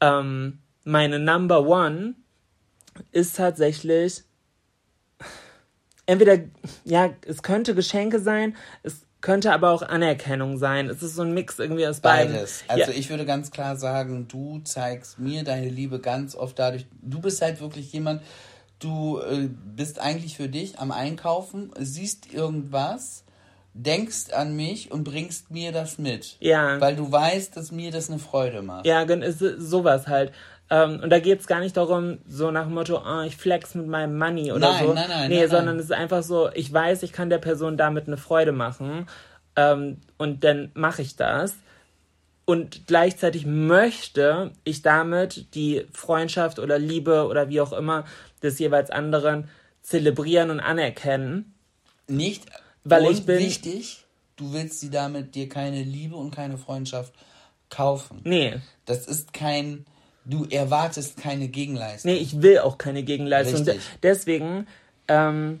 ähm, 0.00 0.58
meine 0.84 1.18
Number 1.18 1.66
One 1.66 2.14
ist 3.10 3.36
tatsächlich 3.36 4.24
entweder, 6.06 6.38
ja, 6.84 7.10
es 7.26 7.42
könnte 7.42 7.74
Geschenke 7.74 8.18
sein, 8.20 8.56
es 8.82 9.06
könnte 9.22 9.52
aber 9.52 9.70
auch 9.70 9.82
Anerkennung 9.82 10.58
sein. 10.58 10.90
Es 10.90 11.02
ist 11.02 11.14
so 11.14 11.22
ein 11.22 11.32
Mix 11.32 11.58
irgendwie 11.58 11.86
aus 11.86 12.00
beiden. 12.00 12.34
Beides. 12.34 12.64
Also 12.68 12.90
ja. 12.90 12.98
ich 12.98 13.08
würde 13.08 13.24
ganz 13.24 13.50
klar 13.50 13.76
sagen, 13.76 14.28
du 14.28 14.60
zeigst 14.64 15.18
mir 15.18 15.44
deine 15.44 15.68
Liebe 15.68 16.00
ganz 16.00 16.34
oft 16.34 16.58
dadurch. 16.58 16.86
Du 17.00 17.20
bist 17.20 17.40
halt 17.40 17.60
wirklich 17.60 17.92
jemand, 17.92 18.20
du 18.80 19.20
äh, 19.20 19.48
bist 19.48 20.00
eigentlich 20.00 20.36
für 20.36 20.48
dich 20.48 20.78
am 20.78 20.90
Einkaufen, 20.90 21.70
siehst 21.78 22.32
irgendwas, 22.34 23.24
denkst 23.74 24.32
an 24.32 24.54
mich 24.54 24.90
und 24.90 25.04
bringst 25.04 25.50
mir 25.50 25.72
das 25.72 25.98
mit. 25.98 26.36
Ja. 26.40 26.80
Weil 26.80 26.96
du 26.96 27.10
weißt, 27.10 27.56
dass 27.56 27.72
mir 27.72 27.90
das 27.90 28.10
eine 28.10 28.18
Freude 28.18 28.60
macht. 28.60 28.86
Ja, 28.86 29.02
ist 29.02 29.38
sowas 29.38 30.08
halt. 30.08 30.32
Ähm, 30.74 31.00
und 31.02 31.10
da 31.10 31.18
geht's 31.20 31.46
gar 31.46 31.60
nicht 31.60 31.76
darum, 31.76 32.18
so 32.26 32.50
nach 32.50 32.64
dem 32.64 32.72
Motto, 32.74 32.96
oh, 33.04 33.20
ich 33.26 33.36
flex 33.36 33.74
mit 33.74 33.86
meinem 33.88 34.16
Money 34.16 34.52
oder 34.52 34.70
Nein, 34.72 34.86
so. 34.86 34.94
nein, 34.94 35.08
nein, 35.08 35.28
Nee, 35.28 35.40
nein, 35.40 35.48
sondern 35.50 35.66
nein. 35.66 35.78
es 35.80 35.84
ist 35.84 35.92
einfach 35.92 36.22
so, 36.22 36.50
ich 36.54 36.72
weiß, 36.72 37.02
ich 37.02 37.12
kann 37.12 37.28
der 37.28 37.38
Person 37.38 37.76
damit 37.76 38.06
eine 38.06 38.16
Freude 38.16 38.52
machen. 38.52 39.06
Ähm, 39.54 39.98
und 40.16 40.44
dann 40.44 40.70
mache 40.74 41.02
ich 41.02 41.16
das. 41.16 41.54
Und 42.46 42.86
gleichzeitig 42.86 43.44
möchte 43.44 44.52
ich 44.64 44.80
damit 44.82 45.54
die 45.54 45.86
Freundschaft 45.92 46.58
oder 46.58 46.78
Liebe 46.78 47.26
oder 47.26 47.50
wie 47.50 47.60
auch 47.60 47.72
immer 47.74 48.04
des 48.42 48.58
jeweils 48.58 48.90
anderen 48.90 49.48
zelebrieren 49.82 50.50
und 50.50 50.60
anerkennen. 50.60 51.54
Nicht, 52.08 52.46
Weil 52.84 53.06
und 53.06 53.12
ich 53.12 53.26
bin- 53.26 53.38
wichtig, 53.38 54.04
du 54.36 54.52
willst 54.54 54.80
sie 54.80 54.90
damit 54.90 55.34
dir 55.34 55.48
keine 55.48 55.82
Liebe 55.82 56.16
und 56.16 56.30
keine 56.34 56.56
Freundschaft 56.56 57.12
kaufen. 57.68 58.20
Nee, 58.24 58.58
Das 58.86 59.06
ist 59.06 59.32
kein, 59.32 59.84
du 60.24 60.44
erwartest 60.50 61.16
keine 61.16 61.48
Gegenleistung. 61.48 62.12
Nee, 62.12 62.18
ich 62.18 62.40
will 62.42 62.58
auch 62.58 62.78
keine 62.78 63.02
Gegenleistung. 63.02 63.56
Richtig. 63.64 63.74
De- 63.74 63.98
Deswegen 64.02 64.66
ähm, 65.08 65.60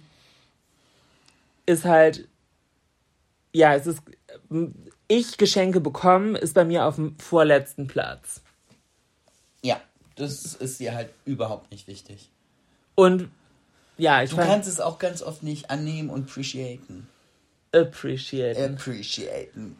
ist 1.66 1.84
halt, 1.84 2.28
ja, 3.52 3.74
es 3.74 3.86
ist, 3.86 4.02
ich 5.08 5.36
Geschenke 5.36 5.80
bekommen, 5.80 6.34
ist 6.36 6.54
bei 6.54 6.64
mir 6.64 6.84
auf 6.86 6.96
dem 6.96 7.18
vorletzten 7.18 7.86
Platz. 7.86 8.40
Ja, 9.62 9.80
das 10.16 10.54
ist 10.54 10.80
dir 10.80 10.94
halt 10.94 11.10
überhaupt 11.24 11.70
nicht 11.70 11.86
wichtig. 11.86 12.30
Und 12.94 13.28
ja, 13.98 14.22
ich 14.22 14.30
Du 14.30 14.36
kannst 14.36 14.68
es 14.68 14.80
auch 14.80 14.98
ganz 14.98 15.22
oft 15.22 15.42
nicht 15.42 15.70
annehmen 15.70 16.10
und 16.10 16.28
appreciaten. 16.28 17.06
appreciate. 17.72 18.58
Appreciaten. 18.64 19.76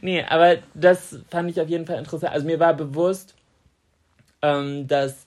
Nee, 0.00 0.24
aber 0.24 0.58
das 0.74 1.20
fand 1.30 1.50
ich 1.50 1.60
auf 1.60 1.68
jeden 1.68 1.86
Fall 1.86 1.98
interessant. 1.98 2.32
Also 2.32 2.46
mir 2.46 2.60
war 2.60 2.74
bewusst, 2.74 3.34
ähm, 4.42 4.86
dass 4.86 5.26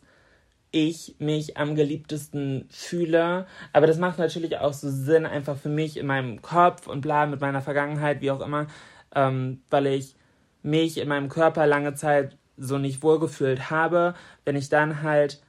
ich 0.71 1.15
mich 1.19 1.55
am 1.55 1.75
geliebtesten 1.75 2.67
fühle. 2.71 3.45
Aber 3.73 3.87
das 3.87 3.97
macht 3.99 4.17
natürlich 4.17 4.57
auch 4.57 4.73
so 4.73 4.89
Sinn, 4.89 5.25
einfach 5.25 5.55
für 5.55 5.69
mich 5.69 5.97
in 5.97 6.07
meinem 6.07 6.41
Kopf 6.41 6.87
und 6.87 7.01
bla, 7.01 7.27
mit 7.27 7.39
meiner 7.41 7.61
Vergangenheit, 7.61 8.21
wie 8.21 8.31
auch 8.31 8.41
immer, 8.41 8.67
ähm, 9.15 9.61
weil 9.69 9.85
ich 9.87 10.15
mich 10.63 10.97
in 10.97 11.07
meinem 11.07 11.29
Körper 11.29 11.67
lange 11.67 11.93
Zeit 11.93 12.37
so 12.57 12.79
nicht 12.79 13.03
wohlgefühlt 13.03 13.69
habe. 13.69 14.15
Wenn 14.45 14.55
ich 14.55 14.69
dann 14.69 15.03
halt 15.03 15.41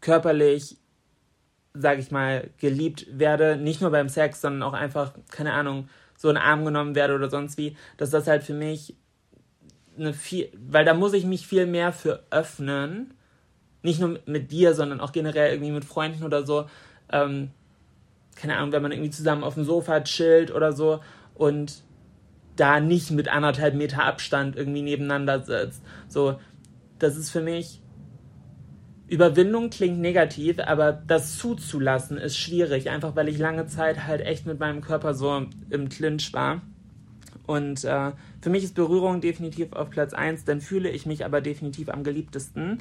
körperlich, 0.00 0.76
sag 1.74 1.98
ich 1.98 2.12
mal, 2.12 2.48
geliebt 2.58 3.06
werde, 3.10 3.56
nicht 3.56 3.80
nur 3.80 3.90
beim 3.90 4.08
Sex, 4.08 4.40
sondern 4.40 4.62
auch 4.62 4.74
einfach, 4.74 5.14
keine 5.30 5.52
Ahnung, 5.52 5.88
so 6.22 6.28
in 6.28 6.36
den 6.36 6.44
Arm 6.44 6.64
genommen 6.64 6.94
werde 6.94 7.16
oder 7.16 7.28
sonst 7.28 7.58
wie, 7.58 7.76
dass 7.96 8.10
das 8.10 8.28
halt 8.28 8.44
für 8.44 8.54
mich 8.54 8.94
eine 9.98 10.14
viel, 10.14 10.50
weil 10.54 10.84
da 10.84 10.94
muss 10.94 11.14
ich 11.14 11.26
mich 11.26 11.48
viel 11.48 11.66
mehr 11.66 11.92
für 11.92 12.22
öffnen. 12.30 13.12
Nicht 13.82 14.00
nur 14.00 14.20
mit, 14.24 14.52
dir, 14.52 14.74
sondern 14.74 15.00
auch 15.00 15.10
generell 15.10 15.50
irgendwie 15.50 15.72
mit 15.72 15.84
Freunden 15.84 16.22
oder 16.22 16.46
so. 16.46 16.66
Ähm, 17.10 17.50
keine 18.36 18.56
Ahnung, 18.56 18.70
wenn 18.70 18.82
man 18.82 18.92
irgendwie 18.92 19.10
zusammen 19.10 19.42
auf 19.42 19.54
dem 19.54 19.64
Sofa 19.64 20.00
chillt 20.02 20.54
oder 20.54 20.72
so 20.72 21.00
und 21.34 21.82
da 22.54 22.78
nicht 22.78 23.10
mit 23.10 23.26
anderthalb 23.26 23.74
Meter 23.74 24.04
Abstand 24.04 24.54
irgendwie 24.54 24.82
nebeneinander 24.82 25.42
sitzt. 25.42 25.82
So, 26.06 26.38
das 27.00 27.16
ist 27.16 27.30
für 27.30 27.40
mich 27.40 27.81
Überwindung 29.12 29.68
klingt 29.68 29.98
negativ, 29.98 30.58
aber 30.58 30.90
das 30.92 31.36
zuzulassen 31.36 32.16
ist 32.16 32.38
schwierig, 32.38 32.88
einfach 32.88 33.14
weil 33.14 33.28
ich 33.28 33.36
lange 33.36 33.66
Zeit 33.66 34.06
halt 34.06 34.22
echt 34.22 34.46
mit 34.46 34.58
meinem 34.58 34.80
Körper 34.80 35.12
so 35.12 35.46
im 35.68 35.88
Clinch 35.90 36.32
war. 36.32 36.62
Und 37.46 37.84
äh, 37.84 38.12
für 38.40 38.48
mich 38.48 38.64
ist 38.64 38.74
Berührung 38.74 39.20
definitiv 39.20 39.74
auf 39.74 39.90
Platz 39.90 40.14
1, 40.14 40.46
dann 40.46 40.62
fühle 40.62 40.88
ich 40.88 41.04
mich 41.04 41.26
aber 41.26 41.42
definitiv 41.42 41.90
am 41.90 42.04
geliebtesten. 42.04 42.78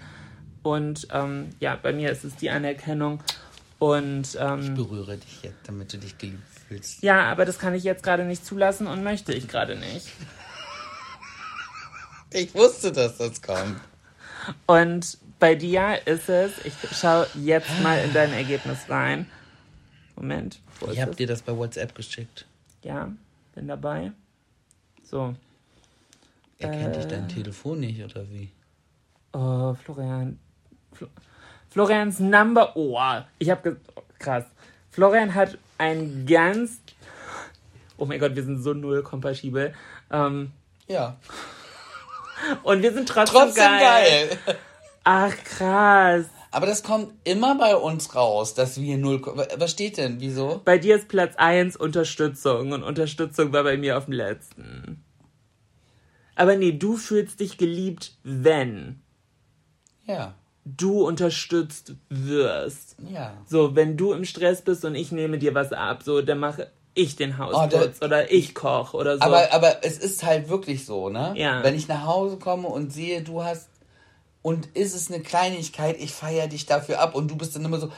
Und 0.63 1.09
ähm, 1.11 1.49
ja, 1.59 1.75
bei 1.75 1.91
mir 1.91 2.09
ist 2.09 2.23
es 2.23 2.37
die 2.37 2.49
Anerkennung. 2.49 3.21
Und 3.77 4.37
ähm, 4.39 4.75
Berühre 4.75 5.17
dich 5.17 5.43
jetzt, 5.43 5.67
damit 5.67 5.91
du 5.91 5.97
dich 5.97 6.17
geliebt 6.17 6.43
fühlst. 6.69 7.03
ja, 7.03 7.29
aber 7.29 7.43
das 7.43 7.59
kann 7.59 7.73
ich 7.73 7.83
jetzt 7.83 8.03
gerade 8.03 8.23
nicht 8.23 8.45
zulassen 8.45 8.87
und 8.87 9.03
möchte 9.03 9.33
ich 9.33 9.49
gerade 9.49 9.75
nicht. 9.75 10.07
Ich 12.33 12.55
wusste, 12.55 12.93
dass 12.93 13.17
das 13.17 13.41
kommt. 13.41 13.75
Und 14.65 15.17
bei 15.41 15.55
dir 15.55 15.99
ist 16.05 16.29
es, 16.29 16.51
ich 16.63 16.73
schaue 16.97 17.27
jetzt 17.35 17.81
mal 17.81 17.97
in 18.03 18.13
dein 18.13 18.31
Ergebnis 18.31 18.89
rein. 18.89 19.29
Moment, 20.15 20.59
Ich 20.91 21.01
habe 21.01 21.15
dir 21.15 21.25
das 21.27 21.41
bei 21.41 21.57
WhatsApp 21.57 21.95
geschickt. 21.95 22.45
Ja, 22.83 23.11
bin 23.55 23.67
dabei. 23.67 24.11
So. 25.03 25.35
Erkennt 26.59 26.95
dich 26.95 27.05
Äh. 27.05 27.07
dein 27.07 27.27
Telefon 27.27 27.79
nicht, 27.79 28.03
oder 28.03 28.29
wie? 28.29 28.51
Oh, 29.33 29.73
Florian. 29.73 30.39
Flo 30.93 31.07
Florians 31.69 32.19
Number. 32.19 32.75
Oh, 32.75 32.99
ich 33.39 33.49
habe. 33.49 33.77
Oh, 33.95 34.01
krass. 34.19 34.43
Florian 34.91 35.33
hat 35.33 35.57
ein 35.79 36.25
ganz. 36.27 36.79
Oh 37.97 38.05
mein 38.05 38.19
Gott, 38.19 38.35
wir 38.35 38.43
sind 38.43 38.61
so 38.61 38.73
null 38.73 39.01
kompatibel. 39.03 39.73
Ähm, 40.11 40.51
Ja. 40.87 41.15
und 42.63 42.83
wir 42.83 42.93
sind 42.93 43.07
trotzdem, 43.09 43.39
Trotzdem 43.41 43.63
geil. 43.79 44.37
Ach, 45.03 45.35
krass. 45.43 46.25
Aber 46.51 46.65
das 46.65 46.83
kommt 46.83 47.13
immer 47.23 47.55
bei 47.57 47.75
uns 47.75 48.13
raus, 48.13 48.53
dass 48.53 48.79
wir 48.79 48.97
null. 48.97 49.21
Was 49.57 49.71
steht 49.71 49.97
denn? 49.97 50.19
Wieso? 50.19 50.61
Bei 50.65 50.77
dir 50.77 50.97
ist 50.97 51.07
Platz 51.07 51.35
1 51.37 51.77
Unterstützung 51.77 52.73
und 52.73 52.83
Unterstützung 52.83 53.53
war 53.53 53.63
bei 53.63 53.77
mir 53.77 53.97
auf 53.97 54.05
dem 54.05 54.13
letzten. 54.13 55.03
Aber 56.35 56.55
nee, 56.55 56.73
du 56.73 56.97
fühlst 56.97 57.39
dich 57.39 57.57
geliebt, 57.57 58.13
wenn 58.23 59.01
Ja. 60.05 60.33
du 60.65 61.03
unterstützt 61.05 61.93
wirst. 62.09 62.97
Ja. 63.11 63.33
So, 63.47 63.75
wenn 63.75 63.95
du 63.97 64.11
im 64.13 64.25
Stress 64.25 64.61
bist 64.61 64.83
und 64.85 64.95
ich 64.95 65.11
nehme 65.11 65.37
dir 65.39 65.55
was 65.55 65.71
ab, 65.71 66.03
so, 66.03 66.21
dann 66.21 66.39
mache 66.39 66.69
ich 66.93 67.15
den 67.15 67.37
Hausputz 67.37 67.99
da- 67.99 68.05
oder 68.05 68.31
ich 68.31 68.53
koch 68.53 68.93
oder 68.93 69.15
so. 69.17 69.23
Aber, 69.23 69.53
aber 69.53 69.77
es 69.83 69.97
ist 69.97 70.23
halt 70.25 70.49
wirklich 70.49 70.85
so, 70.85 71.09
ne? 71.09 71.33
Ja. 71.37 71.63
Wenn 71.63 71.75
ich 71.75 71.87
nach 71.87 72.05
Hause 72.05 72.37
komme 72.37 72.67
und 72.67 72.91
sehe, 72.91 73.21
du 73.21 73.41
hast. 73.43 73.69
Und 74.41 74.67
ist 74.75 74.95
es 74.95 75.11
eine 75.11 75.21
Kleinigkeit, 75.21 75.97
ich 75.99 76.11
feiere 76.11 76.47
dich 76.47 76.65
dafür 76.65 76.99
ab 76.99 77.15
und 77.15 77.29
du 77.29 77.35
bist 77.35 77.55
dann 77.55 77.65
immer 77.65 77.79
so. 77.79 77.91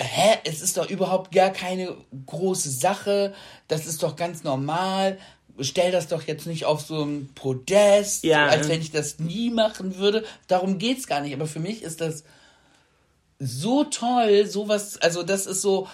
Hä? 0.00 0.38
Es 0.44 0.62
ist 0.62 0.76
doch 0.76 0.88
überhaupt 0.88 1.32
gar 1.32 1.50
keine 1.50 1.96
große 2.26 2.70
Sache. 2.70 3.34
Das 3.66 3.86
ist 3.86 4.02
doch 4.02 4.16
ganz 4.16 4.42
normal. 4.44 5.18
Stell 5.60 5.90
das 5.90 6.08
doch 6.08 6.22
jetzt 6.22 6.46
nicht 6.46 6.64
auf 6.64 6.80
so 6.80 7.02
ein 7.02 7.30
Podest, 7.34 8.24
Ja. 8.24 8.46
als 8.46 8.68
wenn 8.68 8.80
ich 8.80 8.92
das 8.92 9.18
nie 9.18 9.50
machen 9.50 9.96
würde. 9.96 10.24
Darum 10.46 10.78
geht's 10.78 11.06
gar 11.06 11.20
nicht. 11.20 11.34
Aber 11.34 11.46
für 11.46 11.60
mich 11.60 11.82
ist 11.82 12.00
das 12.00 12.24
so 13.38 13.84
toll, 13.84 14.46
sowas, 14.46 14.98
also 14.98 15.22
das 15.22 15.46
ist 15.46 15.62
so, 15.62 15.88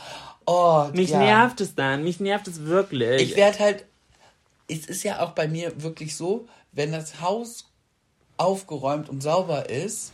oh, 0.46 0.86
mich 0.92 1.10
ja. 1.10 1.18
nervt 1.18 1.60
es 1.60 1.74
dann, 1.74 2.04
mich 2.04 2.20
nervt 2.20 2.48
es 2.48 2.64
wirklich. 2.64 3.22
Ich 3.22 3.36
werde 3.36 3.58
halt, 3.58 3.84
es 4.68 4.86
ist 4.86 5.02
ja 5.02 5.20
auch 5.20 5.32
bei 5.32 5.46
mir 5.48 5.82
wirklich 5.82 6.16
so, 6.16 6.46
wenn 6.72 6.92
das 6.92 7.20
Haus 7.20 7.66
aufgeräumt 8.36 9.08
und 9.08 9.22
sauber 9.22 9.68
ist, 9.68 10.12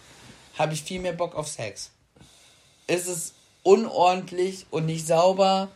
habe 0.58 0.74
ich 0.74 0.82
viel 0.82 1.00
mehr 1.00 1.12
Bock 1.12 1.34
auf 1.34 1.48
Sex. 1.48 1.90
Ist 2.86 3.08
es 3.08 3.34
unordentlich 3.62 4.66
und 4.70 4.86
nicht 4.86 5.06
sauber, 5.06 5.68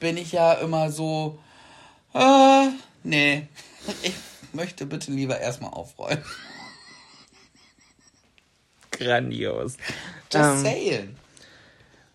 bin 0.00 0.16
ich 0.16 0.32
ja 0.32 0.54
immer 0.54 0.90
so, 0.90 1.38
ah, 2.12 2.68
nee, 3.02 3.48
ich 4.02 4.14
möchte 4.52 4.86
bitte 4.86 5.10
lieber 5.10 5.38
erstmal 5.38 5.72
aufräumen. 5.72 6.24
Grandios. 8.90 9.76
Just 10.32 10.44
Ähm, 10.44 10.62
saying. 10.62 11.16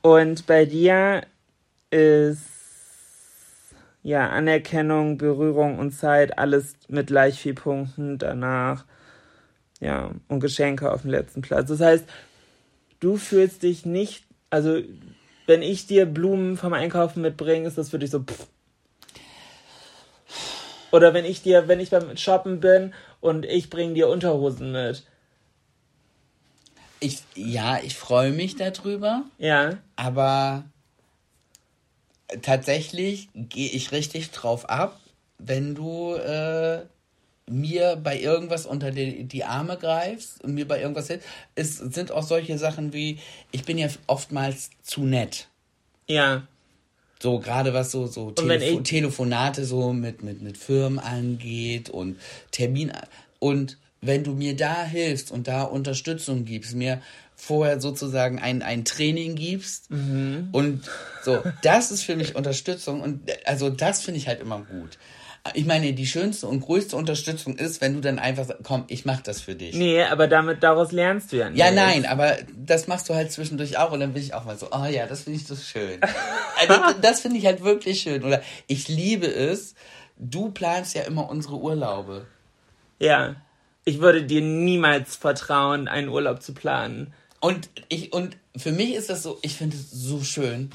Und 0.01 0.47
bei 0.47 0.65
dir 0.65 1.25
ist 1.91 2.41
ja 4.03 4.29
Anerkennung, 4.29 5.17
Berührung 5.17 5.77
und 5.77 5.91
Zeit 5.91 6.37
alles 6.37 6.75
mit 6.87 7.07
gleich 7.07 7.39
viel 7.39 7.53
Punkten 7.53 8.17
danach. 8.17 8.85
Ja, 9.79 10.11
und 10.27 10.39
Geschenke 10.39 10.91
auf 10.91 11.01
dem 11.03 11.11
letzten 11.11 11.41
Platz. 11.41 11.69
Das 11.69 11.79
heißt, 11.79 12.05
du 12.99 13.17
fühlst 13.17 13.63
dich 13.63 13.85
nicht, 13.85 14.25
also 14.49 14.81
wenn 15.47 15.61
ich 15.61 15.87
dir 15.87 16.05
Blumen 16.05 16.57
vom 16.57 16.73
Einkaufen 16.73 17.21
mitbringe, 17.21 17.67
ist 17.67 17.77
das 17.77 17.89
für 17.89 17.99
dich 17.99 18.11
so, 18.11 18.19
pff, 18.19 18.47
Oder 20.91 21.13
wenn 21.13 21.25
ich 21.25 21.41
dir, 21.41 21.67
wenn 21.67 21.79
ich 21.79 21.89
beim 21.89 22.15
Shoppen 22.17 22.59
bin 22.59 22.93
und 23.21 23.45
ich 23.45 23.69
bringe 23.69 23.93
dir 23.93 24.09
Unterhosen 24.09 24.71
mit. 24.71 25.05
Ich, 26.99 27.23
ja, 27.35 27.79
ich 27.81 27.95
freue 27.95 28.31
mich 28.31 28.57
darüber. 28.57 29.23
Ja. 29.37 29.77
Aber 29.95 30.65
tatsächlich 32.41 33.29
gehe 33.33 33.69
ich 33.69 33.91
richtig 33.91 34.31
drauf 34.31 34.69
ab, 34.69 34.99
wenn 35.37 35.75
du 35.75 36.13
äh, 36.15 36.85
mir 37.49 37.95
bei 37.95 38.19
irgendwas 38.19 38.65
unter 38.65 38.91
die, 38.91 39.23
die 39.23 39.43
Arme 39.43 39.77
greifst 39.77 40.43
und 40.43 40.53
mir 40.53 40.67
bei 40.67 40.81
irgendwas 40.81 41.07
hilfst. 41.07 41.27
Es 41.55 41.77
sind 41.77 42.11
auch 42.11 42.23
solche 42.23 42.57
Sachen 42.57 42.93
wie, 42.93 43.19
ich 43.51 43.63
bin 43.63 43.77
ja 43.77 43.87
oftmals 44.07 44.69
zu 44.83 45.03
nett. 45.03 45.47
Ja. 46.07 46.43
So 47.21 47.39
gerade 47.39 47.73
was 47.73 47.91
so, 47.91 48.07
so 48.07 48.31
Telefo 48.31 48.79
Telefonate 48.81 49.65
so 49.65 49.91
mit, 49.91 50.23
mit, 50.23 50.41
mit 50.41 50.57
Firmen 50.57 50.99
angeht 50.99 51.89
und 51.89 52.17
Termin. 52.51 52.93
Und 53.39 53.77
wenn 54.01 54.23
du 54.23 54.31
mir 54.33 54.55
da 54.55 54.83
hilfst 54.83 55.31
und 55.31 55.47
da 55.47 55.63
Unterstützung 55.63 56.45
gibst, 56.45 56.75
mir 56.75 57.01
vorher 57.35 57.79
sozusagen 57.79 58.39
ein, 58.39 58.61
ein 58.61 58.85
Training 58.85 59.35
gibst 59.35 59.89
Mhm. 59.91 60.49
und 60.51 60.89
so, 61.23 61.41
das 61.61 61.91
ist 61.91 62.03
für 62.03 62.15
mich 62.15 62.35
Unterstützung 62.35 63.01
und 63.01 63.21
also 63.45 63.69
das 63.69 64.01
finde 64.01 64.19
ich 64.19 64.27
halt 64.27 64.41
immer 64.41 64.59
gut. 64.59 64.97
Ich 65.53 65.65
meine, 65.65 65.93
die 65.93 66.05
schönste 66.07 66.47
und 66.47 66.61
größte 66.61 66.95
Unterstützung 66.95 67.57
ist, 67.57 67.81
wenn 67.81 67.93
du 67.93 68.01
dann 68.01 68.19
einfach 68.19 68.45
sagst, 68.45 68.63
komm, 68.63 68.85
ich 68.87 69.05
mach 69.05 69.21
das 69.21 69.41
für 69.41 69.55
dich. 69.55 69.75
Nee, 69.75 70.03
aber 70.03 70.27
damit, 70.27 70.63
daraus 70.63 70.91
lernst 70.91 71.31
du 71.31 71.37
ja 71.37 71.49
nicht. 71.49 71.59
Ja, 71.59 71.71
nein, 71.71 72.05
aber 72.05 72.37
das 72.55 72.87
machst 72.87 73.09
du 73.09 73.15
halt 73.15 73.31
zwischendurch 73.31 73.77
auch 73.77 73.91
und 73.91 73.99
dann 73.99 74.13
bin 74.13 74.23
ich 74.23 74.33
auch 74.33 74.45
mal 74.45 74.57
so, 74.57 74.67
oh 74.71 74.85
ja, 74.85 75.07
das 75.07 75.21
finde 75.23 75.39
ich 75.39 75.47
so 75.47 75.55
schön. 75.55 75.99
also, 76.59 76.99
das 77.01 77.21
finde 77.21 77.37
ich 77.37 77.45
halt 77.45 77.63
wirklich 77.63 78.01
schön. 78.01 78.23
Oder 78.23 78.41
ich 78.67 78.87
liebe 78.87 79.27
es, 79.27 79.75
du 80.17 80.51
planst 80.51 80.95
ja 80.95 81.03
immer 81.03 81.29
unsere 81.29 81.57
Urlaube. 81.57 82.25
Ja. 82.99 83.35
Ich 83.85 83.99
würde 83.99 84.23
dir 84.23 84.41
niemals 84.41 85.15
vertrauen, 85.15 85.87
einen 85.87 86.09
Urlaub 86.09 86.41
zu 86.43 86.53
planen. 86.53 87.13
Und 87.39 87.69
ich, 87.87 88.13
und 88.13 88.37
für 88.55 88.71
mich 88.71 88.93
ist 88.93 89.09
das 89.09 89.23
so, 89.23 89.39
ich 89.41 89.55
finde 89.55 89.77
es 89.77 89.89
so 89.91 90.21
schön. 90.21 90.71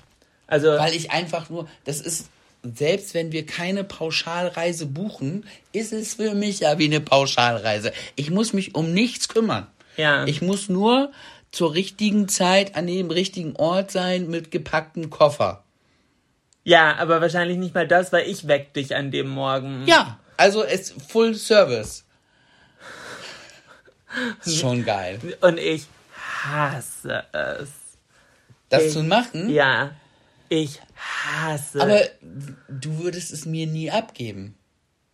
Also, 0.47 0.69
Weil 0.69 0.95
ich 0.95 1.11
einfach 1.11 1.51
nur, 1.51 1.69
das 1.85 2.01
ist, 2.01 2.29
selbst 2.75 3.15
wenn 3.15 3.31
wir 3.33 3.45
keine 3.47 3.85
Pauschalreise 3.85 4.87
buchen, 4.87 5.47
ist 5.73 5.93
es 5.93 6.15
für 6.15 6.35
mich 6.35 6.61
ja 6.61 6.79
wie 6.79 6.87
eine 6.87 7.01
Pauschalreise. 7.01 7.93
Ich 8.17 8.31
muss 8.31 8.53
mich 8.53 8.75
um 8.75 8.93
nichts 8.93 9.29
kümmern. 9.29 9.67
ja. 9.97 10.25
Ich 10.25 10.41
muss 10.43 10.69
nur 10.69 11.13
zur 11.53 11.75
richtigen 11.75 12.27
Zeit 12.29 12.75
an 12.75 12.87
dem 12.87 13.11
richtigen 13.11 13.55
Ort 13.57 13.91
sein 13.91 14.29
mit 14.29 14.51
gepacktem 14.51 15.11
Koffer. 15.11 15.63
ja, 16.65 16.97
aber 16.97 17.21
wahrscheinlich 17.21 17.59
nicht 17.59 17.75
mal 17.75 17.87
das, 17.87 18.13
weil 18.13 18.29
ich 18.29 18.49
weck 18.49 18.73
dich 18.75 18.97
an 18.97 19.11
dem 19.11 19.29
Morgen. 19.29 19.85
Ja, 19.87 20.19
also 20.37 20.65
es 20.65 20.95
Full 21.09 21.35
Service. 21.35 22.05
Schon 24.47 24.85
geil. 24.85 25.21
Und 25.41 25.59
ich 25.59 25.87
hasse 26.43 27.25
es. 27.33 27.69
Das 28.69 28.85
Ich- 28.87 28.93
zu 28.93 29.03
machen, 29.03 29.51
Ja. 29.51 29.91
Ich 30.55 30.81
hasse 30.95 31.81
aber 31.81 32.01
du 32.69 33.01
würdest 33.01 33.33
es 33.33 33.45
mir 33.45 33.67
nie 33.67 33.91
abgeben. 33.91 34.55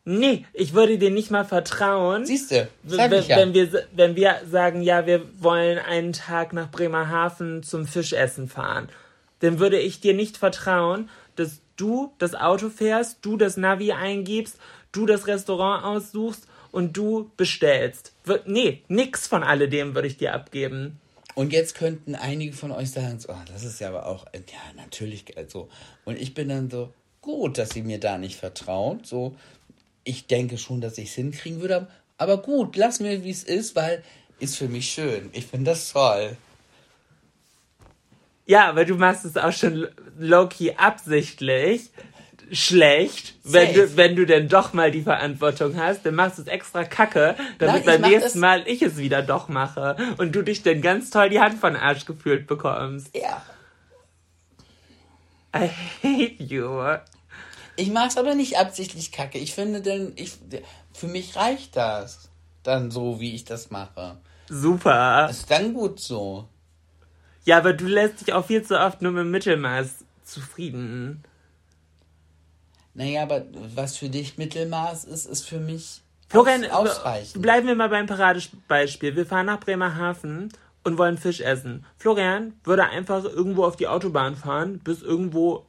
Nee, 0.04 0.44
ich 0.52 0.74
würde 0.74 0.98
dir 0.98 1.10
nicht 1.10 1.30
mal 1.30 1.46
vertrauen. 1.46 2.26
Siehst 2.26 2.50
du, 2.50 2.68
sag 2.86 3.10
wenn, 3.10 3.20
ich 3.20 3.28
ja. 3.28 3.36
wenn, 3.38 3.54
wir, 3.54 3.86
wenn 3.92 4.16
wir 4.16 4.36
sagen, 4.50 4.82
ja, 4.82 5.06
wir 5.06 5.22
wollen 5.40 5.78
einen 5.78 6.12
Tag 6.12 6.52
nach 6.52 6.70
Bremerhaven 6.70 7.62
zum 7.62 7.86
Fischessen 7.86 8.48
fahren, 8.48 8.90
dann 9.38 9.58
würde 9.58 9.78
ich 9.78 10.00
dir 10.00 10.12
nicht 10.12 10.36
vertrauen, 10.36 11.08
dass 11.36 11.60
du 11.76 12.12
das 12.18 12.34
Auto 12.34 12.68
fährst, 12.68 13.18
du 13.22 13.38
das 13.38 13.56
Navi 13.56 13.92
eingibst, 13.92 14.58
du 14.92 15.06
das 15.06 15.26
Restaurant 15.26 15.84
aussuchst 15.84 16.46
und 16.70 16.98
du 16.98 17.30
bestellst. 17.38 18.12
Nee, 18.44 18.82
nix 18.88 19.26
von 19.26 19.42
alledem 19.42 19.94
würde 19.94 20.08
ich 20.08 20.18
dir 20.18 20.34
abgeben. 20.34 21.00
Und 21.34 21.52
jetzt 21.52 21.74
könnten 21.74 22.14
einige 22.14 22.54
von 22.54 22.72
euch 22.72 22.90
sagen, 22.90 23.18
so, 23.18 23.30
ah, 23.30 23.44
das 23.52 23.64
ist 23.64 23.80
ja 23.80 23.88
aber 23.88 24.06
auch, 24.06 24.26
äh, 24.32 24.38
ja, 24.38 24.82
natürlich 24.82 25.26
geil, 25.26 25.48
so. 25.48 25.68
Und 26.04 26.18
ich 26.20 26.34
bin 26.34 26.48
dann 26.48 26.70
so, 26.70 26.92
gut, 27.20 27.58
dass 27.58 27.70
sie 27.70 27.82
mir 27.82 28.00
da 28.00 28.18
nicht 28.18 28.36
vertraut, 28.36 29.06
so. 29.06 29.36
Ich 30.04 30.26
denke 30.26 30.58
schon, 30.58 30.80
dass 30.80 30.98
ich 30.98 31.10
es 31.10 31.14
hinkriegen 31.14 31.60
würde, 31.60 31.86
aber 32.16 32.38
gut, 32.38 32.76
lass 32.76 33.00
mir, 33.00 33.22
wie 33.22 33.30
es 33.30 33.44
ist, 33.44 33.76
weil 33.76 34.02
ist 34.38 34.56
für 34.56 34.68
mich 34.68 34.90
schön. 34.90 35.30
Ich 35.32 35.46
finde 35.46 35.70
das 35.70 35.92
toll. 35.92 36.36
Ja, 38.46 38.68
aber 38.68 38.84
du 38.84 38.96
machst 38.96 39.24
es 39.24 39.36
auch 39.36 39.52
schon 39.52 39.86
low-key 40.18 40.72
absichtlich 40.76 41.90
schlecht, 42.52 43.34
wenn 43.44 43.74
du, 43.74 43.96
wenn 43.96 44.16
du 44.16 44.26
denn 44.26 44.48
doch 44.48 44.72
mal 44.72 44.90
die 44.90 45.02
Verantwortung 45.02 45.76
hast, 45.76 46.04
dann 46.04 46.14
machst 46.14 46.38
du 46.38 46.42
es 46.42 46.48
extra 46.48 46.84
kacke, 46.84 47.36
damit 47.58 47.86
Nein, 47.86 48.00
beim 48.00 48.10
nächsten 48.10 48.40
Mal 48.40 48.66
ich 48.66 48.82
es 48.82 48.96
wieder 48.96 49.22
doch 49.22 49.48
mache 49.48 49.96
und 50.18 50.34
du 50.34 50.42
dich 50.42 50.62
dann 50.62 50.80
ganz 50.80 51.10
toll 51.10 51.30
die 51.30 51.40
Hand 51.40 51.58
von 51.58 51.76
Arsch 51.76 52.06
gefühlt 52.06 52.46
bekommst. 52.46 53.16
Ja. 53.16 53.42
I 55.54 55.68
hate 56.02 56.42
you. 56.42 56.80
Ich 57.76 57.90
mach's 57.90 58.16
aber 58.16 58.34
nicht 58.34 58.58
absichtlich 58.58 59.10
kacke. 59.10 59.38
Ich 59.38 59.54
finde 59.54 59.80
denn, 59.80 60.12
ich, 60.16 60.32
für 60.92 61.08
mich 61.08 61.36
reicht 61.36 61.76
das. 61.76 62.28
Dann 62.62 62.90
so, 62.90 63.20
wie 63.20 63.34
ich 63.34 63.44
das 63.44 63.70
mache. 63.70 64.18
Super. 64.48 65.28
Ist 65.30 65.50
dann 65.50 65.72
gut 65.72 65.98
so. 65.98 66.46
Ja, 67.44 67.56
aber 67.56 67.72
du 67.72 67.86
lässt 67.86 68.20
dich 68.20 68.34
auch 68.34 68.44
viel 68.44 68.62
zu 68.62 68.78
oft 68.78 69.00
nur 69.00 69.12
mit 69.12 69.22
dem 69.22 69.30
Mittelmaß 69.30 70.04
zufrieden. 70.24 71.24
Naja, 72.94 73.22
aber 73.22 73.44
was 73.74 73.96
für 73.96 74.08
dich 74.08 74.36
Mittelmaß 74.36 75.04
ist, 75.04 75.26
ist 75.26 75.48
für 75.48 75.60
mich 75.60 76.02
Florian, 76.28 76.64
aus, 76.66 76.90
ausreichend. 76.90 77.42
bleiben 77.42 77.66
wir 77.66 77.74
mal 77.74 77.88
beim 77.88 78.06
Paradebeispiel. 78.06 79.16
Wir 79.16 79.26
fahren 79.26 79.46
nach 79.46 79.60
Bremerhaven 79.60 80.52
und 80.84 80.98
wollen 80.98 81.18
Fisch 81.18 81.40
essen. 81.40 81.84
Florian 81.98 82.54
würde 82.64 82.84
einfach 82.84 83.24
irgendwo 83.24 83.64
auf 83.64 83.76
die 83.76 83.88
Autobahn 83.88 84.36
fahren, 84.36 84.78
bis 84.78 85.02
irgendwo 85.02 85.66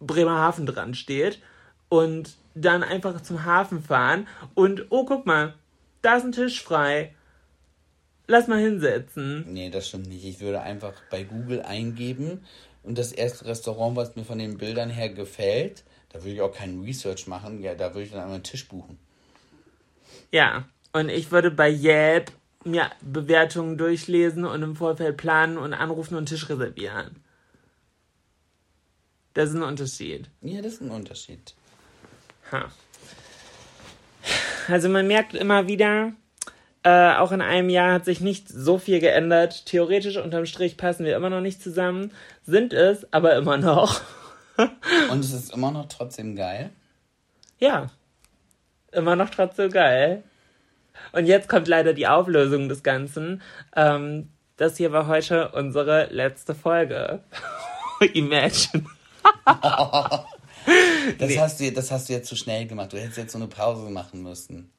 Bremerhaven 0.00 0.66
dran 0.66 0.94
steht 0.94 1.40
und 1.88 2.36
dann 2.54 2.82
einfach 2.82 3.20
zum 3.22 3.44
Hafen 3.44 3.82
fahren 3.82 4.26
und, 4.54 4.86
oh, 4.90 5.04
guck 5.04 5.26
mal, 5.26 5.54
da 6.02 6.16
ist 6.16 6.24
ein 6.24 6.32
Tisch 6.32 6.62
frei. 6.62 7.14
Lass 8.26 8.48
mal 8.48 8.58
hinsetzen. 8.58 9.44
Nee, 9.52 9.70
das 9.70 9.88
stimmt 9.88 10.08
nicht. 10.08 10.24
Ich 10.24 10.40
würde 10.40 10.60
einfach 10.60 10.94
bei 11.10 11.22
Google 11.22 11.62
eingeben 11.62 12.44
und 12.82 12.98
das 12.98 13.12
erste 13.12 13.46
Restaurant, 13.46 13.96
was 13.96 14.16
mir 14.16 14.24
von 14.24 14.38
den 14.38 14.58
Bildern 14.58 14.90
her 14.90 15.10
gefällt, 15.10 15.84
da 16.16 16.22
würde 16.22 16.34
ich 16.34 16.40
auch 16.40 16.52
keinen 16.52 16.82
Research 16.82 17.26
machen. 17.26 17.62
Ja, 17.62 17.74
da 17.74 17.94
würde 17.94 18.04
ich 18.04 18.10
dann 18.10 18.20
einmal 18.20 18.36
einen 18.36 18.44
Tisch 18.44 18.66
buchen. 18.68 18.98
Ja, 20.32 20.64
und 20.92 21.08
ich 21.10 21.30
würde 21.30 21.50
bei 21.50 21.70
Yelp 21.70 22.32
mir 22.64 22.90
Bewertungen 23.00 23.78
durchlesen 23.78 24.44
und 24.44 24.62
im 24.62 24.76
Vorfeld 24.76 25.16
planen 25.16 25.58
und 25.58 25.74
anrufen 25.74 26.14
und 26.14 26.18
einen 26.18 26.26
Tisch 26.26 26.48
reservieren. 26.48 27.22
Das 29.34 29.50
ist 29.50 29.54
ein 29.56 29.62
Unterschied. 29.62 30.28
Ja, 30.40 30.62
das 30.62 30.74
ist 30.74 30.80
ein 30.80 30.90
Unterschied. 30.90 31.54
Ha. 32.50 32.70
Also 34.68 34.88
man 34.88 35.06
merkt 35.06 35.34
immer 35.34 35.68
wieder, 35.68 36.12
äh, 36.82 37.14
auch 37.16 37.30
in 37.30 37.42
einem 37.42 37.68
Jahr 37.68 37.92
hat 37.92 38.04
sich 38.04 38.20
nicht 38.20 38.48
so 38.48 38.78
viel 38.78 38.98
geändert. 38.98 39.66
Theoretisch 39.66 40.16
unterm 40.16 40.46
Strich 40.46 40.76
passen 40.76 41.04
wir 41.04 41.14
immer 41.14 41.30
noch 41.30 41.42
nicht 41.42 41.62
zusammen, 41.62 42.12
sind 42.44 42.72
es 42.72 43.12
aber 43.12 43.36
immer 43.36 43.58
noch. 43.58 44.00
Und 45.10 45.20
es 45.20 45.32
ist 45.32 45.52
immer 45.52 45.70
noch 45.70 45.86
trotzdem 45.88 46.36
geil. 46.36 46.70
Ja, 47.58 47.90
immer 48.92 49.16
noch 49.16 49.30
trotzdem 49.30 49.70
geil. 49.70 50.22
Und 51.12 51.26
jetzt 51.26 51.48
kommt 51.48 51.68
leider 51.68 51.92
die 51.92 52.06
Auflösung 52.06 52.68
des 52.68 52.82
Ganzen. 52.82 53.42
Ähm, 53.74 54.30
das 54.56 54.76
hier 54.76 54.92
war 54.92 55.06
heute 55.06 55.50
unsere 55.50 56.06
letzte 56.06 56.54
Folge. 56.54 57.22
Imagine. 58.14 58.84
Das, 61.18 61.38
hast 61.38 61.60
du, 61.60 61.70
das 61.70 61.92
hast 61.92 62.08
du 62.08 62.12
jetzt 62.12 62.28
zu 62.28 62.34
schnell 62.34 62.66
gemacht. 62.66 62.92
Du 62.92 62.98
hättest 62.98 63.18
jetzt 63.18 63.32
so 63.32 63.38
eine 63.38 63.46
Pause 63.46 63.88
machen 63.88 64.24
müssen. 64.24 64.72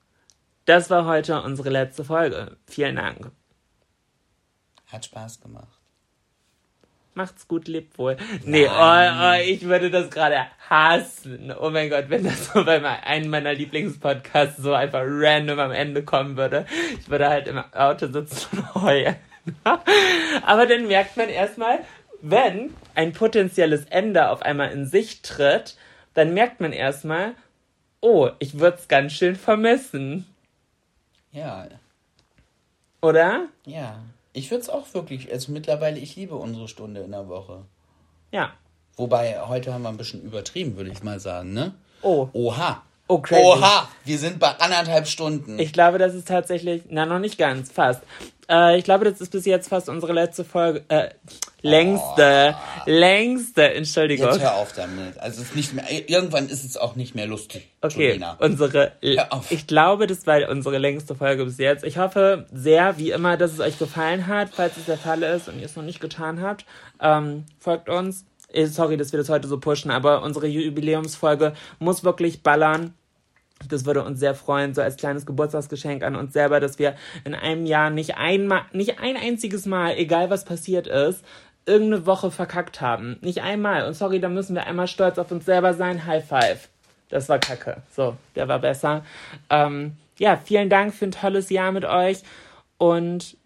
Das 0.65 0.89
war 0.89 1.05
heute 1.05 1.41
unsere 1.41 1.69
letzte 1.69 2.03
Folge. 2.03 2.57
Vielen 2.67 2.97
Dank. 2.97 3.31
Hat 4.87 5.05
Spaß 5.05 5.39
gemacht. 5.39 5.76
Macht's 7.17 7.47
gut, 7.47 7.67
lebt 7.67 7.97
wohl. 7.97 8.15
Nee, 8.45 8.67
oh, 8.67 8.71
oh, 8.71 9.33
ich 9.43 9.63
würde 9.63 9.89
das 9.89 10.11
gerade 10.11 10.45
hassen. 10.69 11.51
Oh 11.59 11.71
mein 11.71 11.89
Gott, 11.89 12.05
wenn 12.09 12.23
das 12.23 12.53
so 12.53 12.63
bei 12.63 12.79
einem 12.79 13.31
meiner 13.31 13.55
Lieblingspodcasts 13.55 14.61
so 14.61 14.71
einfach 14.73 15.01
random 15.03 15.57
am 15.57 15.71
Ende 15.71 16.03
kommen 16.03 16.37
würde. 16.37 16.67
Ich 16.99 17.09
würde 17.09 17.27
halt 17.27 17.47
im 17.47 17.57
Auto 17.73 18.05
sitzen 18.05 18.59
und 18.59 18.75
heulen. 18.83 19.15
Aber 20.45 20.67
dann 20.67 20.85
merkt 20.85 21.17
man 21.17 21.29
erstmal, 21.29 21.79
wenn 22.21 22.71
ein 22.93 23.13
potenzielles 23.13 23.85
Ende 23.85 24.29
auf 24.29 24.43
einmal 24.43 24.69
in 24.69 24.85
Sicht 24.85 25.25
tritt, 25.25 25.75
dann 26.13 26.35
merkt 26.35 26.61
man 26.61 26.71
erstmal, 26.71 27.33
oh, 27.99 28.29
ich 28.37 28.59
würde 28.59 28.77
es 28.77 28.87
ganz 28.87 29.13
schön 29.13 29.35
vermissen. 29.35 30.27
Ja, 31.31 31.67
Oder? 33.01 33.47
ja. 33.65 34.01
Ich 34.37 34.51
würde 34.51 34.61
es 34.61 34.69
auch 34.69 34.93
wirklich, 34.93 35.31
also 35.31 35.51
mittlerweile, 35.51 35.97
ich 35.97 36.15
liebe 36.15 36.35
unsere 36.35 36.67
Stunde 36.67 37.01
in 37.01 37.09
der 37.09 37.27
Woche. 37.27 37.65
Ja. 38.31 38.51
Wobei, 38.95 39.41
heute 39.41 39.73
haben 39.73 39.81
wir 39.81 39.89
ein 39.89 39.97
bisschen 39.97 40.21
übertrieben, 40.21 40.77
würde 40.77 40.91
ich 40.91 41.01
mal 41.01 41.19
sagen, 41.19 41.53
ne? 41.53 41.73
Oh. 42.03 42.29
Oha. 42.33 42.83
Oh, 43.07 43.19
crazy. 43.19 43.41
Oha, 43.41 43.87
wir 44.03 44.17
sind 44.19 44.39
bei 44.39 44.49
anderthalb 44.59 45.07
Stunden. 45.07 45.59
Ich 45.59 45.71
glaube, 45.71 45.97
das 45.97 46.13
ist 46.13 46.27
tatsächlich, 46.27 46.83
na, 46.89 47.05
noch 47.05 47.19
nicht 47.19 47.37
ganz, 47.37 47.71
fast. 47.71 48.01
Äh, 48.49 48.77
ich 48.77 48.83
glaube, 48.83 49.05
das 49.05 49.21
ist 49.21 49.31
bis 49.31 49.45
jetzt 49.45 49.69
fast 49.69 49.87
unsere 49.89 50.13
letzte 50.13 50.43
Folge, 50.43 50.83
äh, 50.89 51.09
längste, 51.61 52.55
längste, 52.85 53.73
Entschuldigung. 53.73 54.27
Jetzt 54.27 54.41
hör 54.41 54.55
auf 54.55 54.73
damit. 54.73 55.17
Also 55.19 55.41
es 55.41 55.49
ist 55.49 55.55
nicht 55.55 55.73
mehr, 55.73 55.85
irgendwann 56.09 56.49
ist 56.49 56.63
es 56.63 56.77
auch 56.77 56.95
nicht 56.95 57.15
mehr 57.15 57.27
lustig. 57.27 57.67
Okay, 57.81 58.07
Julina. 58.09 58.37
unsere, 58.39 58.93
Hör 59.01 59.33
auf. 59.33 59.51
ich 59.51 59.67
glaube, 59.67 60.07
das 60.07 60.25
war 60.27 60.47
unsere 60.49 60.77
längste 60.77 61.15
Folge 61.15 61.45
bis 61.45 61.57
jetzt. 61.57 61.83
Ich 61.83 61.97
hoffe 61.97 62.45
sehr, 62.53 62.97
wie 62.97 63.11
immer, 63.11 63.37
dass 63.37 63.53
es 63.53 63.59
euch 63.59 63.79
gefallen 63.79 64.27
hat. 64.27 64.49
Falls 64.53 64.77
es 64.77 64.85
der 64.85 64.97
Fall 64.97 65.23
ist 65.23 65.47
und 65.47 65.59
ihr 65.59 65.65
es 65.65 65.75
noch 65.75 65.83
nicht 65.83 65.99
getan 65.99 66.41
habt, 66.41 66.65
ähm, 67.01 67.45
folgt 67.59 67.89
uns. 67.89 68.25
Eh, 68.53 68.65
Sorry, 68.65 68.97
dass 68.97 69.11
wir 69.11 69.19
das 69.19 69.29
heute 69.29 69.47
so 69.47 69.59
pushen, 69.59 69.91
aber 69.91 70.23
unsere 70.23 70.47
Jubiläumsfolge 70.47 71.53
muss 71.79 72.03
wirklich 72.03 72.43
ballern. 72.43 72.93
Das 73.67 73.85
würde 73.85 74.03
uns 74.03 74.19
sehr 74.19 74.35
freuen, 74.35 74.75
so 74.75 74.81
als 74.81 74.97
kleines 74.97 75.25
Geburtstagsgeschenk 75.25 76.03
an 76.03 76.15
uns 76.15 76.33
selber, 76.33 76.59
dass 76.59 76.77
wir 76.77 76.95
in 77.23 77.33
einem 77.33 77.65
Jahr 77.65 77.89
nicht 77.89 78.15
einmal, 78.17 78.61
nicht 78.71 78.99
ein 78.99 79.17
einziges 79.17 79.65
Mal, 79.65 79.97
egal 79.97 80.29
was 80.29 80.45
passiert 80.45 80.85
ist, 80.85 81.23
irgendeine 81.65 82.05
Woche 82.05 82.31
verkackt 82.31 82.81
haben. 82.81 83.17
Nicht 83.21 83.41
einmal. 83.41 83.85
Und 83.85 83.93
sorry, 83.93 84.19
da 84.19 84.29
müssen 84.29 84.55
wir 84.55 84.67
einmal 84.67 84.87
stolz 84.87 85.17
auf 85.17 85.31
uns 85.31 85.45
selber 85.45 85.73
sein. 85.73 86.05
High 86.05 86.25
five. 86.25 86.69
Das 87.09 87.29
war 87.29 87.39
kacke. 87.39 87.81
So, 87.91 88.15
der 88.35 88.47
war 88.47 88.59
besser. 88.59 89.03
Ähm, 89.49 89.93
ja, 90.17 90.37
vielen 90.37 90.69
Dank 90.69 90.93
für 90.93 91.05
ein 91.05 91.11
tolles 91.11 91.49
Jahr 91.49 91.71
mit 91.71 91.85
euch. 91.85 92.19
Und 92.77 93.37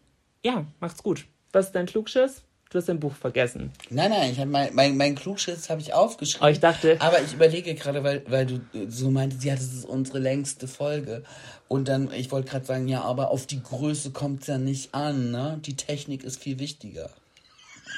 ja, 0.44 0.66
macht's 0.80 1.04
gut. 1.04 1.26
Was 1.52 1.68
ist 1.68 1.76
dein 1.76 1.86
Klugschiss? 1.86 2.44
Du 2.72 2.78
hast 2.78 2.88
dein 2.88 3.02
Buch 3.02 3.14
vergessen. 3.14 3.70
Nein, 3.90 4.12
nein, 4.12 4.32
ich 4.32 4.40
hab 4.40 4.48
mein, 4.48 4.74
mein, 4.74 4.96
mein 4.96 5.14
Klugschiss 5.16 5.70
habe 5.70 5.82
ich 5.82 5.94
aufgeschrieben. 5.94 6.48
Oh, 6.48 6.50
ich 6.50 6.62
dachte- 6.62 6.96
Aber 7.02 7.22
ich 7.22 7.34
überlege 7.34 7.76
gerade, 7.76 8.02
weil, 8.06 8.24
weil 8.32 8.46
du 8.46 8.56
äh, 8.74 8.88
so 8.88 9.12
meintest, 9.12 9.44
ja, 9.44 9.56
das 9.56 9.66
ist 9.74 9.84
unsere 9.84 10.20
längste 10.20 10.70
Folge. 10.70 11.24
Und 11.68 11.90
dann, 11.90 12.10
ich 12.14 12.32
wollte 12.32 12.50
gerade 12.50 12.66
sagen, 12.66 12.88
ja, 12.88 13.02
aber 13.02 13.30
auf 13.32 13.46
die 13.46 13.62
Größe 13.62 14.12
kommt 14.12 14.44
es 14.44 14.48
ja 14.48 14.58
nicht 14.58 14.96
an, 14.96 15.32
ne? 15.32 15.60
Die 15.66 15.76
Technik 15.76 16.24
ist 16.24 16.42
viel 16.42 16.60
wichtiger. 16.60 17.10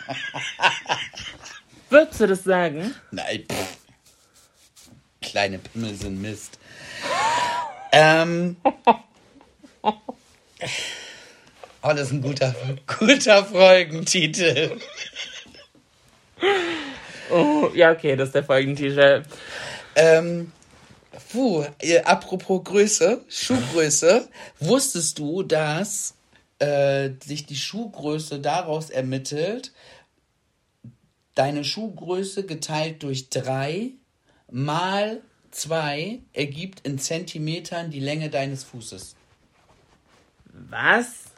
Würdest 1.92 2.20
du 2.20 2.26
das 2.28 2.44
sagen? 2.44 2.96
Nein, 3.12 3.44
pff. 3.48 3.78
Kleine 5.22 5.60
Pimmel 5.60 5.94
sind 5.94 6.20
Mist. 6.20 6.58
Ähm. 7.92 8.56
Oh, 11.84 11.90
das 11.90 12.08
ist 12.08 12.14
ein 12.14 12.22
guter, 12.22 12.56
guter 12.88 13.44
Folgentitel. 13.44 14.80
Oh, 17.30 17.70
ja, 17.74 17.92
okay, 17.92 18.16
das 18.16 18.30
ist 18.30 18.36
der 18.36 18.46
Folgentitel. 18.46 19.24
Ähm, 19.96 20.54
puh, 21.30 21.66
äh, 21.80 22.00
apropos 22.02 22.64
Größe, 22.64 23.26
Schuhgröße. 23.28 24.30
Wusstest 24.62 25.20
du, 25.20 25.44
dass 25.44 26.16
äh, 26.60 27.10
sich 27.22 27.46
die 27.46 27.58
Schuhgröße 27.58 28.40
daraus 28.40 28.90
ermittelt, 28.90 29.74
deine 31.36 31.66
Schuhgröße 31.66 32.46
geteilt 32.46 33.04
durch 33.04 33.30
drei 33.30 33.92
mal 34.50 35.22
zwei 35.52 36.22
ergibt 36.32 36.80
in 36.88 36.98
Zentimetern 36.98 37.90
die 37.90 38.00
Länge 38.00 38.30
deines 38.30 38.64
Fußes. 38.64 39.16
Was? 40.46 41.33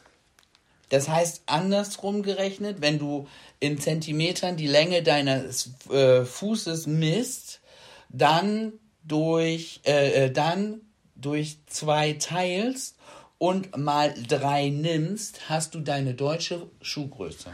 Das 0.88 1.08
heißt, 1.08 1.42
andersrum 1.46 2.22
gerechnet, 2.22 2.80
wenn 2.80 2.98
du 2.98 3.26
in 3.58 3.78
Zentimetern 3.78 4.56
die 4.56 4.68
Länge 4.68 5.02
deines 5.02 5.72
äh, 5.90 6.24
Fußes 6.24 6.86
misst, 6.86 7.60
dann 8.08 8.72
durch, 9.02 9.80
äh, 9.84 10.26
äh, 10.26 10.30
dann 10.30 10.80
durch 11.16 11.58
zwei 11.66 12.12
teilst 12.14 12.96
und 13.38 13.76
mal 13.76 14.14
drei 14.28 14.68
nimmst, 14.68 15.48
hast 15.48 15.74
du 15.74 15.80
deine 15.80 16.14
deutsche 16.14 16.68
Schuhgröße. 16.80 17.50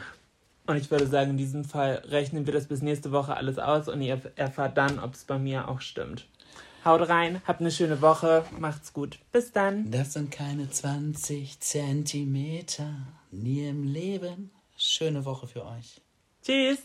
Und 0.67 0.77
ich 0.77 0.91
würde 0.91 1.07
sagen, 1.07 1.33
in 1.33 1.37
diesem 1.39 1.65
Fall 1.65 2.03
rechnen 2.07 2.47
wir 2.47 2.53
das 2.53 2.67
bis 2.67 2.83
nächste 2.83 3.13
Woche 3.13 3.37
alles 3.37 3.59
aus 3.59 3.89
und 3.89 4.01
ihr 4.01 4.21
erfahrt 4.37 4.77
dann, 4.77 4.99
ob 4.99 5.15
es 5.15 5.25
bei 5.25 5.39
mir 5.39 5.69
auch 5.69 5.81
stimmt. 5.81 6.27
Haut 6.85 7.09
rein, 7.09 7.41
habt 7.47 7.61
eine 7.61 7.71
schöne 7.71 8.01
Woche, 8.01 8.45
macht's 8.59 8.93
gut. 8.93 9.19
Bis 9.31 9.53
dann. 9.53 9.91
Das 9.91 10.15
sind 10.15 10.31
keine 10.31 10.69
20 10.69 11.61
Zentimeter, 11.61 12.91
nie 13.33 13.67
im 13.67 13.85
Leben. 13.85 14.51
Schöne 14.77 15.25
Woche 15.25 15.47
für 15.47 15.65
euch. 15.65 16.01
Tschüss. 16.43 16.79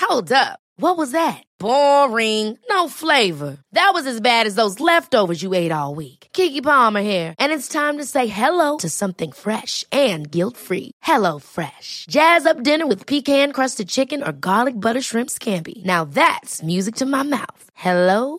Hold 0.00 0.32
up. 0.32 0.60
What 0.76 0.96
was 0.96 1.12
that? 1.12 1.42
Boring. 1.58 2.58
No 2.68 2.88
flavor. 2.88 3.58
That 3.72 3.92
was 3.94 4.06
as 4.06 4.20
bad 4.20 4.46
as 4.46 4.54
those 4.54 4.80
leftovers 4.80 5.40
you 5.40 5.54
ate 5.54 5.72
all 5.72 5.94
week. 5.94 6.28
Kiki 6.32 6.60
Palmer 6.60 7.00
here, 7.00 7.34
and 7.38 7.52
it's 7.52 7.68
time 7.68 7.98
to 7.98 8.04
say 8.04 8.26
hello 8.26 8.76
to 8.78 8.88
something 8.88 9.30
fresh 9.32 9.84
and 9.92 10.30
guilt-free. 10.30 10.90
Hello 11.02 11.38
Fresh. 11.38 12.06
Jazz 12.08 12.46
up 12.46 12.62
dinner 12.62 12.86
with 12.86 13.06
pecan-crusted 13.06 13.88
chicken 13.88 14.22
or 14.22 14.32
garlic 14.32 14.80
butter 14.80 15.00
shrimp 15.00 15.30
scampi. 15.30 15.84
Now 15.84 16.04
that's 16.04 16.62
music 16.62 16.96
to 16.96 17.06
my 17.06 17.22
mouth. 17.22 17.70
Hello 17.74 18.38